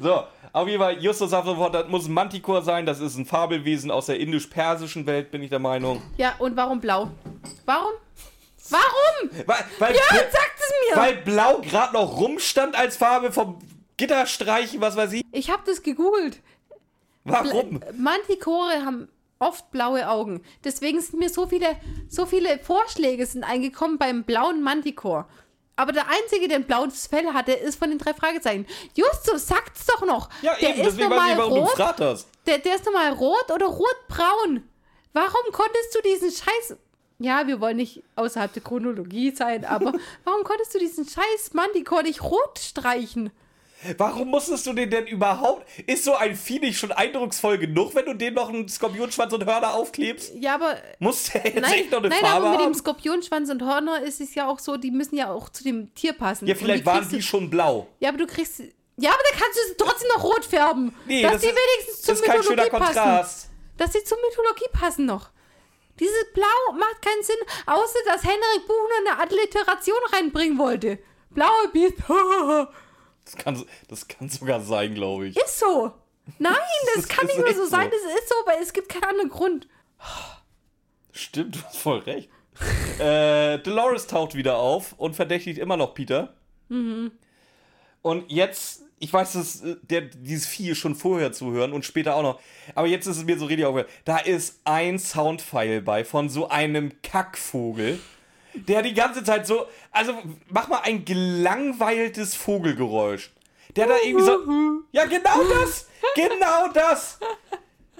So, 0.00 0.24
auf 0.52 0.68
jeden 0.68 0.80
Fall, 0.80 1.02
Justus 1.02 1.30
sagt 1.30 1.46
sofort, 1.46 1.74
das 1.74 1.88
muss 1.88 2.06
ein 2.06 2.12
Manticore 2.12 2.62
sein, 2.62 2.86
das 2.86 3.00
ist 3.00 3.16
ein 3.16 3.26
Fabelwesen 3.26 3.90
aus 3.90 4.06
der 4.06 4.18
indisch-persischen 4.20 5.06
Welt, 5.06 5.30
bin 5.30 5.42
ich 5.42 5.50
der 5.50 5.58
Meinung. 5.58 6.02
ja, 6.16 6.34
und 6.38 6.56
warum 6.56 6.80
blau? 6.80 7.10
Warum? 7.66 7.92
Warum? 8.70 9.30
Weil, 9.46 9.64
weil, 9.78 9.94
Ja, 9.94 10.00
sagt 10.10 10.58
es 10.58 10.72
mir. 10.90 10.96
weil 10.96 11.16
Blau 11.16 11.58
gerade 11.60 11.92
noch 11.92 12.18
rumstand 12.18 12.74
als 12.76 12.96
Farbe 12.96 13.30
vom 13.30 13.58
Gitterstreichen, 13.98 14.80
was 14.80 14.96
weiß 14.96 15.12
ich. 15.12 15.22
ich 15.32 15.50
habe 15.50 15.62
das 15.66 15.82
gegoogelt. 15.82 16.40
Warum? 17.24 17.80
Mantikore 17.98 18.84
haben 18.84 19.08
oft 19.38 19.70
blaue 19.70 20.08
Augen. 20.08 20.42
Deswegen 20.64 21.00
sind 21.00 21.18
mir 21.18 21.28
so 21.28 21.46
viele, 21.46 21.76
so 22.08 22.24
viele 22.26 22.58
Vorschläge 22.58 23.26
sind 23.26 23.44
eingekommen 23.44 23.98
beim 23.98 24.24
blauen 24.24 24.62
Mantikor. 24.62 25.28
Aber 25.76 25.92
der 25.92 26.08
einzige, 26.08 26.46
der 26.46 26.58
ein 26.58 26.64
blaues 26.64 27.06
Fell 27.06 27.26
hatte, 27.32 27.52
ist 27.52 27.78
von 27.78 27.90
den 27.90 27.98
drei 27.98 28.14
Fragezeichen. 28.14 28.66
Justus, 28.94 29.46
sagt's 29.48 29.86
doch 29.86 30.06
noch. 30.06 30.28
Ja, 30.42 30.54
der 30.60 30.70
eben, 30.70 30.80
ist 30.80 30.98
deswegen 30.98 31.10
weiß 31.10 31.30
ich, 31.30 31.36
normal 31.36 31.38
warum 31.38 31.54
du 31.54 31.60
rot. 31.60 31.70
gefragt 31.70 32.00
hast. 32.00 32.28
Der, 32.46 32.58
der 32.58 32.74
ist 32.76 32.84
normal 32.86 33.12
rot 33.12 33.50
oder 33.52 33.66
rotbraun. 33.66 34.68
Warum 35.12 35.52
konntest 35.52 35.94
du 35.94 36.02
diesen 36.02 36.30
Scheiß. 36.30 36.76
Ja, 37.18 37.46
wir 37.46 37.60
wollen 37.60 37.76
nicht 37.76 38.02
außerhalb 38.16 38.52
der 38.52 38.62
Chronologie 38.62 39.30
sein, 39.30 39.64
aber 39.64 39.92
warum 40.24 40.44
konntest 40.44 40.74
du 40.74 40.78
diesen 40.78 41.08
Scheiß 41.08 41.52
Mantikor 41.52 42.02
nicht 42.02 42.22
rot 42.22 42.58
streichen? 42.58 43.30
Warum 43.98 44.28
musstest 44.28 44.66
du 44.66 44.72
den 44.72 44.90
denn 44.90 45.06
überhaupt? 45.06 45.66
Ist 45.86 46.04
so 46.04 46.14
ein 46.14 46.34
Vieh 46.36 46.58
nicht 46.58 46.78
schon 46.78 46.92
eindrucksvoll 46.92 47.58
genug, 47.58 47.94
wenn 47.94 48.06
du 48.06 48.14
dem 48.14 48.34
noch 48.34 48.48
einen 48.48 48.68
Skorpionschwanz 48.68 49.32
und 49.32 49.44
Hörner 49.46 49.74
aufklebst? 49.74 50.32
Ja, 50.36 50.54
aber 50.54 50.76
Muss 50.98 51.24
der 51.30 51.44
jetzt 51.44 51.60
Nein, 51.60 51.72
echt 51.72 51.90
noch 51.90 51.98
eine 51.98 52.08
nein 52.08 52.18
Farbe 52.20 52.36
aber 52.46 52.50
mit 52.50 52.60
haben? 52.60 52.72
dem 52.72 52.74
Skorpionschwanz 52.74 53.50
und 53.50 53.62
Hörner 53.62 54.02
ist 54.02 54.20
es 54.20 54.34
ja 54.34 54.48
auch 54.48 54.58
so, 54.58 54.76
die 54.76 54.90
müssen 54.90 55.16
ja 55.16 55.30
auch 55.30 55.48
zu 55.48 55.64
dem 55.64 55.94
Tier 55.94 56.12
passen. 56.12 56.46
Ja, 56.46 56.54
vielleicht 56.54 56.84
waren 56.86 56.98
kriegst 57.00 57.12
die 57.12 57.22
schon 57.22 57.50
blau. 57.50 57.86
Ja, 58.00 58.08
aber 58.10 58.18
du 58.18 58.26
kriegst. 58.26 58.60
Ja, 58.96 59.10
aber 59.10 59.22
da 59.32 59.38
kannst 59.38 59.58
du 59.58 59.62
sie 59.68 59.74
trotzdem 59.76 60.08
noch 60.16 60.22
rot 60.24 60.44
färben. 60.44 60.94
Nee, 61.06 61.22
dass 61.22 61.32
das 61.32 61.40
die 61.42 61.48
ist- 61.48 61.56
wenigstens 61.56 62.02
zur 62.02 62.14
Das 62.14 62.20
ist 62.20 62.26
kein 62.26 62.42
schöner 62.42 62.62
Mythologie 62.64 62.84
passen. 62.84 62.94
Kontrast. 63.00 63.48
Dass 63.76 63.92
sie 63.92 64.04
zur 64.04 64.18
Mythologie 64.18 64.68
passen 64.72 65.06
noch. 65.06 65.30
Dieses 65.98 66.32
Blau 66.32 66.72
macht 66.78 67.02
keinen 67.02 67.22
Sinn, 67.22 67.36
außer 67.66 67.98
dass 68.06 68.22
Henrik 68.22 68.66
Buchner 68.66 69.12
eine 69.16 69.30
Alliteration 69.30 69.98
reinbringen 70.12 70.58
wollte. 70.58 70.98
Blaue 71.30 71.68
Biest. 71.72 71.94
Das 73.24 73.36
kann, 73.36 73.64
das 73.88 74.08
kann 74.08 74.28
sogar 74.28 74.60
sein, 74.60 74.94
glaube 74.94 75.28
ich. 75.28 75.36
ist 75.36 75.58
so. 75.58 75.92
Nein, 76.38 76.54
das, 76.94 77.06
Das 77.06 77.08
kann 77.08 77.26
nicht 77.26 77.38
nur 77.38 77.52
so 77.54 77.64
so. 77.64 77.70
sein, 77.70 77.90
das 77.90 78.00
ist 78.20 78.28
so, 78.28 78.34
weil 78.46 78.62
es 78.62 78.72
gibt 78.72 78.88
keinen 78.88 79.04
anderen 79.04 79.30
Grund. 79.30 79.68
Stimmt, 81.12 81.56
du 81.56 81.62
hast 81.62 81.76
voll 81.76 81.98
recht. 82.00 82.28
äh, 83.00 83.58
Dolores 83.58 84.06
taucht 84.06 84.34
wieder 84.34 84.58
auf 84.58 84.92
und 84.96 85.16
verdächtigt 85.16 85.58
immer 85.58 85.76
noch 85.76 85.94
Peter. 85.94 86.34
Und 88.02 88.30
jetzt 88.30 88.84
ich 89.04 89.12
weiß, 89.12 89.34
dass 89.34 89.62
äh, 89.62 89.76
der, 89.82 90.00
dieses 90.02 90.46
Vieh 90.46 90.74
schon 90.74 90.94
vorher 90.94 91.32
zu 91.32 91.52
hören 91.52 91.72
und 91.72 91.84
später 91.84 92.16
auch 92.16 92.22
noch. 92.22 92.40
Aber 92.74 92.86
jetzt 92.86 93.06
ist 93.06 93.18
es 93.18 93.24
mir 93.24 93.38
so 93.38 93.46
richtig 93.46 93.66
aufgehört. 93.66 93.90
Da 94.04 94.18
ist 94.18 94.60
ein 94.64 94.98
Soundfile 94.98 95.82
bei 95.82 96.04
von 96.04 96.28
so 96.28 96.48
einem 96.48 97.02
Kackvogel, 97.02 98.00
der 98.54 98.82
die 98.82 98.94
ganze 98.94 99.22
Zeit 99.24 99.46
so. 99.46 99.66
Also 99.90 100.14
mach 100.48 100.68
mal 100.68 100.80
ein 100.84 101.04
gelangweiltes 101.04 102.34
Vogelgeräusch. 102.34 103.30
Der 103.76 103.86
da 103.86 103.96
irgendwie 104.04 104.24
so. 104.24 104.38
Ja, 104.92 105.04
genau 105.06 105.42
das! 105.42 105.88
Genau 106.14 106.68
das! 106.72 107.18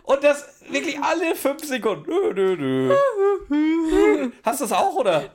Und 0.05 0.23
das 0.23 0.61
wirklich 0.69 1.01
alle 1.01 1.35
fünf 1.35 1.65
Sekunden. 1.65 2.13
Hast 4.45 4.61
du 4.61 4.65
das 4.65 4.73
auch, 4.73 4.95
oder? 4.95 5.19
Nein, 5.21 5.31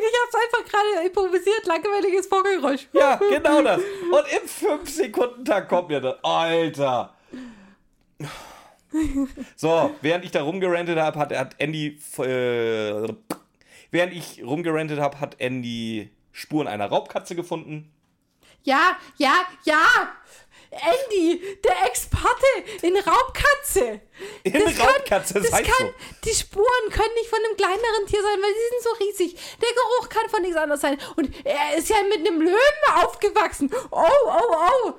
ich 0.00 0.14
hab's 0.22 0.34
einfach 0.34 0.70
gerade 0.70 1.06
improvisiert, 1.06 1.66
langweiliges 1.66 2.26
Vogelgeräusch. 2.26 2.88
Ja, 2.92 3.16
genau 3.30 3.62
das. 3.62 3.78
Und 3.78 4.24
im 4.32 4.48
5-Sekunden-Tag 4.48 5.68
kommt 5.68 5.88
mir 5.88 6.00
das. 6.00 6.16
Alter. 6.24 7.14
So, 9.54 9.94
während 10.00 10.24
ich 10.24 10.32
da 10.32 10.42
rumgerantet 10.42 10.98
habe, 10.98 11.18
hat, 11.18 11.36
hat 11.36 11.54
Andy. 11.58 11.98
Äh, 12.18 13.08
während 13.90 14.12
ich 14.12 14.42
rumgerantet 14.44 15.00
habe, 15.00 15.20
hat 15.20 15.40
Andy 15.40 16.10
Spuren 16.32 16.68
einer 16.68 16.86
Raubkatze 16.86 17.34
gefunden. 17.34 17.92
Ja, 18.62 18.96
ja, 19.16 19.42
ja! 19.64 20.12
Andy, 20.70 21.40
der 21.64 21.86
Experte 21.86 22.46
in 22.82 22.94
Raubkatze. 22.96 24.00
In 24.42 24.52
das 24.52 24.78
Raubkatze, 24.78 25.34
kann, 25.34 25.42
das, 25.42 25.52
heißt 25.52 25.70
kann, 25.70 25.86
so. 25.86 25.94
Die 26.24 26.34
Spuren 26.34 26.90
können 26.90 27.14
nicht 27.14 27.30
von 27.30 27.38
einem 27.44 27.56
kleineren 27.56 28.06
Tier 28.06 28.22
sein, 28.22 28.38
weil 28.42 28.52
sie 28.52 28.68
sind 28.70 28.82
so 28.82 29.04
riesig. 29.04 29.56
Der 29.62 29.68
Geruch 29.70 30.08
kann 30.10 30.28
von 30.28 30.42
nichts 30.42 30.56
anderes 30.56 30.82
sein. 30.82 30.98
Und 31.16 31.34
er 31.46 31.78
ist 31.78 31.88
ja 31.88 31.96
mit 32.08 32.26
einem 32.26 32.42
Löwen 32.42 32.94
aufgewachsen. 32.96 33.70
Oh, 33.90 34.04
oh, 34.26 34.56
oh. 34.86 34.92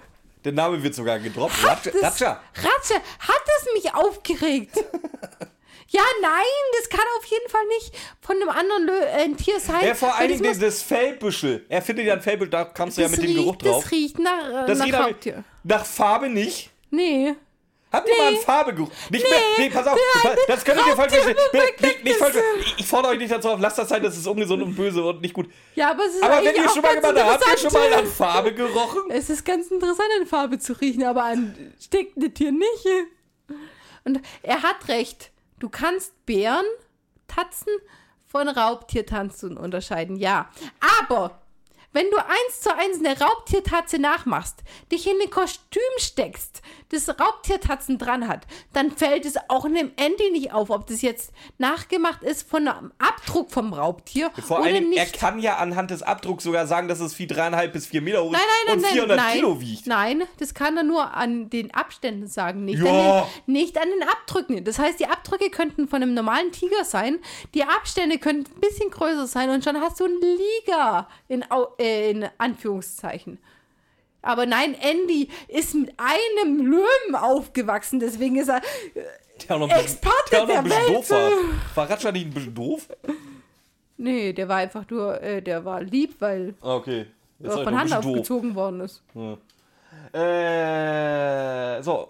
Der 0.43 0.53
Name 0.53 0.81
wird 0.81 0.95
sogar 0.95 1.19
gedroppt. 1.19 1.61
Hat 1.63 1.85
Ratscha. 2.01 2.41
Ratscha. 2.55 2.95
Hat 2.95 3.43
es 3.59 3.73
mich 3.73 3.93
aufgeregt? 3.93 4.75
ja, 5.89 6.01
nein, 6.21 6.43
das 6.77 6.89
kann 6.89 7.05
auf 7.17 7.25
jeden 7.25 7.49
Fall 7.49 7.65
nicht 7.67 7.93
von 8.21 8.35
einem 8.35 8.49
anderen 8.49 8.85
Lö 8.87 8.99
äh, 8.99 9.29
Tier 9.35 9.59
sein. 9.59 9.85
Ja, 9.85 9.95
vor 9.95 10.15
allen 10.15 10.29
Dingen 10.41 10.59
das 10.59 10.81
Fellbüschel. 10.81 11.65
Er 11.69 11.81
findet 11.81 12.05
ja 12.05 12.13
ein 12.13 12.21
Fellbüschel, 12.21 12.51
da 12.51 12.65
kamst 12.65 12.97
du 12.97 13.01
ja 13.01 13.07
mit 13.09 13.17
dem 13.21 13.25
riecht- 13.25 13.35
Geruch 13.37 13.55
drauf. 13.55 13.83
Das 13.83 13.91
riecht 13.91 14.19
nach, 14.19 14.63
äh, 14.63 14.67
Das 14.67 14.77
nach 14.79 14.85
riecht 14.85 14.99
Raubtier. 14.99 15.43
nach 15.63 15.85
Farbe 15.85 16.29
nicht. 16.29 16.69
Nee. 16.91 17.35
Habt 17.91 18.07
ihr 18.07 18.15
mal 18.17 18.21
Nee. 18.29 18.35
einen 18.37 18.45
Farbegeruch? 18.45 18.89
Nicht 19.09 19.23
Nee. 19.23 19.29
mehr. 19.31 19.39
Nee, 19.57 19.69
pass 19.71 19.87
auf. 19.87 19.97
Nein, 20.23 20.37
das 20.47 20.63
könnt 20.63 20.79
ihr 20.85 20.95
falsch 20.95 21.11
verstehen. 21.11 21.35
Nicht, 21.81 22.03
nicht 22.03 22.15
falsch. 22.17 22.35
Ich, 22.77 22.85
fordere 22.85 23.13
euch 23.13 23.17
nicht 23.17 23.31
dazu 23.31 23.49
auf. 23.49 23.59
Lasst 23.59 23.79
das 23.79 23.89
sein, 23.89 24.03
das 24.03 24.15
ist 24.15 24.27
ungesund 24.27 24.61
und 24.61 24.75
böse 24.75 25.03
und 25.03 25.21
nicht 25.21 25.33
gut. 25.33 25.49
Ja, 25.73 25.89
aber 25.89 26.05
es 26.05 26.13
ist 26.13 26.21
Aber 26.23 26.37
wenn 26.45 26.55
ihr 26.55 26.69
schon 26.69 26.83
mal 26.83 26.93
gemacht 26.99 27.15
habt, 27.17 27.47
habt 27.47 27.63
ihr 27.63 27.69
schon 27.69 27.73
mal 27.73 27.91
an 27.95 28.05
Farbe 28.05 28.53
gerochen? 28.53 29.01
Es 29.09 29.31
ist 29.31 29.43
ganz 29.43 29.71
interessant, 29.71 30.07
an 30.21 30.27
Farbe 30.27 30.59
zu 30.59 30.73
riechen, 30.73 31.03
aber 31.03 31.23
an 31.23 31.73
stinkende 31.83 32.31
Tier 32.31 32.51
nicht. 32.51 32.85
Und 34.05 34.21
er 34.43 34.61
hat 34.61 34.87
recht. 34.87 35.31
Du 35.60 35.70
kannst 35.70 36.26
Bären, 36.26 36.66
Tatzen 37.28 37.74
von 38.26 38.47
Raubtiertanzen 38.47 39.57
unterscheiden, 39.57 40.16
ja. 40.16 40.49
Aber 41.01 41.38
wenn 41.91 42.09
du 42.11 42.17
eins 42.17 42.61
zu 42.61 42.75
eins 42.75 42.99
eine 42.99 43.19
Raubtiertatze 43.19 43.99
nachmachst, 43.99 44.57
dich 44.91 45.07
in 45.07 45.19
ein 45.21 45.29
Kostüm 45.29 45.81
steckst, 45.97 46.61
das 46.89 47.07
Raubtiertatzen 47.09 47.97
dran 47.97 48.27
hat, 48.27 48.45
dann 48.73 48.91
fällt 48.91 49.25
es 49.25 49.35
auch 49.47 49.65
einem 49.65 49.91
Andy 49.95 50.31
nicht 50.31 50.53
auf, 50.53 50.69
ob 50.69 50.87
das 50.87 51.01
jetzt 51.01 51.31
nachgemacht 51.57 52.23
ist 52.23 52.49
von 52.49 52.67
einem 52.67 52.91
Abdruck 52.97 53.51
vom 53.51 53.73
Raubtier 53.73 54.31
Vor 54.45 54.61
oder 54.61 54.71
Dingen, 54.71 54.89
nicht. 54.89 54.99
er 54.99 55.05
kann 55.07 55.39
ja 55.39 55.57
anhand 55.57 55.91
des 55.91 56.01
Abdrucks 56.03 56.43
sogar 56.43 56.65
sagen, 56.67 56.87
dass 56.87 56.99
es 56.99 57.13
Vieh 57.13 57.27
dreieinhalb 57.27 57.73
bis 57.73 57.85
vier 57.87 58.01
Meter 58.01 58.23
hoch 58.23 58.31
ist 58.33 58.39
Nein, 58.39 58.41
nein, 58.67 58.75
und 58.75 58.81
nein, 58.81 58.91
400 58.93 59.17
nein, 59.17 59.33
Kilo 59.35 59.61
wiegt. 59.61 59.87
Nein, 59.87 60.23
das 60.39 60.53
kann 60.53 60.77
er 60.77 60.83
nur 60.83 61.13
an 61.15 61.49
den 61.49 61.71
Abständen 61.73 62.27
sagen, 62.27 62.65
nicht, 62.65 62.81
Ja. 62.81 63.19
an 63.21 63.25
den, 63.45 63.53
nicht 63.53 63.77
an 63.77 63.89
den 63.89 64.07
Abdrücken. 64.07 64.63
Das 64.63 64.79
heißt, 64.79 64.99
die 64.99 65.07
Abdrücke 65.07 65.49
könnten 65.49 65.87
von 65.87 66.01
einem 66.01 66.13
normalen 66.13 66.51
Tiger 66.51 66.83
sein, 66.85 67.19
die 67.53 67.63
Abstände 67.63 68.17
könnten 68.17 68.51
ein 68.55 68.61
bisschen 68.61 68.89
größer 68.89 69.27
sein 69.27 69.49
und 69.49 69.63
schon 69.63 69.79
hast 69.79 69.99
du 69.99 70.05
einen 70.05 70.19
Liga 70.21 71.07
in, 71.27 71.49
Au- 71.51 71.73
äh, 71.80 72.11
in 72.11 72.25
Anführungszeichen. 72.38 73.39
Aber 74.21 74.45
nein, 74.45 74.73
Andy 74.75 75.30
ist 75.47 75.73
mit 75.75 75.93
einem 75.97 76.65
Löwen 76.65 77.15
aufgewachsen, 77.15 77.99
deswegen 78.01 78.36
ist 78.36 78.49
er. 78.49 78.61
Der 79.47 79.57
bisschen- 79.57 79.69
Experte 79.80 80.30
der 80.32 80.39
noch 80.41 80.49
ein 80.49 80.55
der 80.55 80.61
bisschen 80.63 80.82
Welt. 80.88 80.97
doof 80.97 81.09
war. 81.11 81.32
War 81.75 81.89
Ratscha 81.89 82.11
nicht 82.11 82.25
ein 82.27 82.34
bisschen 82.34 82.53
doof? 82.55 82.88
Nee, 83.97 84.34
der 84.34 84.47
war 84.49 84.57
einfach 84.57 84.84
nur, 84.89 85.21
äh, 85.21 85.41
der 85.41 85.63
war 85.63 85.82
lieb, 85.82 86.15
weil 86.19 86.53
Ah, 86.61 86.75
Okay. 86.75 87.05
Jetzt 87.39 87.55
er 87.57 87.63
von 87.63 87.80
Hand 87.80 87.93
aufgezogen 87.93 88.53
worden 88.55 88.82
ist. 88.82 89.01
Äh, 90.13 91.82
so, 91.82 92.09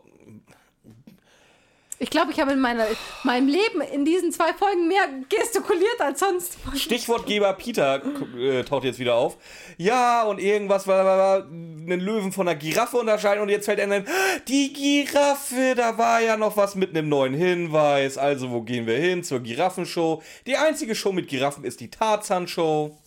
Ich 2.02 2.10
glaube, 2.10 2.32
ich 2.32 2.39
habe 2.39 2.54
in 2.54 2.62
meiner, 2.62 2.88
meinem 3.24 3.50
Leben 3.50 3.82
in 3.82 4.06
diesen 4.06 4.32
zwei 4.32 4.54
Folgen 4.54 4.88
mehr 4.88 5.06
gestikuliert 5.28 6.00
als 6.00 6.22
sonst. 6.22 6.58
Stichwortgeber 6.74 7.52
Peter 7.54 8.02
äh, 8.38 8.64
taucht 8.64 8.86
jetzt 8.86 9.00
wieder 9.00 9.16
auf. 9.16 9.38
Ja, 9.78 10.24
und 10.24 10.39
irgendwas 10.39 10.88
war, 10.88 11.04
war, 11.04 11.18
war 11.18 11.43
einen 11.43 12.00
Löwen 12.00 12.32
von 12.32 12.47
einer 12.47 12.58
Giraffe 12.58 12.97
unterscheiden 12.97 13.43
und 13.43 13.50
jetzt 13.50 13.66
fällt 13.66 13.80
er 13.80 13.91
ein, 13.91 14.08
die 14.47 14.72
Giraffe, 14.72 15.74
da 15.76 15.97
war 15.97 16.22
ja 16.22 16.38
noch 16.38 16.56
was 16.56 16.76
mit 16.76 16.91
einem 16.91 17.10
neuen 17.10 17.34
Hinweis. 17.34 18.18
Also, 18.18 18.50
wo 18.50 18.62
gehen 18.62 18.88
wir 18.88 18.97
hin? 18.97 19.22
Zur 19.22 19.41
Giraffenshow. 19.41 20.24
Die 20.47 20.56
einzige 20.56 20.95
Show 20.95 21.12
mit 21.12 21.28
Giraffen 21.28 21.66
ist 21.66 21.82
die 21.82 21.91
Tarzan-Show. 21.91 22.97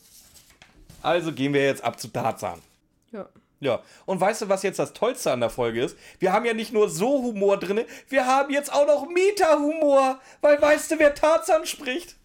Also 1.00 1.32
gehen 1.32 1.54
wir 1.54 1.64
jetzt 1.64 1.82
ab 1.82 1.98
zu 1.98 2.08
Tarzan. 2.08 2.60
Ja. 3.10 3.26
Ja, 3.62 3.80
und 4.06 4.20
weißt 4.20 4.42
du, 4.42 4.48
was 4.48 4.64
jetzt 4.64 4.80
das 4.80 4.92
Tollste 4.92 5.30
an 5.30 5.38
der 5.38 5.48
Folge 5.48 5.84
ist? 5.84 5.96
Wir 6.18 6.32
haben 6.32 6.44
ja 6.44 6.52
nicht 6.52 6.72
nur 6.72 6.88
so 6.88 7.22
Humor 7.22 7.58
drin, 7.58 7.84
wir 8.08 8.26
haben 8.26 8.52
jetzt 8.52 8.72
auch 8.72 8.88
noch 8.88 9.08
Meta-Humor. 9.08 10.18
Weil 10.40 10.60
weißt 10.60 10.90
du, 10.90 10.98
wer 10.98 11.14
Tarzan 11.14 11.64
spricht? 11.64 12.16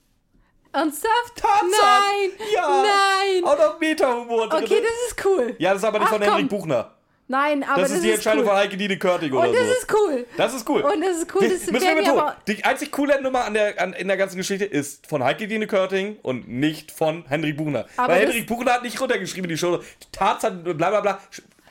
Ernsthaft? 0.73 1.35
Tarzan! 1.35 1.69
Nein! 1.69 2.31
Ja! 2.55 2.83
Nein! 2.83 3.43
Auch 3.43 3.55
noch 3.55 3.79
Meta-Humor 3.79 4.49
drin. 4.49 4.63
Okay, 4.63 4.81
das 4.81 5.11
ist 5.11 5.25
cool. 5.25 5.55
ja, 5.59 5.73
das 5.73 5.83
ist 5.83 5.87
aber 5.87 5.99
nicht 5.99 6.07
Ach, 6.07 6.13
von 6.13 6.21
Henrik 6.23 6.49
komm. 6.49 6.59
Buchner. 6.59 6.96
Nein, 7.29 7.63
aber 7.63 7.81
Das, 7.81 7.89
das, 7.89 7.97
ist 7.97 8.05
die 8.05 8.11
Entscheidung 8.11 8.43
cool. 8.43 8.47
von 8.49 8.55
Heike 8.57 8.77
Dine 8.77 8.97
Körting 8.97 9.33
oder 9.33 9.49
Und 9.49 9.53
das 9.55 9.65
so. 9.67 9.71
ist 9.73 9.93
cool. 9.93 10.25
das 10.37 10.53
ist 10.53 10.69
cool. 10.69 10.81
Und 10.81 11.01
das 11.01 11.17
ist 11.17 11.35
cool. 11.35 11.41
Die, 11.41 11.49
Das 11.49 11.71
müssen 11.71 11.85
wir 11.87 11.95
betonen. 11.95 12.31
Die 12.47 12.63
einzig 12.63 12.91
coole 12.91 13.21
Nummer 13.21 13.43
an 13.43 13.53
der, 13.53 13.81
an, 13.81 13.91
in 13.93 14.07
der 14.07 14.15
ganzen 14.17 14.37
Geschichte 14.37 14.63
ist 14.65 15.07
von 15.07 15.21
Heike 15.23 15.47
Dine 15.47 15.67
Körting 15.67 16.17
und 16.21 16.47
nicht 16.47 16.91
von 16.91 17.25
Henrik 17.27 17.57
Buchner. 17.57 17.85
Aber 17.97 18.13
Weil 18.13 18.27
Henrik 18.27 18.47
Buchner 18.47 18.73
hat 18.73 18.83
nicht 18.83 18.99
runtergeschrieben 19.01 19.49
in 19.49 19.55
die 19.55 19.57
Show. 19.59 19.79
Tarzan, 20.13 20.63
bla 20.63 20.73
bla 20.89 21.01
bla. 21.01 21.19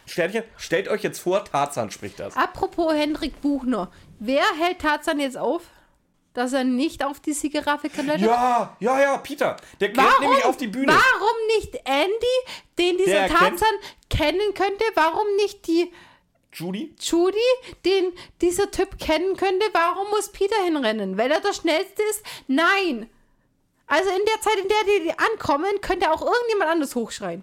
Sternchen, 0.04 0.44
stellt 0.56 0.88
euch 0.88 1.02
jetzt 1.02 1.18
vor, 1.20 1.44
Tarzan 1.44 1.90
spricht 1.90 2.20
das. 2.20 2.36
Apropos 2.36 2.92
Hendrik 2.94 3.40
Buchner. 3.40 3.90
Wer 4.20 4.44
hält 4.60 4.78
Tarzan 4.80 5.18
jetzt 5.18 5.36
auf, 5.36 5.62
dass 6.36 6.52
er 6.52 6.64
nicht 6.64 7.04
auf 7.04 7.20
die 7.20 7.32
Giraffe 7.32 7.88
klettert? 7.88 8.20
Ja, 8.20 8.76
ja, 8.80 9.00
ja, 9.00 9.18
Peter. 9.18 9.56
Der 9.80 9.92
klettert 9.92 10.12
Warum, 10.12 10.26
nämlich 10.26 10.44
auf 10.44 10.56
die 10.56 10.66
Bühne. 10.66 10.88
warum 10.88 11.36
nicht 11.56 11.74
Andy, 11.84 12.36
den 12.78 12.98
dieser 12.98 13.26
Der 13.26 13.28
Tarzan 13.28 13.74
kennen 14.10 14.54
könnte? 14.54 14.84
Warum 14.94 15.26
nicht 15.36 15.66
die 15.66 15.92
Judy? 16.52 16.94
Judy, 17.00 17.38
den 17.84 18.12
dieser 18.40 18.70
Typ 18.70 18.98
kennen 18.98 19.36
könnte? 19.36 19.66
Warum 19.72 20.08
muss 20.10 20.30
Peter 20.30 20.56
hinrennen? 20.64 21.16
Weil 21.16 21.30
er 21.30 21.40
der 21.40 21.52
Schnellste 21.52 22.02
ist? 22.10 22.22
Nein. 22.48 23.08
Also 23.86 24.10
in 24.10 24.24
der 24.26 24.40
Zeit, 24.40 24.56
in 24.62 24.68
der 24.68 24.84
die, 24.84 25.04
die 25.04 25.18
ankommen, 25.18 25.80
könnte 25.80 26.10
auch 26.10 26.20
irgendjemand 26.20 26.70
anders 26.70 26.94
hochschreien. 26.94 27.42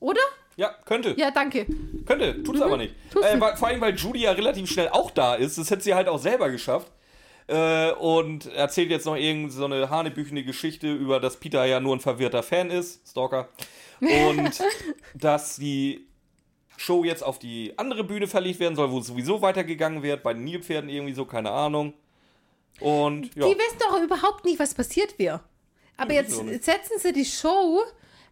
Oder? 0.00 0.20
Ja, 0.56 0.74
könnte. 0.86 1.14
Ja, 1.18 1.30
danke. 1.30 1.66
Könnte, 2.06 2.42
aber 2.62 2.78
nicht. 2.78 2.94
Mhm. 3.14 3.22
Äh, 3.22 3.32
nicht. 3.32 3.40
weil, 3.40 3.56
vor 3.56 3.68
allem, 3.68 3.80
weil 3.80 3.94
Judy 3.94 4.20
ja 4.20 4.32
relativ 4.32 4.70
schnell 4.70 4.88
auch 4.88 5.10
da 5.10 5.34
ist. 5.34 5.58
Das 5.58 5.70
hätte 5.70 5.82
sie 5.82 5.94
halt 5.94 6.08
auch 6.08 6.18
selber 6.18 6.48
geschafft. 6.50 6.90
Äh, 7.48 7.92
und 7.92 8.46
erzählt 8.46 8.90
jetzt 8.90 9.06
noch 9.06 9.16
irgend 9.16 9.52
so 9.52 9.64
eine 9.64 9.88
hanebüchene 9.88 10.42
Geschichte 10.42 10.92
über, 10.92 11.20
dass 11.20 11.36
Peter 11.36 11.64
ja 11.64 11.78
nur 11.78 11.94
ein 11.94 12.00
verwirrter 12.00 12.42
Fan 12.42 12.70
ist, 12.70 13.08
Stalker. 13.08 13.48
Und 14.00 14.62
dass 15.14 15.56
die 15.56 16.06
Show 16.76 17.04
jetzt 17.04 17.22
auf 17.22 17.38
die 17.38 17.72
andere 17.78 18.04
Bühne 18.04 18.26
verlegt 18.26 18.60
werden 18.60 18.74
soll, 18.74 18.90
wo 18.90 18.98
es 18.98 19.06
sowieso 19.06 19.42
weitergegangen 19.42 20.02
wird, 20.02 20.22
bei 20.22 20.34
den 20.34 20.44
Nilpferden 20.44 20.90
irgendwie 20.90 21.14
so, 21.14 21.24
keine 21.24 21.50
Ahnung. 21.50 21.94
Und 22.80 23.34
ja. 23.34 23.48
Die 23.48 23.54
wissen 23.56 23.78
doch 23.78 24.02
überhaupt 24.02 24.44
nicht, 24.44 24.58
was 24.58 24.74
passiert 24.74 25.18
wäre. 25.18 25.40
Aber 25.96 26.12
Ja, 26.12 26.20
jetzt 26.20 26.36
setzen 26.64 26.98
sie 26.98 27.12
die 27.12 27.24
Show 27.24 27.82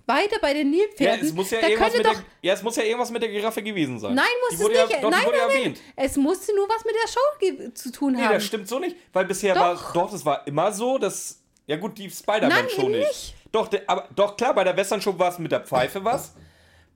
weiter 0.06 0.36
bei 0.40 0.52
den 0.54 0.72
Ja, 0.72 0.78
Nilpferden. 0.78 1.26
es 1.26 1.32
muss 1.32 1.50
ja, 1.50 1.60
da 1.60 1.68
könnte 1.68 1.96
mit 1.98 2.06
doch. 2.06 2.12
der, 2.14 2.22
ja, 2.42 2.52
es 2.54 2.62
muss 2.62 2.76
ja 2.76 2.82
irgendwas 2.82 3.10
mit 3.10 3.22
der 3.22 3.30
Giraffe 3.30 3.62
gewesen 3.62 3.98
sein. 3.98 4.14
Nein, 4.14 4.26
muss 4.50 4.60
es 4.60 4.68
nicht. 4.68 4.76
Ja, 4.76 4.86
doch, 5.00 5.10
nein, 5.10 5.22
nein, 5.24 5.32
ja 5.34 5.60
nein. 5.62 5.76
Es 5.96 6.16
musste 6.16 6.54
nur 6.54 6.68
was 6.68 6.84
mit 6.84 6.94
der 6.94 7.08
Show 7.08 7.70
zu 7.74 7.90
tun 7.92 8.12
Nee, 8.14 8.22
haben. 8.22 8.34
das 8.34 8.44
stimmt 8.44 8.68
so 8.68 8.78
nicht, 8.78 8.96
weil 9.12 9.24
bisher 9.24 9.54
Doch. 9.54 9.60
war, 9.60 9.92
doch, 9.94 10.10
das 10.10 10.24
war 10.24 10.46
immer 10.46 10.72
so, 10.72 10.98
dass, 10.98 11.40
ja 11.66 11.76
gut, 11.76 11.96
die 11.98 12.10
Spider-Man-Show 12.10 12.88
nicht. 12.88 13.06
nicht. 13.08 13.34
Doch, 13.52 13.68
der, 13.68 13.82
aber, 13.86 14.08
doch, 14.14 14.36
klar, 14.36 14.52
bei 14.54 14.64
der 14.64 14.76
Western-Show 14.76 15.18
war 15.18 15.30
es 15.30 15.38
mit 15.38 15.52
der 15.52 15.60
Pfeife 15.60 16.04
was. 16.04 16.34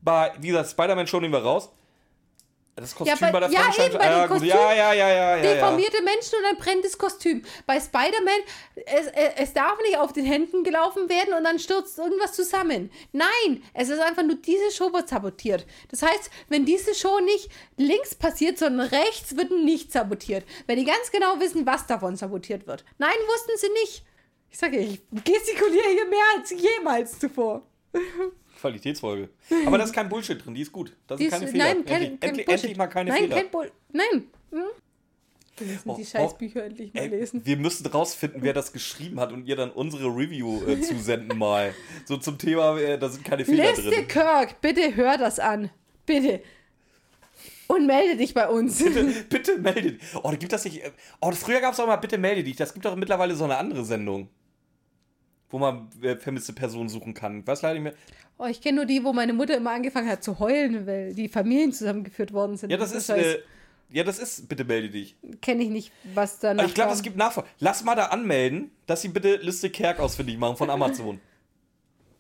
Bei, 0.03 0.31
gesagt, 0.41 0.71
Spider-Man-Show 0.71 1.21
nehmen 1.21 1.33
wir 1.35 1.43
raus. 1.43 1.71
Das 2.81 2.95
Kostüm 2.95 3.17
bei- 3.21 3.33
bei 3.33 3.41
der 3.41 3.51
ja, 3.51 3.61
Frankenstein. 3.61 3.87
eben 3.91 3.99
bei 3.99 4.05
ja, 4.05 4.11
den 4.11 4.21
gut. 4.23 4.29
Kostümen. 4.29 4.49
ja, 4.57 4.73
ja, 4.73 4.93
ja, 4.93 5.09
ja, 5.09 5.15
ja, 5.15 5.37
ja. 5.37 5.43
deformierte 5.55 6.03
Menschen 6.03 6.35
und 6.39 6.43
dann 6.45 6.57
brennt 6.57 6.85
das 6.85 6.97
Kostüm. 6.99 7.43
Bei 7.67 7.81
Spider-Man, 7.81 8.41
es, 8.87 9.07
es, 9.07 9.31
es 9.37 9.53
darf 9.53 9.79
nicht 9.83 9.99
auf 9.99 10.13
den 10.13 10.25
Händen 10.25 10.65
gelaufen 10.65 11.09
werden 11.09 11.35
und 11.35 11.45
dann 11.45 11.59
stürzt 11.59 11.99
irgendwas 11.99 12.33
zusammen. 12.33 12.91
Nein, 13.13 13.63
es 13.75 13.89
ist 13.89 14.01
einfach 14.01 14.23
nur 14.23 14.37
diese 14.37 14.71
Show 14.71 14.93
wird 14.93 15.09
sabotiert. 15.09 15.67
Das 15.91 16.03
heißt, 16.03 16.31
wenn 16.49 16.65
diese 16.65 16.95
Show 16.95 17.21
nicht 17.21 17.51
links 17.77 18.15
passiert, 18.15 18.59
sondern 18.59 18.89
rechts, 18.89 19.37
wird 19.37 19.51
nicht 19.51 19.93
sabotiert. 19.93 20.45
Weil 20.67 20.77
die 20.77 20.85
ganz 20.85 21.11
genau 21.11 21.39
wissen, 21.41 21.67
was 21.67 21.87
davon 21.87 22.17
sabotiert 22.17 22.67
wird. 22.67 22.85
Nein, 22.99 23.17
wussten 23.27 23.53
sie 23.57 23.71
nicht. 23.81 24.05
Ich 24.51 24.59
sage, 24.59 24.79
ich 24.79 25.03
gestikuliere 25.25 25.89
hier 25.91 26.07
mehr 26.07 26.25
als 26.37 26.51
jemals 26.51 27.19
zuvor. 27.19 27.63
Qualitätsfolge. 28.59 29.29
Aber 29.67 29.79
da 29.79 29.85
ist 29.85 29.93
kein 29.93 30.09
Bullshit 30.09 30.45
drin, 30.45 30.55
die 30.55 30.63
ist 30.63 30.73
gut. 30.73 30.95
Das 31.07 31.19
sind 31.19 31.31
keine 31.31 31.45
ist- 31.47 31.51
Fehler. 31.53 31.65
Nein, 31.65 31.85
kein, 31.85 32.03
endlich, 32.03 32.21
kein 32.21 32.29
endlich, 32.31 32.49
endlich 32.49 32.77
mal 32.77 32.87
keine 32.89 33.11
nein, 33.11 33.23
Fehler. 33.25 33.37
Kein 33.37 33.51
Bull 33.51 33.73
nein. 33.93 34.25
Hm? 34.51 34.63
Wir 35.61 35.67
müssen 35.67 35.91
Oh, 35.91 35.97
die 35.97 36.03
oh, 36.03 36.07
Scheißbücher 36.07 36.65
endlich 36.67 36.95
mal 36.95 37.01
Ey, 37.01 37.09
lesen. 37.09 37.41
wir 37.45 37.57
müssen 37.57 37.85
rausfinden, 37.87 38.43
wer 38.43 38.53
das 38.53 38.73
geschrieben 38.73 39.19
hat 39.19 39.33
und 39.33 39.45
ihr 39.47 39.57
dann 39.57 39.71
unsere 39.73 40.07
Review 40.07 40.63
äh, 40.67 40.81
zusenden 40.83 41.37
mal. 41.37 41.75
So 42.05 42.17
zum 42.17 42.39
Thema, 42.39 42.79
äh, 42.79 42.97
da 42.99 43.09
sind 43.09 43.25
keine 43.25 43.45
Fehler 43.45 43.71
Liste 43.73 43.91
drin. 43.91 44.07
Kirk, 44.07 44.61
bitte 44.61 44.95
hör 44.95 45.19
das 45.19 45.41
an. 45.41 45.71
Bitte. 46.07 46.41
Und 47.67 47.87
melde 47.87 48.17
dich 48.17 48.33
bei 48.35 48.49
uns. 48.49 48.79
Bitte, 48.83 49.05
bitte 49.29 49.59
melde 49.59 49.93
dich. 49.93 50.03
Oh, 50.23 50.31
gibt 50.31 50.53
das 50.53 50.65
nicht. 50.65 50.83
äh, 50.83 50.91
Oh, 51.21 51.33
früher 51.33 51.61
gab 51.61 51.75
es 51.75 51.81
auch 51.81 51.87
mal 51.87 51.97
Bitte 51.97 52.17
melde 52.19 52.43
dich. 52.45 52.57
Das 52.57 52.73
gibt 52.73 52.85
doch 52.87 52.95
mittlerweile 52.97 53.35
so 53.35 53.45
eine 53.45 53.57
andere 53.59 53.85
Sendung. 53.85 54.29
Wo 55.51 55.59
man 55.59 55.91
äh, 56.03 56.17
vermisste 56.17 56.53
Personen 56.53 56.89
suchen 56.89 57.15
kann. 57.15 57.41
Ich 57.41 57.47
weiß 57.47 57.63
leider 57.63 57.75
nicht 57.75 57.83
mehr. 57.83 57.95
Oh, 58.39 58.47
ich 58.47 58.61
kenne 58.61 58.77
nur 58.77 58.87
die, 58.87 59.03
wo 59.03 59.13
meine 59.13 59.33
Mutter 59.33 59.57
immer 59.57 59.73
angefangen 59.73 60.09
hat 60.09 60.23
zu 60.23 60.39
heulen, 60.39 60.87
weil 60.87 61.13
die 61.13 61.29
Familien 61.29 61.73
zusammengeführt 61.73 62.33
worden 62.33 62.57
sind. 62.57 62.71
Ja, 62.71 62.77
das 62.77 62.93
ist. 62.93 63.09
Scheiß. 63.09 63.27
Äh, 63.27 63.39
ja, 63.91 64.05
das 64.05 64.19
ist 64.19 64.49
Bitte 64.49 64.65
melde 64.65 64.91
dich. 64.91 65.17
Kenne 65.41 65.63
ich 65.63 65.71
nicht, 65.71 65.93
was 66.15 66.39
da 66.39 66.51
Aber 66.51 66.65
ich 66.65 66.75
glaube, 66.75 66.93
es 66.93 67.03
gibt 67.03 67.17
Nachfolger. 67.17 67.49
Lass 67.59 67.83
mal 67.85 67.95
da 67.95 68.07
anmelden, 68.07 68.71
dass 68.87 69.03
sie 69.03 69.09
bitte 69.09 69.37
Liste 69.37 69.71
Kerk 69.71 69.99
ausfindig 69.99 70.39
machen 70.39 70.57
von 70.57 70.71
Amazon. 70.71 71.21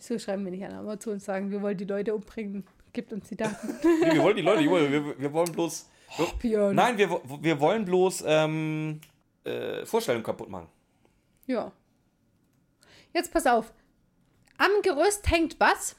So 0.00 0.16
schreiben 0.16 0.44
wir 0.44 0.52
nicht 0.52 0.64
an 0.64 0.74
Amazon 0.74 1.14
und 1.14 1.20
sagen, 1.20 1.50
wir 1.50 1.60
wollen 1.60 1.76
die 1.76 1.84
Leute 1.84 2.14
umbringen. 2.14 2.64
Gibt 2.92 3.12
uns 3.12 3.28
die 3.30 3.36
Daten. 3.36 3.74
Nee, 3.82 4.14
wir 4.14 4.22
wollen 4.22 4.36
die 4.36 4.42
Leute, 4.42 4.62
wir, 4.62 4.92
wir, 4.92 5.18
wir 5.18 5.32
wollen 5.32 5.50
bloß. 5.50 5.88
Björn. 6.40 6.76
Nein, 6.76 6.96
wir, 6.96 7.20
wir 7.40 7.58
wollen 7.58 7.84
bloß 7.84 8.22
ähm, 8.24 9.00
äh, 9.42 9.84
Vorstellungen 9.84 10.22
kaputt 10.22 10.48
machen. 10.48 10.68
Ja. 11.46 11.72
Jetzt 13.12 13.32
pass 13.32 13.44
auf. 13.48 13.72
Am 14.56 14.70
Gerüst 14.82 15.28
hängt 15.30 15.58
was? 15.58 15.96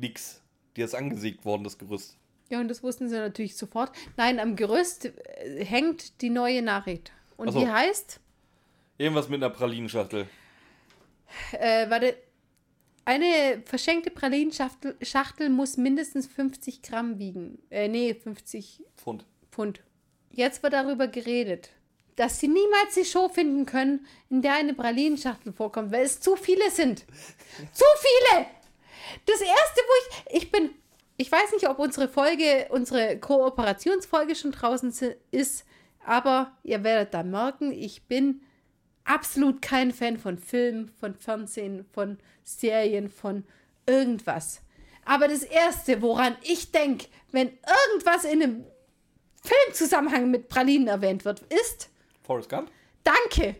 Nix. 0.00 0.40
Dir 0.76 0.84
ist 0.84 0.94
angesägt 0.94 1.44
worden, 1.44 1.64
das 1.64 1.78
Gerüst. 1.78 2.16
Ja, 2.48 2.60
und 2.60 2.68
das 2.68 2.82
wussten 2.82 3.08
sie 3.08 3.16
natürlich 3.16 3.56
sofort. 3.56 3.92
Nein, 4.16 4.38
am 4.40 4.56
Gerüst 4.56 5.06
äh, 5.06 5.64
hängt 5.64 6.20
die 6.22 6.30
neue 6.30 6.62
Nachricht. 6.62 7.12
Und 7.36 7.48
Ach 7.48 7.52
so. 7.52 7.60
die 7.60 7.68
heißt, 7.68 8.20
Irgendwas 8.98 9.28
mit 9.28 9.42
einer 9.42 9.50
Pralinenschachtel. 9.52 10.28
äh, 11.52 11.88
warte, 11.90 12.16
eine 13.04 13.62
verschenkte 13.64 14.10
Pralinenschachtel 14.10 14.96
Schachtel 15.02 15.48
muss 15.48 15.76
mindestens 15.76 16.26
50 16.26 16.82
Gramm 16.82 17.18
wiegen. 17.18 17.58
Äh, 17.70 17.88
nee, 17.88 18.14
50 18.14 18.82
Pfund. 18.96 19.24
Pfund. 19.50 19.80
Jetzt 20.30 20.62
wird 20.62 20.72
darüber 20.74 21.08
geredet, 21.08 21.70
dass 22.16 22.38
sie 22.38 22.48
niemals 22.48 22.94
die 22.94 23.04
Show 23.04 23.28
finden 23.28 23.66
können, 23.66 24.06
in 24.30 24.40
der 24.42 24.54
eine 24.54 24.74
Pralinenschachtel 24.74 25.52
vorkommt, 25.52 25.90
weil 25.90 26.04
es 26.04 26.20
zu 26.20 26.36
viele 26.36 26.70
sind. 26.70 27.00
zu 27.72 27.84
viele! 27.98 28.46
Das 29.26 29.40
erste, 29.40 29.80
wo 29.80 29.92
ich. 30.30 30.42
Ich 30.42 30.52
bin. 30.52 30.70
Ich 31.18 31.30
weiß 31.30 31.52
nicht, 31.52 31.68
ob 31.68 31.78
unsere 31.78 32.08
Folge, 32.08 32.66
unsere 32.70 33.18
Kooperationsfolge 33.18 34.34
schon 34.34 34.50
draußen 34.50 34.92
ist, 35.30 35.64
aber 36.04 36.56
ihr 36.64 36.82
werdet 36.82 37.14
da 37.14 37.22
merken, 37.22 37.70
ich 37.70 38.04
bin 38.04 38.40
absolut 39.04 39.62
kein 39.62 39.92
Fan 39.92 40.18
von 40.18 40.38
Film, 40.38 40.88
von 40.98 41.14
Fernsehen, 41.14 41.84
von 41.92 42.18
Serien, 42.42 43.08
von 43.08 43.44
irgendwas. 43.86 44.62
Aber 45.04 45.28
das 45.28 45.42
Erste, 45.42 46.00
woran 46.02 46.36
ich 46.42 46.72
denke, 46.72 47.06
wenn 47.30 47.48
irgendwas 47.92 48.24
in 48.24 48.42
einem 48.42 48.64
Filmzusammenhang 49.42 50.30
mit 50.30 50.48
Pralinen 50.48 50.88
erwähnt 50.88 51.24
wird, 51.24 51.40
ist 51.40 51.90
Forrest 52.22 52.48
Gump? 52.48 52.70
Danke. 53.02 53.56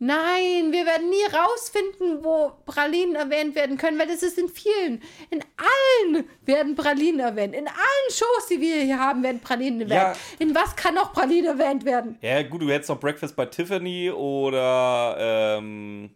Nein, 0.00 0.70
wir 0.70 0.86
werden 0.86 1.10
nie 1.10 1.24
rausfinden, 1.24 2.22
wo 2.22 2.52
Pralinen 2.66 3.16
erwähnt 3.16 3.56
werden 3.56 3.76
können, 3.76 3.98
weil 3.98 4.06
das 4.06 4.22
ist 4.22 4.38
in 4.38 4.48
vielen, 4.48 5.02
in 5.30 5.42
allen 5.56 6.24
werden 6.42 6.76
Pralinen 6.76 7.18
erwähnt. 7.18 7.52
In 7.52 7.66
allen 7.66 8.10
Shows, 8.10 8.46
die 8.48 8.60
wir 8.60 8.82
hier 8.82 8.98
haben, 9.00 9.24
werden 9.24 9.40
Pralinen 9.40 9.80
erwähnt. 9.80 10.16
Ja. 10.16 10.16
In 10.38 10.54
was 10.54 10.76
kann 10.76 10.94
noch 10.94 11.12
Pralinen 11.12 11.58
erwähnt 11.58 11.84
werden? 11.84 12.16
Ja, 12.20 12.40
gut, 12.44 12.62
du 12.62 12.70
hättest 12.70 12.90
noch 12.90 13.00
Breakfast 13.00 13.34
by 13.34 13.46
Tiffany 13.46 14.10
oder. 14.10 15.16
Ähm, 15.18 16.10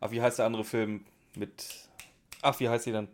ach, 0.00 0.10
wie 0.10 0.20
heißt 0.20 0.38
der 0.38 0.46
andere 0.46 0.64
Film 0.64 1.06
mit. 1.34 1.64
Ach, 2.42 2.60
wie 2.60 2.68
heißt 2.68 2.84
sie 2.84 2.92
dann? 2.92 3.08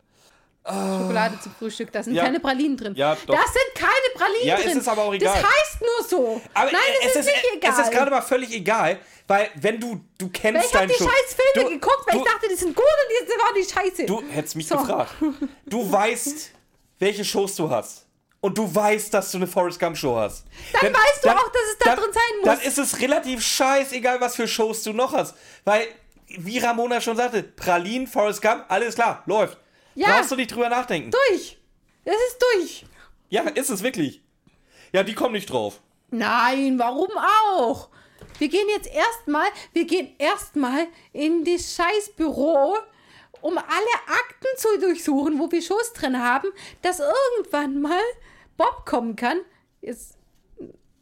Schokolade 0.65 1.39
zum 1.43 1.53
Frühstück, 1.59 1.91
da 1.91 2.03
sind 2.03 2.15
Ja. 2.15 2.25
keine 2.25 2.39
Pralinen 2.39 2.77
drin. 2.77 2.95
Ja, 2.95 3.17
doch. 3.27 3.35
Das 3.35 3.53
sind 3.53 3.75
keine 3.75 3.91
Pralinen 4.15 4.47
Ja, 4.47 4.57
drin. 4.57 4.69
es 4.69 4.77
ist 4.77 4.89
aber 4.89 5.03
auch 5.05 5.15
egal. 5.15 5.35
Das 5.35 5.43
heißt 5.51 5.81
nur 5.81 6.09
so. 6.09 6.41
Aber 6.55 6.71
Nein, 6.71 6.81
es 7.01 7.15
das 7.15 7.27
ist, 7.27 7.33
nicht 7.33 7.45
egal. 7.57 7.73
Es 7.73 7.79
ist 7.87 7.91
gerade 7.93 8.11
mal 8.11 8.21
völlig 8.21 8.53
egal, 8.53 8.99
weil 9.27 9.49
wenn 9.57 9.81
du, 9.81 10.01
du 10.19 10.29
kennst 10.29 10.57
weil 10.61 10.67
ich 10.67 10.75
habe 10.75 10.87
deinen 10.87 10.89
die 10.89 11.05
scheiß 11.05 11.37
Filme 11.55 11.69
du, 11.69 11.75
geguckt, 11.75 12.05
weil 12.07 12.19
du, 12.19 12.25
ich 12.25 12.31
dachte, 12.31 12.49
die 12.49 12.55
sind 12.57 12.77
gut 12.77 12.85
und 12.85 13.27
die 13.27 13.33
waren 13.41 13.55
die 13.55 13.65
scheiße. 13.91 14.07
Du 14.07 14.23
hättest 14.31 14.57
mich 14.57 14.69
So. 14.69 14.77
gefragt. 14.77 15.15
Du 15.65 15.91
weißt, 15.93 16.51
welche 16.99 17.25
Shows 17.25 17.57
du 17.57 17.71
hast. 17.71 18.07
Und 18.43 18.57
du 18.57 18.75
weißt, 18.75 19.13
dass 19.13 19.31
du 19.33 19.39
eine 19.39 19.47
Forrest 19.47 19.79
Gump 19.81 19.97
Show 19.99 20.17
hast. 20.17 20.45
Dann 20.81 20.93
weißt 20.95 21.25
du 21.25 21.29
auch, 21.29 21.49
dass 21.53 21.63
es 21.73 21.79
da 21.79 21.95
drin 21.97 22.11
sein 22.13 22.23
muss. 22.39 22.45
Dann 22.47 22.61
ist 22.61 22.79
es 22.79 22.99
relativ 23.01 23.45
scheißegal, 23.45 24.19
was 24.21 24.37
für 24.37 24.49
Shows 24.49 24.83
du 24.83 24.93
noch 24.95 25.13
hast. 25.13 25.35
Weil, 25.65 25.87
wie 26.27 26.59
Ramona 26.59 27.01
schon 27.03 27.17
sagte, 27.19 27.43
Pralin, 27.43 28.07
Forrest 28.07 28.41
Gump, 28.41 28.65
alles 28.69 28.95
klar, 28.95 29.23
läuft. 29.27 29.59
Ja. 30.01 30.17
Brauchst 30.17 30.31
du 30.33 30.37
nicht 30.37 30.55
drüber 30.55 30.71
nachdenken. 30.71 31.11
durch. 31.11 31.59
Es 32.05 32.15
ist 32.29 32.43
durch. 32.55 32.87
Ja, 33.29 33.43
ist 33.43 33.69
es 33.69 33.83
wirklich. 33.83 34.23
Ja, 34.93 35.03
die 35.03 35.13
kommen 35.15 35.35
nicht 35.35 35.51
drauf. 35.51 35.81
Nein, 36.11 36.79
warum 36.79 37.11
auch? 37.19 37.91
Wir 38.39 38.49
gehen 38.49 38.67
jetzt 38.71 38.89
erstmal, 38.93 39.47
wir 39.75 39.85
gehen 39.85 40.15
erstmal 40.19 40.87
in 41.13 41.45
das 41.45 41.75
Scheißbüro, 41.75 42.79
um 43.43 43.59
alle 43.59 43.95
Akten 44.07 44.47
zu 44.57 44.69
durchsuchen, 44.81 45.39
wo 45.39 45.53
wir 45.53 45.61
Shows 45.61 45.93
drin 45.93 46.19
haben, 46.19 46.49
dass 46.81 47.01
irgendwann 47.01 47.83
mal 47.83 48.01
Bob 48.57 48.87
kommen 48.87 49.17
kann. 49.17 49.41
Jetzt, 49.83 50.17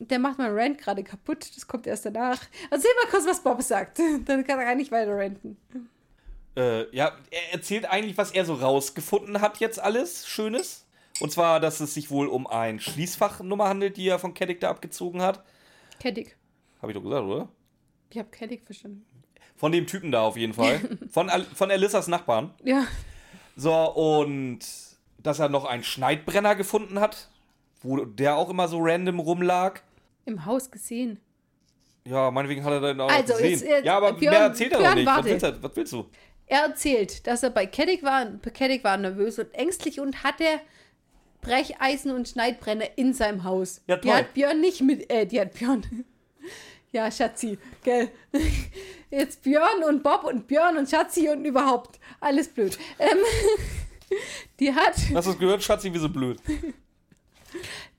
der 0.01 0.18
macht 0.18 0.38
mein 0.38 0.59
Rant 0.59 0.78
gerade 0.78 1.05
kaputt, 1.05 1.49
das 1.55 1.68
kommt 1.68 1.86
erst 1.86 2.05
danach. 2.05 2.40
Erzähl 2.68 2.90
mal 3.01 3.11
kurz, 3.11 3.26
was 3.26 3.40
Bob 3.40 3.62
sagt, 3.62 4.01
dann 4.24 4.44
kann 4.44 4.59
er 4.59 4.74
nicht 4.74 4.90
weiter 4.90 5.16
ranten. 5.16 5.57
Äh, 6.59 6.94
ja, 6.94 7.12
er 7.30 7.52
erzählt 7.52 7.84
eigentlich, 7.86 8.18
was 8.18 8.32
er 8.32 8.44
so 8.44 8.54
rausgefunden 8.54 9.40
hat 9.40 9.59
jetzt 9.59 9.78
alles 9.80 10.26
Schönes. 10.26 10.84
Und 11.20 11.30
zwar, 11.32 11.61
dass 11.61 11.80
es 11.80 11.94
sich 11.94 12.11
wohl 12.11 12.26
um 12.28 12.46
ein 12.46 12.80
Schließfachnummer 12.80 13.68
handelt, 13.68 13.96
die 13.96 14.09
er 14.09 14.18
von 14.18 14.34
Keddick 14.34 14.61
da 14.61 14.70
abgezogen 14.70 15.22
hat. 15.22 15.42
Keddick. 16.00 16.36
Habe 16.82 16.92
ich 16.92 16.96
doch 16.98 17.02
gesagt, 17.04 17.24
oder? 17.26 17.48
Ich 18.11 18.18
habe 18.18 18.28
Keddick 18.30 18.64
verstanden. 18.64 19.04
Von 19.56 19.72
dem 19.72 19.86
Typen 19.86 20.12
da 20.12 20.22
auf 20.22 20.36
jeden 20.36 20.54
Fall. 20.54 20.80
Von, 21.11 21.28
Al 21.28 21.44
von 21.44 21.70
Alissas 21.70 22.06
Nachbarn. 22.06 22.54
Ja. 22.62 22.84
So, 23.56 23.74
und 23.74 24.61
dass 25.20 25.40
er 25.40 25.48
noch 25.48 25.64
einen 25.64 25.82
Schneidbrenner 25.82 26.54
gefunden 26.54 27.00
hat, 27.00 27.28
wo 27.82 28.04
der 28.04 28.36
auch 28.36 28.50
immer 28.50 28.68
so 28.68 28.78
random 28.80 29.18
rumlag. 29.18 29.80
Im 30.26 30.44
Haus 30.46 30.70
gesehen. 30.70 31.18
Ja, 32.04 32.30
meinetwegen 32.30 32.62
hat 32.64 32.72
er 32.72 32.80
den 32.80 33.00
auch 33.00 33.11
Also, 33.11 33.32
gesehen. 33.34 33.50
jetzt, 33.50 33.64
äh, 33.64 33.84
ja, 33.84 33.96
aber 33.96 34.12
Björn- 34.12 34.30
mehr 34.30 34.40
erzählt 34.42 34.72
er 34.72 34.78
doch 34.78 34.84
Björn, 34.84 34.94
nicht. 34.98 35.06
Was 35.09 35.24
willst, 35.24 35.42
du, 35.44 35.62
was 35.62 35.76
willst 35.76 35.92
du? 35.92 36.06
Er 36.49 36.62
erzählt, 36.62 37.26
dass 37.26 37.42
er 37.42 37.51
bei 37.51 37.66
Keddick 37.66 38.03
war. 38.03 38.26
Keddick 38.55 38.82
war 38.84 38.96
nervös 38.96 39.38
und 39.38 39.53
ängstlich 39.55 40.01
und 40.01 40.22
hatte 40.24 40.44
Brecheisen 41.42 42.11
und 42.12 42.28
Schneidbrenner 42.28 42.86
in 42.96 43.12
seinem 43.14 43.44
Haus. 43.44 43.82
Ja, 43.86 43.96
die 43.96 44.09
toll. 44.09 44.16
hat 44.16 44.34
Björn 44.34 44.61
nicht 44.61 44.80
mit, 44.80 45.11
äh, 45.12 45.26
die 45.26 45.40
hat 45.40 45.55
Björn. 45.55 46.05
Ja, 46.90 47.11
Schatzi, 47.11 47.59
gell. 47.84 48.11
Jetzt 49.11 49.42
Björn 49.42 49.84
und 49.86 50.03
Bob 50.03 50.24
und 50.24 50.46
Björn 50.49 50.78
und 50.78 50.88
Schatzi 50.88 51.28
und 51.28 51.44
überhaupt. 51.44 52.01
Alles 52.18 52.49
blöd. 52.49 52.78
Ähm, 52.99 53.18
die 54.59 54.72
hat, 54.74 54.94
Hast 55.12 55.26
du 55.26 55.32
es 55.32 55.38
gehört, 55.38 55.62
Schatzi, 55.62 55.92
wie 55.92 55.99
so 55.99 56.09
blöd? 56.09 56.40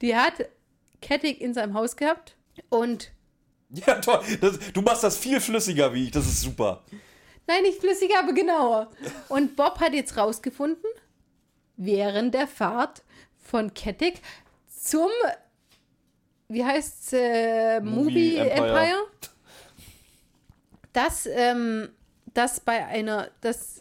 die 0.02 0.16
hat 0.16 0.34
Keddick 1.04 1.40
in 1.40 1.54
seinem 1.54 1.76
Haus 1.76 1.96
gehabt 1.96 2.36
und 2.70 3.12
Ja, 3.70 3.94
toll. 4.02 4.22
Das, 4.42 4.58
du 4.74 4.82
machst 4.82 5.04
das 5.04 5.18
viel 5.18 5.40
flüssiger 5.40 5.94
wie 5.94 6.06
ich. 6.06 6.12
Das 6.12 6.26
ist 6.26 6.42
super. 6.42 6.84
Nein, 7.50 7.64
nicht 7.64 7.80
flüssig, 7.80 8.16
aber 8.16 8.32
genauer. 8.34 8.92
Und 9.28 9.56
Bob 9.56 9.80
hat 9.80 9.94
jetzt 9.94 10.16
rausgefunden, 10.16 10.86
während 11.78 12.36
der 12.36 12.46
Fahrt 12.46 13.02
von 13.40 13.74
Kettig 13.74 14.22
zum, 14.68 15.10
wie 16.48 16.64
heißt's, 16.64 17.14
äh, 17.14 17.82
Movie, 17.82 18.04
Movie 18.04 18.36
Empire, 18.38 18.68
Empire. 18.68 19.06
dass, 20.94 21.26
ähm, 21.26 21.90
dass 22.36 22.60
bei 22.60 22.86
einer, 22.86 23.32
dass, 23.42 23.80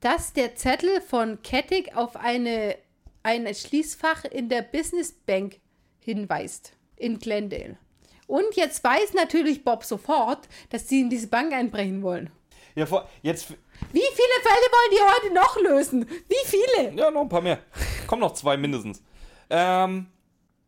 dass 0.00 0.34
der 0.34 0.54
Zettel 0.54 1.00
von 1.00 1.40
Kettig 1.40 1.96
auf 1.96 2.16
eine, 2.16 2.76
ein 3.22 3.54
Schließfach 3.54 4.26
in 4.26 4.50
der 4.50 4.60
Business 4.60 5.12
Bank 5.12 5.58
hinweist. 6.00 6.74
In 6.96 7.18
Glendale. 7.18 7.78
Und 8.26 8.54
jetzt 8.56 8.84
weiß 8.84 9.14
natürlich 9.14 9.64
Bob 9.64 9.84
sofort, 9.84 10.46
dass 10.68 10.86
sie 10.86 11.00
in 11.00 11.08
diese 11.08 11.28
Bank 11.28 11.54
einbrechen 11.54 12.02
wollen. 12.02 12.30
Ja, 12.74 12.86
vor, 12.86 13.08
jetzt. 13.22 13.50
Wie 13.50 14.00
viele 14.00 14.38
Fälle 14.42 14.66
wollen 14.72 14.90
die 14.92 15.28
heute 15.28 15.34
noch 15.34 15.56
lösen? 15.60 16.08
Wie 16.28 16.46
viele? 16.46 16.94
Ja, 16.94 17.10
noch 17.10 17.22
ein 17.22 17.28
paar 17.28 17.42
mehr. 17.42 17.58
Kommen 18.06 18.20
noch 18.20 18.34
zwei 18.34 18.56
mindestens. 18.56 19.02
Ähm, 19.50 20.06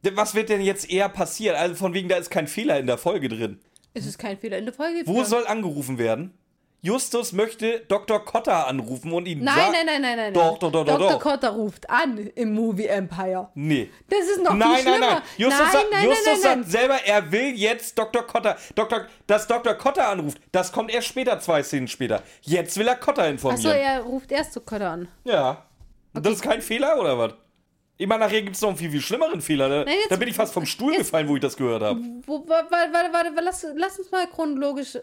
was 0.02 0.34
wird 0.34 0.50
denn 0.50 0.60
jetzt 0.60 0.90
eher 0.90 1.08
passieren? 1.08 1.56
Also 1.56 1.74
von 1.74 1.94
wegen, 1.94 2.08
da 2.08 2.16
ist 2.16 2.30
kein 2.30 2.46
Fehler 2.46 2.78
in 2.78 2.86
der 2.86 2.98
Folge 2.98 3.28
drin. 3.28 3.60
Es 3.94 4.06
ist 4.06 4.18
kein 4.18 4.38
Fehler 4.38 4.58
in 4.58 4.66
der 4.66 4.74
Folge. 4.74 5.02
Wo 5.06 5.24
soll 5.24 5.46
angerufen 5.46 5.98
werden? 5.98 6.36
Justus 6.84 7.32
möchte 7.32 7.80
Dr. 7.88 8.22
Cotta 8.24 8.64
anrufen 8.64 9.10
und 9.12 9.26
ihn 9.26 9.42
Nein, 9.42 9.56
nein, 9.72 9.86
nein, 9.86 10.02
nein, 10.02 10.16
nein. 10.18 10.34
Doch, 10.34 10.58
doch, 10.58 10.70
doch, 10.70 10.84
doch, 10.84 10.98
Dr. 10.98 11.10
doch. 11.12 11.20
Cotta 11.20 11.48
ruft 11.48 11.88
an 11.88 12.18
im 12.34 12.52
Movie 12.52 12.86
Empire. 12.86 13.48
Nee. 13.54 13.90
Das 14.10 14.20
ist 14.28 14.42
noch 14.42 14.52
Nein, 14.52 14.76
viel 14.76 14.84
nein, 14.84 14.94
schlimmer. 14.94 15.12
nein. 15.14 15.22
Justus, 15.38 15.58
nein, 15.60 15.72
sagt, 15.72 15.86
nein, 15.92 16.04
Justus 16.04 16.26
nein, 16.26 16.40
nein, 16.42 16.62
sagt 16.62 16.70
selber, 16.70 16.94
er 17.06 17.32
will 17.32 17.54
jetzt 17.54 17.98
Dr. 17.98 18.22
Cotta. 18.26 18.56
Dr. 18.74 19.06
Dass 19.26 19.46
Dr. 19.46 19.74
Cotta 19.74 20.10
anruft, 20.12 20.38
das 20.52 20.70
kommt 20.72 20.92
erst 20.92 21.08
später, 21.08 21.40
zwei 21.40 21.62
Szenen 21.62 21.88
später. 21.88 22.22
Jetzt 22.42 22.76
will 22.78 22.86
er 22.86 22.96
Cotta 22.96 23.26
informieren. 23.28 23.64
Achso, 23.66 23.74
er 23.76 24.00
ruft 24.02 24.30
erst 24.30 24.52
zu 24.52 24.60
Cotta 24.60 24.92
an. 24.92 25.08
Ja. 25.24 25.64
Und 26.12 26.26
Das 26.26 26.34
ist 26.34 26.42
kein 26.42 26.60
Fehler, 26.60 27.00
oder 27.00 27.18
was? 27.18 27.32
Ich 27.96 28.06
meine, 28.06 28.24
nachher 28.24 28.42
gibt 28.42 28.56
es 28.56 28.60
noch 28.62 28.68
einen 28.70 28.76
viel, 28.78 28.90
viel 28.90 29.00
schlimmeren 29.00 29.40
Fehler. 29.40 29.68
Da, 29.68 29.84
Nein, 29.84 29.94
jetzt- 30.00 30.10
da 30.10 30.16
bin 30.16 30.28
ich 30.28 30.34
fast 30.34 30.52
vom 30.52 30.66
Stuhl 30.66 30.92
jetzt- 30.92 31.04
gefallen, 31.04 31.28
wo 31.28 31.36
ich 31.36 31.40
das 31.40 31.56
gehört 31.56 31.82
habe. 31.82 31.98
Warte, 32.26 32.70
warte, 32.70 32.92
warte, 32.92 33.12
warte, 33.12 33.30
lass, 33.42 33.66
lass 33.74 33.98
uns 33.98 34.10
mal 34.10 34.26
chronologisch 34.26 34.98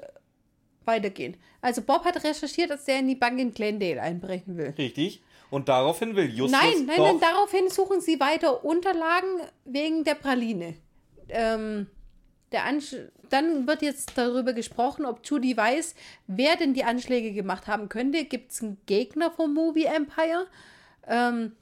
weitergehen. 0.85 1.37
Also 1.61 1.81
Bob 1.81 2.05
hat 2.05 2.23
recherchiert, 2.23 2.69
dass 2.69 2.87
er 2.87 2.99
in 2.99 3.07
die 3.07 3.15
Bank 3.15 3.39
in 3.39 3.53
Glendale 3.53 4.01
einbrechen 4.01 4.57
will. 4.57 4.73
Richtig. 4.77 5.21
Und 5.49 5.69
daraufhin 5.69 6.15
will 6.15 6.29
Justus. 6.29 6.51
Nein, 6.51 6.85
nein, 6.85 7.01
nein, 7.01 7.19
daraufhin 7.19 7.69
suchen 7.69 8.01
sie 8.01 8.19
weiter 8.19 8.63
Unterlagen 8.63 9.41
wegen 9.65 10.03
der 10.03 10.15
Praline. 10.15 10.75
Ähm, 11.29 11.87
der 12.51 12.65
Ansch 12.65 12.95
dann 13.31 13.65
wird 13.65 13.81
jetzt 13.81 14.17
darüber 14.17 14.53
gesprochen, 14.53 15.05
ob 15.05 15.21
Judy 15.23 15.55
weiß, 15.55 15.95
wer 16.27 16.57
denn 16.57 16.73
die 16.73 16.83
Anschläge 16.83 17.31
gemacht 17.31 17.67
haben 17.67 17.89
könnte. 17.89 18.25
Gibt 18.25 18.51
es 18.51 18.61
einen 18.61 18.77
Gegner 18.85 19.31
vom 19.31 19.53
Movie 19.53 19.85
Empire? 19.85 20.47
Ähm, 21.07 21.53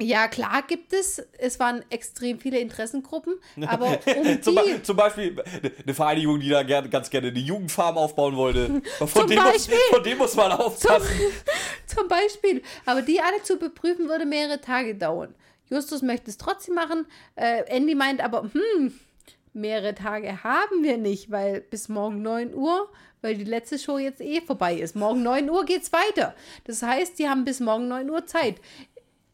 ja, 0.00 0.28
klar 0.28 0.62
gibt 0.66 0.92
es. 0.92 1.22
Es 1.38 1.58
waren 1.58 1.84
extrem 1.90 2.38
viele 2.38 2.58
Interessengruppen, 2.58 3.34
aber 3.66 3.98
um 4.16 4.42
zum, 4.42 4.56
die... 4.56 4.82
Zum 4.82 4.96
Beispiel 4.96 5.42
eine 5.82 5.94
Vereinigung, 5.94 6.38
die 6.40 6.48
da 6.48 6.62
gern, 6.62 6.88
ganz 6.88 7.10
gerne 7.10 7.28
eine 7.28 7.38
Jugendfarm 7.38 7.98
aufbauen 7.98 8.36
wollte. 8.36 8.82
Von, 8.98 9.08
Zum 9.08 9.26
dem, 9.28 9.42
muss, 9.42 9.52
Beispiel. 9.52 9.78
von 9.90 10.02
dem 10.02 10.18
muss 10.18 10.34
man 10.36 10.50
Zum, 10.50 10.60
aufpassen. 10.60 11.20
zum 11.86 12.08
Beispiel. 12.08 12.62
Aber 12.86 13.02
die 13.02 13.20
alle 13.20 13.42
zu 13.42 13.54
überprüfen, 13.54 14.08
würde 14.08 14.26
mehrere 14.26 14.60
Tage 14.60 14.94
dauern. 14.94 15.34
Justus 15.70 16.02
möchte 16.02 16.30
es 16.30 16.38
trotzdem 16.38 16.74
machen. 16.74 17.06
Äh, 17.34 17.64
Andy 17.66 17.94
meint 17.94 18.22
aber, 18.22 18.50
hm, 18.52 18.92
mehrere 19.52 19.94
Tage 19.94 20.42
haben 20.42 20.82
wir 20.82 20.96
nicht, 20.96 21.30
weil 21.30 21.60
bis 21.60 21.88
morgen 21.88 22.22
9 22.22 22.54
Uhr, 22.54 22.88
weil 23.20 23.36
die 23.36 23.44
letzte 23.44 23.78
Show 23.78 23.98
jetzt 23.98 24.20
eh 24.20 24.40
vorbei 24.40 24.76
ist. 24.76 24.96
Morgen 24.96 25.22
9 25.22 25.50
Uhr 25.50 25.64
geht's 25.64 25.92
weiter. 25.92 26.34
Das 26.64 26.82
heißt, 26.82 27.18
die 27.18 27.28
haben 27.28 27.44
bis 27.44 27.60
morgen 27.60 27.88
9 27.88 28.08
Uhr 28.10 28.26
Zeit. 28.26 28.56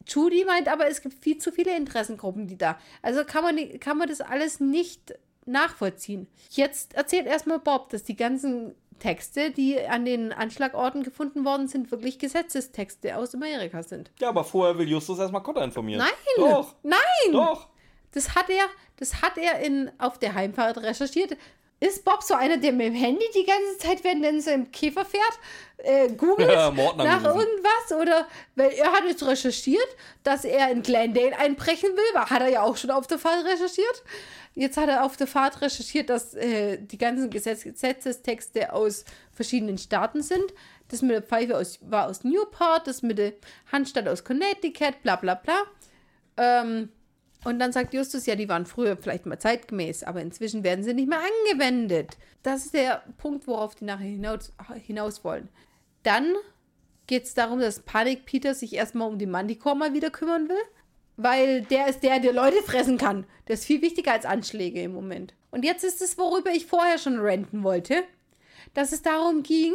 Judy 0.07 0.45
meint 0.45 0.67
aber, 0.67 0.87
es 0.87 1.01
gibt 1.01 1.15
viel 1.23 1.37
zu 1.37 1.51
viele 1.51 1.75
Interessengruppen, 1.75 2.47
die 2.47 2.57
da. 2.57 2.79
Also 3.01 3.23
kann 3.23 3.43
man, 3.43 3.79
kann 3.79 3.97
man 3.97 4.07
das 4.07 4.21
alles 4.21 4.59
nicht 4.59 5.13
nachvollziehen. 5.45 6.27
Jetzt 6.49 6.95
erzählt 6.95 7.27
erstmal 7.27 7.59
Bob, 7.59 7.89
dass 7.89 8.03
die 8.03 8.15
ganzen 8.15 8.75
Texte, 8.99 9.51
die 9.51 9.79
an 9.81 10.05
den 10.05 10.31
Anschlagorten 10.31 11.03
gefunden 11.03 11.45
worden 11.45 11.67
sind, 11.67 11.91
wirklich 11.91 12.17
Gesetzestexte 12.17 13.17
aus 13.17 13.35
Amerika 13.35 13.83
sind. 13.83 14.11
Ja, 14.19 14.29
aber 14.29 14.43
vorher 14.43 14.77
will 14.77 14.87
Justus 14.87 15.19
erstmal 15.19 15.43
Cotta 15.43 15.63
informieren. 15.63 15.99
Nein! 15.99 16.11
Doch, 16.37 16.75
Nein! 16.83 17.31
doch. 17.31 17.67
Das 18.11 18.33
hat 18.35 18.49
er, 18.49 18.65
das 18.97 19.21
hat 19.21 19.37
er 19.37 19.59
in, 19.59 19.91
auf 19.97 20.17
der 20.17 20.33
Heimfahrt 20.33 20.77
recherchiert. 20.77 21.37
Ist 21.81 22.05
Bob 22.05 22.23
so 22.23 22.33
einer, 22.33 22.57
der 22.57 22.71
mit 22.71 22.87
dem 22.87 22.95
Handy 22.95 23.25
die 23.35 23.45
ganze 23.45 23.77
Zeit, 23.79 24.03
wenn 24.05 24.23
er 24.23 24.29
in 24.29 24.41
seinem 24.41 24.71
Käfer 24.71 25.03
fährt, 25.03 25.39
äh, 25.77 26.07
googelt 26.09 26.49
Ja, 26.49 26.71
nach 26.71 27.23
irgendwas? 27.23 27.91
Oder 27.99 28.27
weil 28.55 28.71
er 28.71 28.93
hat 28.93 29.03
jetzt 29.05 29.25
recherchiert, 29.25 29.87
dass 30.23 30.45
er 30.45 30.71
in 30.71 30.83
Glendale 30.83 31.37
einbrechen 31.37 31.89
will, 31.89 32.19
hat 32.21 32.41
er 32.41 32.47
ja 32.47 32.63
auch 32.63 32.77
schon 32.77 32.91
auf 32.91 33.07
der 33.07 33.19
Fahrt 33.19 33.45
recherchiert. 33.45 34.03
Jetzt 34.53 34.77
hat 34.77 34.87
er 34.87 35.03
auf 35.03 35.17
der 35.17 35.27
Fahrt 35.27 35.61
recherchiert, 35.61 36.09
dass 36.09 36.33
äh, 36.33 36.77
die 36.77 36.97
ganzen 36.97 37.29
Gesetz 37.29 37.63
Gesetzestexte 37.63 38.71
aus 38.71 39.03
verschiedenen 39.33 39.77
Staaten 39.77 40.21
sind. 40.21 40.53
Das 40.87 41.01
mit 41.01 41.11
der 41.11 41.23
Pfeife 41.23 41.57
aus, 41.57 41.79
war 41.81 42.07
aus 42.07 42.23
Newport, 42.23 42.87
das 42.87 43.01
mit 43.01 43.17
der 43.17 43.33
Handstand 43.69 44.07
aus 44.07 44.23
Connecticut, 44.23 45.03
bla 45.03 45.17
bla 45.17 45.35
bla. 45.35 45.63
Ähm, 46.37 46.89
und 47.45 47.59
dann 47.59 47.71
sagt 47.71 47.93
Justus, 47.93 48.25
ja, 48.25 48.35
die 48.35 48.49
waren 48.49 48.65
früher 48.65 48.97
vielleicht 48.97 49.27
mal 49.27 49.39
zeitgemäß, 49.39 50.03
aber 50.03 50.21
inzwischen 50.21 50.63
werden 50.63 50.83
sie 50.83 50.95
nicht 50.95 51.07
mehr 51.07 51.19
angewendet. 51.19 52.17
Das 52.41 52.65
ist 52.65 52.73
der 52.73 53.03
Punkt, 53.17 53.47
worauf 53.47 53.75
die 53.75 53.85
nachher 53.85 54.07
hinaus, 54.07 54.51
hinaus 54.85 55.23
wollen. 55.23 55.47
Dann 56.01 56.33
geht 57.05 57.25
es 57.25 57.35
darum, 57.35 57.59
dass 57.59 57.81
Panik 57.81 58.25
Peter 58.25 58.55
sich 58.55 58.73
erstmal 58.73 59.07
um 59.07 59.19
den 59.19 59.29
Manticore 59.29 59.75
mal 59.75 59.93
wieder 59.93 60.09
kümmern 60.09 60.49
will, 60.49 60.57
weil 61.17 61.61
der 61.61 61.87
ist 61.87 62.01
der, 62.01 62.19
der 62.19 62.33
Leute 62.33 62.63
fressen 62.63 62.97
kann. 62.97 63.25
Der 63.47 63.53
ist 63.53 63.65
viel 63.65 63.83
wichtiger 63.83 64.13
als 64.13 64.25
Anschläge 64.25 64.81
im 64.81 64.93
Moment. 64.93 65.35
Und 65.51 65.63
jetzt 65.63 65.83
ist 65.83 66.01
es, 66.01 66.17
worüber 66.17 66.51
ich 66.51 66.65
vorher 66.65 66.97
schon 66.97 67.19
renten 67.19 67.63
wollte, 67.63 68.03
dass 68.73 68.91
es 68.91 69.03
darum 69.03 69.43
ging, 69.43 69.73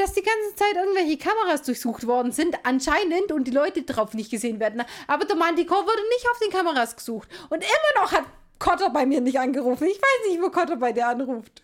dass 0.00 0.14
die 0.14 0.22
ganze 0.22 0.54
Zeit 0.54 0.74
irgendwelche 0.74 1.18
Kameras 1.18 1.62
durchsucht 1.62 2.06
worden 2.06 2.32
sind, 2.32 2.56
anscheinend, 2.64 3.32
und 3.32 3.44
die 3.44 3.50
Leute 3.50 3.82
drauf 3.82 4.14
nicht 4.14 4.30
gesehen 4.30 4.58
werden. 4.58 4.82
Aber 5.06 5.24
der 5.24 5.36
Manticore 5.36 5.82
wurde 5.82 6.08
nicht 6.08 6.26
auf 6.30 6.38
den 6.38 6.50
Kameras 6.50 6.96
gesucht. 6.96 7.28
Und 7.50 7.58
immer 7.58 8.02
noch 8.02 8.12
hat 8.12 8.24
Cotter 8.58 8.90
bei 8.90 9.04
mir 9.04 9.20
nicht 9.20 9.38
angerufen. 9.38 9.86
Ich 9.86 9.98
weiß 9.98 10.30
nicht, 10.30 10.40
wo 10.42 10.50
Cotter 10.50 10.76
bei 10.76 10.92
dir 10.92 11.06
anruft. 11.08 11.62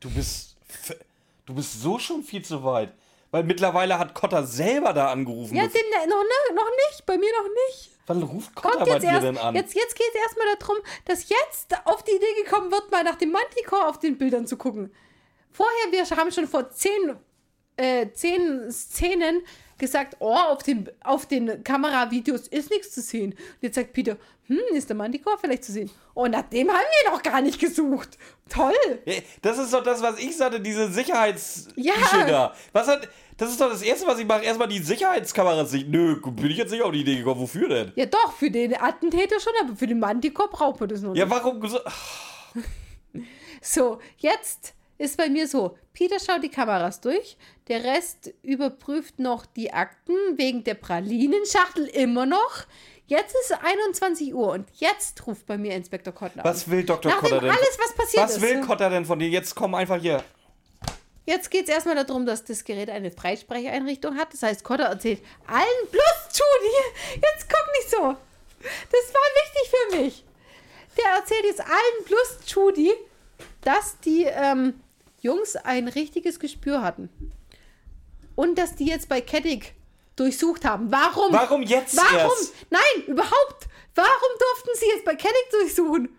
Du 0.00 0.10
bist. 0.10 0.56
Du 1.46 1.54
bist 1.54 1.80
so 1.80 1.98
schon 1.98 2.22
viel 2.22 2.44
zu 2.44 2.62
weit. 2.64 2.92
Weil 3.30 3.44
mittlerweile 3.44 3.98
hat 3.98 4.14
Cotta 4.14 4.42
selber 4.42 4.92
da 4.92 5.10
angerufen. 5.10 5.54
Ja, 5.54 5.66
den, 5.66 5.74
äh, 5.74 6.06
noch, 6.06 6.22
ne, 6.22 6.54
noch 6.54 6.70
nicht, 6.88 7.04
bei 7.04 7.18
mir 7.18 7.30
noch 7.38 7.48
nicht. 7.66 7.90
Wann 8.06 8.22
ruft 8.22 8.54
Kommt 8.54 8.78
bei 8.78 8.98
dir 8.98 9.08
erst, 9.08 9.26
denn 9.26 9.36
an? 9.36 9.54
jetzt, 9.54 9.74
jetzt 9.74 9.94
geht 9.94 10.06
es 10.14 10.20
erstmal 10.22 10.46
darum, 10.58 10.76
dass 11.04 11.28
jetzt 11.28 11.74
auf 11.86 12.02
die 12.04 12.12
Idee 12.12 12.42
gekommen 12.42 12.70
wird, 12.70 12.90
mal 12.90 13.04
nach 13.04 13.16
dem 13.16 13.30
Manticore 13.30 13.86
auf 13.86 13.98
den 13.98 14.16
Bildern 14.16 14.46
zu 14.46 14.56
gucken. 14.56 14.90
Vorher, 15.50 15.90
wir 15.90 16.04
haben 16.16 16.32
schon 16.32 16.46
vor 16.46 16.70
zehn, 16.70 17.18
äh, 17.78 18.12
zehn 18.12 18.70
Szenen 18.70 19.42
gesagt, 19.78 20.16
oh, 20.18 20.34
auf 20.34 20.62
den, 20.62 20.90
auf 21.04 21.26
den 21.26 21.62
Kameravideos 21.62 22.48
ist 22.48 22.70
nichts 22.70 22.90
zu 22.92 23.00
sehen. 23.00 23.32
Und 23.32 23.38
jetzt 23.60 23.76
sagt 23.76 23.92
Peter, 23.92 24.16
hm, 24.48 24.58
ist 24.72 24.88
der 24.88 24.96
Manticore 24.96 25.38
vielleicht 25.40 25.64
zu 25.64 25.72
sehen? 25.72 25.88
Oh, 26.14 26.26
nach 26.26 26.42
dem 26.42 26.68
haben 26.68 26.84
wir 27.04 27.10
noch 27.12 27.22
gar 27.22 27.40
nicht 27.40 27.60
gesucht. 27.60 28.18
Toll. 28.48 28.74
Das 29.40 29.56
ist 29.58 29.72
doch 29.72 29.82
das, 29.84 30.02
was 30.02 30.18
ich 30.18 30.36
sagte, 30.36 30.60
diese 30.60 30.90
Sicherheits... 30.90 31.68
Ja. 31.76 31.92
da. 32.26 32.54
Was 32.72 32.88
hat... 32.88 33.08
Das 33.36 33.50
ist 33.50 33.60
doch 33.60 33.70
das 33.70 33.82
Erste, 33.82 34.04
was 34.08 34.18
ich 34.18 34.26
mache. 34.26 34.42
Erstmal 34.42 34.66
die 34.66 34.80
Sicherheitskameras. 34.80 35.72
Nö, 35.72 36.20
bin 36.20 36.50
ich 36.50 36.56
jetzt 36.56 36.72
nicht 36.72 36.82
auf 36.82 36.90
die 36.90 37.02
Idee 37.02 37.14
gekommen. 37.18 37.40
Wofür 37.40 37.68
denn? 37.68 37.92
Ja 37.94 38.06
doch, 38.06 38.32
für 38.32 38.50
den 38.50 38.74
Attentäter 38.74 39.38
schon, 39.38 39.52
aber 39.62 39.76
für 39.76 39.86
den 39.86 40.00
Manticore 40.00 40.48
braucht 40.48 40.80
man 40.80 40.88
das 40.88 41.02
noch 41.02 41.12
nicht. 41.12 41.20
Ja, 41.20 41.30
warum... 41.30 41.64
so- 41.68 41.78
So, 43.60 43.98
jetzt 44.18 44.74
ist 44.98 45.16
bei 45.16 45.28
mir 45.28 45.46
so, 45.46 45.78
Peter 45.92 46.18
schaut 46.18 46.42
die 46.42 46.50
Kameras 46.50 47.00
durch, 47.00 47.36
der 47.68 47.84
Rest 47.84 48.32
überprüft 48.42 49.18
noch 49.18 49.46
die 49.46 49.72
Akten 49.72 50.16
wegen 50.36 50.64
der 50.64 50.74
Pralinenschachtel 50.74 51.86
immer 51.86 52.26
noch. 52.26 52.64
Jetzt 53.06 53.34
ist 53.34 53.50
es 53.52 53.58
21 53.62 54.34
Uhr 54.34 54.48
und 54.52 54.68
jetzt 54.74 55.26
ruft 55.26 55.46
bei 55.46 55.56
mir 55.56 55.74
Inspektor 55.74 56.12
Kottner 56.12 56.44
an. 56.44 56.50
Was 56.50 56.68
will 56.68 56.84
Dr. 56.84 57.10
Nachdem 57.10 57.30
Cotta 57.30 57.40
denn? 57.40 57.50
alles, 57.50 57.78
was 57.78 57.94
passiert 57.94 58.24
Was 58.24 58.36
ist. 58.36 58.42
will 58.42 58.60
Cotta 58.60 58.90
denn 58.90 59.04
von 59.06 59.18
dir? 59.18 59.28
Jetzt 59.28 59.54
komm 59.54 59.74
einfach 59.74 59.98
hier. 59.98 60.22
Jetzt 61.24 61.50
geht 61.50 61.68
es 61.68 61.74
erstmal 61.74 61.94
darum, 61.94 62.26
dass 62.26 62.44
das 62.44 62.64
Gerät 62.64 62.90
eine 62.90 63.10
Freisprecheinrichtung 63.10 64.16
hat. 64.16 64.32
Das 64.32 64.42
heißt, 64.42 64.64
Cotter 64.64 64.84
erzählt 64.84 65.22
allen 65.46 65.88
plus 65.90 66.28
Judy. 66.32 67.20
Jetzt 67.22 67.48
guck 67.48 67.66
nicht 67.78 67.90
so. 67.90 68.16
Das 68.60 69.14
war 69.14 69.28
wichtig 69.44 69.70
für 69.70 69.96
mich. 69.96 70.24
Der 70.96 71.18
erzählt 71.18 71.44
jetzt 71.44 71.60
allen 71.60 72.04
plus 72.04 72.38
Judy, 72.46 72.92
dass 73.62 73.98
die 74.00 74.24
ähm, 74.24 74.80
Jungs 75.20 75.56
ein 75.56 75.88
richtiges 75.88 76.38
Gespür 76.40 76.82
hatten. 76.82 77.08
Und 78.34 78.56
dass 78.56 78.74
die 78.76 78.86
jetzt 78.86 79.08
bei 79.08 79.20
Kettig 79.20 79.74
durchsucht 80.16 80.64
haben. 80.64 80.90
Warum? 80.92 81.32
Warum 81.32 81.62
jetzt 81.62 81.96
Warum? 81.96 82.30
erst? 82.30 82.54
Nein, 82.70 83.04
überhaupt. 83.06 83.66
Warum 83.94 84.30
durften 84.38 84.70
sie 84.74 84.86
jetzt 84.86 85.04
bei 85.04 85.14
Kettig 85.14 85.50
durchsuchen? 85.50 86.14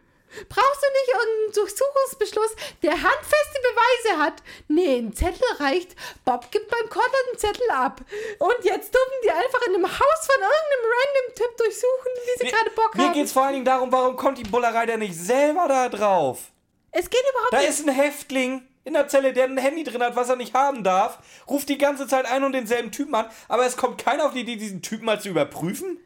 Brauchst 0.47 0.83
du 0.83 0.87
nicht 0.91 1.09
irgendeinen 1.11 1.53
Durchsuchungsbeschluss, 1.53 2.55
der 2.83 2.91
handfeste 2.91 3.59
Beweise 3.63 4.19
hat? 4.21 4.43
Nee, 4.67 4.97
ein 4.99 5.13
Zettel 5.13 5.41
reicht. 5.57 5.95
Bob 6.23 6.51
gibt 6.51 6.69
beim 6.69 6.87
Kotter 6.87 7.17
den 7.31 7.39
Zettel 7.39 7.67
ab. 7.71 8.01
Und 8.37 8.55
jetzt 8.63 8.93
dürfen 8.93 9.13
die 9.23 9.31
einfach 9.31 9.61
in 9.67 9.73
einem 9.75 9.85
Haus 9.87 10.27
von 10.27 10.35
irgendeinem 10.35 10.91
random 10.93 11.35
Typ 11.35 11.57
durchsuchen, 11.57 12.11
wie 12.15 12.45
sie 12.45 12.51
gerade 12.51 12.69
Bock 12.71 12.95
Mir 12.95 13.05
haben. 13.05 13.13
geht's 13.13 13.31
vor 13.31 13.43
allen 13.45 13.53
Dingen 13.53 13.65
darum, 13.65 13.91
warum 13.91 14.15
kommt 14.17 14.37
die 14.37 14.43
Bullerei 14.43 14.85
denn 14.85 14.99
nicht 14.99 15.15
selber 15.15 15.67
da 15.67 15.89
drauf? 15.89 16.51
es 16.91 17.09
geht 17.09 17.21
überhaupt 17.31 17.53
Da 17.53 17.59
nicht. 17.61 17.69
ist 17.69 17.87
ein 17.87 17.93
Häftling 17.95 18.67
in 18.89 18.93
der 18.95 19.07
Zelle, 19.07 19.31
der 19.33 19.45
ein 19.45 19.57
Handy 19.57 19.83
drin 19.83 20.01
hat, 20.03 20.15
was 20.15 20.29
er 20.29 20.35
nicht 20.35 20.53
haben 20.53 20.83
darf, 20.83 21.19
ruft 21.49 21.69
die 21.69 21.77
ganze 21.77 22.07
Zeit 22.07 22.25
einen 22.29 22.43
und 22.43 22.51
denselben 22.53 22.91
Typen 22.91 23.15
an, 23.15 23.27
aber 23.47 23.65
es 23.65 23.77
kommt 23.77 24.03
keiner 24.03 24.25
auf 24.25 24.33
die 24.33 24.41
Idee, 24.41 24.57
diesen 24.57 24.81
Typen 24.81 25.05
mal 25.05 25.21
zu 25.21 25.29
überprüfen. 25.29 25.97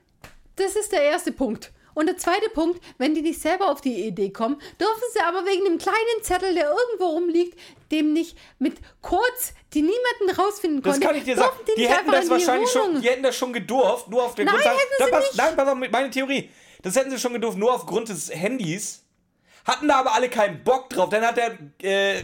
Das 0.57 0.75
ist 0.75 0.91
der 0.91 1.01
erste 1.01 1.31
Punkt. 1.31 1.71
Und 1.95 2.07
der 2.07 2.17
zweite 2.17 2.49
Punkt, 2.49 2.83
wenn 2.97 3.13
die 3.13 3.21
nicht 3.21 3.39
selber 3.39 3.69
auf 3.69 3.79
die 3.79 4.07
Idee 4.07 4.31
kommen, 4.31 4.59
dürfen 4.81 5.01
sie 5.13 5.19
aber 5.19 5.45
wegen 5.45 5.63
dem 5.65 5.77
kleinen 5.77 6.23
Zettel, 6.23 6.53
der 6.55 6.69
irgendwo 6.71 7.05
rumliegt, 7.05 7.57
dem 7.91 8.13
nicht 8.13 8.35
mit 8.57 8.77
Codes, 9.01 9.53
die 9.73 9.81
niemanden 9.83 10.41
rausfinden 10.41 10.81
Das 10.81 10.93
konnte, 10.93 11.07
kann 11.07 11.15
ich 11.17 11.23
dir 11.23 11.35
sagen. 11.37 11.55
die, 11.67 11.81
Die 11.81 11.87
hätten 11.87 12.11
das 12.11 12.29
wahrscheinlich 12.29 12.69
schon, 12.71 12.99
die 13.01 13.07
hätten 13.07 13.23
das 13.23 13.35
schon 13.35 13.53
gedurft, 13.53 14.07
nur 14.09 14.23
auf 14.23 14.33
der 14.35 14.45
Nein, 14.45 14.55
Grundlage. 14.55 14.77
hätten 14.77 15.03
sie 15.05 15.11
pass, 15.11 15.23
nicht. 15.25 15.37
Nein, 15.37 15.55
pass 15.55 15.67
auf, 15.69 15.75
mit 15.75 15.91
meine 15.91 16.09
Theorie. 16.09 16.49
Das 16.81 16.95
hätten 16.95 17.11
sie 17.11 17.19
schon 17.19 17.33
gedurft, 17.33 17.57
nur 17.57 17.73
aufgrund 17.73 18.09
des 18.09 18.29
Handys. 18.33 19.03
Hatten 19.65 19.87
da 19.87 19.97
aber 19.99 20.13
alle 20.15 20.29
keinen 20.29 20.63
Bock 20.63 20.89
drauf. 20.89 21.09
Dann 21.09 21.23
hat 21.25 21.37
der 21.37 21.57
äh, 21.83 22.23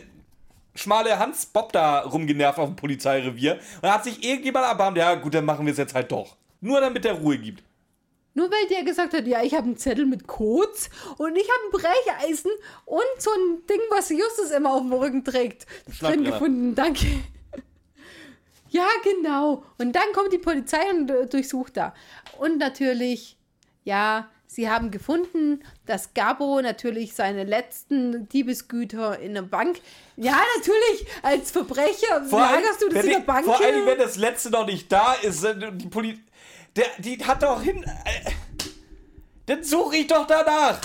schmale 0.79 1.19
Hans 1.19 1.45
Bob 1.45 1.73
da 1.73 1.99
rumgenervt 2.01 2.59
auf 2.59 2.69
dem 2.69 2.75
Polizeirevier. 2.75 3.53
Und 3.53 3.83
dann 3.83 3.93
hat 3.93 4.03
sich 4.03 4.23
irgendjemand 4.23 4.65
erbarmt, 4.65 4.97
ja 4.97 5.15
gut, 5.15 5.33
dann 5.33 5.45
machen 5.45 5.65
wir 5.65 5.71
es 5.71 5.77
jetzt 5.77 5.93
halt 5.93 6.11
doch. 6.11 6.35
Nur 6.61 6.81
damit 6.81 7.05
der 7.05 7.13
Ruhe 7.13 7.37
gibt. 7.37 7.63
Nur 8.33 8.49
weil 8.51 8.67
der 8.69 8.83
gesagt 8.83 9.13
hat, 9.13 9.27
ja, 9.27 9.41
ich 9.43 9.53
habe 9.53 9.65
einen 9.65 9.77
Zettel 9.77 10.05
mit 10.05 10.27
Codes 10.27 10.89
und 11.17 11.35
ich 11.35 11.47
habe 11.49 11.59
ein 11.65 11.71
Brecheisen 11.71 12.51
und 12.85 13.01
so 13.17 13.31
ein 13.31 13.65
Ding, 13.67 13.81
was 13.89 14.09
Justus 14.09 14.51
immer 14.51 14.73
auf 14.73 14.81
dem 14.81 14.93
Rücken 14.93 15.23
trägt, 15.23 15.65
drin 15.99 16.23
gefunden. 16.23 16.75
Danke. 16.75 17.05
Ja, 18.71 18.87
genau. 19.03 19.63
Und 19.79 19.93
dann 19.93 20.13
kommt 20.13 20.31
die 20.31 20.37
Polizei 20.37 20.91
und 20.91 21.09
äh, 21.09 21.25
durchsucht 21.25 21.75
da. 21.75 21.95
Und 22.37 22.59
natürlich, 22.59 23.35
ja, 23.83 24.29
sie 24.49 24.69
haben 24.69 24.91
gefunden, 24.91 25.63
dass 25.85 26.13
Gabo 26.13 26.59
natürlich 26.61 27.13
seine 27.13 27.43
letzten 27.43 28.27
Diebesgüter 28.29 29.19
in 29.19 29.35
der 29.35 29.43
Bank. 29.43 29.79
Ja, 30.17 30.41
natürlich, 30.57 31.07
als 31.21 31.51
Verbrecher 31.51 32.21
lagerst 32.29 32.81
du 32.81 32.89
das 32.89 33.05
in 33.05 33.11
der 33.11 33.19
Bank. 33.19 33.45
Vor 33.45 33.61
allem, 33.61 33.85
wenn 33.85 33.99
das 33.99 34.17
letzte 34.17 34.49
noch 34.49 34.65
nicht 34.65 34.91
da 34.91 35.13
ist, 35.13 35.43
die 35.43 35.87
Poli 35.87 36.19
der, 36.75 36.85
die 36.97 37.23
hat 37.23 37.43
doch 37.43 37.61
hin. 37.61 37.83
Äh, 37.83 38.31
dann 39.45 39.63
suche 39.63 39.97
ich 39.97 40.07
doch 40.07 40.27
danach. 40.27 40.79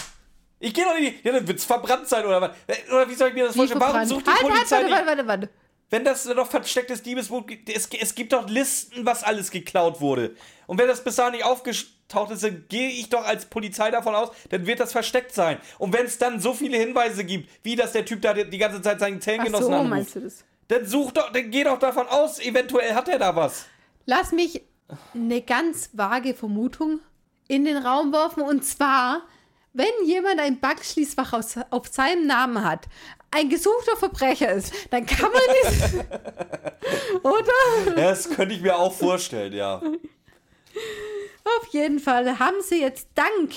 Ich 0.58 0.72
gehe 0.72 0.84
doch 0.84 0.98
nicht. 0.98 1.24
Ja, 1.24 1.32
dann 1.32 1.46
wird 1.46 1.58
es 1.58 1.64
verbrannt 1.64 2.08
sein 2.08 2.24
oder 2.24 2.40
was? 2.40 2.50
Äh, 2.66 2.90
Oder 2.90 3.08
wie 3.08 3.14
soll 3.14 3.28
ich 3.28 3.34
mir 3.34 3.46
das 3.46 3.56
vorstellen? 3.56 3.80
Warum 3.80 4.04
sucht 4.06 4.26
die 4.26 4.30
halt, 4.30 4.40
Polizei 4.40 4.76
halt, 4.76 4.90
warte, 4.90 5.06
warte, 5.06 5.26
warte, 5.26 5.42
warte. 5.42 5.63
Wenn 5.94 6.04
das 6.04 6.24
doch 6.24 6.50
verstecktes 6.50 7.04
Diebesgut 7.04 7.46
gibt, 7.46 7.68
es, 7.70 7.86
es 7.86 8.16
gibt 8.16 8.32
doch 8.32 8.48
Listen, 8.48 9.06
was 9.06 9.22
alles 9.22 9.52
geklaut 9.52 10.00
wurde. 10.00 10.34
Und 10.66 10.76
wenn 10.76 10.88
das 10.88 11.04
bis 11.04 11.14
dahin 11.14 11.34
nicht 11.34 11.44
aufgetaucht 11.44 12.32
ist, 12.32 12.42
dann 12.42 12.64
gehe 12.68 12.88
ich 12.88 13.10
doch 13.10 13.24
als 13.24 13.46
Polizei 13.46 13.92
davon 13.92 14.12
aus, 14.12 14.30
dann 14.50 14.66
wird 14.66 14.80
das 14.80 14.90
versteckt 14.90 15.32
sein. 15.32 15.58
Und 15.78 15.92
wenn 15.92 16.04
es 16.04 16.18
dann 16.18 16.40
so 16.40 16.52
viele 16.52 16.78
Hinweise 16.78 17.22
gibt, 17.22 17.48
wie 17.62 17.76
dass 17.76 17.92
der 17.92 18.04
Typ 18.04 18.22
da 18.22 18.34
die 18.34 18.58
ganze 18.58 18.82
Zeit 18.82 18.98
seinen 18.98 19.18
Ach 19.18 19.22
Zellengenossen 19.22 19.66
so, 19.66 19.72
anruft, 19.72 19.90
meinst 19.90 20.16
du 20.16 20.20
das? 20.22 20.44
dann 20.66 20.84
such 20.84 21.12
doch, 21.12 21.30
dann 21.30 21.48
geh 21.52 21.62
doch 21.62 21.78
davon 21.78 22.08
aus, 22.08 22.40
eventuell 22.40 22.92
hat 22.92 23.08
er 23.08 23.20
da 23.20 23.36
was. 23.36 23.66
Lass 24.04 24.32
mich 24.32 24.62
eine 25.14 25.42
ganz 25.42 25.90
vage 25.92 26.34
Vermutung 26.34 26.98
in 27.46 27.64
den 27.64 27.76
Raum 27.76 28.12
werfen. 28.12 28.42
Und 28.42 28.64
zwar, 28.64 29.22
wenn 29.72 29.92
jemand 30.04 30.40
ein 30.40 30.58
Bankschließfach 30.58 31.34
aus, 31.34 31.54
auf 31.70 31.86
seinem 31.86 32.26
Namen 32.26 32.64
hat, 32.64 32.88
ein 33.34 33.48
gesuchter 33.48 33.96
Verbrecher 33.96 34.52
ist, 34.52 34.72
dann 34.90 35.04
kann 35.06 35.30
man 35.30 35.40
nicht. 35.64 35.94
Oder? 37.22 37.86
Ja, 37.86 38.08
das 38.10 38.30
könnte 38.30 38.54
ich 38.54 38.60
mir 38.60 38.76
auch 38.76 38.92
vorstellen, 38.92 39.52
ja. 39.52 39.82
Auf 41.44 41.66
jeden 41.70 41.98
Fall 41.98 42.38
haben 42.38 42.62
sie 42.62 42.80
jetzt 42.80 43.08
dank 43.14 43.52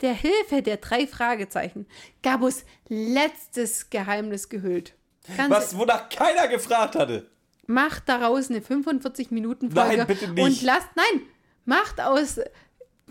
der 0.00 0.14
Hilfe 0.14 0.62
der 0.62 0.78
drei 0.78 1.06
Fragezeichen 1.06 1.86
Gabus 2.22 2.64
letztes 2.88 3.90
Geheimnis 3.90 4.48
gehüllt. 4.48 4.94
Ganz 5.36 5.50
Was, 5.50 5.76
wonach 5.76 6.08
keiner 6.08 6.48
gefragt 6.48 6.94
hatte. 6.96 7.28
macht 7.66 8.08
daraus 8.08 8.48
eine 8.48 8.60
45-Minuten-Folge. 8.60 9.96
Nein, 9.98 10.06
bitte 10.06 10.28
nicht. 10.28 10.42
Und 10.42 10.62
lasst, 10.62 10.88
nein, 10.96 11.22
macht 11.66 12.00
aus 12.00 12.40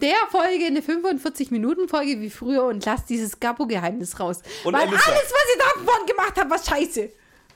der 0.01 0.15
Folge 0.29 0.65
eine 0.65 0.81
45-Minuten-Folge 0.81 2.19
wie 2.21 2.29
früher 2.29 2.63
und 2.65 2.85
lasst 2.85 3.09
dieses 3.09 3.39
Gabbo-Geheimnis 3.39 4.19
raus. 4.19 4.41
Und 4.63 4.73
Weil 4.73 4.87
Elissa. 4.87 5.11
alles, 5.11 5.31
was 5.31 5.55
ihr 5.55 5.83
davon 5.85 6.05
gemacht 6.05 6.33
habt, 6.37 6.49
war 6.49 6.59
scheiße. 6.63 7.09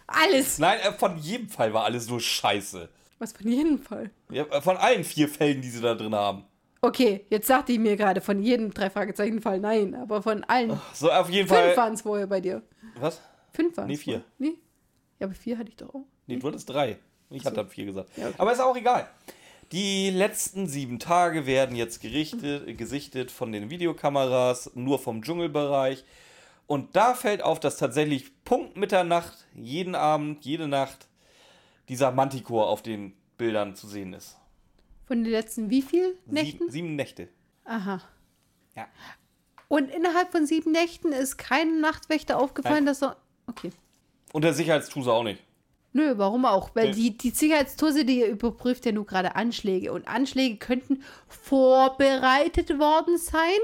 Alles. 0.08 0.60
Nein, 0.60 0.80
äh, 0.80 0.92
von 0.94 1.18
jedem 1.18 1.50
Fall 1.50 1.74
war 1.74 1.86
alles 1.86 2.08
nur 2.10 2.20
scheiße. 2.20 2.90
Was 3.20 3.34
von 3.34 3.48
jedem 3.48 3.80
Fall. 3.80 4.10
Ja, 4.30 4.44
äh, 4.46 4.62
von 4.62 4.78
allen 4.78 5.04
vier 5.04 5.28
Fällen, 5.30 5.62
die 5.62 5.70
sie 5.70 5.82
da 5.82 5.96
drin 5.96 6.14
haben. 6.14 6.46
Okay, 6.82 7.26
jetzt 7.30 7.48
sagte 7.48 7.72
ich 7.72 7.80
mir 7.80 7.96
gerade 7.96 8.20
von 8.20 8.42
jedem 8.42 8.74
drei 8.74 8.90
Fragezeichen 8.90 9.42
Fall 9.42 9.60
nein, 9.60 9.96
aber 9.96 10.22
von 10.22 10.44
allen. 10.44 10.78
So, 10.94 11.10
auf 11.10 11.30
jeden 11.30 11.48
Fünf 11.48 11.60
Fall. 11.60 11.78
waren 11.78 11.94
es 11.94 12.02
vorher 12.02 12.28
bei 12.28 12.42
dir. 12.42 12.62
Was? 13.00 13.22
Fünf 13.54 13.78
waren 13.78 13.90
es. 13.90 13.98
Nee, 14.00 14.04
vier. 14.04 14.24
Nee. 14.38 14.56
Ja, 15.20 15.28
aber 15.28 15.34
vier 15.36 15.58
hatte 15.58 15.70
ich 15.70 15.78
doch 15.78 15.96
auch. 15.96 16.06
Nee, 16.28 16.36
du 16.36 16.48
hattest 16.48 16.70
drei. 16.70 16.98
Ich 17.30 17.46
hatte 17.46 17.56
dann 17.56 17.70
vier 17.70 17.86
gesagt. 17.86 18.10
Ja, 18.18 18.26
okay. 18.28 18.36
Aber 18.38 18.52
ist 18.52 18.60
auch 18.60 18.76
egal. 18.76 19.08
Die 19.74 20.12
letzten 20.12 20.68
sieben 20.68 21.00
Tage 21.00 21.48
werden 21.48 21.76
jetzt 21.76 22.00
gerichtet, 22.00 22.78
gesichtet 22.78 23.32
von 23.32 23.52
den 23.52 23.72
Videokameras, 23.72 24.70
nur 24.76 25.00
vom 25.00 25.24
Dschungelbereich. 25.24 26.04
Und 26.68 26.96
da 26.96 27.16
fällt 27.16 27.42
auf, 27.42 27.60
dass 27.60 27.78
tatsächlich 27.78 28.44
Punkt 28.44 28.78
Mitternacht, 28.78 29.48
jeden 29.56 29.96
Abend, 29.96 30.46
jede 30.46 30.68
Nacht, 30.68 31.08
dieser 31.90 32.12
Manticore 32.12 32.68
auf 32.68 32.84
den 32.84 33.18
Bildern 33.40 33.76
zu 33.76 33.88
sehen 33.88 34.14
ist. 34.14 34.38
Von 35.08 35.24
den 35.24 35.32
letzten 35.32 35.72
wie 35.72 35.82
viel 35.82 36.20
Nächten? 36.28 36.60
Sieben, 36.60 36.72
sieben 36.72 36.96
Nächte. 36.96 37.30
Aha. 37.66 38.00
Ja. 38.76 38.86
Und 39.70 39.90
innerhalb 39.90 40.32
von 40.32 40.46
sieben 40.46 40.72
Nächten 40.72 41.12
ist 41.12 41.40
kein 41.40 41.82
Nachtwächter 41.82 42.38
aufgefallen, 42.38 42.86
Nein. 42.86 42.86
dass 42.86 43.02
er. 43.02 43.18
Okay. 43.48 43.72
Und 44.34 44.44
der 44.44 44.54
Sicherheitstuse 44.54 45.12
auch 45.12 45.24
nicht. 45.24 45.42
Nö, 45.94 46.14
warum 46.18 46.46
auch? 46.46 46.72
Weil 46.74 46.90
Nee. 46.90 46.94
die, 46.96 47.18
die 47.18 47.30
Sicherheitstose, 47.30 48.04
die 48.04 48.24
überprüft 48.26 48.86
ja 48.86 48.92
nur 48.92 49.06
gerade 49.06 49.36
Anschläge. 49.36 49.94
Und 49.94 50.08
Anschläge 50.08 50.58
könnten 50.58 51.04
vorbereitet 51.28 52.80
worden 52.80 53.18
sein 53.18 53.60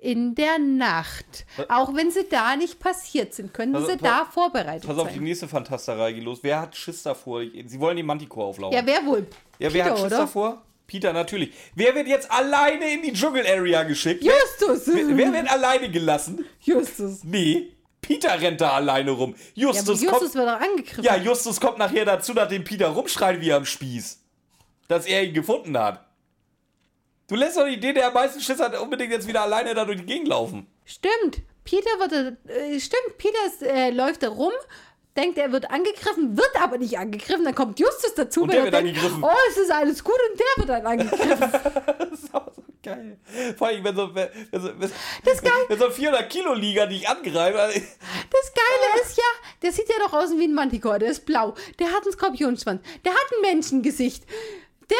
in 0.00 0.34
der 0.34 0.58
Nacht. 0.58 1.46
Auch 1.68 1.94
wenn 1.94 2.10
sie 2.10 2.26
da 2.28 2.56
nicht 2.56 2.78
passiert 2.78 3.34
sind, 3.34 3.52
könnten 3.54 3.74
Pass- 3.74 3.86
sie 3.86 3.96
pass- 3.96 4.02
da 4.02 4.24
vorbereitet 4.30 4.86
Pass 4.86 4.98
auf 4.98 5.08
die 5.08 5.14
sein. 5.14 5.24
nächste 5.24 5.48
Fantasterei 5.48 6.12
geht 6.12 6.24
los. 6.24 6.40
Wer 6.42 6.60
hat 6.60 6.76
Schiss 6.76 7.02
davor? 7.02 7.42
Sie 7.42 7.80
wollen 7.80 7.96
die 7.96 8.02
Manticore 8.02 8.46
auflaufen. 8.48 8.76
Ja, 8.76 8.86
wer 8.86 9.04
wohl? 9.06 9.26
Ja, 9.58 9.72
wer 9.72 9.84
Peter, 9.84 9.84
hat 9.86 9.96
Schiss 9.98 10.06
oder? 10.06 10.16
davor? 10.18 10.62
Peter, 10.86 11.12
natürlich. 11.14 11.52
Wer 11.74 11.94
wird 11.94 12.06
jetzt 12.06 12.30
alleine 12.30 12.92
in 12.92 13.02
die 13.02 13.12
Dschungel-Area 13.14 13.84
geschickt? 13.84 14.22
Justus! 14.22 14.86
Wer, 14.94 15.16
wer 15.16 15.32
wird 15.32 15.50
alleine 15.50 15.90
gelassen? 15.90 16.44
Justus. 16.60 17.24
Nee, 17.24 17.72
Peter 18.06 18.40
rennt 18.40 18.60
da 18.60 18.72
alleine 18.72 19.10
rum. 19.12 19.34
Ja, 19.54 19.68
aber 19.68 19.76
Justus, 19.76 20.02
Justus 20.02 20.20
kommt. 20.20 20.34
wird 20.34 20.48
angegriffen. 20.48 21.04
Ja, 21.04 21.16
Justus 21.16 21.60
kommt 21.60 21.78
nachher 21.78 22.04
dazu, 22.04 22.32
nachdem 22.34 22.64
Peter 22.64 22.88
rumschreit 22.88 23.40
wie 23.40 23.52
am 23.52 23.64
Spieß. 23.64 24.20
Dass 24.88 25.06
er 25.06 25.24
ihn 25.24 25.32
gefunden 25.32 25.76
hat. 25.78 26.04
Du 27.28 27.36
lässt 27.36 27.56
doch 27.56 27.64
die 27.64 27.74
Idee, 27.74 27.94
der 27.94 28.08
am 28.08 28.14
meisten 28.14 28.40
Schiss 28.40 28.60
hat, 28.60 28.78
unbedingt 28.78 29.10
jetzt 29.10 29.26
wieder 29.26 29.42
alleine 29.42 29.74
da 29.74 29.84
durch 29.86 29.98
die 29.98 30.04
Gegend 30.06 30.28
laufen. 30.28 30.66
Stimmt. 30.84 31.40
Peter 31.64 31.88
wird, 31.98 32.36
äh, 32.50 32.78
stimmt, 32.78 33.16
Peter 33.16 33.38
ist, 33.46 33.62
äh, 33.62 33.88
läuft 33.88 34.22
da 34.22 34.28
rum, 34.28 34.52
denkt, 35.16 35.38
er 35.38 35.52
wird 35.52 35.70
angegriffen, 35.70 36.36
wird 36.36 36.50
aber 36.60 36.78
nicht 36.78 36.98
angegriffen. 36.98 37.44
Dann 37.44 37.54
kommt 37.54 37.78
Justus 37.78 38.14
dazu, 38.14 38.42
Und 38.42 38.52
der 38.52 38.58
er 38.60 38.64
wird 38.64 38.74
denkt, 38.74 38.88
angegriffen. 38.98 39.22
oh, 39.24 39.30
es 39.50 39.56
ist 39.56 39.70
alles 39.70 40.02
gut 40.02 40.14
und 40.30 40.38
der 40.40 40.46
wird 40.56 40.68
dann 40.68 40.86
angegriffen. 40.86 41.50
Das 42.10 42.20
ist 42.20 42.34
auch 42.34 42.46
so 42.54 42.62
geil. 42.82 43.16
Vor 43.56 43.68
allem, 43.68 43.82
wenn 43.84 43.96
so, 43.96 44.14
wenn, 44.14 44.28
wenn 44.50 44.60
so, 44.60 44.68
wenn, 44.78 44.90
Das 45.24 45.42
geil. 45.42 45.52
wenn 45.68 45.78
so 45.78 45.86
ein 45.86 45.92
400-Kilo-Liga 45.92 46.86
dich 46.86 47.08
angreift. 47.08 47.56
also- 47.58 47.80
Das 47.80 48.52
Geile 48.54 49.02
ist 49.02 49.16
ja, 49.16 49.22
der 49.62 49.72
sieht 49.72 49.88
ja 49.88 49.94
doch 50.00 50.12
aus 50.12 50.30
wie 50.36 50.44
ein 50.44 50.54
Manticore, 50.54 50.98
der 50.98 51.10
ist 51.10 51.24
blau, 51.26 51.54
der 51.78 51.88
hat 51.92 52.02
einen 52.02 52.12
Skorpionschwanz, 52.12 52.82
der 53.04 53.12
hat 53.12 53.20
ein 53.36 53.40
Menschengesicht, 53.54 54.24
der 54.90 54.96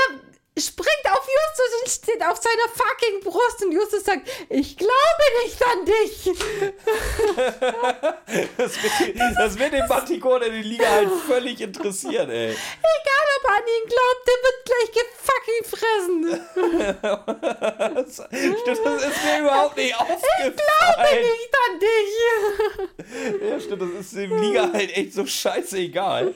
springt 0.58 1.06
auf 1.10 1.26
Justus 1.26 1.80
und 1.82 1.90
steht 1.90 2.22
auf 2.22 2.36
seiner 2.36 2.68
fucking 2.72 3.20
Brust 3.24 3.62
und 3.64 3.72
Justus 3.72 4.04
sagt, 4.04 4.28
ich 4.48 4.76
glaube 4.76 5.24
nicht 5.44 5.62
an 5.64 5.84
dich. 5.84 6.30
Das 8.56 8.82
wird, 8.82 8.92
das 9.38 9.58
wird 9.58 9.72
den 9.72 9.86
Manticore 9.86 10.40
der 10.40 10.50
die 10.50 10.62
Liga 10.62 10.88
halt 10.88 11.10
völlig 11.26 11.60
interessieren, 11.60 12.30
ey. 12.30 12.50
Egal, 12.50 13.26
ob 13.36 13.44
er 13.44 13.56
an 13.56 13.62
ihn 13.66 13.86
glaubt, 13.88 14.26
der 14.26 14.38
wird 14.44 14.58
gleich 14.64 14.90
gefucking 15.00 15.64
fressen. 15.70 16.20
Das, 17.94 18.14
stimmt, 18.26 18.66
das 18.66 19.02
ist 19.04 19.24
mir 19.24 19.38
überhaupt 19.40 19.76
nicht 19.76 19.94
Glaube 19.96 20.12
aufgefallen. 20.14 21.22
nicht 21.22 21.54
an 21.68 21.74
dich. 21.80 22.10
Ja, 23.50 23.60
stimmt, 23.60 23.82
das 23.82 23.90
ist 24.00 24.14
dem 24.16 24.32
Liga 24.40 24.70
halt 24.72 24.96
echt 24.96 25.12
so 25.12 25.26
scheißegal. 25.26 26.34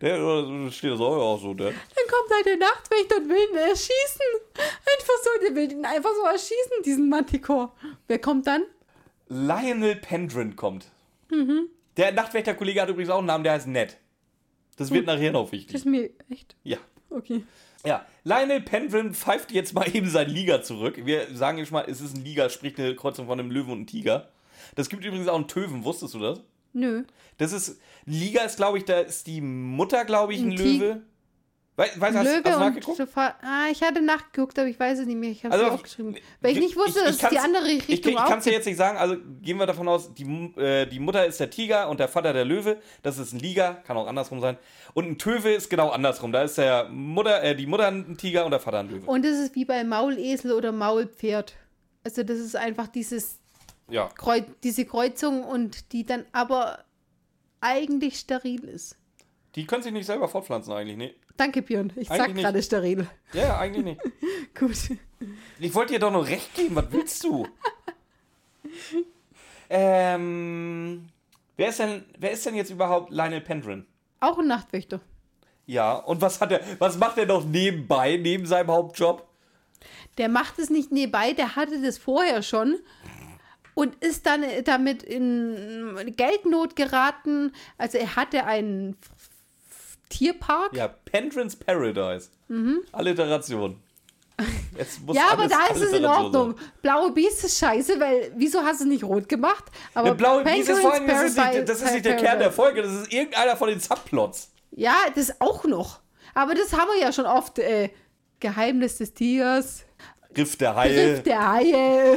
Der 0.00 0.70
steht 0.70 0.92
das 0.92 1.00
auch 1.00 1.38
so, 1.40 1.54
ne? 1.54 1.64
Dann 1.64 2.06
kommt 2.08 2.30
halt 2.34 2.46
der 2.46 2.56
Nachtwächter 2.58 3.16
und 3.16 3.28
will 3.28 3.38
ihn 3.50 3.56
erschießen. 3.56 4.26
Einfach 4.56 5.14
so, 5.24 5.30
der 5.46 5.54
will 5.54 5.72
ihn 5.72 5.84
einfach 5.84 6.10
so 6.14 6.26
erschießen, 6.26 6.82
diesen 6.84 7.08
Manticore. 7.08 7.70
Wer 8.06 8.18
kommt 8.20 8.46
dann? 8.46 8.62
Lionel 9.28 9.96
Pendrin 9.96 10.56
kommt. 10.56 10.86
Mhm. 11.30 11.68
Der 11.96 12.12
Nachtwächterkollege 12.12 12.80
hat 12.82 12.88
übrigens 12.88 13.10
auch 13.10 13.18
einen 13.18 13.26
Namen, 13.26 13.44
der 13.44 13.54
heißt 13.54 13.66
Ned. 13.68 13.96
Das 14.76 14.90
wird 14.90 15.06
nachher 15.06 15.32
noch 15.32 15.44
Das 15.44 15.52
wichtig. 15.52 15.74
ist 15.76 15.84
mir 15.86 16.10
echt. 16.30 16.56
Ja. 16.62 16.78
Okay. 17.10 17.44
Ja, 17.84 18.04
Lionel 18.24 18.60
Pendrin 18.60 19.14
pfeift 19.14 19.50
jetzt 19.52 19.72
mal 19.74 19.88
eben 19.94 20.08
sein 20.10 20.28
Liga 20.28 20.62
zurück. 20.62 21.00
Wir 21.04 21.34
sagen 21.34 21.58
jetzt 21.58 21.72
mal, 21.72 21.84
es 21.88 22.00
ist 22.00 22.16
ein 22.16 22.24
Liga, 22.24 22.48
sprich 22.50 22.78
eine 22.78 22.94
Kreuzung 22.94 23.26
von 23.26 23.40
einem 23.40 23.50
Löwen 23.50 23.70
und 23.72 23.78
einem 23.78 23.86
Tiger. 23.86 24.28
Das 24.74 24.88
gibt 24.88 25.04
übrigens 25.04 25.28
auch 25.28 25.36
einen 25.36 25.48
Töwen, 25.48 25.84
wusstest 25.84 26.14
du 26.14 26.18
das? 26.18 26.40
Nö. 26.72 27.04
Das 27.38 27.52
ist, 27.52 27.80
Liga 28.04 28.42
ist, 28.42 28.56
glaube 28.56 28.78
ich, 28.78 28.84
da 28.84 29.00
ist 29.00 29.26
die 29.26 29.40
Mutter, 29.40 30.04
glaube 30.04 30.34
ich, 30.34 30.40
ein, 30.40 30.50
Ein 30.52 30.56
Löwe. 30.56 31.02
We 31.76 31.84
weißt 31.96 32.14
du, 32.14 32.18
hast, 32.18 32.24
Löwe 32.26 32.42
hast 32.44 32.56
du 32.56 32.60
nachgeguckt? 32.60 33.16
Ah, 33.16 33.68
ich 33.72 33.80
hatte 33.82 34.02
nachgeguckt, 34.02 34.58
aber 34.58 34.68
ich 34.68 34.78
weiß 34.78 34.98
es 34.98 35.06
nicht 35.06 35.16
mehr. 35.16 35.30
Ich 35.30 35.44
habe 35.44 35.54
Also, 35.54 35.66
es 35.66 35.72
aufgeschrieben. 35.72 36.16
Weil 36.42 36.52
ich 36.52 36.58
nicht 36.58 36.76
wusste, 36.76 37.00
dass 37.02 37.22
es 37.22 37.28
die 37.30 37.38
andere 37.38 37.70
Ich, 37.70 37.88
Richtung 37.88 38.12
ich 38.12 38.18
auch 38.18 38.26
kann 38.26 38.38
es 38.40 38.44
dir 38.44 38.52
jetzt 38.52 38.66
nicht 38.66 38.76
sagen, 38.76 38.98
also 38.98 39.16
gehen 39.40 39.56
wir 39.56 39.64
davon 39.64 39.88
aus, 39.88 40.12
die, 40.12 40.24
äh, 40.60 40.84
die 40.84 41.00
Mutter 41.00 41.24
ist 41.24 41.40
der 41.40 41.48
Tiger 41.48 41.88
und 41.88 41.98
der 41.98 42.08
Vater 42.08 42.34
der 42.34 42.44
Löwe. 42.44 42.76
Das 43.02 43.16
ist 43.16 43.32
ein 43.32 43.38
Liga, 43.38 43.74
kann 43.86 43.96
auch 43.96 44.06
andersrum 44.06 44.40
sein. 44.40 44.58
Und 44.92 45.06
ein 45.06 45.16
Töwe 45.16 45.52
ist 45.52 45.70
genau 45.70 45.88
andersrum. 45.88 46.32
Da 46.32 46.42
ist 46.42 46.58
der 46.58 46.88
Mutter, 46.90 47.42
äh, 47.42 47.56
die 47.56 47.66
Mutter 47.66 47.86
ein 47.86 48.18
Tiger 48.18 48.44
und 48.44 48.50
der 48.50 48.60
Vater 48.60 48.80
ein 48.80 48.90
Löwe. 48.90 49.06
Und 49.06 49.24
das 49.24 49.38
ist 49.38 49.54
wie 49.54 49.64
bei 49.64 49.82
Maulesel 49.82 50.52
oder 50.52 50.72
Maulpferd. 50.72 51.54
Also 52.04 52.24
das 52.24 52.38
ist 52.38 52.56
einfach 52.56 52.88
dieses 52.88 53.39
Ja. 53.90 54.08
Kreu 54.08 54.42
diese 54.62 54.84
Kreuzung 54.84 55.44
und 55.44 55.92
die 55.92 56.04
dann 56.04 56.24
aber 56.32 56.84
eigentlich 57.60 58.18
steril 58.18 58.64
ist. 58.64 58.96
Die 59.54 59.66
können 59.66 59.82
sich 59.82 59.92
nicht 59.92 60.06
selber 60.06 60.28
fortpflanzen 60.28 60.72
eigentlich, 60.72 60.96
nee. 60.96 61.14
Danke, 61.36 61.62
Björn. 61.62 61.92
Ich 61.96 62.08
sag 62.08 62.20
Eigentlich 62.20 62.34
nicht. 62.34 62.44
gerade 62.44 62.62
steril. 62.62 63.06
Ja, 63.32 63.42
ja, 63.42 63.58
eigentlich 63.58 63.84
nicht. 63.84 64.00
Gut. 64.58 64.76
Ich 65.58 65.74
wollte 65.74 65.94
dir 65.94 65.98
doch 65.98 66.12
nur 66.12 66.26
recht 66.26 66.54
geben, 66.54 66.76
was 66.76 66.86
willst 66.90 67.24
du? 67.24 67.46
ähm, 69.70 71.08
wer 71.56 71.68
ist 71.68 71.78
denn, 71.78 72.04
wer 72.18 72.30
ist 72.32 72.44
denn 72.44 72.54
jetzt 72.54 72.70
überhaupt 72.70 73.10
Lionel 73.10 73.40
Pendrin? 73.40 73.86
Auch 74.20 74.38
ein 74.38 74.46
Nachtwächter. 74.48 75.00
Ja, 75.66 75.94
und 75.94 76.20
was 76.20 76.40
hat 76.40 76.52
er, 76.52 76.60
was 76.78 76.98
macht 76.98 77.16
er 77.16 77.26
noch 77.26 77.44
nebenbei, 77.44 78.16
neben 78.16 78.44
seinem 78.44 78.70
Hauptjob? 78.70 79.26
Der 80.18 80.28
macht 80.28 80.58
es 80.58 80.68
nicht 80.68 80.92
nebenbei, 80.92 81.32
der 81.32 81.56
hatte 81.56 81.80
das 81.80 81.96
vorher 81.96 82.42
schon 82.42 82.78
und 83.80 83.94
ist 84.04 84.26
dann 84.26 84.44
damit 84.64 85.02
in 85.02 85.96
Geldnot 86.14 86.76
geraten. 86.76 87.52
Also 87.78 87.96
er 87.96 88.14
hatte 88.14 88.44
einen 88.44 88.94
Tierpark. 90.10 90.76
Ja, 90.76 90.88
Pendrin's 90.88 91.56
Paradise. 91.56 92.28
Alliteration. 92.92 93.80
Jetzt 94.76 95.00
muss 95.00 95.16
Mhm. 95.16 95.22
Ja, 95.22 95.32
aber 95.32 95.48
da 95.48 95.64
ist 95.68 95.80
es 95.80 95.92
in 95.92 96.04
Alliteration 96.04 96.24
Ordnung. 96.26 96.54
Blaue 96.82 97.12
Biest 97.12 97.42
ist 97.44 97.58
scheiße, 97.58 97.98
weil 97.98 98.32
wieso 98.36 98.62
hast 98.62 98.80
du 98.80 98.84
es 98.84 98.90
nicht 98.90 99.04
rot 99.04 99.30
gemacht? 99.30 99.64
Aber 99.94 100.14
blaue 100.14 100.44
Biest 100.44 100.68
ist 100.68 100.80
vor 100.80 100.92
allem, 100.92 101.06
das 101.06 101.22
ist, 101.22 101.38
nicht, 101.38 101.66
das 101.66 101.80
ist 101.80 101.92
nicht 101.94 102.04
der 102.04 102.16
Kern 102.16 102.38
der 102.38 102.52
Folge, 102.52 102.82
das 102.82 102.92
ist 102.92 103.10
irgendeiner 103.10 103.56
von 103.56 103.70
den 103.70 103.80
Subplots. 103.80 104.50
Ja, 104.72 104.96
das 105.14 105.40
auch 105.40 105.64
noch. 105.64 106.00
Aber 106.34 106.54
das 106.54 106.74
haben 106.74 106.88
wir 106.94 107.00
ja 107.00 107.12
schon 107.14 107.24
oft. 107.24 107.58
Äh, 107.58 107.88
Geheimnis 108.40 108.96
des 108.96 109.12
Tigers, 109.14 109.84
Riff 110.36 110.56
der 110.56 110.76
Haie, 110.76 111.12
Griff 111.14 111.22
der 111.24 111.52
Haie. 111.52 112.16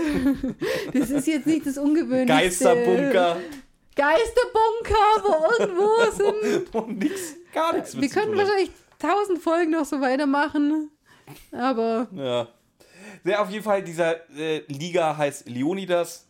Das 0.93 1.09
ist 1.09 1.27
jetzt 1.27 1.47
nicht 1.47 1.65
das 1.65 1.77
Ungewöhnlichste. 1.77 2.65
Geisterbunker 2.65 3.37
Geisterbunker, 3.95 5.23
wo 5.23 5.63
irgendwo 5.63 6.11
sind. 6.11 6.75
und 6.75 6.99
nix, 6.99 7.35
gar 7.53 7.73
nichts 7.73 7.95
Wir 7.99 8.09
hat. 8.09 8.35
wahrscheinlich 8.35 8.71
tausend 8.99 9.39
Folgen 9.39 9.71
noch 9.71 9.85
so 9.85 10.01
weitermachen. 10.01 10.89
Aber 11.51 12.07
Ja. 12.15 12.47
Der 13.25 13.41
auf 13.41 13.49
jeden 13.49 13.63
Fall, 13.63 13.83
dieser 13.83 14.29
äh, 14.37 14.63
Liga 14.67 15.15
heißt 15.15 15.47
Leonidas. 15.47 16.27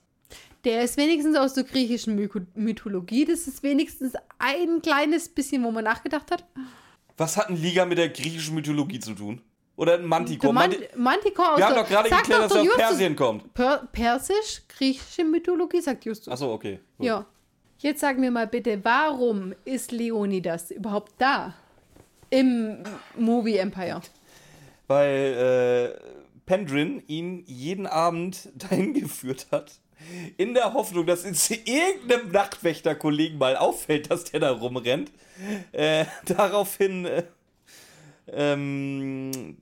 der 0.63 0.83
ist 0.83 0.95
wenigstens 0.97 1.35
aus 1.35 1.53
der 1.53 1.63
griechischen 1.63 2.15
Mythologie. 2.53 3.25
Das 3.25 3.47
ist 3.47 3.63
wenigstens 3.63 4.13
ein 4.37 4.81
kleines 4.81 5.29
bisschen, 5.29 5.63
wo 5.63 5.71
man 5.71 5.83
nachgedacht 5.83 6.29
hat. 6.31 6.45
Was 7.17 7.37
hat 7.37 7.49
ein 7.49 7.55
Liga 7.57 7.85
mit 7.85 7.97
der 7.97 8.09
griechischen 8.09 8.55
Mythologie 8.55 8.99
zu 8.99 9.13
tun? 9.13 9.41
Oder 9.75 9.95
ein 9.95 10.05
Manticore? 10.05 10.53
Man 10.53 10.69
Manti 10.69 10.87
Manticore 10.95 11.53
aus 11.53 11.57
Wir 11.57 11.65
haben 11.65 11.75
doch 11.75 11.87
gerade 11.87 12.09
geklärt, 12.09 12.43
dass 12.43 12.55
er 12.55 12.61
aus 12.61 12.75
Persien 12.75 13.15
kommt. 13.15 13.53
Per 13.53 13.87
Persisch, 13.91 14.61
griechische 14.67 15.23
Mythologie, 15.23 15.81
sagt 15.81 16.05
Justus. 16.05 16.31
Achso, 16.31 16.53
okay. 16.53 16.79
gut. 16.97 17.07
Ja. 17.07 17.25
Jetzt 17.79 17.99
sag 17.99 18.17
mir 18.17 18.31
mal 18.31 18.47
bitte, 18.47 18.79
warum 18.83 19.53
ist 19.65 19.91
Leonidas 19.91 20.71
überhaupt 20.71 21.13
da? 21.17 21.53
Im 22.29 22.83
Movie 23.17 23.57
Empire. 23.57 24.01
Weil 24.87 25.95
äh, 25.97 26.39
Pendrin 26.45 27.03
ihn 27.07 27.43
jeden 27.45 27.87
Abend 27.87 28.49
dahin 28.55 28.93
geführt 28.93 29.47
hat. 29.51 29.79
In 30.37 30.53
der 30.53 30.73
Hoffnung, 30.73 31.05
dass 31.05 31.23
es 31.23 31.49
irgendeinem 31.49 32.31
Nachtwächterkollegen 32.31 33.37
mal 33.37 33.55
auffällt, 33.55 34.11
dass 34.11 34.25
der 34.25 34.41
da 34.41 34.51
rumrennt. 34.51 35.11
Äh, 35.71 36.05
daraufhin 36.25 37.05
äh, 37.05 37.23
ähm, 38.27 39.57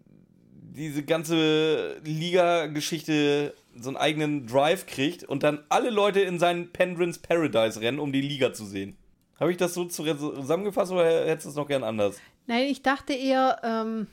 diese 0.74 1.04
ganze 1.04 2.00
Liga-Geschichte 2.04 3.54
so 3.80 3.90
einen 3.90 3.98
eigenen 3.98 4.48
Drive 4.48 4.86
kriegt 4.86 5.24
und 5.24 5.44
dann 5.44 5.64
alle 5.70 5.90
Leute 5.90 6.22
in 6.22 6.40
seinen 6.40 6.72
Pendrins 6.72 7.20
Paradise 7.20 7.82
rennen, 7.82 8.00
um 8.00 8.12
die 8.12 8.22
Liga 8.22 8.54
zu 8.54 8.66
sehen. 8.66 8.98
Habe 9.40 9.52
ich 9.52 9.58
das 9.58 9.74
so 9.74 9.86
zusammengefasst 9.86 10.92
oder 10.92 11.28
hättest 11.28 11.46
du 11.46 11.50
es 11.50 11.56
noch 11.56 11.68
gern 11.68 11.84
anders? 11.84 12.18
Nein, 12.48 12.66
ich 12.66 12.82
dachte 12.82 13.14
eher, 13.14 13.60
ähm, 13.64 14.08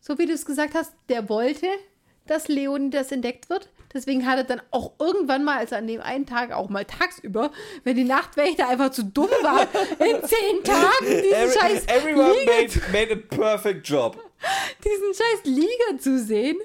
so 0.00 0.18
wie 0.18 0.26
du 0.26 0.32
es 0.32 0.46
gesagt 0.46 0.74
hast, 0.74 0.92
der 1.08 1.28
wollte, 1.28 1.66
dass 2.26 2.48
Leonidas 2.48 3.12
entdeckt 3.12 3.50
wird. 3.50 3.68
Deswegen 3.92 4.26
hat 4.26 4.38
er 4.38 4.44
dann 4.44 4.62
auch 4.70 4.92
irgendwann 4.98 5.44
mal, 5.44 5.58
also 5.58 5.76
an 5.76 5.86
dem 5.86 6.00
einen 6.00 6.26
Tag 6.26 6.50
auch 6.52 6.68
mal 6.68 6.84
tagsüber, 6.84 7.52
wenn 7.84 7.96
die 7.96 8.04
Nachtwächter 8.04 8.68
einfach 8.68 8.90
zu 8.90 9.04
dumm 9.04 9.30
waren, 9.42 9.68
in 10.00 10.22
zehn 10.24 10.64
Tagen 10.64 11.06
diesen 11.06 11.32
Every, 11.32 11.58
scheiß 11.58 11.86
everyone 11.86 12.34
made, 12.44 12.80
made 12.92 13.12
a 13.12 13.36
perfect 13.36 13.88
job. 13.88 14.18
Diesen 14.84 15.14
scheiß 15.14 15.44
Liga 15.44 15.98
zu 15.98 16.18
sehen. 16.18 16.56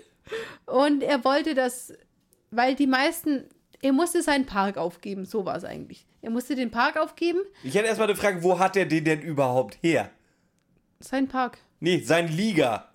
Und 0.66 1.02
er 1.04 1.24
wollte 1.24 1.54
das, 1.56 1.94
weil 2.52 2.76
die 2.76 2.88
meisten, 2.88 3.46
er 3.82 3.94
musste 3.94 4.22
seinen 4.22 4.46
Park 4.46 4.78
aufgeben, 4.78 5.26
so 5.26 5.46
war 5.46 5.56
es 5.56 5.64
eigentlich. 5.64 6.06
Er 6.22 6.30
musste 6.30 6.56
den 6.56 6.70
Park 6.70 6.98
aufgeben, 6.98 7.40
Ich 7.64 7.74
hätte 7.76 7.88
erstmal 7.88 8.08
eine 8.10 8.18
Frage, 8.18 8.44
wo 8.44 8.60
hat 8.60 8.76
er 8.76 8.86
den 8.86 9.04
denn 9.06 9.22
überhaupt 9.22 9.78
her? 9.82 10.12
sein 11.00 11.28
Park. 11.30 11.58
Nee, 11.80 12.00
sein 12.02 12.28
Liga. 12.28 12.89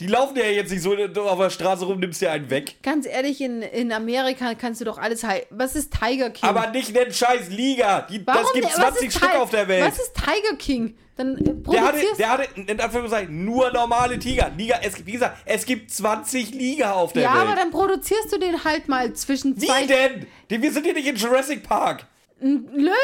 Die 0.00 0.06
laufen 0.06 0.36
ja 0.36 0.44
jetzt 0.46 0.70
nicht 0.72 0.82
so 0.82 0.94
auf 0.96 1.38
der 1.38 1.50
Straße 1.50 1.84
rum, 1.84 2.00
nimmst 2.00 2.20
dir 2.20 2.32
einen 2.32 2.48
weg. 2.50 2.76
Ganz 2.82 3.06
ehrlich, 3.06 3.40
in, 3.40 3.62
in 3.62 3.92
Amerika 3.92 4.54
kannst 4.54 4.80
du 4.80 4.84
doch 4.86 4.98
alles 4.98 5.22
heilen. 5.22 5.44
Was 5.50 5.76
ist 5.76 5.92
Tiger 5.92 6.30
King? 6.30 6.48
Aber 6.48 6.70
nicht 6.70 6.96
den 6.96 7.12
scheiß 7.12 7.50
Liga. 7.50 8.06
Die, 8.10 8.24
das 8.24 8.34
Warum 8.36 8.50
gibt 8.54 8.64
der- 8.66 8.72
was 8.78 8.88
20 8.94 9.08
ist 9.08 9.16
Stück 9.18 9.34
auf 9.36 9.50
der 9.50 9.68
Welt. 9.68 9.84
Was 9.84 9.98
ist 9.98 10.14
Tiger 10.14 10.56
King? 10.58 10.96
Dann 11.16 11.36
Der 11.70 11.82
hatte, 11.82 11.98
der 12.18 12.30
hatte, 12.30 12.48
in 12.54 12.80
Anführungszeichen, 12.80 13.44
nur 13.44 13.70
normale 13.72 14.18
Tiger. 14.18 14.50
Liga, 14.56 14.80
es, 14.82 14.94
gibt- 14.94 15.06
wie 15.06 15.12
gesagt, 15.12 15.36
es 15.44 15.66
gibt 15.66 15.90
20 15.92 16.54
Liga 16.54 16.92
auf 16.92 17.12
der 17.12 17.24
Ja, 17.24 17.34
Welt. 17.34 17.42
aber 17.48 17.56
dann 17.56 17.70
produzierst 17.70 18.32
du 18.32 18.38
den 18.38 18.64
halt 18.64 18.88
mal 18.88 19.12
zwischen 19.12 19.60
Wie 19.60 19.66
zwei 19.66 19.84
denn? 19.86 20.26
Die, 20.48 20.62
wir 20.62 20.72
sind 20.72 20.84
hier 20.84 20.94
nicht 20.94 21.06
in 21.08 21.16
Jurassic 21.16 21.62
Park. 21.62 22.06
ein 22.42 22.66
Löwe 22.74 22.94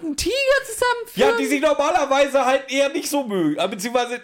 und 0.00 0.10
ein 0.12 0.16
Tiger 0.16 0.32
zusammenführen. 0.64 1.30
Ja, 1.32 1.36
die 1.36 1.44
sich 1.44 1.60
normalerweise 1.60 2.46
halt 2.46 2.70
eher 2.72 2.88
nicht 2.88 3.10
so 3.10 3.24
mögen. 3.24 3.56
Beziehungsweise, 3.70 4.22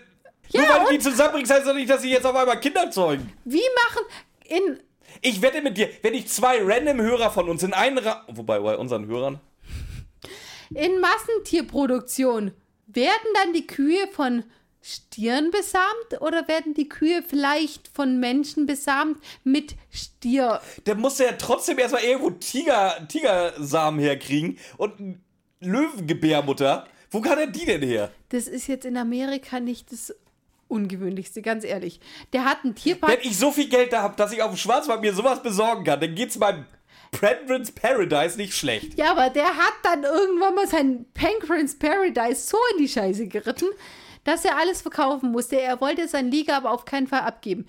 Ja, 0.53 0.63
nur 0.63 0.71
weil 0.71 0.85
du 0.87 0.93
die 0.93 0.99
zusammenbringst, 0.99 1.53
heißt 1.53 1.67
das 1.67 1.75
nicht, 1.75 1.91
dass 1.91 2.03
sie 2.03 2.11
jetzt 2.11 2.27
auf 2.27 2.35
einmal 2.35 2.61
Kinder 2.61 2.91
zeugen. 2.91 3.33
Wie 3.45 3.63
machen 3.85 4.05
in 4.49 4.81
Ich 5.23 5.41
wette 5.43 5.63
mit 5.63 5.77
dir, 5.77 5.89
wenn 6.03 6.15
ich 6.15 6.29
zwei 6.29 6.59
random 6.63 7.01
Hörer 7.01 7.31
von 7.31 7.49
uns 7.49 7.63
in 7.63 7.73
einen 7.73 7.99
Ra 7.99 8.25
Wobei, 8.29 8.59
bei 8.61 8.77
unseren 8.77 9.07
Hörern. 9.07 9.41
in 10.75 11.01
Massentierproduktion 11.01 12.53
werden 12.87 13.29
dann 13.35 13.53
die 13.53 13.67
Kühe 13.67 14.07
von 14.13 14.45
Stieren 14.85 15.53
besamt 15.53 16.21
oder 16.21 16.49
werden 16.49 16.75
die 16.75 16.89
Kühe 16.89 17.23
vielleicht 17.23 17.89
von 17.95 18.19
Menschen 18.19 18.67
besamt 18.67 19.23
mit 19.45 19.77
Stier? 19.91 20.61
Der 20.87 20.97
muss 20.97 21.19
ja 21.21 21.33
trotzdem 21.39 21.79
erstmal 21.79 22.03
irgendwo 22.03 22.31
Tiger, 22.31 23.07
Tigersamen 23.09 24.01
herkriegen 24.01 24.59
und 24.79 25.21
Löwengebärmutter. 25.61 26.87
Wo 27.11 27.21
kann 27.21 27.39
er 27.39 27.47
die 27.47 27.65
denn 27.65 27.83
her? 27.83 28.11
Das 28.31 28.49
ist 28.49 28.67
jetzt 28.67 28.85
in 28.85 28.97
Amerika 28.97 29.61
nicht 29.61 29.93
das 29.93 30.15
Ungewöhnlichste, 30.73 31.43
ganz 31.43 31.65
ehrlich. 31.65 32.01
Der 32.33 32.45
hat 32.45 32.65
einen 32.65 32.75
Tierpark. 32.75 33.13
Wenn 33.13 33.21
ich 33.21 33.39
so 33.39 33.53
viel 33.53 33.69
Geld 33.69 33.93
da 33.93 34.03
habe, 34.03 34.17
dass 34.17 34.33
ich 34.33 34.43
auf 34.43 34.51
dem 34.51 34.57
Schwarzmarkt 34.57 35.03
mir 35.03 35.15
sowas 35.15 35.43
besorgen 35.43 35.85
kann, 35.85 36.01
dann 36.01 36.15
geht's 36.15 36.39
beim 36.39 36.65
Pendrins 37.13 37.71
Paradise 37.71 38.37
nicht 38.37 38.55
schlecht. 38.55 38.99
Ja, 38.99 39.13
aber 39.13 39.31
der 39.31 39.57
hat 39.57 39.75
dann 39.83 40.03
irgendwann 40.03 40.55
mal 40.55 40.67
sein 40.67 41.05
Pancrans 41.15 41.79
Paradise 41.79 42.49
so 42.49 42.57
in 42.73 42.79
die 42.79 42.89
Scheiße 42.89 43.29
geritten, 43.29 43.69
dass 44.25 44.45
er 44.45 44.57
alles 44.57 44.83
verkaufen 44.83 45.31
musste. 45.31 45.61
Er 45.61 45.81
wollte 45.81 46.09
sein 46.09 46.31
Liga 46.31 46.57
aber 46.57 46.71
auf 46.71 46.85
keinen 46.85 47.07
Fall 47.07 47.21
abgeben. 47.21 47.67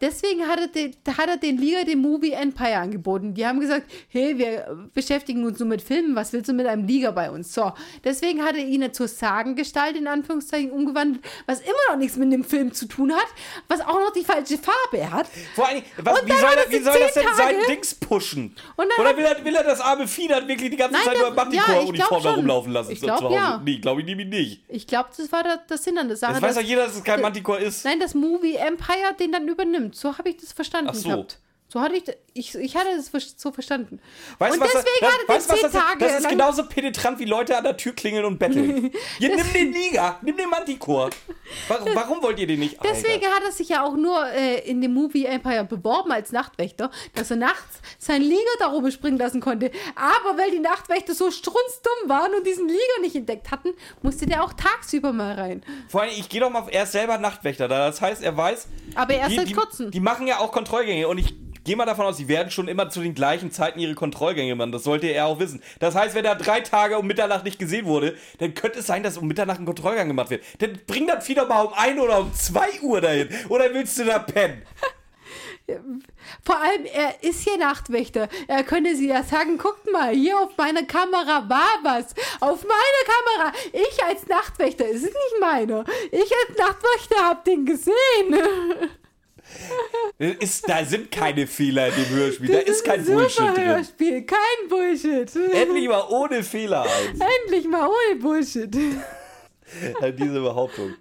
Deswegen 0.00 0.46
hat 0.48 0.58
er, 0.60 0.68
den, 0.68 0.94
hat 1.16 1.28
er 1.28 1.36
den 1.36 1.58
Liga 1.58 1.84
dem 1.84 2.00
Movie 2.00 2.32
Empire 2.32 2.76
angeboten. 2.78 3.34
Die 3.34 3.46
haben 3.46 3.60
gesagt, 3.60 3.90
hey, 4.08 4.38
wir 4.38 4.88
beschäftigen 4.94 5.44
uns 5.44 5.58
nur 5.58 5.68
mit 5.68 5.82
Filmen, 5.82 6.16
was 6.16 6.32
willst 6.32 6.48
du 6.48 6.52
mit 6.54 6.66
einem 6.66 6.86
Liga 6.86 7.10
bei 7.10 7.30
uns? 7.30 7.52
So, 7.52 7.72
deswegen 8.02 8.42
hat 8.42 8.56
er 8.56 8.64
ihn 8.64 8.92
zur 8.94 9.08
Sagengestalt 9.08 9.96
in 9.96 10.06
Anführungszeichen 10.06 10.70
umgewandelt, 10.70 11.22
was 11.46 11.60
immer 11.60 11.72
noch 11.90 11.96
nichts 11.96 12.16
mit 12.16 12.32
dem 12.32 12.44
Film 12.44 12.72
zu 12.72 12.86
tun 12.86 13.12
hat, 13.12 13.26
was 13.68 13.80
auch 13.82 14.00
noch 14.00 14.12
die 14.12 14.24
falsche 14.24 14.56
Farbe 14.58 15.10
hat. 15.10 15.26
Vor 15.54 15.68
allem, 15.68 15.82
was, 15.98 16.24
wie, 16.24 16.32
soll 16.32 16.40
das, 16.54 16.64
er 16.66 16.70
wie 16.70 16.78
soll 16.82 16.98
das 17.00 17.14
denn 17.14 17.22
sein 17.36 17.54
Tage- 17.56 17.66
Dings 17.68 17.94
pushen? 17.94 18.56
Und 18.76 18.86
dann 18.96 19.06
Oder 19.06 19.16
will 19.16 19.24
er, 19.24 19.44
will 19.44 19.54
er 19.54 19.64
das 19.64 19.80
arme 19.80 20.08
Vieh 20.08 20.28
dann 20.28 20.48
wirklich 20.48 20.70
die 20.70 20.76
ganze 20.76 20.94
Nein, 20.94 21.04
Zeit 21.04 21.18
nur 21.18 21.30
das- 21.30 21.48
ich 21.52 21.58
Manticore-Uniform 21.60 21.94
glaub 21.94 22.22
da 22.22 22.28
schon. 22.30 22.34
rumlaufen 22.38 22.72
lassen 22.72 22.92
Ich 22.92 23.00
zu 23.00 23.06
glaub, 23.06 23.18
zu 23.18 23.24
Hause? 23.26 23.34
ja. 23.36 23.60
Nee, 23.64 23.78
glaube 23.78 24.00
ich 24.00 24.06
nämlich 24.06 24.28
nicht. 24.28 24.64
Ich 24.68 24.86
glaube, 24.86 25.10
das 25.16 25.30
war 25.30 25.42
der, 25.42 25.58
der 25.58 25.76
Sinn 25.76 25.98
an 25.98 26.08
der 26.08 26.16
Sache. 26.16 26.32
Das 26.34 26.42
weiß 26.42 26.54
doch 26.56 26.62
jeder, 26.62 26.86
dass 26.86 26.96
es 26.96 27.04
kein 27.04 27.20
Manticore 27.20 27.58
ist. 27.60 27.84
Nein, 27.84 28.00
das 28.00 28.14
Movie 28.14 28.54
Empire 28.56 29.14
den 29.18 29.32
dann 29.32 29.46
übernimmt. 29.46 29.89
So 29.94 30.18
habe 30.18 30.28
ich 30.30 30.36
das 30.38 30.52
verstanden 30.52 30.90
Ach 30.90 30.94
so. 30.94 31.08
gehabt. 31.08 31.38
So 31.72 31.80
hatte 31.80 31.94
ich, 31.94 32.04
ich, 32.34 32.54
ich 32.56 32.76
hatte 32.76 32.88
es 32.90 33.12
so 33.36 33.52
verstanden. 33.52 34.00
Weißt 34.38 34.54
und 34.54 34.60
was 34.60 34.72
deswegen 34.72 34.88
das, 35.02 35.12
hatte 35.12 35.28
weißt, 35.28 35.48
was 35.50 35.60
zehn 35.60 35.70
das, 35.70 35.72
Tage 35.72 35.98
das 36.00 36.18
ist 36.18 36.28
genauso 36.28 36.64
penetrant 36.64 37.20
wie 37.20 37.26
Leute 37.26 37.56
an 37.56 37.62
der 37.62 37.76
Tür 37.76 37.92
klingeln 37.92 38.24
und 38.24 38.40
betteln. 38.40 38.90
Hier, 39.18 39.36
nimm 39.36 39.52
den 39.52 39.72
Liga, 39.72 40.18
nimm 40.22 40.36
den 40.36 40.50
Manticore. 40.50 41.10
Warum, 41.68 41.94
warum 41.94 42.22
wollt 42.24 42.40
ihr 42.40 42.48
den 42.48 42.58
nicht? 42.58 42.76
Deswegen 42.82 43.24
hat 43.26 43.44
er 43.44 43.52
sich 43.52 43.68
ja 43.68 43.84
auch 43.84 43.94
nur 43.94 44.26
äh, 44.32 44.68
in 44.68 44.80
dem 44.80 44.92
Movie 44.94 45.26
Empire 45.26 45.64
beworben 45.64 46.10
als 46.10 46.32
Nachtwächter, 46.32 46.90
dass 47.14 47.30
er 47.30 47.36
nachts 47.36 47.80
seinen 47.98 48.22
Liga 48.22 48.50
da 48.58 48.72
oben 48.72 48.90
springen 48.90 49.18
lassen 49.18 49.40
konnte. 49.40 49.70
Aber 49.94 50.36
weil 50.38 50.50
die 50.50 50.58
Nachtwächter 50.58 51.14
so 51.14 51.30
strunzdumm 51.30 52.08
waren 52.08 52.34
und 52.34 52.44
diesen 52.44 52.66
Liga 52.66 53.00
nicht 53.00 53.14
entdeckt 53.14 53.52
hatten, 53.52 53.74
musste 54.02 54.26
der 54.26 54.42
auch 54.42 54.54
tagsüber 54.54 55.12
mal 55.12 55.36
rein. 55.36 55.62
Vor 55.88 56.02
allem, 56.02 56.10
ich 56.18 56.28
gehe 56.28 56.40
doch 56.40 56.50
mal, 56.50 56.66
er 56.68 56.82
ist 56.82 56.92
selber 56.92 57.18
Nachtwächter 57.18 57.68
da. 57.68 57.86
Das 57.86 58.00
heißt, 58.00 58.24
er 58.24 58.36
weiß. 58.36 58.66
Aber 58.96 59.14
erst 59.14 59.30
die, 59.30 59.36
seit 59.36 59.48
die, 59.50 59.54
kurzem. 59.54 59.90
Die 59.92 60.00
machen 60.00 60.26
ja 60.26 60.40
auch 60.40 60.50
Kontrollgänge 60.50 61.06
und 61.06 61.18
ich 61.18 61.32
gehe 61.64 61.76
mal 61.76 61.86
davon 61.86 62.06
aus, 62.06 62.16
sie 62.16 62.28
werden 62.28 62.50
schon 62.50 62.68
immer 62.68 62.90
zu 62.90 63.00
den 63.00 63.14
gleichen 63.14 63.50
Zeiten 63.50 63.78
ihre 63.78 63.94
Kontrollgänge 63.94 64.54
machen. 64.54 64.72
Das 64.72 64.84
sollte 64.84 65.06
er 65.06 65.26
auch 65.26 65.38
wissen. 65.38 65.62
Das 65.78 65.94
heißt, 65.94 66.14
wenn 66.14 66.24
er 66.24 66.36
drei 66.36 66.60
Tage 66.60 66.98
um 66.98 67.06
Mitternacht 67.06 67.44
nicht 67.44 67.58
gesehen 67.58 67.86
wurde, 67.86 68.16
dann 68.38 68.54
könnte 68.54 68.80
es 68.80 68.86
sein, 68.86 69.02
dass 69.02 69.18
um 69.18 69.26
Mitternacht 69.26 69.60
ein 69.60 69.66
Kontrollgang 69.66 70.08
gemacht 70.08 70.30
wird. 70.30 70.42
Dann 70.58 70.78
bring 70.86 71.06
das 71.06 71.24
Vieh 71.24 71.34
doch 71.34 71.48
mal 71.48 71.62
um 71.62 71.72
1 71.72 72.00
oder 72.00 72.20
um 72.20 72.32
2 72.32 72.80
Uhr 72.82 73.00
dahin. 73.00 73.28
Oder 73.48 73.72
willst 73.72 73.98
du 73.98 74.04
da 74.04 74.18
pennen? 74.18 74.62
Vor 76.42 76.60
allem, 76.60 76.84
er 76.84 77.22
ist 77.22 77.42
hier 77.42 77.58
Nachtwächter. 77.58 78.28
Er 78.48 78.64
könnte 78.64 78.96
sie 78.96 79.08
ja 79.08 79.22
sagen, 79.22 79.58
guckt 79.58 79.90
mal, 79.90 80.12
hier 80.12 80.38
auf 80.38 80.56
meiner 80.56 80.82
Kamera 80.84 81.48
war 81.48 81.78
was. 81.82 82.14
Auf 82.40 82.64
meiner 82.64 83.46
Kamera. 83.46 83.52
Ich 83.72 84.02
als 84.04 84.26
Nachtwächter, 84.26 84.86
es 84.86 85.02
ist 85.02 85.04
nicht 85.04 85.40
meiner. 85.40 85.84
Ich 86.10 86.20
als 86.22 86.58
Nachtwächter 86.58 87.28
hab 87.28 87.44
den 87.44 87.66
gesehen. 87.66 87.94
Ist, 90.18 90.68
da 90.68 90.84
sind 90.84 91.10
keine 91.10 91.46
Fehler 91.46 91.88
in 91.88 91.94
dem 91.94 92.08
Hörspiel. 92.10 92.52
Da 92.52 92.58
ist 92.58 92.84
kein 92.84 93.02
Super 93.04 93.20
Bullshit 93.20 93.56
drin. 93.56 93.64
Hörspiel, 93.66 94.22
kein 94.26 94.68
Bullshit. 94.68 95.34
Endlich 95.54 95.88
mal 95.88 96.04
ohne 96.10 96.42
Fehler 96.42 96.82
eins. 96.82 97.18
Endlich 97.44 97.66
mal 97.66 97.88
ohne 97.88 98.20
Bullshit. 98.20 98.74
Diese 98.74 100.40
Behauptung. 100.40 100.94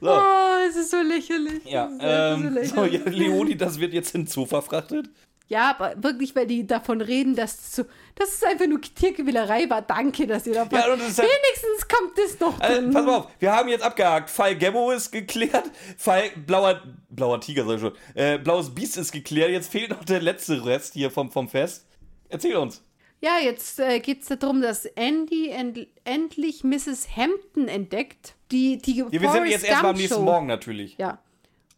So. 0.00 0.10
Oh, 0.10 0.66
es 0.68 0.74
ist 0.76 0.90
so 0.90 1.00
lächerlich. 1.00 1.64
Ja, 1.64 1.86
Es 1.86 1.92
ist 1.94 2.02
einfach 2.02 2.60
ähm, 2.60 2.64
so, 2.64 2.84
ja, 2.84 3.00
Leoni, 3.04 3.56
das 3.56 3.78
wird 3.78 3.92
jetzt 3.92 4.16
Zoo 4.28 4.44
verfrachtet. 4.44 5.08
Ja, 5.48 5.70
aber 5.70 5.94
wirklich, 6.02 6.34
weil 6.34 6.46
die 6.48 6.66
davon 6.66 7.00
reden, 7.00 7.36
dass, 7.36 7.76
so, 7.76 7.84
dass 8.16 8.34
es 8.34 8.42
einfach 8.42 8.66
nur 8.66 8.80
Tierquälerei 8.80 9.70
war. 9.70 9.80
Danke, 9.80 10.26
dass 10.26 10.44
ihr 10.46 10.54
davon... 10.54 10.76
Ja, 10.76 10.86
halt- 10.86 10.98
Wenigstens 10.98 11.86
kommt 11.88 12.18
das 12.18 12.40
noch 12.40 12.58
Also, 12.60 12.80
drin. 12.80 12.90
pass 12.92 13.04
mal 13.06 13.16
auf, 13.18 13.28
wir 13.38 13.52
haben 13.52 13.68
jetzt 13.68 13.84
abgehakt. 13.84 14.28
Fall 14.28 14.56
Gemmo 14.56 14.90
ist 14.90 15.12
geklärt. 15.12 15.70
Fall 15.96 16.30
blauer, 16.46 16.82
blauer 17.10 17.40
Tiger, 17.40 17.64
sag 17.64 17.74
ich 17.76 17.80
schon. 17.80 17.92
Äh, 18.14 18.38
blaues 18.38 18.74
Biest 18.74 18.96
ist 18.96 19.12
geklärt. 19.12 19.50
Jetzt 19.50 19.70
fehlt 19.70 19.90
noch 19.90 20.02
der 20.04 20.20
letzte 20.20 20.64
Rest 20.66 20.94
hier 20.94 21.12
vom, 21.12 21.30
vom 21.30 21.48
Fest. 21.48 21.86
Erzähl 22.28 22.56
uns. 22.56 22.82
Ja, 23.20 23.38
jetzt 23.42 23.78
äh, 23.78 24.00
geht 24.00 24.22
es 24.28 24.38
darum, 24.38 24.60
dass 24.60 24.84
Andy 24.84 25.48
end 25.50 25.86
endlich 26.04 26.64
Mrs. 26.64 27.06
Hampton 27.16 27.68
entdeckt. 27.68 28.34
Die, 28.50 28.78
die 28.78 28.96
Ja, 28.98 29.10
wir 29.12 29.30
sind 29.30 29.46
jetzt 29.46 29.64
erstmal 29.64 29.92
am 29.92 29.96
nächsten 29.96 30.24
Morgen 30.24 30.46
natürlich. 30.48 30.96
Ja. 30.98 31.18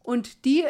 Und 0.03 0.43
die 0.45 0.65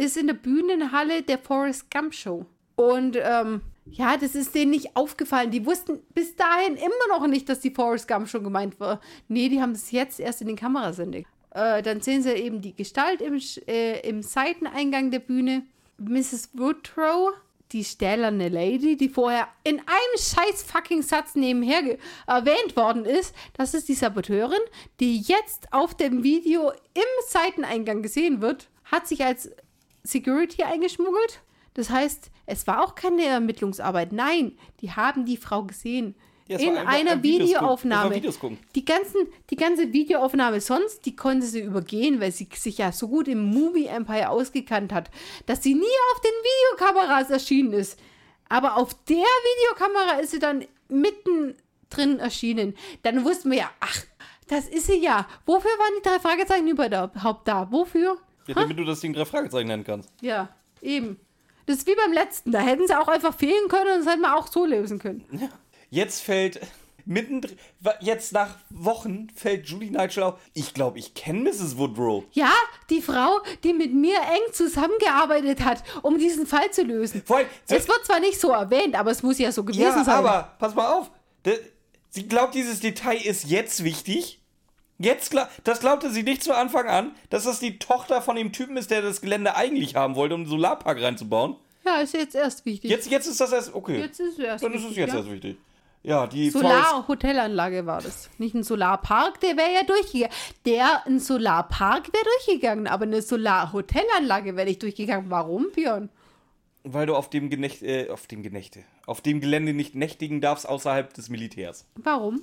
ist 0.00 0.16
in 0.16 0.28
der 0.28 0.34
Bühnenhalle 0.34 1.22
der 1.22 1.38
Forrest 1.38 1.90
Gump 1.90 2.14
Show. 2.14 2.46
Und 2.74 3.18
ähm, 3.20 3.60
ja, 3.84 4.16
das 4.16 4.34
ist 4.34 4.54
denen 4.54 4.70
nicht 4.70 4.96
aufgefallen. 4.96 5.50
Die 5.50 5.66
wussten 5.66 6.00
bis 6.14 6.36
dahin 6.36 6.76
immer 6.76 7.18
noch 7.18 7.26
nicht, 7.26 7.48
dass 7.48 7.60
die 7.60 7.70
Forrest 7.70 8.08
Gump 8.08 8.28
Show 8.28 8.40
gemeint 8.40 8.80
war. 8.80 9.00
Nee, 9.28 9.50
die 9.50 9.60
haben 9.60 9.72
es 9.72 9.90
jetzt 9.90 10.18
erst 10.18 10.40
in 10.40 10.46
den 10.46 10.56
Kameras 10.56 10.98
entdeckt. 10.98 11.28
Äh, 11.50 11.82
dann 11.82 12.00
sehen 12.00 12.22
sie 12.22 12.32
eben 12.32 12.62
die 12.62 12.74
Gestalt 12.74 13.20
im, 13.20 13.38
äh, 13.66 14.00
im 14.08 14.22
Seiteneingang 14.22 15.10
der 15.10 15.18
Bühne. 15.18 15.64
Mrs. 15.98 16.50
Woodrow, 16.54 17.32
die 17.72 17.84
stählerne 17.84 18.48
Lady, 18.48 18.96
die 18.96 19.10
vorher 19.10 19.48
in 19.64 19.80
einem 19.80 20.16
scheiß 20.16 20.62
fucking 20.62 21.02
Satz 21.02 21.34
nebenher 21.34 21.98
erwähnt 22.26 22.74
worden 22.74 23.04
ist. 23.04 23.34
Das 23.52 23.74
ist 23.74 23.88
die 23.88 23.94
Saboteurin, 23.94 24.62
die 24.98 25.20
jetzt 25.20 25.70
auf 25.72 25.94
dem 25.94 26.22
Video 26.22 26.70
im 26.70 27.02
Seiteneingang 27.28 28.00
gesehen 28.00 28.40
wird, 28.40 28.70
hat 28.84 29.06
sich 29.06 29.24
als 29.24 29.50
Security 30.02 30.62
eingeschmuggelt. 30.62 31.40
Das 31.74 31.90
heißt, 31.90 32.30
es 32.46 32.66
war 32.66 32.82
auch 32.82 32.94
keine 32.94 33.24
Ermittlungsarbeit. 33.24 34.12
Nein, 34.12 34.58
die 34.80 34.92
haben 34.92 35.24
die 35.24 35.36
Frau 35.36 35.62
gesehen. 35.62 36.14
Ja, 36.48 36.58
in 36.58 36.76
einer 36.76 37.12
ein 37.12 37.22
Videoaufnahme. 37.22 38.20
Die, 38.74 38.84
ganzen, 38.84 39.28
die 39.50 39.56
ganze 39.56 39.92
Videoaufnahme 39.92 40.60
sonst, 40.60 41.06
die 41.06 41.14
konnte 41.14 41.46
sie 41.46 41.60
übergehen, 41.60 42.20
weil 42.20 42.32
sie 42.32 42.48
sich 42.52 42.78
ja 42.78 42.90
so 42.90 43.06
gut 43.06 43.28
im 43.28 43.50
Movie 43.50 43.86
Empire 43.86 44.30
ausgekannt 44.30 44.92
hat, 44.92 45.12
dass 45.46 45.62
sie 45.62 45.74
nie 45.74 45.80
auf 46.12 46.20
den 46.20 46.32
Videokameras 46.42 47.30
erschienen 47.30 47.72
ist. 47.72 48.00
Aber 48.48 48.76
auf 48.78 48.94
der 49.04 49.16
Videokamera 49.18 50.18
ist 50.18 50.32
sie 50.32 50.40
dann 50.40 50.64
mitten 50.88 51.54
drin 51.88 52.18
erschienen. 52.18 52.74
Dann 53.04 53.24
wussten 53.24 53.52
wir 53.52 53.58
ja, 53.58 53.70
ach, 53.78 54.02
das 54.48 54.66
ist 54.66 54.88
sie 54.88 54.98
ja. 54.98 55.28
Wofür 55.46 55.70
waren 55.70 55.92
die 55.98 56.08
drei 56.08 56.18
Fragezeichen 56.18 56.66
überhaupt 56.66 57.46
da? 57.46 57.70
Wofür? 57.70 58.18
Ja, 58.46 58.54
damit 58.54 58.78
du 58.78 58.84
das 58.84 59.00
Ding 59.00 59.12
drei 59.12 59.24
Fragezeichen 59.24 59.68
nennen 59.68 59.84
kannst. 59.84 60.08
Ja, 60.20 60.48
eben. 60.80 61.20
Das 61.66 61.78
ist 61.78 61.86
wie 61.86 61.94
beim 61.94 62.12
letzten. 62.12 62.50
Da 62.52 62.60
hätten 62.60 62.86
sie 62.86 62.98
auch 62.98 63.08
einfach 63.08 63.34
fehlen 63.34 63.68
können 63.68 63.92
und 63.98 64.04
das 64.04 64.12
hätten 64.12 64.22
wir 64.22 64.36
auch 64.36 64.48
so 64.48 64.64
lösen 64.64 64.98
können. 64.98 65.24
Jetzt 65.90 66.20
fällt 66.22 66.60
mittendrin, 67.04 67.56
jetzt 68.00 68.32
nach 68.32 68.56
Wochen 68.70 69.28
fällt 69.34 69.66
Julie 69.68 69.90
Nigel 69.90 70.22
auf. 70.24 70.40
Ich 70.54 70.74
glaube, 70.74 70.98
ich 70.98 71.14
kenne 71.14 71.40
Mrs. 71.50 71.76
Woodrow. 71.76 72.24
Ja, 72.32 72.52
die 72.88 73.00
Frau, 73.02 73.40
die 73.62 73.72
mit 73.72 73.92
mir 73.94 74.16
eng 74.16 74.52
zusammengearbeitet 74.52 75.64
hat, 75.64 75.82
um 76.02 76.18
diesen 76.18 76.46
Fall 76.46 76.70
zu 76.72 76.82
lösen. 76.82 77.22
Vor 77.24 77.38
allem, 77.38 77.46
Es 77.68 77.86
wird 77.86 78.04
zwar 78.04 78.20
nicht 78.20 78.40
so 78.40 78.50
erwähnt, 78.50 78.98
aber 78.98 79.10
es 79.10 79.22
muss 79.22 79.38
ja 79.38 79.52
so 79.52 79.62
gewesen 79.64 79.82
ja, 79.82 80.04
sein. 80.04 80.14
aber 80.14 80.56
pass 80.58 80.74
mal 80.74 80.92
auf. 80.92 81.10
Sie 82.08 82.26
glaubt, 82.26 82.54
dieses 82.54 82.80
Detail 82.80 83.16
ist 83.24 83.44
jetzt 83.48 83.84
wichtig. 83.84 84.39
Jetzt 85.02 85.30
gla 85.30 85.48
das 85.64 85.80
glaubte 85.80 86.10
sie 86.10 86.22
nicht 86.22 86.42
zu 86.42 86.54
Anfang 86.54 86.86
an, 86.86 87.12
dass 87.30 87.44
das 87.44 87.58
die 87.58 87.78
Tochter 87.78 88.20
von 88.20 88.36
dem 88.36 88.52
Typen 88.52 88.76
ist, 88.76 88.90
der 88.90 89.02
das 89.02 89.20
Gelände 89.20 89.56
eigentlich 89.56 89.96
haben 89.96 90.14
wollte, 90.14 90.34
um 90.34 90.42
einen 90.42 90.50
Solarpark 90.50 91.00
reinzubauen. 91.00 91.56
ja, 91.84 91.96
ist 91.96 92.14
jetzt 92.14 92.34
erst 92.34 92.66
wichtig. 92.66 92.90
Jetzt, 92.90 93.10
jetzt 93.10 93.26
ist 93.26 93.40
das 93.40 93.52
erst 93.52 93.74
okay. 93.74 93.98
Jetzt 93.98 94.20
ist 94.20 94.38
es 94.38 94.44
erst 94.44 94.62
Dann 94.64 94.72
ist 94.72 94.80
es 94.80 94.90
wichtig, 94.90 94.98
jetzt 94.98 95.12
ja. 95.12 95.18
erst 95.18 95.30
wichtig. 95.30 95.56
Ja, 96.02 96.26
die 96.26 96.48
Solar-Hotelanlage 96.48 97.84
war 97.84 98.00
das. 98.00 98.30
Nicht 98.38 98.54
ein 98.54 98.62
Solarpark, 98.62 99.40
der 99.40 99.56
wäre 99.56 99.72
ja 99.74 99.82
durchgegangen. 99.84 100.34
Der, 100.64 101.06
ein 101.06 101.18
Solarpark 101.18 102.10
wäre 102.12 102.24
durchgegangen, 102.24 102.86
aber 102.86 103.04
eine 103.04 103.20
Solar-Hotelanlage 103.20 104.56
wäre 104.56 104.66
nicht 104.66 104.82
durchgegangen. 104.82 105.30
Warum, 105.30 105.70
Björn? 105.74 106.08
weil 106.84 107.06
du 107.06 107.14
auf 107.14 107.28
dem 107.30 107.50
Genächt, 107.50 107.82
äh, 107.82 108.08
auf 108.10 108.26
dem 108.26 108.42
Genächte, 108.42 108.84
auf 109.06 109.20
dem 109.20 109.40
Gelände 109.40 109.74
nicht 109.74 109.94
nächtigen 109.94 110.40
darfst 110.40 110.68
außerhalb 110.68 111.12
des 111.12 111.28
Militärs. 111.28 111.86
Warum? 111.96 112.42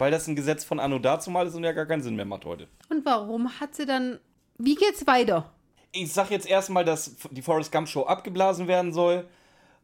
Weil 0.00 0.10
das 0.10 0.26
ein 0.26 0.34
Gesetz 0.34 0.64
von 0.64 0.80
Anno 0.80 0.98
dazumal 0.98 1.46
ist 1.46 1.54
und 1.54 1.62
ja 1.62 1.72
gar 1.72 1.84
keinen 1.84 2.02
Sinn 2.02 2.16
mehr 2.16 2.24
macht 2.24 2.46
heute. 2.46 2.68
Und 2.88 3.04
warum 3.04 3.60
hat 3.60 3.74
sie 3.74 3.84
dann. 3.84 4.18
Wie 4.56 4.74
geht's 4.74 5.06
weiter? 5.06 5.52
Ich 5.92 6.10
sag 6.10 6.30
jetzt 6.30 6.48
erstmal, 6.48 6.86
dass 6.86 7.16
die 7.30 7.42
Forrest 7.42 7.70
Gump 7.70 7.86
Show 7.86 8.04
abgeblasen 8.04 8.66
werden 8.66 8.94
soll. 8.94 9.28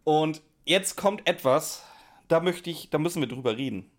Und 0.04 0.40
jetzt 0.64 0.96
kommt 0.96 1.28
etwas, 1.28 1.82
da 2.28 2.40
möchte 2.40 2.70
ich, 2.70 2.88
da 2.88 2.96
müssen 2.96 3.20
wir 3.20 3.28
drüber 3.28 3.58
reden. 3.58 3.90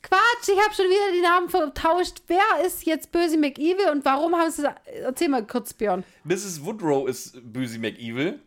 Quatsch, 0.00 0.48
ich 0.48 0.58
habe 0.58 0.74
schon 0.74 0.86
wieder 0.86 1.12
die 1.14 1.20
Namen 1.20 1.50
vertauscht. 1.50 2.22
Wer 2.26 2.64
ist 2.64 2.86
jetzt 2.86 3.12
Böse 3.12 3.36
McEvil 3.36 3.90
und 3.92 4.06
warum 4.06 4.34
haben 4.34 4.50
sie. 4.50 4.66
Erzähl 5.02 5.28
mal 5.28 5.46
kurz, 5.46 5.74
Björn. 5.74 6.04
Mrs. 6.24 6.64
Woodrow 6.64 7.06
ist 7.06 7.38
Böse 7.42 7.78
McEvil. 7.78 8.40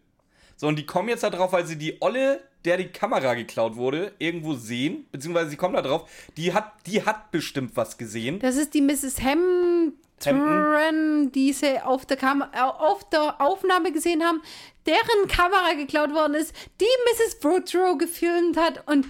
So, 0.55 0.67
und 0.67 0.77
die 0.77 0.85
kommen 0.87 1.09
jetzt 1.09 1.21
da 1.21 1.29
drauf, 1.29 1.51
weil 1.51 1.67
sie 1.67 1.77
die 1.77 2.01
Olle, 2.01 2.41
der 2.65 2.77
die 2.77 2.87
Kamera 2.87 3.33
geklaut 3.33 3.75
wurde, 3.75 4.13
irgendwo 4.19 4.53
sehen. 4.53 5.05
Beziehungsweise 5.11 5.49
sie 5.49 5.57
kommen 5.57 5.75
da 5.75 5.81
drauf. 5.81 6.09
Die 6.37 6.53
hat, 6.53 6.71
die 6.85 7.05
hat 7.05 7.31
bestimmt 7.31 7.75
was 7.75 7.97
gesehen. 7.97 8.39
Das 8.39 8.55
ist 8.55 8.73
die 8.73 8.81
Mrs. 8.81 9.21
Hampton, 9.21 11.31
die 11.31 11.53
sie 11.53 11.81
auf 11.81 12.05
der, 12.05 12.17
Kam 12.17 12.41
auf 12.41 13.09
der 13.09 13.41
Aufnahme 13.41 13.91
gesehen 13.91 14.23
haben, 14.23 14.41
deren 14.85 15.27
Kamera 15.27 15.73
geklaut 15.73 16.13
worden 16.13 16.35
ist, 16.35 16.53
die 16.79 16.85
Mrs. 17.11 17.43
Woodrow 17.43 17.97
gefilmt 17.97 18.57
hat 18.57 18.87
und 18.87 19.05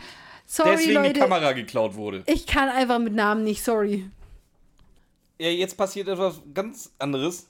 sorry 0.45 0.71
Deswegen 0.71 1.03
die 1.03 1.07
Leute, 1.09 1.19
Kamera 1.19 1.53
geklaut 1.53 1.95
wurde. 1.95 2.23
ich 2.27 2.47
kann 2.47 2.69
einfach 2.69 2.99
mit 2.99 3.13
Namen 3.13 3.43
nicht, 3.43 3.63
sorry. 3.63 4.09
Ja, 5.39 5.49
jetzt 5.49 5.77
passiert 5.77 6.07
etwas 6.07 6.41
ganz 6.53 6.91
anderes. 6.99 7.47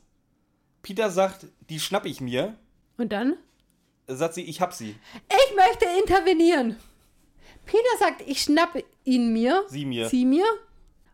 Peter 0.81 1.09
sagt, 1.09 1.47
die 1.69 1.79
schnapp 1.79 2.05
ich 2.05 2.21
mir. 2.21 2.55
Und 2.97 3.11
dann? 3.11 3.35
Sagt 4.07 4.33
sie, 4.35 4.43
ich 4.43 4.59
hab 4.61 4.73
sie. 4.73 4.95
Ich 5.29 5.55
möchte 5.55 5.85
intervenieren. 5.99 6.77
Peter 7.65 7.97
sagt, 7.99 8.21
ich 8.25 8.41
schnapp 8.41 8.77
ihn 9.05 9.31
mir. 9.31 9.63
Sie 9.69 9.85
mir. 9.85 10.09
Sie 10.09 10.25
mir. 10.25 10.45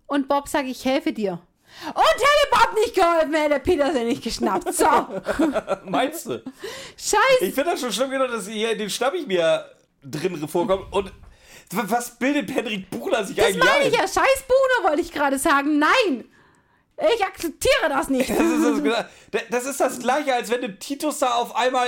Und 0.08 0.28
Bob 0.28 0.48
sagt, 0.48 0.68
ich 0.68 0.84
helfe 0.86 1.14
dir. 1.14 1.40
Und 1.86 1.96
hätte 1.96 2.50
Bob 2.52 2.74
nicht 2.74 2.96
geholfen, 2.96 3.34
hätte 3.36 3.60
Peter 3.60 3.94
sie 3.94 4.04
nicht 4.04 4.24
geschnappt. 4.24 4.74
So, 4.74 4.86
Meinst 5.86 6.26
du? 6.26 6.44
scheiße. 6.98 7.46
Ich 7.46 7.54
finde 7.54 7.72
das 7.72 7.82
schon 7.82 7.94
schlimm 7.94 8.10
genug, 8.10 8.30
dass 8.32 8.48
hier 8.48 8.76
den 8.76 8.90
schnapp 8.90 9.14
ich 9.14 9.28
mir 9.28 9.66
drin 10.04 10.48
vorkommt. 10.48 10.92
Und 10.92 11.12
was 11.72 12.18
bildet 12.18 12.52
Patrick 12.52 12.90
Buchler 12.90 13.24
sich 13.24 13.36
Das 13.36 13.46
eigentlich 13.46 13.64
meine 13.64 13.72
ein? 13.86 13.88
ich 13.88 13.94
ja. 13.94 14.02
Scheiß 14.02 14.44
Buhner 14.48 14.90
wollte 14.90 15.02
ich 15.04 15.12
gerade 15.12 15.38
sagen. 15.38 15.78
Nein. 15.78 16.26
Ich 17.16 17.24
akzeptiere 17.24 17.88
das 17.88 18.10
nicht. 18.10 18.30
Das 18.36 18.40
ist 18.40 18.84
das, 19.32 19.46
das 19.52 19.66
ist 19.66 19.80
das 19.80 20.00
gleiche, 20.00 20.34
als 20.34 20.50
wenn 20.50 20.62
du 20.62 20.76
Titus 20.80 21.20
da 21.20 21.36
auf 21.36 21.56
einmal 21.56 21.88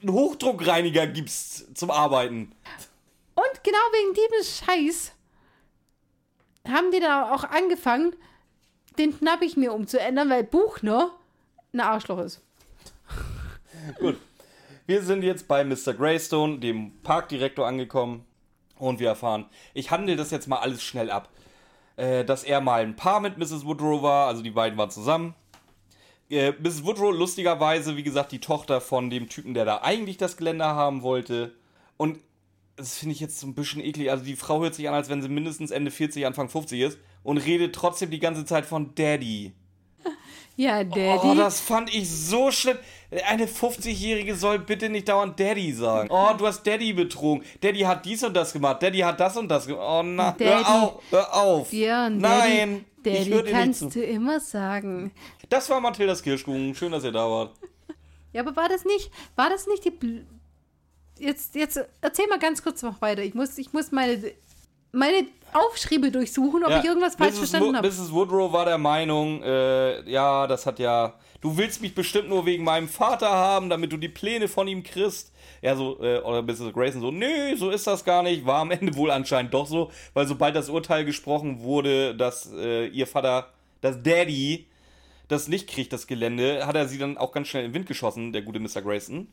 einen 0.00 0.12
Hochdruckreiniger 0.12 1.06
gibst 1.06 1.76
zum 1.76 1.90
Arbeiten. 1.90 2.52
Und 3.34 3.64
genau 3.64 3.78
wegen 3.92 4.14
diesem 4.14 4.66
Scheiß 4.66 5.12
haben 6.68 6.90
die 6.90 7.00
da 7.00 7.32
auch 7.34 7.44
angefangen, 7.44 8.14
den 8.98 9.12
schnapp 9.12 9.42
ich 9.42 9.56
mir 9.56 9.72
umzuändern, 9.72 10.28
weil 10.28 10.44
Buchner 10.44 11.12
ein 11.72 11.80
Arschloch 11.80 12.18
ist. 12.18 12.42
Gut. 13.98 14.16
Wir 14.86 15.02
sind 15.02 15.22
jetzt 15.22 15.48
bei 15.48 15.64
Mr. 15.64 15.92
Greystone, 15.94 16.58
dem 16.58 17.00
Parkdirektor, 17.02 17.66
angekommen. 17.66 18.24
Und 18.76 19.00
wir 19.00 19.08
erfahren, 19.08 19.46
ich 19.74 19.90
handle 19.90 20.16
das 20.16 20.30
jetzt 20.30 20.46
mal 20.46 20.60
alles 20.60 20.82
schnell 20.82 21.10
ab. 21.10 21.28
Äh, 21.96 22.24
dass 22.24 22.44
er 22.44 22.60
mal 22.60 22.82
ein 22.82 22.96
Paar 22.96 23.20
mit 23.20 23.38
Mrs. 23.38 23.66
Woodrow 23.66 24.02
war, 24.02 24.28
also 24.28 24.42
die 24.42 24.50
beiden 24.50 24.78
waren 24.78 24.90
zusammen. 24.90 25.34
Äh, 26.30 26.52
Mrs. 26.62 26.84
Woodrow, 26.84 27.12
lustigerweise, 27.12 27.96
wie 27.96 28.02
gesagt, 28.02 28.32
die 28.32 28.40
Tochter 28.40 28.80
von 28.80 29.10
dem 29.10 29.28
Typen, 29.28 29.54
der 29.54 29.64
da 29.64 29.80
eigentlich 29.82 30.18
das 30.18 30.36
Geländer 30.36 30.74
haben 30.74 31.02
wollte. 31.02 31.54
Und 31.96 32.18
das 32.76 32.96
finde 32.96 33.14
ich 33.14 33.20
jetzt 33.20 33.40
so 33.40 33.46
ein 33.46 33.54
bisschen 33.54 33.82
eklig. 33.82 34.10
Also 34.10 34.24
die 34.24 34.36
Frau 34.36 34.60
hört 34.60 34.74
sich 34.74 34.88
an, 34.88 34.94
als 34.94 35.08
wenn 35.08 35.22
sie 35.22 35.28
mindestens 35.28 35.70
Ende 35.70 35.90
40, 35.90 36.26
Anfang 36.26 36.48
50 36.48 36.80
ist 36.80 36.98
und 37.22 37.38
redet 37.38 37.74
trotzdem 37.74 38.10
die 38.10 38.20
ganze 38.20 38.44
Zeit 38.44 38.66
von 38.66 38.94
Daddy. 38.94 39.52
Ja, 40.56 40.82
Daddy. 40.82 41.20
Oh, 41.22 41.34
das 41.36 41.60
fand 41.60 41.94
ich 41.94 42.10
so 42.10 42.50
schlimm. 42.50 42.76
Eine 43.28 43.46
50-Jährige 43.46 44.34
soll 44.34 44.58
bitte 44.58 44.88
nicht 44.88 45.08
dauernd 45.08 45.38
Daddy 45.38 45.72
sagen. 45.72 46.08
Oh, 46.10 46.30
du 46.36 46.48
hast 46.48 46.66
Daddy 46.66 46.92
betrogen. 46.94 47.44
Daddy 47.60 47.82
hat 47.82 48.04
dies 48.04 48.24
und 48.24 48.34
das 48.34 48.52
gemacht. 48.52 48.82
Daddy 48.82 48.98
hat 48.98 49.20
das 49.20 49.36
und 49.36 49.46
das 49.46 49.68
gemacht. 49.68 49.78
Oh, 49.80 50.02
Daddy. 50.36 50.44
hör 50.44 50.82
auf, 50.82 51.02
hör 51.12 51.34
auf. 51.34 51.70
Björn, 51.70 52.18
Nein, 52.18 52.84
Daddy, 53.04 53.30
Daddy 53.30 53.50
kannst 53.52 53.94
du 53.94 54.02
immer 54.02 54.40
sagen. 54.40 55.12
Das 55.48 55.68
war 55.70 55.80
Mathildas 55.80 56.22
Kirschkuchen. 56.22 56.74
Schön, 56.74 56.92
dass 56.92 57.04
ihr 57.04 57.12
da 57.12 57.28
wart. 57.28 57.52
Ja, 58.32 58.42
aber 58.42 58.54
war 58.56 58.68
das 58.68 58.84
nicht, 58.84 59.10
war 59.36 59.48
das 59.48 59.66
nicht 59.66 59.84
die. 59.84 59.90
Bl 59.90 60.26
jetzt, 61.18 61.54
jetzt 61.54 61.80
erzähl 62.00 62.26
mal 62.28 62.38
ganz 62.38 62.62
kurz 62.62 62.82
noch 62.82 63.00
weiter. 63.00 63.22
Ich 63.22 63.34
muss, 63.34 63.58
ich 63.58 63.72
muss 63.72 63.90
meine, 63.90 64.22
meine 64.92 65.26
Aufschriebe 65.52 66.10
durchsuchen, 66.10 66.62
ob 66.62 66.70
Ja, 66.70 66.78
ich 66.78 66.84
irgendwas 66.84 67.16
falsch 67.16 67.32
Mrs. 67.32 67.38
verstanden 67.38 67.76
habe. 67.76 67.88
Mrs. 67.88 68.12
Woodrow 68.12 68.52
war 68.52 68.64
der 68.64 68.78
Meinung, 68.78 69.42
äh, 69.42 70.08
ja, 70.08 70.46
das 70.46 70.66
hat 70.66 70.78
ja. 70.78 71.14
Du 71.40 71.56
willst 71.56 71.80
mich 71.82 71.94
bestimmt 71.94 72.28
nur 72.28 72.46
wegen 72.46 72.64
meinem 72.64 72.88
Vater 72.88 73.30
haben, 73.30 73.70
damit 73.70 73.92
du 73.92 73.96
die 73.96 74.08
Pläne 74.08 74.48
von 74.48 74.66
ihm 74.68 74.82
kriegst. 74.82 75.32
Ja, 75.62 75.74
so, 75.74 76.02
äh, 76.02 76.18
oder 76.20 76.42
Mrs. 76.42 76.72
Grayson 76.72 77.00
so, 77.00 77.10
nö, 77.10 77.56
so 77.56 77.70
ist 77.70 77.86
das 77.86 78.04
gar 78.04 78.22
nicht. 78.22 78.44
War 78.44 78.60
am 78.60 78.70
Ende 78.70 78.94
wohl 78.96 79.10
anscheinend 79.10 79.54
doch 79.54 79.66
so, 79.66 79.90
weil 80.14 80.26
sobald 80.26 80.54
das 80.54 80.68
Urteil 80.68 81.04
gesprochen 81.04 81.60
wurde, 81.60 82.14
dass 82.14 82.52
äh, 82.52 82.86
ihr 82.88 83.06
Vater, 83.06 83.48
dass 83.80 84.00
Daddy 84.02 84.66
das 85.28 85.48
nicht 85.48 85.68
kriegt, 85.68 85.92
das 85.92 86.06
Gelände, 86.06 86.66
hat 86.66 86.74
er 86.74 86.88
sie 86.88 86.98
dann 86.98 87.16
auch 87.18 87.32
ganz 87.32 87.48
schnell 87.48 87.64
in 87.64 87.70
den 87.70 87.74
Wind 87.74 87.86
geschossen, 87.86 88.32
der 88.32 88.42
gute 88.42 88.58
Mr. 88.60 88.82
Grayson. 88.82 89.28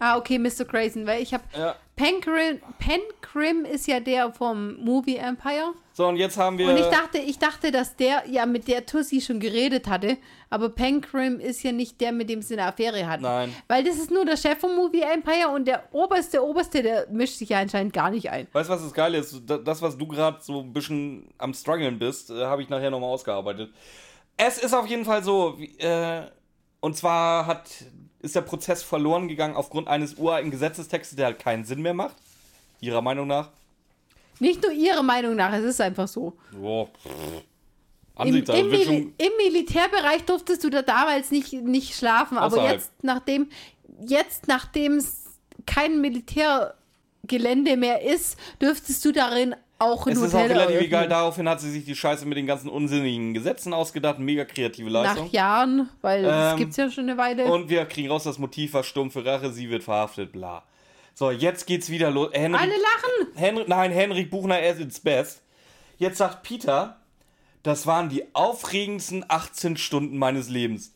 Ah, 0.00 0.16
okay, 0.16 0.38
Mr. 0.38 0.64
Grayson, 0.64 1.06
weil 1.08 1.20
ich 1.22 1.34
habe. 1.34 1.42
Ja. 1.56 1.74
Pencrim 1.96 3.64
ist 3.64 3.88
ja 3.88 3.98
der 3.98 4.32
vom 4.32 4.76
Movie 4.76 5.16
Empire. 5.16 5.72
So, 5.92 6.06
und 6.06 6.16
jetzt 6.16 6.36
haben 6.36 6.56
wir. 6.56 6.68
Und 6.68 6.76
ich 6.78 6.86
dachte, 6.86 7.18
ich 7.18 7.38
dachte, 7.40 7.72
dass 7.72 7.96
der 7.96 8.22
ja 8.30 8.46
mit 8.46 8.68
der 8.68 8.86
Tussi 8.86 9.20
schon 9.20 9.40
geredet 9.40 9.88
hatte, 9.88 10.16
aber 10.50 10.68
Pencrim 10.68 11.40
ist 11.40 11.64
ja 11.64 11.72
nicht 11.72 12.00
der, 12.00 12.12
mit 12.12 12.30
dem 12.30 12.42
sie 12.42 12.54
eine 12.54 12.66
Affäre 12.68 13.08
hatten. 13.08 13.24
Nein. 13.24 13.52
Weil 13.66 13.82
das 13.82 13.96
ist 13.96 14.12
nur 14.12 14.24
der 14.24 14.36
Chef 14.36 14.58
vom 14.58 14.76
Movie 14.76 15.02
Empire 15.02 15.48
und 15.52 15.66
der 15.66 15.82
oberste, 15.92 16.44
oberste, 16.44 16.82
der 16.84 17.08
mischt 17.10 17.38
sich 17.38 17.48
ja 17.48 17.58
anscheinend 17.58 17.92
gar 17.92 18.10
nicht 18.10 18.30
ein. 18.30 18.46
Weißt 18.52 18.68
du, 18.70 18.74
was 18.74 18.82
das 18.84 18.94
Geile 18.94 19.18
ist? 19.18 19.42
Da- 19.46 19.58
Das, 19.58 19.82
was 19.82 19.98
du 19.98 20.06
gerade 20.06 20.38
so 20.40 20.60
ein 20.60 20.72
bisschen 20.72 21.28
am 21.38 21.52
struggeln 21.52 21.98
bist, 21.98 22.30
äh, 22.30 22.44
habe 22.44 22.62
ich 22.62 22.68
nachher 22.68 22.90
nochmal 22.90 23.10
ausgearbeitet. 23.10 23.72
Es 24.38 24.56
ist 24.56 24.72
auf 24.72 24.86
jeden 24.86 25.04
Fall 25.04 25.22
so, 25.22 25.58
wie, 25.58 25.76
äh, 25.78 26.22
und 26.80 26.96
zwar 26.96 27.46
hat, 27.46 27.68
ist 28.20 28.34
der 28.36 28.40
Prozess 28.40 28.82
verloren 28.82 29.28
gegangen 29.28 29.56
aufgrund 29.56 29.88
eines 29.88 30.14
uralten 30.14 30.50
Gesetzestextes, 30.50 31.16
der 31.16 31.26
halt 31.26 31.38
keinen 31.40 31.64
Sinn 31.64 31.82
mehr 31.82 31.92
macht. 31.92 32.16
Ihrer 32.80 33.02
Meinung 33.02 33.26
nach. 33.26 33.50
Nicht 34.38 34.62
nur 34.62 34.70
ihrer 34.70 35.02
Meinung 35.02 35.34
nach, 35.34 35.52
es 35.52 35.64
ist 35.64 35.80
einfach 35.80 36.06
so. 36.06 36.34
Boah, 36.52 36.86
pff. 36.86 37.42
Im, 38.24 38.34
im, 38.34 38.44
schon, 38.44 39.14
Im 39.16 39.32
Militärbereich 39.44 40.24
durftest 40.24 40.64
du 40.64 40.70
da 40.70 40.82
damals 40.82 41.30
nicht, 41.30 41.52
nicht 41.52 41.94
schlafen, 41.94 42.36
aber 42.36 42.56
Außerhalb. 42.56 42.72
jetzt, 42.72 42.90
nachdem 43.02 43.48
jetzt, 44.00 44.48
nachdem 44.48 44.94
es 44.94 45.24
kein 45.66 46.00
Militärgelände 46.00 47.76
mehr 47.76 48.02
ist, 48.02 48.36
dürftest 48.60 49.04
du 49.04 49.12
darin 49.12 49.54
auch 49.78 50.06
ein 50.06 50.12
es 50.12 50.18
ist 50.18 50.34
auch 50.34 50.38
Hotel 50.38 50.52
relativ 50.52 50.70
eröffnen. 50.74 50.86
egal, 50.86 51.08
daraufhin 51.08 51.48
hat 51.48 51.60
sie 51.60 51.70
sich 51.70 51.84
die 51.84 51.94
Scheiße 51.94 52.26
mit 52.26 52.36
den 52.36 52.46
ganzen 52.46 52.68
unsinnigen 52.68 53.32
Gesetzen 53.34 53.72
ausgedacht. 53.72 54.18
Mega 54.18 54.44
kreative 54.44 54.88
Leistung. 54.90 55.26
Nach 55.26 55.32
Jahren, 55.32 55.88
weil 56.00 56.22
das 56.22 56.52
Ähm, 56.52 56.58
gibt 56.58 56.70
es 56.72 56.76
ja 56.76 56.90
schon 56.90 57.04
eine 57.04 57.16
Weile. 57.18 57.44
Und 57.44 57.68
wir 57.68 57.84
kriegen 57.86 58.08
raus, 58.10 58.24
das 58.24 58.38
Motiv 58.38 58.74
war 58.74 58.82
stumpfe 58.82 59.24
Rache, 59.24 59.52
sie 59.52 59.70
wird 59.70 59.84
verhaftet, 59.84 60.32
bla. 60.32 60.64
So, 61.14 61.30
jetzt 61.30 61.66
geht's 61.66 61.90
wieder 61.90 62.10
los. 62.10 62.30
Henry, 62.32 62.58
Alle 62.60 62.72
lachen! 62.72 63.32
Henry, 63.34 63.64
nein, 63.66 63.90
Henrik 63.92 64.30
Buchner 64.30 64.56
at 64.56 64.78
its 64.78 65.00
best. 65.00 65.42
Jetzt 65.96 66.18
sagt 66.18 66.42
Peter, 66.44 66.96
das 67.64 67.86
waren 67.86 68.08
die 68.08 68.24
aufregendsten 68.34 69.24
18 69.28 69.76
Stunden 69.76 70.16
meines 70.16 70.48
Lebens. 70.48 70.94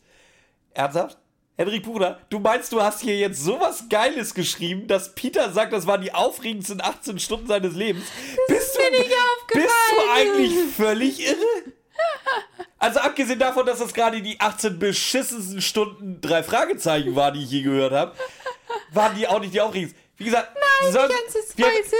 Ernsthaft? 0.73 1.17
Henrik 1.63 1.83
Buchner, 1.83 2.19
du 2.29 2.39
meinst, 2.39 2.71
du 2.73 2.81
hast 2.81 2.99
hier 3.01 3.17
jetzt 3.17 3.41
sowas 3.43 3.85
Geiles 3.89 4.33
geschrieben, 4.33 4.87
dass 4.87 5.15
Peter 5.15 5.51
sagt, 5.51 5.71
das 5.71 5.87
waren 5.87 6.01
die 6.01 6.13
aufregendsten 6.13 6.81
18 6.81 7.19
Stunden 7.19 7.47
seines 7.47 7.73
Lebens? 7.75 8.03
bist, 8.47 8.77
mir 8.77 8.99
du, 8.99 9.53
bist 9.53 9.73
du 9.91 10.11
eigentlich 10.13 10.53
völlig 10.75 11.25
irre? 11.25 11.73
Also 12.79 12.99
abgesehen 12.99 13.39
davon, 13.39 13.65
dass 13.65 13.79
das 13.79 13.93
gerade 13.93 14.21
die 14.21 14.39
18 14.41 14.77
beschissensten 14.77 15.61
Stunden 15.61 16.19
drei 16.19 16.43
Fragezeichen 16.43 17.15
waren, 17.15 17.33
die 17.33 17.43
ich 17.43 17.51
je 17.51 17.61
gehört 17.61 17.93
habe, 17.93 18.13
waren 18.91 19.15
die 19.15 19.25
auch 19.27 19.39
nicht 19.39 19.53
die 19.53 19.61
aufregendsten. 19.61 20.01
Wie 20.17 20.25
gesagt, 20.25 20.49
Nein, 20.83 20.91
soll- 20.91 21.07
die 21.57 21.61
ganze 21.61 21.81
Scheiße. 21.81 21.95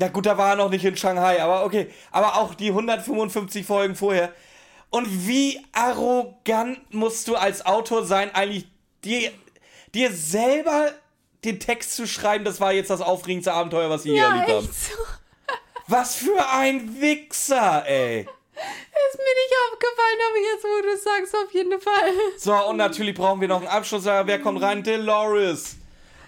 ja 0.00 0.08
gut, 0.08 0.26
da 0.26 0.36
war 0.36 0.50
er 0.50 0.56
noch 0.56 0.70
nicht 0.70 0.84
in 0.84 0.96
Shanghai, 0.96 1.40
aber 1.40 1.64
okay. 1.64 1.88
Aber 2.10 2.36
auch 2.36 2.54
die 2.54 2.68
155 2.70 3.64
Folgen 3.64 3.94
vorher. 3.94 4.32
Und 4.90 5.06
wie 5.28 5.60
arrogant 5.72 6.78
musst 6.92 7.26
du 7.28 7.36
als 7.36 7.64
Autor 7.64 8.04
sein, 8.04 8.34
eigentlich 8.34 8.66
dir, 9.04 9.30
dir 9.94 10.10
selber 10.12 10.92
den 11.44 11.60
Text 11.60 11.94
zu 11.94 12.06
schreiben, 12.06 12.44
das 12.44 12.60
war 12.60 12.72
jetzt 12.72 12.88
das 12.90 13.00
aufregendste 13.00 13.52
Abenteuer, 13.52 13.90
was 13.90 14.04
je 14.04 14.16
Ja, 14.16 14.28
erlebt 14.30 14.48
haben. 14.48 14.66
so. 14.66 14.94
Was 15.88 16.14
für 16.16 16.48
ein 16.50 16.98
Wichser, 17.00 17.84
ey. 17.86 18.20
Ist 18.20 19.18
mir 19.18 19.34
nicht 19.34 19.54
aufgefallen, 19.70 20.18
aber 20.28 20.38
jetzt, 20.38 20.64
wo 20.64 20.82
du 20.82 20.94
es 20.94 21.04
sagst, 21.04 21.34
auf 21.34 21.52
jeden 21.52 21.78
Fall. 21.80 22.12
So, 22.38 22.54
und 22.68 22.76
natürlich 22.78 23.14
brauchen 23.14 23.40
wir 23.40 23.48
noch 23.48 23.58
einen 23.58 23.66
Abschluss. 23.68 24.04
Wer 24.06 24.40
kommt 24.40 24.62
rein? 24.62 24.82
Dolores. 24.82 25.76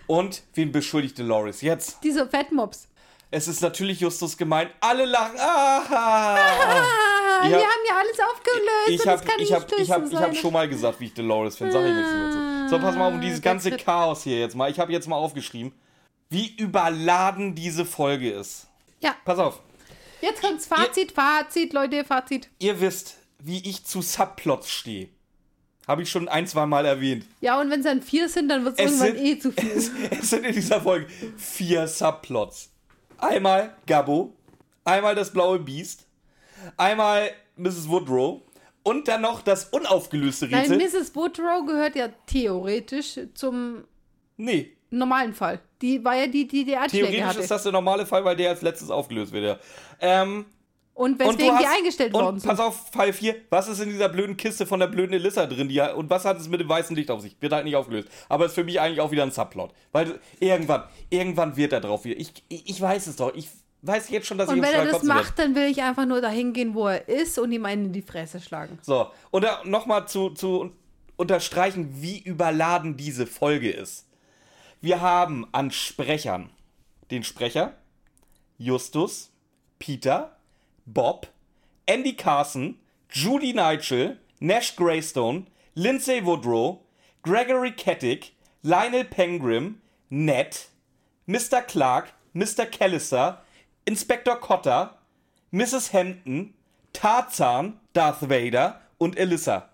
Und 0.07 0.43
wen 0.55 0.71
beschuldigt 0.73 1.19
Dolores 1.19 1.63
jetzt? 1.63 1.99
Diese 2.03 2.29
Fettmops. 2.29 2.89
Es 3.31 3.49
ist 3.49 3.61
natürlich 3.63 4.01
Justus 4.01 4.37
gemeint. 4.37 4.71
Alle 4.81 5.05
lachen. 5.07 5.39
Aha. 5.39 6.37
Ah, 6.37 6.37
wir 7.49 7.57
hab- 7.57 7.63
haben 7.65 7.85
ja 7.89 7.97
alles 7.97 8.19
aufgelöst. 8.21 8.89
ich 8.89 9.07
habe 9.07 9.23
ich 9.39 9.53
hab, 9.53 9.73
ich 9.79 9.91
hab, 9.91 10.07
ich 10.13 10.17
hab 10.17 10.37
schon 10.37 10.53
mal 10.53 10.69
gesagt, 10.69 11.01
wie 11.01 11.07
ich 11.07 11.15
Dolores 11.15 11.57
finde. 11.57 11.73
Sag 11.73 11.85
ich 11.87 11.93
nichts 11.95 12.11
mehr 12.13 12.27
dazu. 12.27 12.39
So, 12.69 12.79
pass 12.79 12.97
mal 12.97 13.13
um 13.13 13.21
dieses 13.21 13.41
ganze. 13.43 13.71
Chaos 13.77 14.23
hier 14.25 14.41
jetzt 14.41 14.55
mal. 14.57 14.71
Ich 14.71 14.79
habe 14.79 14.93
jetzt 14.93 15.09
mal 15.09 15.17
aufgeschrieben, 15.17 15.73
wie 16.31 16.55
überladen 16.57 17.55
diese 17.55 17.85
Folge 17.85 18.31
ist. 18.31 18.67
Ja, 19.01 19.15
Pass 19.25 19.39
auf. 19.39 19.61
jetzt 20.21 20.41
kommt's 20.41 20.67
Fazit, 20.67 21.13
Fazit, 21.13 21.73
Leute, 21.73 22.05
Fazit. 22.05 22.49
Ihr 22.59 22.81
wisst, 22.81 23.17
wie 23.39 23.59
ich 23.69 23.85
zu 23.85 24.03
Subplots 24.03 24.71
stehe. 24.71 25.09
Habe 25.87 26.03
ich 26.03 26.11
schon 26.11 26.29
ein, 26.29 26.47
zwei 26.49 26.67
Mal 26.67 26.85
erwähnt. 26.85 27.27
Ja, 27.41 27.61
und 27.61 27.71
wenn 27.71 27.79
es 27.81 27.87
dann 27.87 28.03
vier 28.03 28.29
sind, 28.29 28.49
dann 28.49 28.65
wird 28.65 28.79
es 28.79 28.85
Es 28.93 29.01
irgendwann 29.01 29.17
sind- 29.17 29.27
eh 29.27 29.39
zu 29.39 29.53
viel. 29.53 29.71
Es, 29.71 29.91
es 30.11 30.31
sind 30.31 30.45
in 30.45 30.55
dieser 30.55 30.81
Folge 30.81 31.07
vier 31.37 31.87
Subplots. 31.87 32.71
Einmal 33.19 33.75
Gabbo, 33.87 34.33
einmal 34.85 35.15
das 35.15 35.33
blaue 35.33 35.59
Biest, 35.61 36.07
einmal 36.77 37.31
Mrs. 37.57 37.89
Woodrow 37.89 38.43
und 38.87 39.09
dann 39.09 39.21
noch 39.23 39.43
das 39.43 39.65
unaufgelöste 39.67 40.47
Nein, 40.49 40.71
Rätsel. 40.73 41.01
Mrs. 41.01 41.15
Woodrow 41.17 41.67
gehört 41.67 41.97
ja 41.97 42.09
theoretisch 42.27 43.19
zum 43.35 43.85
Nee, 44.37 44.77
normalen 44.91 45.35
Fall. 45.35 45.61
Die 45.83 46.05
war 46.05 46.15
ja 46.15 46.27
die, 46.27 46.47
die 46.47 46.65
die 46.65 46.77
Anschläge 46.77 47.07
theoretisch 47.07 47.27
hatte. 47.27 47.41
ist 47.41 47.51
das 47.51 47.63
der 47.65 47.73
normale 47.73 48.07
Fall, 48.07 48.25
weil 48.25 48.37
der 48.37 48.51
als 48.51 48.63
letztes 48.63 48.91
aufgelöst 48.91 49.33
wird. 49.33 49.45
Ja. 49.45 49.59
Ähm, 50.01 50.47
und 50.95 51.13
und 51.13 51.19
weswegen 51.19 51.59
die 51.59 51.67
hast- 51.67 51.77
eingestellt 51.77 52.15
und 52.15 52.23
worden 52.23 52.39
sind. 52.41 52.49
Pass 52.49 52.61
auf, 52.61 52.91
Fall 52.93 53.13
4. 53.13 53.35
Was 53.51 53.69
ist 53.69 53.81
in 53.81 53.91
dieser 53.91 54.09
blöden 54.09 54.37
Kiste 54.37 54.65
von 54.67 54.79
der 54.81 54.87
blöden 54.87 55.13
Elissa 55.15 55.47
drin? 55.47 55.69
Die, 55.69 55.81
und 55.81 56.09
was 56.09 56.25
hat 56.25 56.39
es 56.39 56.49
mit 56.49 56.61
dem 56.61 56.69
weißen 56.69 56.95
Licht 56.97 57.11
auf 57.11 57.21
sich? 57.21 57.37
Wird 57.41 57.53
halt 57.53 57.65
nicht 57.65 57.77
aufgelöst. 57.77 58.09
Aber 58.29 58.47
ist 58.47 58.55
für 58.55 58.65
mich 58.65 58.81
eigentlich 58.81 59.01
auch 59.01 59.11
wieder 59.11 59.23
ein 59.25 59.31
Subplot. 59.33 59.73
Weil 59.93 60.21
irgendwann, 60.41 60.85
irgendwann 61.11 61.57
wird 61.57 61.73
er 61.73 61.81
drauf 61.81 62.05
wieder. 62.05 62.19
Ich, 62.21 62.33
ich, 62.49 62.71
ich 62.71 62.81
weiß 62.81 63.09
es 63.09 63.17
doch. 63.17 63.35
Ich 63.35 63.49
weiß 63.87 64.09
jetzt 64.11 64.27
schon, 64.27 64.39
dass 64.39 64.49
ich 64.49 64.53
Und 64.53 64.59
im 64.59 64.65
wenn 64.65 64.75
er 64.75 64.87
das 64.87 65.03
macht, 65.03 65.39
dann 65.39 65.55
will 65.55 65.65
ich 65.71 65.83
einfach 65.83 66.07
nur 66.07 66.21
dahin 66.21 66.53
gehen, 66.53 66.75
wo 66.75 66.89
er 66.89 67.09
ist 67.09 67.39
und 67.39 67.53
ihm 67.53 67.65
einen 67.65 67.87
in 67.87 67.93
die 67.93 68.03
Fresse 68.03 68.41
schlagen. 68.41 68.79
So, 68.83 69.11
und 69.31 69.47
nochmal 69.65 70.09
zu, 70.09 70.31
zu 70.31 70.73
unterstreichen, 71.17 72.01
wie 72.01 72.19
überladen 72.19 72.97
diese 72.97 73.27
Folge 73.27 73.71
ist. 73.71 74.07
Wir 74.81 75.01
haben 75.01 75.47
an 75.53 75.71
Sprechern 75.71 76.51
den 77.11 77.23
Sprecher, 77.23 77.75
Justus, 78.59 79.31
Peter, 79.79 80.37
Bob, 80.85 81.29
Andy 81.87 82.15
Carson, 82.15 82.79
Judy 83.11 83.53
Nigel, 83.55 84.19
Nash 84.41 84.77
Greystone, 84.77 85.47
Lindsay 85.75 86.25
Woodrow, 86.25 86.81
Gregory 87.23 87.73
Kettick, 87.73 88.33
Lionel 88.63 89.05
Pengrim, 89.05 89.81
Ned, 90.11 90.69
Mr. 91.27 91.63
Clark, 91.63 92.13
Mr. 92.35 92.67
Callister, 92.67 93.43
Inspector 93.87 94.37
Cotter, 94.41 94.99
Mrs. 95.53 95.93
Hampton, 95.93 96.55
Tarzan, 96.93 97.81
Darth 97.93 98.29
Vader 98.29 98.81
und 98.99 99.17
Elissa. 99.17 99.71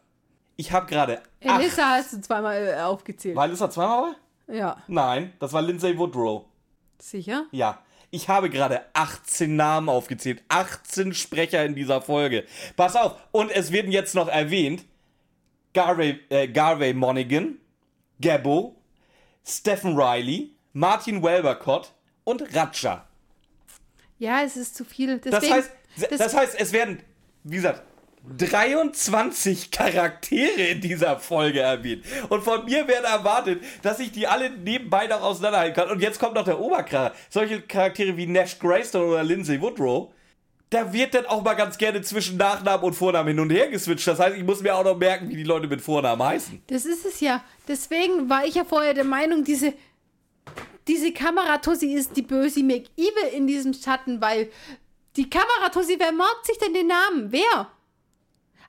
Ich 0.56 0.70
habe 0.70 0.86
gerade. 0.86 1.22
Elissa 1.40 1.96
hast 1.96 2.12
du 2.12 2.20
zweimal 2.20 2.74
äh, 2.76 2.80
aufgezählt. 2.82 3.34
War 3.34 3.46
Elissa 3.46 3.70
zweimal? 3.70 4.14
Ja. 4.48 4.76
Nein, 4.86 5.32
das 5.40 5.52
war 5.52 5.62
Lindsay 5.62 5.96
Woodrow. 5.96 6.44
Sicher? 6.98 7.46
Ja. 7.52 7.78
Ich 8.10 8.28
habe 8.28 8.50
gerade 8.50 8.82
18 8.92 9.56
Namen 9.56 9.88
aufgezählt. 9.88 10.42
18 10.48 11.14
Sprecher 11.14 11.64
in 11.64 11.74
dieser 11.74 12.02
Folge. 12.02 12.44
Pass 12.76 12.94
auf. 12.94 13.16
Und 13.32 13.50
es 13.50 13.72
werden 13.72 13.90
jetzt 13.90 14.14
noch 14.14 14.28
erwähnt. 14.28 14.84
Garvey, 15.72 16.20
äh, 16.28 16.48
Garvey 16.48 16.92
Monaghan, 16.92 17.56
Gabbo, 18.20 18.76
Stephen 19.42 19.98
Riley, 19.98 20.54
Martin 20.74 21.22
Welbercott 21.22 21.92
und 22.24 22.54
Ratcha. 22.54 23.06
Ja, 24.22 24.42
es 24.44 24.56
ist 24.56 24.76
zu 24.76 24.84
viel. 24.84 25.18
Deswegen, 25.18 25.32
Das 25.32 25.50
heißt, 25.50 25.70
das 26.12 26.36
heißt, 26.36 26.60
es 26.60 26.72
werden, 26.72 27.00
wie 27.42 27.56
gesagt, 27.56 27.82
23 28.38 29.72
Charaktere 29.72 30.62
in 30.68 30.80
dieser 30.80 31.18
Folge 31.18 31.58
erwähnt. 31.58 32.04
Und 32.28 32.44
von 32.44 32.64
mir 32.64 32.86
werden 32.86 33.04
erwartet, 33.04 33.64
dass 33.82 33.98
ich 33.98 34.12
die 34.12 34.28
alle 34.28 34.50
nebenbei 34.50 35.08
noch 35.08 35.22
auseinanderhalten 35.22 35.74
kann. 35.74 35.90
Und 35.90 36.00
jetzt 36.00 36.20
kommt 36.20 36.34
noch 36.34 36.44
der 36.44 36.60
Oberkracher. 36.60 37.12
Solche 37.30 37.62
Charaktere 37.62 38.16
wie 38.16 38.28
Nash 38.28 38.60
Greystone 38.60 39.06
oder 39.06 39.24
Lindsay 39.24 39.60
Woodrow. 39.60 40.12
Da 40.70 40.92
wird 40.92 41.14
dann 41.14 41.26
auch 41.26 41.42
mal 41.42 41.54
ganz 41.54 41.76
gerne 41.76 42.00
zwischen 42.02 42.36
Nachnamen 42.36 42.84
und 42.86 42.92
Vornamen 42.94 43.26
hin 43.26 43.40
und 43.40 43.50
her 43.50 43.70
geswitcht. 43.70 44.06
Das 44.06 44.20
heißt, 44.20 44.36
ich 44.36 44.44
muss 44.44 44.62
mir 44.62 44.76
auch 44.76 44.84
noch 44.84 44.96
merken, 44.96 45.30
wie 45.30 45.36
die 45.36 45.42
Leute 45.42 45.66
mit 45.66 45.80
Vornamen 45.80 46.22
heißen. 46.22 46.62
Das 46.68 46.86
ist 46.86 47.04
es 47.04 47.18
ja. 47.18 47.42
Deswegen 47.66 48.30
war 48.30 48.44
ich 48.46 48.54
ja 48.54 48.64
vorher 48.64 48.94
der 48.94 49.02
Meinung, 49.02 49.42
diese, 49.42 49.74
diese 50.88 51.12
Kameratussi 51.12 51.92
ist 51.92 52.16
die 52.16 52.22
böse 52.22 52.62
McEvil 52.62 53.28
in 53.34 53.46
diesem 53.46 53.72
Schatten, 53.74 54.20
weil 54.20 54.50
die 55.16 55.28
Kameratussi, 55.28 55.96
wer 55.98 56.12
merkt 56.12 56.46
sich 56.46 56.58
denn 56.58 56.74
den 56.74 56.88
Namen? 56.88 57.30
Wer? 57.30 57.70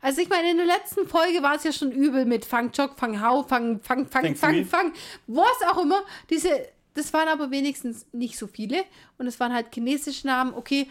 Also 0.01 0.21
ich 0.21 0.29
meine, 0.29 0.51
in 0.51 0.57
der 0.57 0.65
letzten 0.65 1.07
Folge 1.07 1.41
war 1.41 1.55
es 1.55 1.63
ja 1.63 1.71
schon 1.71 1.91
übel 1.91 2.25
mit 2.25 2.43
Fang 2.43 2.71
Chok, 2.73 2.99
Fang 2.99 3.21
Hao, 3.21 3.43
Fang, 3.43 3.79
Fang, 3.79 4.05
Fang, 4.05 4.35
Fang 4.35 4.35
Fang. 4.35 4.65
Fang, 4.65 4.93
was 5.27 5.61
auch 5.71 5.81
immer. 5.81 6.03
Diese, 6.29 6.67
das 6.93 7.13
waren 7.13 7.29
aber 7.29 7.51
wenigstens 7.51 8.05
nicht 8.11 8.37
so 8.37 8.47
viele. 8.47 8.83
Und 9.17 9.27
es 9.27 9.39
waren 9.39 9.53
halt 9.53 9.73
chinesische 9.73 10.27
Namen. 10.27 10.53
Okay, 10.53 10.89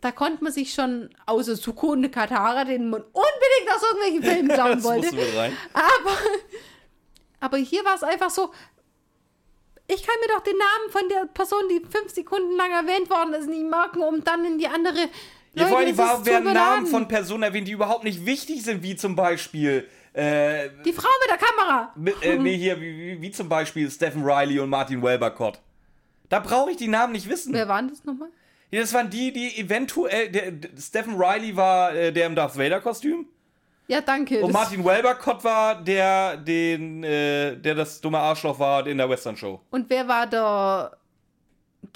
da 0.00 0.10
konnte 0.10 0.42
man 0.42 0.52
sich 0.52 0.72
schon, 0.72 1.10
außer 1.26 1.56
Sukune 1.56 2.10
Katara, 2.10 2.64
den 2.64 2.88
man 2.88 3.02
unbedingt 3.02 3.74
aus 3.74 3.82
irgendwelchen 3.82 4.22
Filmen 4.22 4.56
schauen 4.56 4.72
Das 4.76 4.84
wollte. 4.84 5.54
Aber, 5.74 6.16
aber 7.40 7.56
hier 7.58 7.84
war 7.84 7.96
es 7.96 8.02
einfach 8.02 8.30
so, 8.30 8.52
ich 9.94 10.02
kann 10.06 10.14
mir 10.20 10.32
doch 10.34 10.42
den 10.42 10.56
Namen 10.56 10.90
von 10.90 11.08
der 11.08 11.26
Person, 11.32 11.62
die 11.68 11.80
fünf 11.80 12.12
Sekunden 12.12 12.56
lang 12.56 12.70
erwähnt 12.70 13.10
worden 13.10 13.34
ist, 13.34 13.48
nicht 13.48 13.64
merken, 13.64 14.02
um 14.02 14.22
dann 14.22 14.44
in 14.44 14.58
die 14.58 14.66
andere. 14.66 15.08
Ja, 15.54 15.66
vor 15.66 15.78
allem 15.78 15.98
warum 15.98 16.24
werden 16.26 16.52
Namen 16.52 16.86
von 16.86 17.08
Personen 17.08 17.42
erwähnt, 17.42 17.66
die 17.66 17.72
überhaupt 17.72 18.04
nicht 18.04 18.24
wichtig 18.24 18.62
sind, 18.62 18.82
wie 18.82 18.94
zum 18.94 19.16
Beispiel, 19.16 19.88
äh, 20.12 20.68
Die 20.84 20.92
Frau 20.92 21.08
mit 21.22 21.30
der 21.30 21.38
Kamera. 21.38 21.92
mit, 21.96 22.22
äh 22.22 22.38
nee, 22.38 22.56
hier, 22.56 22.80
wie, 22.80 22.96
wie, 22.96 23.22
wie 23.22 23.30
zum 23.32 23.48
Beispiel 23.48 23.90
Stephen 23.90 24.24
Riley 24.24 24.60
und 24.60 24.70
Martin 24.70 25.02
Welbercott. 25.02 25.60
Da 26.28 26.38
brauche 26.38 26.70
ich 26.70 26.76
die 26.76 26.88
Namen 26.88 27.12
nicht 27.12 27.28
wissen. 27.28 27.52
Wer 27.52 27.66
waren 27.66 27.88
das 27.88 28.04
nochmal? 28.04 28.28
Ja, 28.70 28.80
das 28.80 28.92
waren 28.94 29.10
die, 29.10 29.32
die 29.32 29.58
eventuell. 29.58 30.30
Der, 30.30 30.52
der, 30.52 30.70
Stephen 30.80 31.20
Riley 31.20 31.56
war 31.56 31.92
äh, 31.94 32.12
der 32.12 32.26
im 32.26 32.36
Darth 32.36 32.56
Vader-Kostüm. 32.56 33.26
Ja, 33.90 34.00
danke. 34.00 34.40
Und 34.40 34.52
Martin 34.52 34.84
Welbercott 34.84 35.42
war 35.42 35.82
der, 35.82 36.36
den, 36.36 37.02
äh, 37.02 37.56
der 37.56 37.74
das 37.74 38.00
dumme 38.00 38.18
Arschloch 38.18 38.56
war 38.60 38.86
in 38.86 38.98
der 38.98 39.10
Western-Show. 39.10 39.60
Und 39.70 39.90
wer 39.90 40.06
war 40.06 40.28
der, 40.28 40.96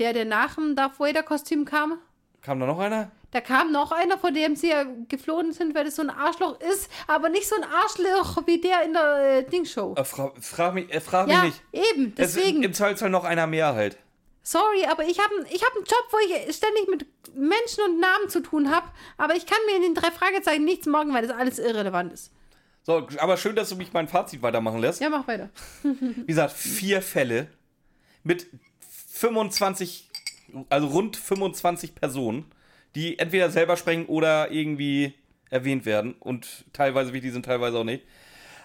der, 0.00 0.12
der 0.12 0.24
nach 0.24 0.56
dem 0.56 0.74
Darth 0.74 0.98
Vader-Kostüm 0.98 1.64
kam? 1.64 1.98
Kam 2.42 2.58
da 2.58 2.66
noch 2.66 2.80
einer? 2.80 3.12
Da 3.30 3.40
kam 3.40 3.70
noch 3.70 3.92
einer, 3.92 4.18
von 4.18 4.34
dem 4.34 4.56
sie 4.56 4.70
ja 4.70 4.84
geflohen 5.08 5.52
sind, 5.52 5.72
weil 5.76 5.84
das 5.84 5.94
so 5.94 6.02
ein 6.02 6.10
Arschloch 6.10 6.58
ist, 6.60 6.90
aber 7.06 7.28
nicht 7.28 7.48
so 7.48 7.54
ein 7.54 7.62
Arschloch 7.62 8.44
wie 8.44 8.60
der 8.60 8.82
in 8.84 8.92
der 8.92 9.38
äh, 9.38 9.44
Dingshow. 9.44 9.94
Äh, 9.96 10.04
fra 10.04 10.32
frag 10.40 10.74
mich, 10.74 10.92
äh, 10.92 11.00
frag 11.00 11.28
ja, 11.28 11.44
mich 11.44 11.54
nicht. 11.72 11.90
eben, 11.92 12.12
Es 12.16 12.34
deswegen. 12.34 12.64
Im 12.64 12.74
Zweifelsfall 12.74 13.10
noch 13.10 13.24
einer 13.24 13.46
mehr 13.46 13.72
halt. 13.74 13.98
Sorry, 14.46 14.84
aber 14.84 15.04
ich 15.04 15.18
habe 15.18 15.34
ich 15.50 15.64
hab 15.64 15.74
einen 15.74 15.86
Job, 15.86 16.06
wo 16.10 16.18
ich 16.18 16.54
ständig 16.54 16.86
mit 16.88 17.06
Menschen 17.34 17.82
und 17.84 17.98
Namen 17.98 18.28
zu 18.28 18.40
tun 18.40 18.70
habe, 18.70 18.86
aber 19.16 19.34
ich 19.34 19.46
kann 19.46 19.58
mir 19.66 19.76
in 19.76 19.82
den 19.82 19.94
drei 19.94 20.10
Fragezeichen 20.10 20.64
nichts 20.64 20.86
morgen, 20.86 21.14
weil 21.14 21.26
das 21.26 21.34
alles 21.34 21.58
irrelevant 21.58 22.12
ist. 22.12 22.30
So, 22.82 23.08
aber 23.18 23.38
schön, 23.38 23.56
dass 23.56 23.70
du 23.70 23.76
mich 23.76 23.94
mein 23.94 24.06
Fazit 24.06 24.42
weitermachen 24.42 24.80
lässt. 24.80 25.00
Ja, 25.00 25.08
mach 25.08 25.26
weiter. 25.26 25.48
Wie 25.82 26.26
gesagt, 26.26 26.52
vier 26.52 27.00
Fälle 27.00 27.48
mit 28.22 28.46
25, 29.12 30.10
also 30.68 30.88
rund 30.88 31.16
25 31.16 31.94
Personen, 31.94 32.44
die 32.94 33.18
entweder 33.18 33.48
selber 33.48 33.78
sprechen 33.78 34.04
oder 34.04 34.50
irgendwie 34.50 35.14
erwähnt 35.48 35.86
werden 35.86 36.16
und 36.20 36.66
teilweise 36.74 37.14
wichtig 37.14 37.32
sind, 37.32 37.46
teilweise 37.46 37.78
auch 37.78 37.84
nicht. 37.84 38.04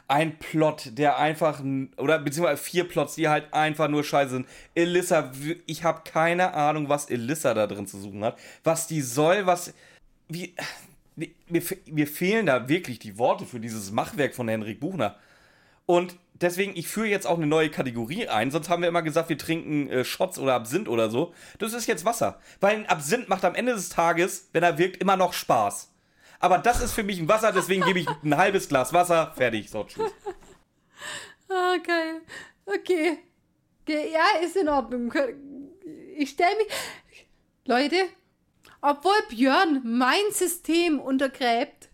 Ein 0.10 0.38
Plot, 0.40 0.98
der 0.98 1.18
einfach, 1.18 1.64
oder 1.98 2.20
beziehungsweise 2.20 2.62
vier 2.62 2.88
Plots, 2.88 3.16
die 3.16 3.30
halt 3.30 3.54
einfach 3.54 3.88
nur 3.88 4.04
scheiße 4.04 4.32
sind. 4.32 4.48
Elissa, 4.76 5.32
ich 5.66 5.84
habe 5.84 6.02
keine 6.04 6.54
Ahnung, 6.54 6.90
was 6.90 7.10
Elissa 7.10 7.54
da 7.54 7.68
drin 7.68 7.88
zu 7.88 8.00
suchen 8.00 8.26
hat. 8.26 8.38
Was 8.64 8.88
die 8.88 9.02
soll, 9.02 9.46
was, 9.46 9.74
wie, 10.28 10.56
mir, 11.16 11.62
mir 11.86 12.08
fehlen 12.08 12.48
da 12.48 12.68
wirklich 12.68 13.00
die 13.00 13.18
Worte 13.18 13.46
für 13.46 13.60
dieses 13.60 13.92
Machwerk 13.92 14.36
von 14.36 14.48
Henrik 14.48 14.80
Buchner. 14.80 15.16
Und 15.86 16.16
deswegen, 16.34 16.76
ich 16.76 16.88
führe 16.88 17.08
jetzt 17.08 17.28
auch 17.28 17.38
eine 17.38 17.48
neue 17.48 17.70
Kategorie 17.70 18.28
ein. 18.28 18.52
Sonst 18.52 18.70
haben 18.70 18.82
wir 18.82 18.90
immer 18.90 19.02
gesagt, 19.02 19.30
wir 19.30 19.38
trinken 19.38 19.90
äh, 19.90 20.04
Shots 20.04 20.40
oder 20.40 20.56
Absinth 20.56 20.88
oder 20.88 21.10
so. 21.10 21.34
Das 21.58 21.74
ist 21.74 21.88
jetzt 21.88 22.06
Wasser. 22.06 22.40
Weil 22.60 22.78
ein 22.78 22.86
Absinth 22.88 23.30
macht 23.30 23.46
am 23.46 23.56
Ende 23.56 23.74
des 23.74 23.90
Tages, 23.90 24.50
wenn 24.54 24.64
er 24.64 24.78
wirkt, 24.78 24.98
immer 24.98 25.18
noch 25.18 25.34
Spaß. 25.34 25.92
Aber 26.40 26.58
das 26.58 26.82
ist 26.82 26.94
für 26.94 27.04
mich 27.04 27.20
ein 27.20 27.28
Wasser, 27.28 27.52
deswegen 27.52 27.84
gebe 27.84 28.00
ich 28.00 28.08
ein 28.24 28.38
halbes 28.38 28.70
Glas 28.70 28.94
Wasser. 28.94 29.34
Fertig. 29.36 29.70
So, 29.70 29.84
tschüss. 29.84 30.12
Ah, 31.50 31.78
geil. 31.78 32.22
Okay. 32.66 33.20
Ja, 33.88 34.40
ist 34.44 34.56
in 34.56 34.70
Ordnung. 34.70 35.12
Ich 36.16 36.30
stelle 36.30 36.56
mich. 36.58 36.68
Leute, 37.66 37.96
obwohl 38.82 39.16
Björn 39.30 39.82
mein 39.84 40.32
System 40.32 41.00
untergräbt, 41.00 41.90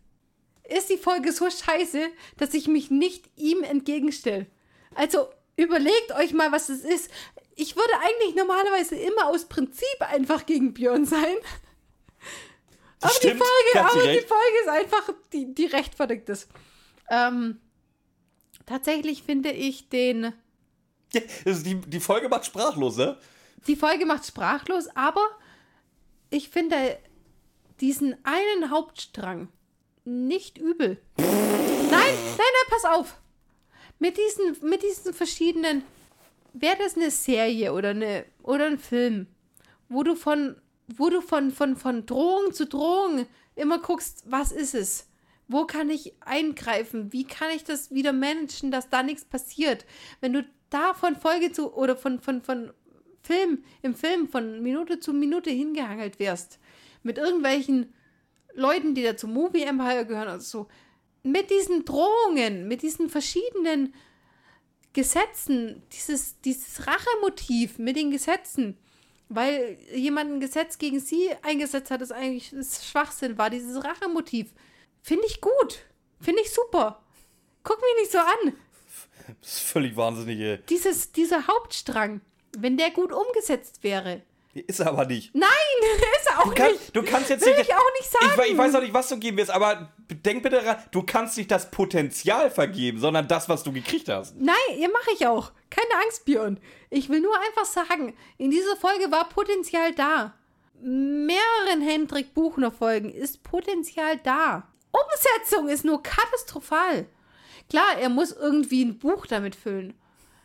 ist 0.68 0.90
die 0.90 0.98
Folge 0.98 1.32
so 1.32 1.50
scheiße, 1.50 2.08
dass 2.38 2.54
ich 2.54 2.68
mich 2.68 2.92
nicht 2.92 3.30
ihm 3.36 3.64
entgegenstelle. 3.64 4.48
Also 4.94 5.30
überlegt 5.58 6.12
euch 6.14 6.34
mal, 6.34 6.52
was 6.52 6.70
es 6.70 6.84
ist. 6.84 7.10
Ich 7.56 7.76
würde 7.76 7.94
eigentlich 8.02 8.36
normalerweise 8.36 8.96
immer 8.96 9.28
aus 9.28 9.46
Prinzip 9.46 10.02
einfach 10.02 10.46
gegen 10.46 10.74
Björn 10.74 11.06
sein. 11.06 11.36
Aber 13.06 13.14
Stimmt, 13.14 13.34
die 13.36 13.38
Folge, 13.74 13.90
aber 13.90 14.02
die 14.02 14.10
recht. 14.10 14.28
Folge 14.28 14.58
ist 14.64 14.70
einfach, 14.70 15.14
die, 15.34 15.54
die 15.54 15.66
rechtfertigt 15.66 16.30
ist. 16.30 16.50
Ähm, 17.10 17.60
tatsächlich 18.66 19.24
finde 19.24 19.52
ich 19.52 19.90
den. 19.90 20.34
Ja, 21.14 21.22
ist 21.46 21.66
die, 21.66 21.76
die 21.76 22.00
Folge 22.00 22.30
macht 22.30 22.46
sprachlos, 22.46 22.98
ne? 22.98 23.18
Die 23.68 23.76
Folge 23.76 24.06
macht 24.06 24.26
sprachlos, 24.26 24.88
aber 24.96 25.26
ich 26.30 26.50
finde 26.50 26.98
diesen 27.80 28.16
einen 28.26 28.72
Hauptstrang 28.72 29.50
nicht 30.04 30.58
übel. 30.58 31.02
Nein, 31.18 31.30
nein, 31.92 32.12
nein, 32.38 32.70
pass 32.70 32.86
auf. 32.86 33.18
Mit 34.00 34.18
diesen, 34.18 34.70
mit 34.70 34.84
diesen 34.84 35.14
verschiedenen. 35.14 35.84
Wäre 36.54 36.78
das 36.78 36.96
eine 36.96 37.12
Serie 37.12 37.74
oder, 37.74 37.90
eine, 37.90 38.26
oder 38.42 38.68
ein 38.68 38.80
Film, 38.80 39.28
wo 39.90 40.04
du 40.04 40.16
von, 40.16 40.56
wo 40.88 41.10
du 41.10 41.22
von, 41.22 41.52
von, 41.52 41.76
von 41.76 42.06
Drohung 42.06 42.54
zu 42.54 42.66
Drohung 42.66 43.26
immer 43.56 43.80
guckst, 43.80 44.24
was 44.26 44.52
ist 44.52 44.76
es? 44.76 45.08
Wo 45.48 45.66
kann 45.66 45.90
ich 45.90 46.14
eingreifen? 46.22 47.14
Wie 47.14 47.26
kann 47.26 47.50
ich 47.56 47.64
das 47.64 47.92
wieder 47.92 48.14
managen, 48.14 48.72
dass 48.72 48.90
da 48.90 49.04
nichts 49.04 49.26
passiert? 49.26 49.86
Wenn 50.22 50.34
du 50.34 50.46
da 50.70 50.94
von 50.94 51.16
Folge 51.16 51.52
zu 51.52 51.74
oder 51.74 51.96
von, 51.96 52.20
von, 52.20 52.42
von 52.42 52.74
Film, 53.22 53.64
im 53.82 53.96
Film 53.96 54.28
von 54.28 54.62
Minute 54.62 55.00
zu 55.00 55.14
Minute 55.14 55.50
hingehangelt 55.50 56.20
wärst, 56.20 56.60
mit 57.04 57.18
irgendwelchen 57.18 57.94
Leuten, 58.54 58.96
die 58.96 59.04
da 59.04 59.16
zum 59.16 59.34
Movie 59.34 59.64
Empire 59.64 60.06
gehören 60.06 60.28
oder 60.28 60.40
so, 60.40 60.68
mit 61.24 61.50
diesen 61.50 61.86
Drohungen, 61.86 62.68
mit 62.68 62.82
diesen 62.82 63.10
verschiedenen 63.10 63.94
Gesetzen, 64.94 65.84
dieses, 65.92 66.40
dieses 66.42 66.88
Rachemotiv 66.88 67.78
mit 67.80 67.98
den 67.98 68.12
Gesetzen, 68.12 68.78
weil 69.30 69.78
jemand 69.94 70.32
ein 70.32 70.40
Gesetz 70.40 70.78
gegen 70.78 71.00
sie 71.00 71.30
eingesetzt 71.42 71.92
hat, 71.92 72.02
das 72.02 72.12
eigentlich 72.12 72.52
das 72.52 72.86
Schwachsinn 72.88 73.38
war, 73.38 73.50
dieses 73.50 73.84
Rachemotiv, 73.84 74.54
finde 75.02 75.26
ich 75.28 75.42
gut, 75.42 75.86
finde 76.20 76.42
ich 76.42 76.52
super. 76.52 77.04
Guck 77.64 77.82
mich 77.82 78.02
nicht 78.02 78.12
so 78.12 78.20
an. 78.20 78.54
Das 79.42 79.54
ist 79.54 79.60
völlig 79.62 79.96
wahnsinnig, 79.96 80.40
ey. 80.40 80.60
Dieses, 80.70 81.12
dieser 81.12 81.48
Hauptstrang, 81.48 82.22
wenn 82.58 82.78
der 82.78 82.92
gut 82.92 83.12
umgesetzt 83.12 83.84
wäre. 83.84 84.22
Ist 84.56 84.80
er 84.80 84.88
aber 84.88 85.06
nicht. 85.06 85.36
Nein, 85.36 85.50
ist 86.22 86.30
er 86.30 86.40
auch 86.40 86.46
Du, 86.46 86.52
kann, 86.54 86.72
nicht. 86.72 86.96
du 86.96 87.04
kannst 87.04 87.30
jetzt 87.30 87.46
Will 87.46 87.58
nicht. 87.58 87.70
ich 87.70 87.76
auch 87.76 87.92
nicht 88.00 88.10
sagen. 88.10 88.42
Ich, 88.46 88.52
ich 88.54 88.58
weiß 88.58 88.74
auch 88.76 88.82
nicht, 88.82 88.94
was 88.94 89.10
du 89.10 89.18
geben 89.18 89.36
wirst, 89.38 89.52
aber 89.52 89.92
denk 90.10 90.44
bitte 90.44 90.62
daran, 90.62 90.78
du 90.92 91.04
kannst 91.04 91.38
nicht 91.38 91.52
das 91.52 91.70
Potenzial 91.70 92.50
vergeben, 92.50 93.00
sondern 93.00 93.28
das, 93.28 93.50
was 93.50 93.64
du 93.64 93.74
gekriegt 93.74 94.08
hast. 94.08 94.36
Nein, 94.38 94.56
ja, 94.78 94.88
mache 94.88 95.12
ich 95.14 95.28
auch. 95.28 95.52
Keine 95.70 96.02
Angst, 96.04 96.24
Björn. 96.24 96.60
Ich 96.90 97.10
will 97.10 97.20
nur 97.20 97.36
einfach 97.38 97.66
sagen, 97.66 98.16
in 98.38 98.50
dieser 98.50 98.78
Folge 98.78 99.12
war 99.12 99.28
Potenzial 99.28 99.94
da. 99.94 100.34
Mehreren 100.82 101.82
Hendrik 101.82 102.34
Buchner 102.34 102.72
Folgen 102.72 103.12
ist 103.14 103.44
Potenzial 103.44 104.18
da. 104.24 104.68
Umsetzung 104.92 105.68
ist 105.68 105.84
nur 105.84 106.02
katastrophal. 106.02 107.08
Klar, 107.70 107.98
er 108.00 108.08
muss 108.10 108.32
irgendwie 108.32 108.86
ein 108.86 109.00
Buch 109.00 109.26
damit 109.26 109.56
füllen. 109.56 109.94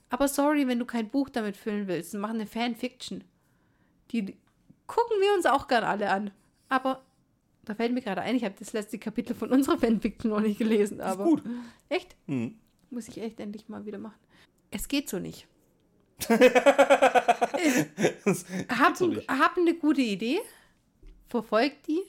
Aber 0.09 0.27
sorry, 0.27 0.67
wenn 0.67 0.81
du 0.81 0.85
kein 0.87 1.09
Buch 1.11 1.29
damit 1.29 1.57
füllen 1.57 1.87
willst, 1.87 2.15
mach 2.15 2.31
eine 2.31 2.47
Fanfiction. 2.47 3.23
Die 4.11 4.37
gucken 4.87 5.17
wir 5.21 5.35
uns 5.35 5.47
auch 5.47 5.69
gern 5.69 5.85
alle 5.85 6.11
an. 6.11 6.31
Aber 6.69 7.03
da 7.65 7.75
fällt 7.75 7.93
mir 7.93 8.01
gerade 8.01 8.23
ein, 8.23 8.37
ich 8.37 8.45
habe 8.45 8.55
das 8.59 8.73
letzte 8.73 8.99
Kapitel 8.99 9.35
von 9.35 9.51
unserer 9.51 9.79
Fanfiction 9.79 10.31
noch 10.31 10.41
nicht 10.41 10.59
gelesen. 10.59 11.01
Aber 11.01 11.25
gut. 11.25 11.43
Echt? 11.89 12.17
Hm. 12.27 12.59
Muss 12.91 13.09
ich 13.09 13.19
echt 13.21 13.39
endlich 13.41 13.69
mal 13.69 13.87
wieder 13.87 13.99
machen. 13.99 14.19
Es 14.71 14.89
geht 14.89 15.09
so 15.09 15.19
nicht. 15.19 15.47
hab, 18.69 18.97
so 18.97 19.07
nicht. 19.07 19.29
hab 19.29 19.57
eine 19.57 19.75
gute 19.75 20.03
Idee, 20.03 20.41
verfolgt 21.29 21.87
die. 21.87 22.03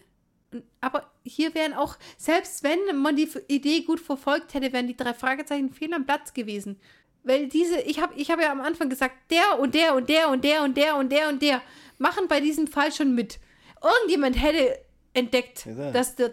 Aber 0.82 1.10
hier 1.24 1.54
wären 1.54 1.74
auch, 1.74 1.98
selbst 2.18 2.64
wenn 2.64 2.98
man 2.98 3.16
die 3.16 3.30
Idee 3.48 3.82
gut 3.84 4.02
verfolgt 4.02 4.54
hätte, 4.54 4.74
wären 4.74 4.88
die 4.88 4.98
drei 4.98 5.14
Fragezeichen 5.14 5.72
fehl 5.72 5.94
am 5.94 6.06
Platz 6.06 6.34
gewesen. 6.34 6.78
Weil 7.24 7.48
diese, 7.48 7.80
ich 7.82 8.02
habe 8.02 8.16
ich 8.16 8.32
hab 8.32 8.42
ja 8.42 8.52
am 8.52 8.62
Anfang 8.62 8.90
gesagt, 8.90 9.16
der 9.30 9.60
und 9.60 9.76
der 9.76 9.96
und 9.96 10.10
der 10.10 10.30
und 10.30 10.44
der 10.44 10.64
und 10.64 10.76
der 10.76 10.98
und 10.98 11.12
der 11.12 11.30
und 11.30 11.42
der 11.42 11.62
machen 12.02 12.28
bei 12.28 12.40
diesem 12.40 12.68
Fall 12.68 12.92
schon 12.92 13.16
mit. 13.16 13.40
Irgendjemand 13.84 14.42
hätte 14.42 14.80
entdeckt, 15.14 15.66
Ja. 15.66 15.92
dass 15.92 16.16
der 16.16 16.32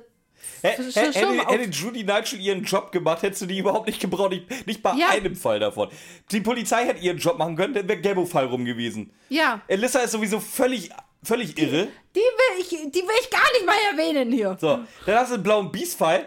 hä- 0.63 0.77
schon 0.77 0.93
Hätte, 1.13 1.47
hätte 1.47 1.71
Judy 1.71 2.05
Nigel 2.05 2.41
ihren 2.41 2.65
Job 2.65 2.93
gemacht, 2.93 3.23
hättest 3.23 3.43
du 3.43 3.47
die 3.47 3.59
überhaupt 3.59 3.87
nicht 3.87 4.01
gebraucht. 4.01 4.31
Nicht, 4.31 4.67
nicht 4.67 4.83
bei 4.83 4.95
Ja. 4.95 5.09
einem 5.11 5.35
Fall 5.37 5.59
davon. 5.61 5.89
Die 6.31 6.41
Polizei 6.41 6.85
hätte 6.85 7.01
ihren 7.01 7.19
Job 7.19 7.39
machen 7.39 7.57
können, 7.57 7.75
dann 7.75 7.89
wäre 7.89 8.01
Gabo-Fall 8.01 8.47
rum 8.47 8.65
gewesen. 8.65 9.13
Ja, 9.29 9.63
Elissa 9.69 10.01
ist 10.01 10.13
sowieso 10.13 10.41
völlig, 10.41 10.91
völlig 11.23 11.59
irre. 11.59 11.89
die 12.15 12.21
will 12.21 12.61
ich, 12.61 12.69
die 12.69 13.01
will 13.03 13.17
ich 13.21 13.31
gar 13.31 13.53
nicht 13.53 13.67
mal 13.67 13.77
erwähnen 13.93 14.31
hier. 14.33 14.57
So, 14.61 14.81
dann 15.07 15.15
hast 15.17 15.33
du 15.33 15.37
den 15.37 15.43
blauen 15.43 15.73
Biest-Fall 15.73 16.27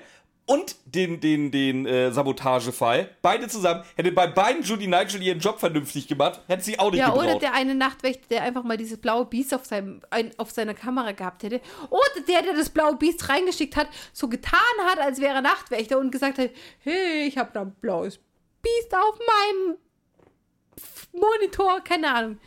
und 0.51 0.75
den, 0.85 1.19
den, 1.19 1.51
den 1.51 1.85
äh, 1.85 2.11
Sabotagefall. 2.11 3.09
Beide 3.21 3.47
zusammen. 3.47 3.83
Hätte 3.95 4.11
bei 4.11 4.27
beiden 4.27 4.63
Judy 4.63 4.87
Nigel 4.87 5.21
ihren 5.21 5.39
Job 5.39 5.59
vernünftig 5.59 6.07
gemacht, 6.07 6.41
hätte 6.47 6.63
sie 6.63 6.77
auch 6.79 6.91
nicht 6.91 6.99
Ja, 6.99 7.07
gebraucht. 7.09 7.25
oder 7.25 7.39
der 7.39 7.53
eine 7.53 7.75
Nachtwächter, 7.75 8.25
der 8.29 8.43
einfach 8.43 8.63
mal 8.63 8.77
dieses 8.77 8.99
blaue 8.99 9.25
Biest 9.25 9.53
auf, 9.53 9.65
seinem, 9.65 10.01
ein, 10.09 10.31
auf 10.37 10.51
seiner 10.51 10.73
Kamera 10.73 11.11
gehabt 11.13 11.43
hätte. 11.43 11.61
Oder 11.89 12.23
der, 12.27 12.41
der 12.41 12.53
das 12.53 12.69
blaue 12.69 12.95
Biest 12.97 13.29
reingeschickt 13.29 13.75
hat, 13.75 13.87
so 14.13 14.27
getan 14.27 14.59
hat, 14.85 14.99
als 14.99 15.19
wäre 15.21 15.35
er 15.35 15.41
Nachtwächter 15.41 15.97
und 15.99 16.11
gesagt 16.11 16.37
hat, 16.37 16.49
hey, 16.79 17.25
ich 17.27 17.37
habe 17.37 17.51
da 17.53 17.61
ein 17.61 17.73
blaues 17.81 18.19
Biest 18.61 18.93
auf 18.93 19.17
meinem 19.19 19.77
Monitor, 21.13 21.81
keine 21.83 22.13
Ahnung. 22.13 22.37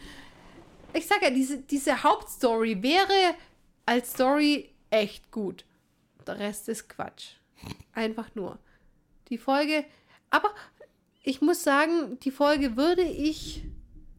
Ich 0.93 1.07
sag 1.07 1.23
ja, 1.23 1.31
diese, 1.31 1.59
diese 1.59 2.03
Hauptstory 2.03 2.83
wäre 2.83 3.35
als 3.87 4.13
Story 4.13 4.71
echt 4.91 5.31
gut. 5.31 5.65
Der 6.27 6.39
Rest 6.39 6.69
ist 6.69 6.89
Quatsch. 6.89 7.33
Einfach 7.93 8.35
nur. 8.35 8.59
Die 9.29 9.39
Folge, 9.39 9.85
aber 10.31 10.51
ich 11.23 11.41
muss 11.41 11.63
sagen, 11.63 12.19
die 12.21 12.31
Folge 12.31 12.77
würde 12.77 13.03
ich 13.03 13.65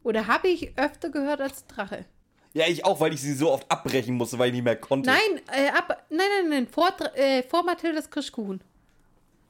oder 0.02 0.26
habe 0.26 0.48
ich 0.48 0.78
öfter 0.78 1.10
gehört 1.10 1.40
als 1.40 1.66
Drache. 1.66 2.04
ja, 2.52 2.66
ich 2.66 2.84
auch, 2.84 3.00
weil 3.00 3.12
ich 3.12 3.20
sie 3.20 3.34
so 3.34 3.52
oft 3.52 3.70
abbrechen 3.70 4.14
musste, 4.16 4.38
weil 4.38 4.48
ich 4.48 4.54
nicht 4.54 4.64
mehr 4.64 4.76
konnte. 4.76 5.10
Nein, 5.10 5.40
äh, 5.52 5.68
ab, 5.70 6.04
nein, 6.10 6.26
nein, 6.40 6.48
nein, 6.50 6.66
vor, 6.68 6.90
äh, 7.14 7.42
vor 7.42 7.64
Mathildas 7.64 8.10
Kirschkuchen. 8.10 8.60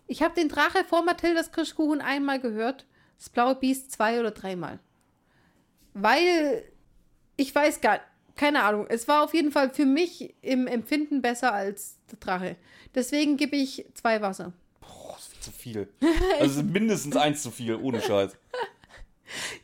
Ich 0.08 0.22
habe 0.22 0.34
den 0.34 0.48
Drache 0.48 0.84
vor 0.84 1.02
Mathildas 1.02 1.52
Kirschkuchen 1.52 2.00
einmal 2.00 2.40
gehört, 2.40 2.84
das 3.18 3.28
blaue 3.28 3.54
Biest 3.54 3.92
zwei 3.92 4.18
oder 4.20 4.30
dreimal. 4.32 4.78
Weil, 5.94 6.64
ich 7.36 7.54
weiß 7.54 7.80
gar 7.80 8.00
keine 8.36 8.62
Ahnung, 8.62 8.86
es 8.88 9.08
war 9.08 9.24
auf 9.24 9.34
jeden 9.34 9.50
Fall 9.50 9.70
für 9.70 9.86
mich 9.86 10.34
im 10.42 10.66
Empfinden 10.66 11.22
besser 11.22 11.52
als 11.52 11.98
der 12.10 12.18
Drache. 12.18 12.56
Deswegen 12.94 13.36
gebe 13.36 13.56
ich 13.56 13.86
zwei 13.94 14.20
Wasser. 14.20 14.52
Boah, 14.80 15.14
das 15.16 15.28
ist 15.28 15.42
zu 15.42 15.50
viel. 15.50 15.88
Also 16.38 16.62
mindestens 16.64 17.16
eins 17.16 17.42
zu 17.42 17.50
viel, 17.50 17.74
ohne 17.76 18.00
Scheiß. 18.00 18.36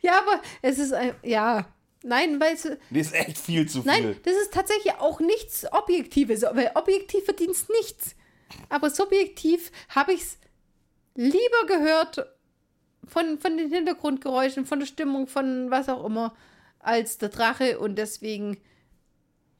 Ja, 0.01 0.19
aber 0.19 0.41
es 0.61 0.77
ist 0.77 0.93
ein, 0.93 1.13
ja, 1.23 1.65
nein, 2.03 2.39
weil 2.39 2.53
es, 2.53 2.67
Nee, 2.89 2.99
ist 2.99 3.13
echt 3.13 3.37
viel 3.37 3.67
zu 3.67 3.81
viel. 3.81 3.91
Nein, 3.91 4.15
das 4.23 4.33
ist 4.33 4.53
tatsächlich 4.53 4.93
auch 4.95 5.19
nichts 5.19 5.65
Objektives, 5.71 6.43
weil 6.43 6.71
objektiv 6.75 7.23
verdient 7.25 7.51
es 7.51 7.69
nichts. 7.69 8.15
Aber 8.69 8.89
subjektiv 8.89 9.71
habe 9.89 10.13
ich 10.13 10.21
es 10.21 10.37
lieber 11.15 11.65
gehört 11.67 12.27
von, 13.07 13.39
von 13.39 13.57
den 13.57 13.71
Hintergrundgeräuschen, 13.71 14.65
von 14.65 14.79
der 14.79 14.85
Stimmung, 14.85 15.27
von 15.27 15.71
was 15.71 15.89
auch 15.89 16.05
immer, 16.05 16.35
als 16.83 17.17
der 17.17 17.29
Drache 17.29 17.79
und 17.79 17.95
deswegen 17.95 18.57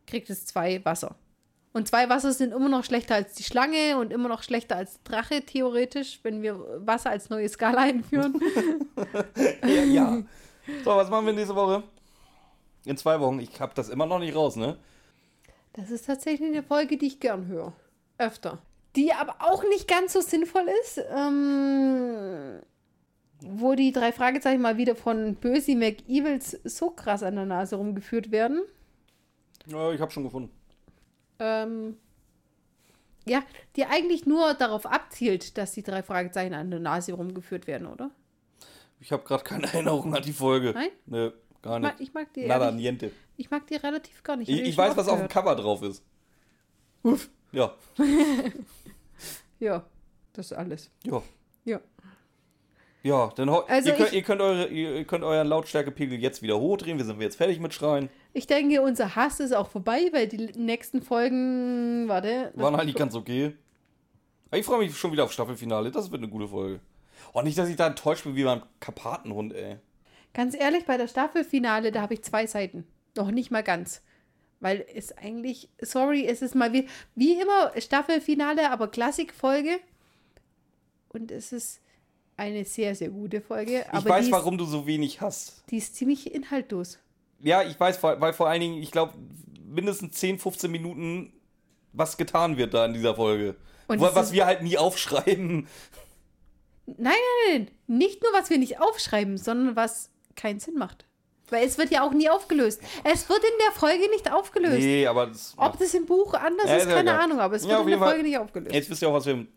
kriegt 0.07 0.29
es 0.29 0.45
zwei 0.45 0.83
Wasser. 0.85 1.15
Und 1.73 1.87
zwei 1.87 2.07
Wasser 2.07 2.33
sind 2.33 2.53
immer 2.53 2.69
noch 2.69 2.83
schlechter 2.83 3.15
als 3.15 3.33
die 3.33 3.43
Schlange 3.43 3.97
und 3.97 4.13
immer 4.13 4.29
noch 4.29 4.43
schlechter 4.43 4.75
als 4.75 5.01
Drache, 5.03 5.41
theoretisch, 5.41 6.19
wenn 6.21 6.43
wir 6.43 6.59
Wasser 6.85 7.09
als 7.09 7.29
neue 7.29 7.49
Skala 7.49 7.81
einführen. 7.81 8.39
Ja, 9.63 9.83
ja. 9.83 10.23
So, 10.83 10.91
was 10.91 11.09
machen 11.09 11.25
wir 11.25 11.33
nächste 11.33 11.55
Woche? 11.55 11.83
In 12.85 12.95
zwei 12.97 13.19
Wochen. 13.19 13.39
Ich 13.39 13.59
hab 13.59 13.73
das 13.73 13.89
immer 13.89 14.05
noch 14.05 14.19
nicht 14.19 14.35
raus, 14.35 14.55
ne? 14.55 14.77
Das 15.73 15.89
ist 15.89 16.05
tatsächlich 16.05 16.49
eine 16.49 16.61
Folge, 16.61 16.97
die 16.97 17.07
ich 17.07 17.19
gern 17.19 17.47
höre. 17.47 17.73
Öfter. 18.19 18.59
Die 18.95 19.11
aber 19.11 19.37
auch 19.39 19.63
nicht 19.63 19.87
ganz 19.87 20.13
so 20.13 20.21
sinnvoll 20.21 20.67
ist. 20.83 21.01
Ähm, 21.11 22.59
wo 23.73 23.75
die 23.75 23.91
drei 23.91 24.11
Fragezeichen 24.11 24.61
mal 24.61 24.77
wieder 24.77 24.95
von 24.95 25.33
Bösi 25.33 25.73
McEvils 25.73 26.51
so 26.63 26.91
krass 26.91 27.23
an 27.23 27.33
der 27.35 27.45
Nase 27.45 27.75
rumgeführt 27.75 28.29
werden. 28.29 28.61
Ja, 29.65 29.91
ich 29.91 29.99
hab 29.99 30.13
schon 30.13 30.23
gefunden. 30.25 30.51
Ähm, 31.39 31.97
ja, 33.25 33.41
die 33.75 33.85
eigentlich 33.85 34.27
nur 34.27 34.53
darauf 34.53 34.85
abzielt, 34.85 35.57
dass 35.57 35.71
die 35.71 35.81
drei 35.81 36.03
Fragezeichen 36.03 36.53
an 36.53 36.69
der 36.69 36.81
Nase 36.81 37.13
rumgeführt 37.13 37.65
werden, 37.65 37.87
oder? 37.87 38.11
Ich 38.99 39.11
habe 39.11 39.23
gerade 39.23 39.43
keine 39.43 39.63
Erinnerung 39.73 40.13
an 40.13 40.21
die 40.21 40.33
Folge. 40.33 40.73
Nein? 40.75 40.89
Ne, 41.07 41.33
gar 41.63 41.77
Ich 41.77 41.81
mag, 41.81 41.99
nicht. 41.99 42.09
ich 42.09 42.13
mag 42.13 42.31
die 42.35 42.45
Nada, 42.45 42.65
ehrlich, 42.65 42.81
niente. 42.83 43.11
ich 43.37 43.49
mag 43.49 43.65
die 43.65 43.75
relativ 43.77 44.21
gar 44.21 44.35
nicht. 44.35 44.49
Ich, 44.49 44.59
Hab 44.59 44.67
ich 44.67 44.77
weiß, 44.77 44.97
was 44.97 45.07
auf 45.07 45.17
dem 45.17 45.23
oft 45.25 45.33
Cover 45.33 45.55
drauf 45.55 45.81
ist. 45.81 46.03
Uff. 47.01 47.27
Ja, 47.51 47.73
gehört. 47.97 48.53
Ja, 49.59 49.83
das 50.33 50.51
ist 50.51 50.53
alles. 50.57 50.91
ja. 51.03 51.23
Ja. 51.65 51.79
Ja, 53.03 53.31
dann 53.35 53.49
Also 53.49 53.89
ihr, 53.89 53.95
könnt, 53.95 54.07
ich- 54.09 54.15
ihr, 54.15 54.21
könnt 54.23 54.41
eure, 54.41 54.67
ihr 54.67 55.03
könnt 55.03 55.25
euren 55.25 55.47
Lautstärkepegel 55.47 56.17
jetzt 56.19 56.41
wieder 56.41 56.57
hochdrehen. 56.57 56.97
Wir 56.97 57.03
sind 57.05 57.19
jetzt 57.21 57.35
fertig 57.35 57.59
mit 57.59 57.73
Schreien. 57.73 58.09
Ich 58.31 58.47
denke, 58.47 58.81
unser 58.81 59.15
Hass 59.15 59.41
ist 59.41 59.51
auch 59.53 59.67
vorbei, 59.69 60.09
weil 60.13 60.27
die 60.27 60.37
nächsten 60.57 61.01
Folgen, 61.01 62.07
warte. 62.07 62.51
Waren 62.55 62.75
eigentlich 62.75 62.95
ganz 62.95 63.13
okay. 63.13 63.53
Ich 64.53 64.65
freue 64.65 64.79
mich 64.79 64.95
schon 64.97 65.11
wieder 65.11 65.25
auf 65.25 65.33
Staffelfinale. 65.33 65.91
Das 65.91 66.11
wird 66.11 66.21
eine 66.21 66.31
gute 66.31 66.47
Folge. 66.47 66.79
Oh, 67.33 67.41
nicht, 67.41 67.57
dass 67.57 67.67
ich 67.67 67.75
da 67.75 67.87
enttäuscht 67.87 68.23
bin 68.23 68.35
wie 68.35 68.43
beim 68.45 68.61
Karpatenhund, 68.79 69.53
ey. 69.53 69.77
Ganz 70.33 70.55
ehrlich, 70.55 70.85
bei 70.85 70.95
der 70.97 71.07
Staffelfinale, 71.07 71.91
da 71.91 72.01
habe 72.01 72.13
ich 72.13 72.23
zwei 72.23 72.47
Seiten. 72.47 72.87
Noch 73.17 73.31
nicht 73.31 73.51
mal 73.51 73.63
ganz. 73.63 74.01
Weil 74.61 74.85
es 74.95 75.11
eigentlich, 75.17 75.67
sorry, 75.81 76.25
es 76.25 76.41
ist 76.41 76.55
mal 76.55 76.71
wie, 76.71 76.87
wie 77.15 77.33
immer 77.41 77.73
Staffelfinale, 77.79 78.71
aber 78.71 78.87
Klassikfolge. 78.87 79.79
Und 81.09 81.31
es 81.31 81.51
ist 81.51 81.81
eine 82.37 82.65
sehr, 82.65 82.95
sehr 82.95 83.09
gute 83.09 83.41
Folge. 83.41 83.85
Ich 83.93 84.05
weiß, 84.05 84.25
die 84.25 84.31
warum 84.31 84.57
du 84.57 84.65
so 84.65 84.85
wenig 84.87 85.21
hast. 85.21 85.49
Ist, 85.49 85.63
die 85.71 85.77
ist 85.77 85.95
ziemlich 85.95 86.33
inhaltlos. 86.33 86.97
Ja, 87.39 87.61
ich 87.63 87.79
weiß, 87.79 88.01
weil 88.03 88.33
vor 88.33 88.47
allen 88.47 88.61
Dingen, 88.61 88.81
ich 88.81 88.91
glaube, 88.91 89.13
mindestens 89.67 90.15
10, 90.17 90.39
15 90.39 90.71
Minuten 90.71 91.33
was 91.91 92.17
getan 92.17 92.57
wird 92.57 92.73
da 92.73 92.85
in 92.85 92.93
dieser 92.93 93.15
Folge. 93.15 93.55
Und 93.87 93.99
was 94.01 94.27
ist- 94.27 94.31
wir 94.33 94.45
halt 94.45 94.63
nie 94.63 94.77
aufschreiben. 94.77 95.67
Nein, 96.85 96.97
nein, 96.97 97.13
nein. 97.49 97.67
Nicht 97.87 98.21
nur, 98.23 98.31
was 98.33 98.49
wir 98.49 98.57
nicht 98.57 98.79
aufschreiben, 98.81 99.37
sondern 99.37 99.75
was 99.75 100.09
keinen 100.35 100.59
Sinn 100.59 100.75
macht. 100.75 101.05
Weil 101.49 101.65
es 101.67 101.77
wird 101.77 101.91
ja 101.91 102.01
auch 102.05 102.13
nie 102.13 102.29
aufgelöst. 102.29 102.81
Es 103.03 103.29
wird 103.29 103.39
in 103.43 103.57
der 103.65 103.71
Folge 103.73 104.09
nicht 104.09 104.31
aufgelöst. 104.31 104.79
Nee, 104.79 105.05
aber 105.05 105.27
das. 105.27 105.53
Ob 105.57 105.77
das 105.77 105.93
im 105.93 106.05
Buch 106.05 106.33
anders 106.33 106.67
Ja, 106.67 106.75
ist, 106.77 106.83
ist 106.83 106.89
ja 106.89 106.95
keine 106.95 107.11
egal. 107.11 107.23
Ahnung, 107.23 107.39
aber 107.39 107.55
es 107.55 107.63
Ja, 107.63 107.69
wird 107.69 107.79
auf 107.79 107.85
in 107.85 107.89
der 107.91 107.99
Fall. 107.99 108.09
Folge 108.09 108.23
nicht 108.23 108.37
aufgelöst. 108.37 108.73
Jetzt 108.73 108.89
wisst 108.89 109.01
ihr 109.01 109.09
auch, 109.09 109.13
was 109.13 109.25
wir 109.25 109.33
im, 109.33 109.47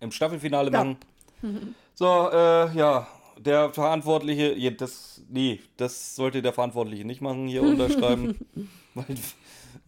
im 0.00 0.10
Staffelfinale 0.12 0.70
Ja. 0.72 0.84
machen. 0.84 0.96
So, 1.98 2.30
äh, 2.30 2.70
ja. 2.76 3.08
Der 3.38 3.72
Verantwortliche, 3.72 4.54
ja, 4.54 4.70
das, 4.70 5.20
nee, 5.28 5.58
das 5.76 6.14
sollte 6.14 6.42
der 6.42 6.52
Verantwortliche 6.52 7.04
nicht 7.04 7.20
machen, 7.20 7.48
hier 7.48 7.62
unterschreiben. 7.62 8.38
Weil, 8.94 9.16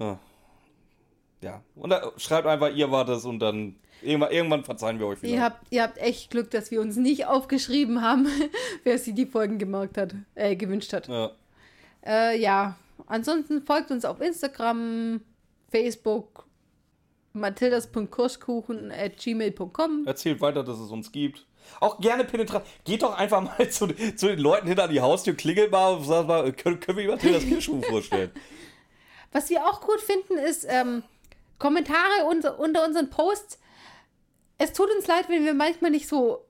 äh, 0.00 0.16
ja, 1.40 1.62
und 1.76 1.90
da, 1.90 2.10
schreibt 2.16 2.48
einfach, 2.48 2.74
ihr 2.74 2.90
wart 2.90 3.10
es 3.10 3.24
und 3.24 3.38
dann 3.38 3.76
irgendwann, 4.02 4.32
irgendwann 4.32 4.64
verzeihen 4.64 4.98
wir 4.98 5.06
euch 5.06 5.22
wieder. 5.22 5.34
Ihr 5.34 5.42
habt, 5.42 5.64
ihr 5.70 5.84
habt 5.84 5.98
echt 5.98 6.30
Glück, 6.30 6.50
dass 6.50 6.72
wir 6.72 6.80
uns 6.80 6.96
nicht 6.96 7.26
aufgeschrieben 7.26 8.02
haben, 8.02 8.26
wer 8.84 8.98
sich 8.98 9.14
die 9.14 9.26
Folgen 9.26 9.58
gemerkt 9.58 9.96
hat, 9.96 10.16
äh, 10.34 10.56
gewünscht 10.56 10.92
hat. 10.92 11.06
Ja. 11.06 11.30
Äh, 12.04 12.40
ja, 12.40 12.76
ansonsten 13.06 13.62
folgt 13.62 13.92
uns 13.92 14.04
auf 14.04 14.20
Instagram, 14.20 15.20
Facebook, 15.70 16.48
mathildas.kirschkuchen.gmail.com. 17.34 20.06
Erzählt 20.06 20.40
weiter, 20.40 20.64
dass 20.64 20.80
es 20.80 20.90
uns 20.90 21.12
gibt. 21.12 21.46
Auch 21.80 21.98
gerne 22.00 22.24
penetrant. 22.24 22.64
Geht 22.84 23.02
doch 23.02 23.16
einfach 23.16 23.40
mal 23.42 23.68
zu, 23.70 23.88
zu 24.14 24.28
den 24.28 24.38
Leuten 24.38 24.66
hinter 24.66 24.88
die 24.88 25.00
Haustür, 25.00 25.34
klingelt 25.34 25.70
mal 25.70 25.94
und 25.94 26.04
sagt 26.04 26.28
mal, 26.28 26.52
können, 26.52 26.80
können 26.80 26.98
wir 26.98 27.08
Mathildas 27.08 27.44
Kirschkuchen 27.44 27.84
vorstellen? 27.84 28.30
Was 29.32 29.48
wir 29.48 29.64
auch 29.64 29.80
gut 29.80 30.00
finden, 30.00 30.38
ist 30.38 30.66
ähm, 30.68 31.02
Kommentare 31.58 32.24
unter, 32.28 32.58
unter 32.58 32.84
unseren 32.84 33.10
Posts. 33.10 33.58
Es 34.58 34.72
tut 34.72 34.88
uns 34.94 35.06
leid, 35.06 35.28
wenn 35.28 35.44
wir 35.44 35.54
manchmal 35.54 35.92
nicht 35.92 36.08
so 36.08 36.44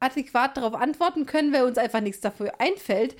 adäquat 0.00 0.56
darauf 0.56 0.74
antworten 0.74 1.26
können, 1.26 1.52
weil 1.52 1.64
uns 1.64 1.78
einfach 1.78 2.00
nichts 2.00 2.20
dafür 2.20 2.52
einfällt. 2.58 3.16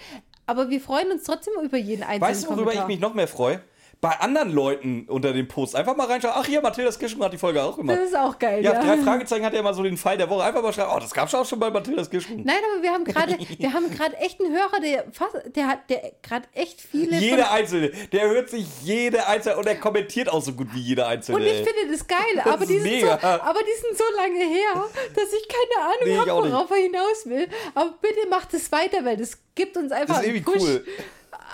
Aber 0.47 0.71
wir 0.71 0.81
freuen 0.81 1.11
uns 1.11 1.25
trotzdem 1.25 1.55
über 1.63 1.79
jeden 1.79 2.03
einzelnen 2.03 2.23
Weißt 2.23 2.45
du, 2.45 2.49
worüber 2.49 2.65
Kommentar. 2.65 2.85
ich 2.85 2.89
mich 2.89 3.01
noch 3.01 3.15
mehr 3.15 3.29
freue? 3.29 3.63
Bei 4.05 4.21
anderen 4.21 4.53
Leuten 4.53 5.07
unter 5.09 5.33
dem 5.33 5.49
Post 5.49 5.75
einfach 5.75 5.97
mal 5.97 6.07
reinschauen. 6.07 6.35
Ach 6.37 6.45
hier, 6.45 6.61
Mathildas 6.61 6.99
Kirschkuchen 6.99 7.25
hat 7.25 7.33
die 7.33 7.39
Folge 7.39 7.63
auch 7.63 7.75
gemacht. 7.75 7.97
Das 7.97 8.09
ist 8.09 8.15
auch 8.15 8.39
geil, 8.39 8.63
Ja, 8.63 8.75
ja. 8.75 8.85
drei 8.85 8.99
Fragezeichen 8.99 9.47
hat 9.47 9.55
ja 9.55 9.61
immer 9.61 9.73
so 9.73 9.83
den 9.83 9.97
Fall 9.97 10.19
der 10.19 10.29
Woche. 10.29 10.45
Einfach 10.45 10.63
mal 10.63 10.75
schreiben, 10.75 10.91
oh, 10.95 10.99
das 11.01 11.15
gab's 11.15 11.35
auch 11.35 11.47
schon 11.47 11.59
bei 11.59 11.71
Mathildas 11.71 12.11
Kirschkuchen. 12.11 12.45
Nein, 12.45 12.59
aber 12.71 12.83
wir 12.83 12.91
haben 12.93 13.05
gerade, 13.05 13.39
wir 13.59 13.73
haben 13.73 13.91
gerade 13.91 14.15
echt 14.19 14.43
einen 14.43 14.53
Hörer, 14.55 14.79
der 14.83 15.07
fast, 15.11 15.37
der 15.57 15.69
hat, 15.69 15.89
der 15.89 16.13
gerade 16.23 16.47
echt 16.53 16.83
viele. 16.83 17.17
Jede 17.17 17.45
von, 17.45 17.53
einzelne. 17.53 17.93
Der 18.13 18.29
hört 18.29 18.51
sich 18.51 18.67
jede 18.83 19.27
einzelne 19.27 19.57
und 19.57 19.67
er 19.67 19.77
kommentiert 19.77 20.29
auch 20.29 20.43
so 20.43 20.53
gut 20.53 20.69
wie 20.75 20.81
jede 20.81 21.07
einzelne. 21.07 21.39
und 21.39 21.45
ich 21.45 21.53
ey. 21.53 21.65
finde 21.65 21.91
das 21.91 22.07
geil, 22.07 22.19
Das 22.37 22.47
aber 22.47 22.67
die, 22.67 22.79
sind 22.81 23.01
so, 23.01 23.09
aber 23.11 23.61
die 23.61 23.81
sind 23.87 23.97
so 23.97 24.05
lange 24.17 24.39
her, 24.39 24.85
dass 25.15 25.33
ich 25.33 25.49
keine 25.49 25.87
Ahnung 25.87 25.97
Nee, 26.05 26.19
habe, 26.19 26.51
worauf 26.53 26.71
er 26.71 26.77
hinaus 26.77 27.25
will. 27.25 27.49
Aber 27.75 27.95
bitte 28.03 28.29
macht 28.29 28.53
es 28.53 28.71
weiter, 28.71 29.03
weil 29.03 29.17
das 29.17 29.39
gibt 29.55 29.79
uns 29.79 29.93
einfach 29.93 30.17
Das 30.17 30.25
ist 30.25 30.29
irgendwie 30.29 30.59
cool. 30.61 30.85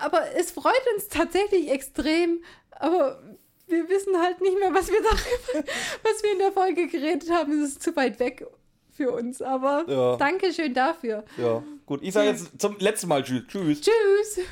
Aber 0.03 0.23
es 0.37 0.51
freut 0.51 0.83
uns 0.95 1.09
tatsächlich 1.09 1.71
extrem, 1.71 2.43
aber 2.71 3.21
wir 3.69 3.89
wissen 3.89 4.21
halt 4.21 4.41
nicht 4.41 4.59
mehr, 4.59 4.73
was 4.75 4.89
wir 4.91 5.01
darüber, 5.03 5.69
was 6.03 6.23
wir 6.23 6.33
in 6.33 6.39
der 6.39 6.53
Folge 6.53 6.87
geredet 6.89 7.31
haben. 7.31 7.63
Es 7.63 7.71
ist 7.71 7.83
zu 7.83 7.95
weit 7.97 8.19
weg 8.19 8.47
für 8.97 9.13
uns. 9.13 9.41
Aber 9.43 9.85
Ja. 9.89 10.17
danke 10.17 10.53
schön 10.53 10.75
dafür. 10.75 11.25
Ja, 11.37 11.63
gut. 11.87 12.01
Ich 12.03 12.13
sage 12.13 12.29
jetzt 12.31 12.61
zum 12.61 12.77
letzten 12.79 13.09
Mal 13.09 13.23
Tschüss. 13.23 13.45
Tschüss. 13.49 13.81
Tschüss. 13.83 14.45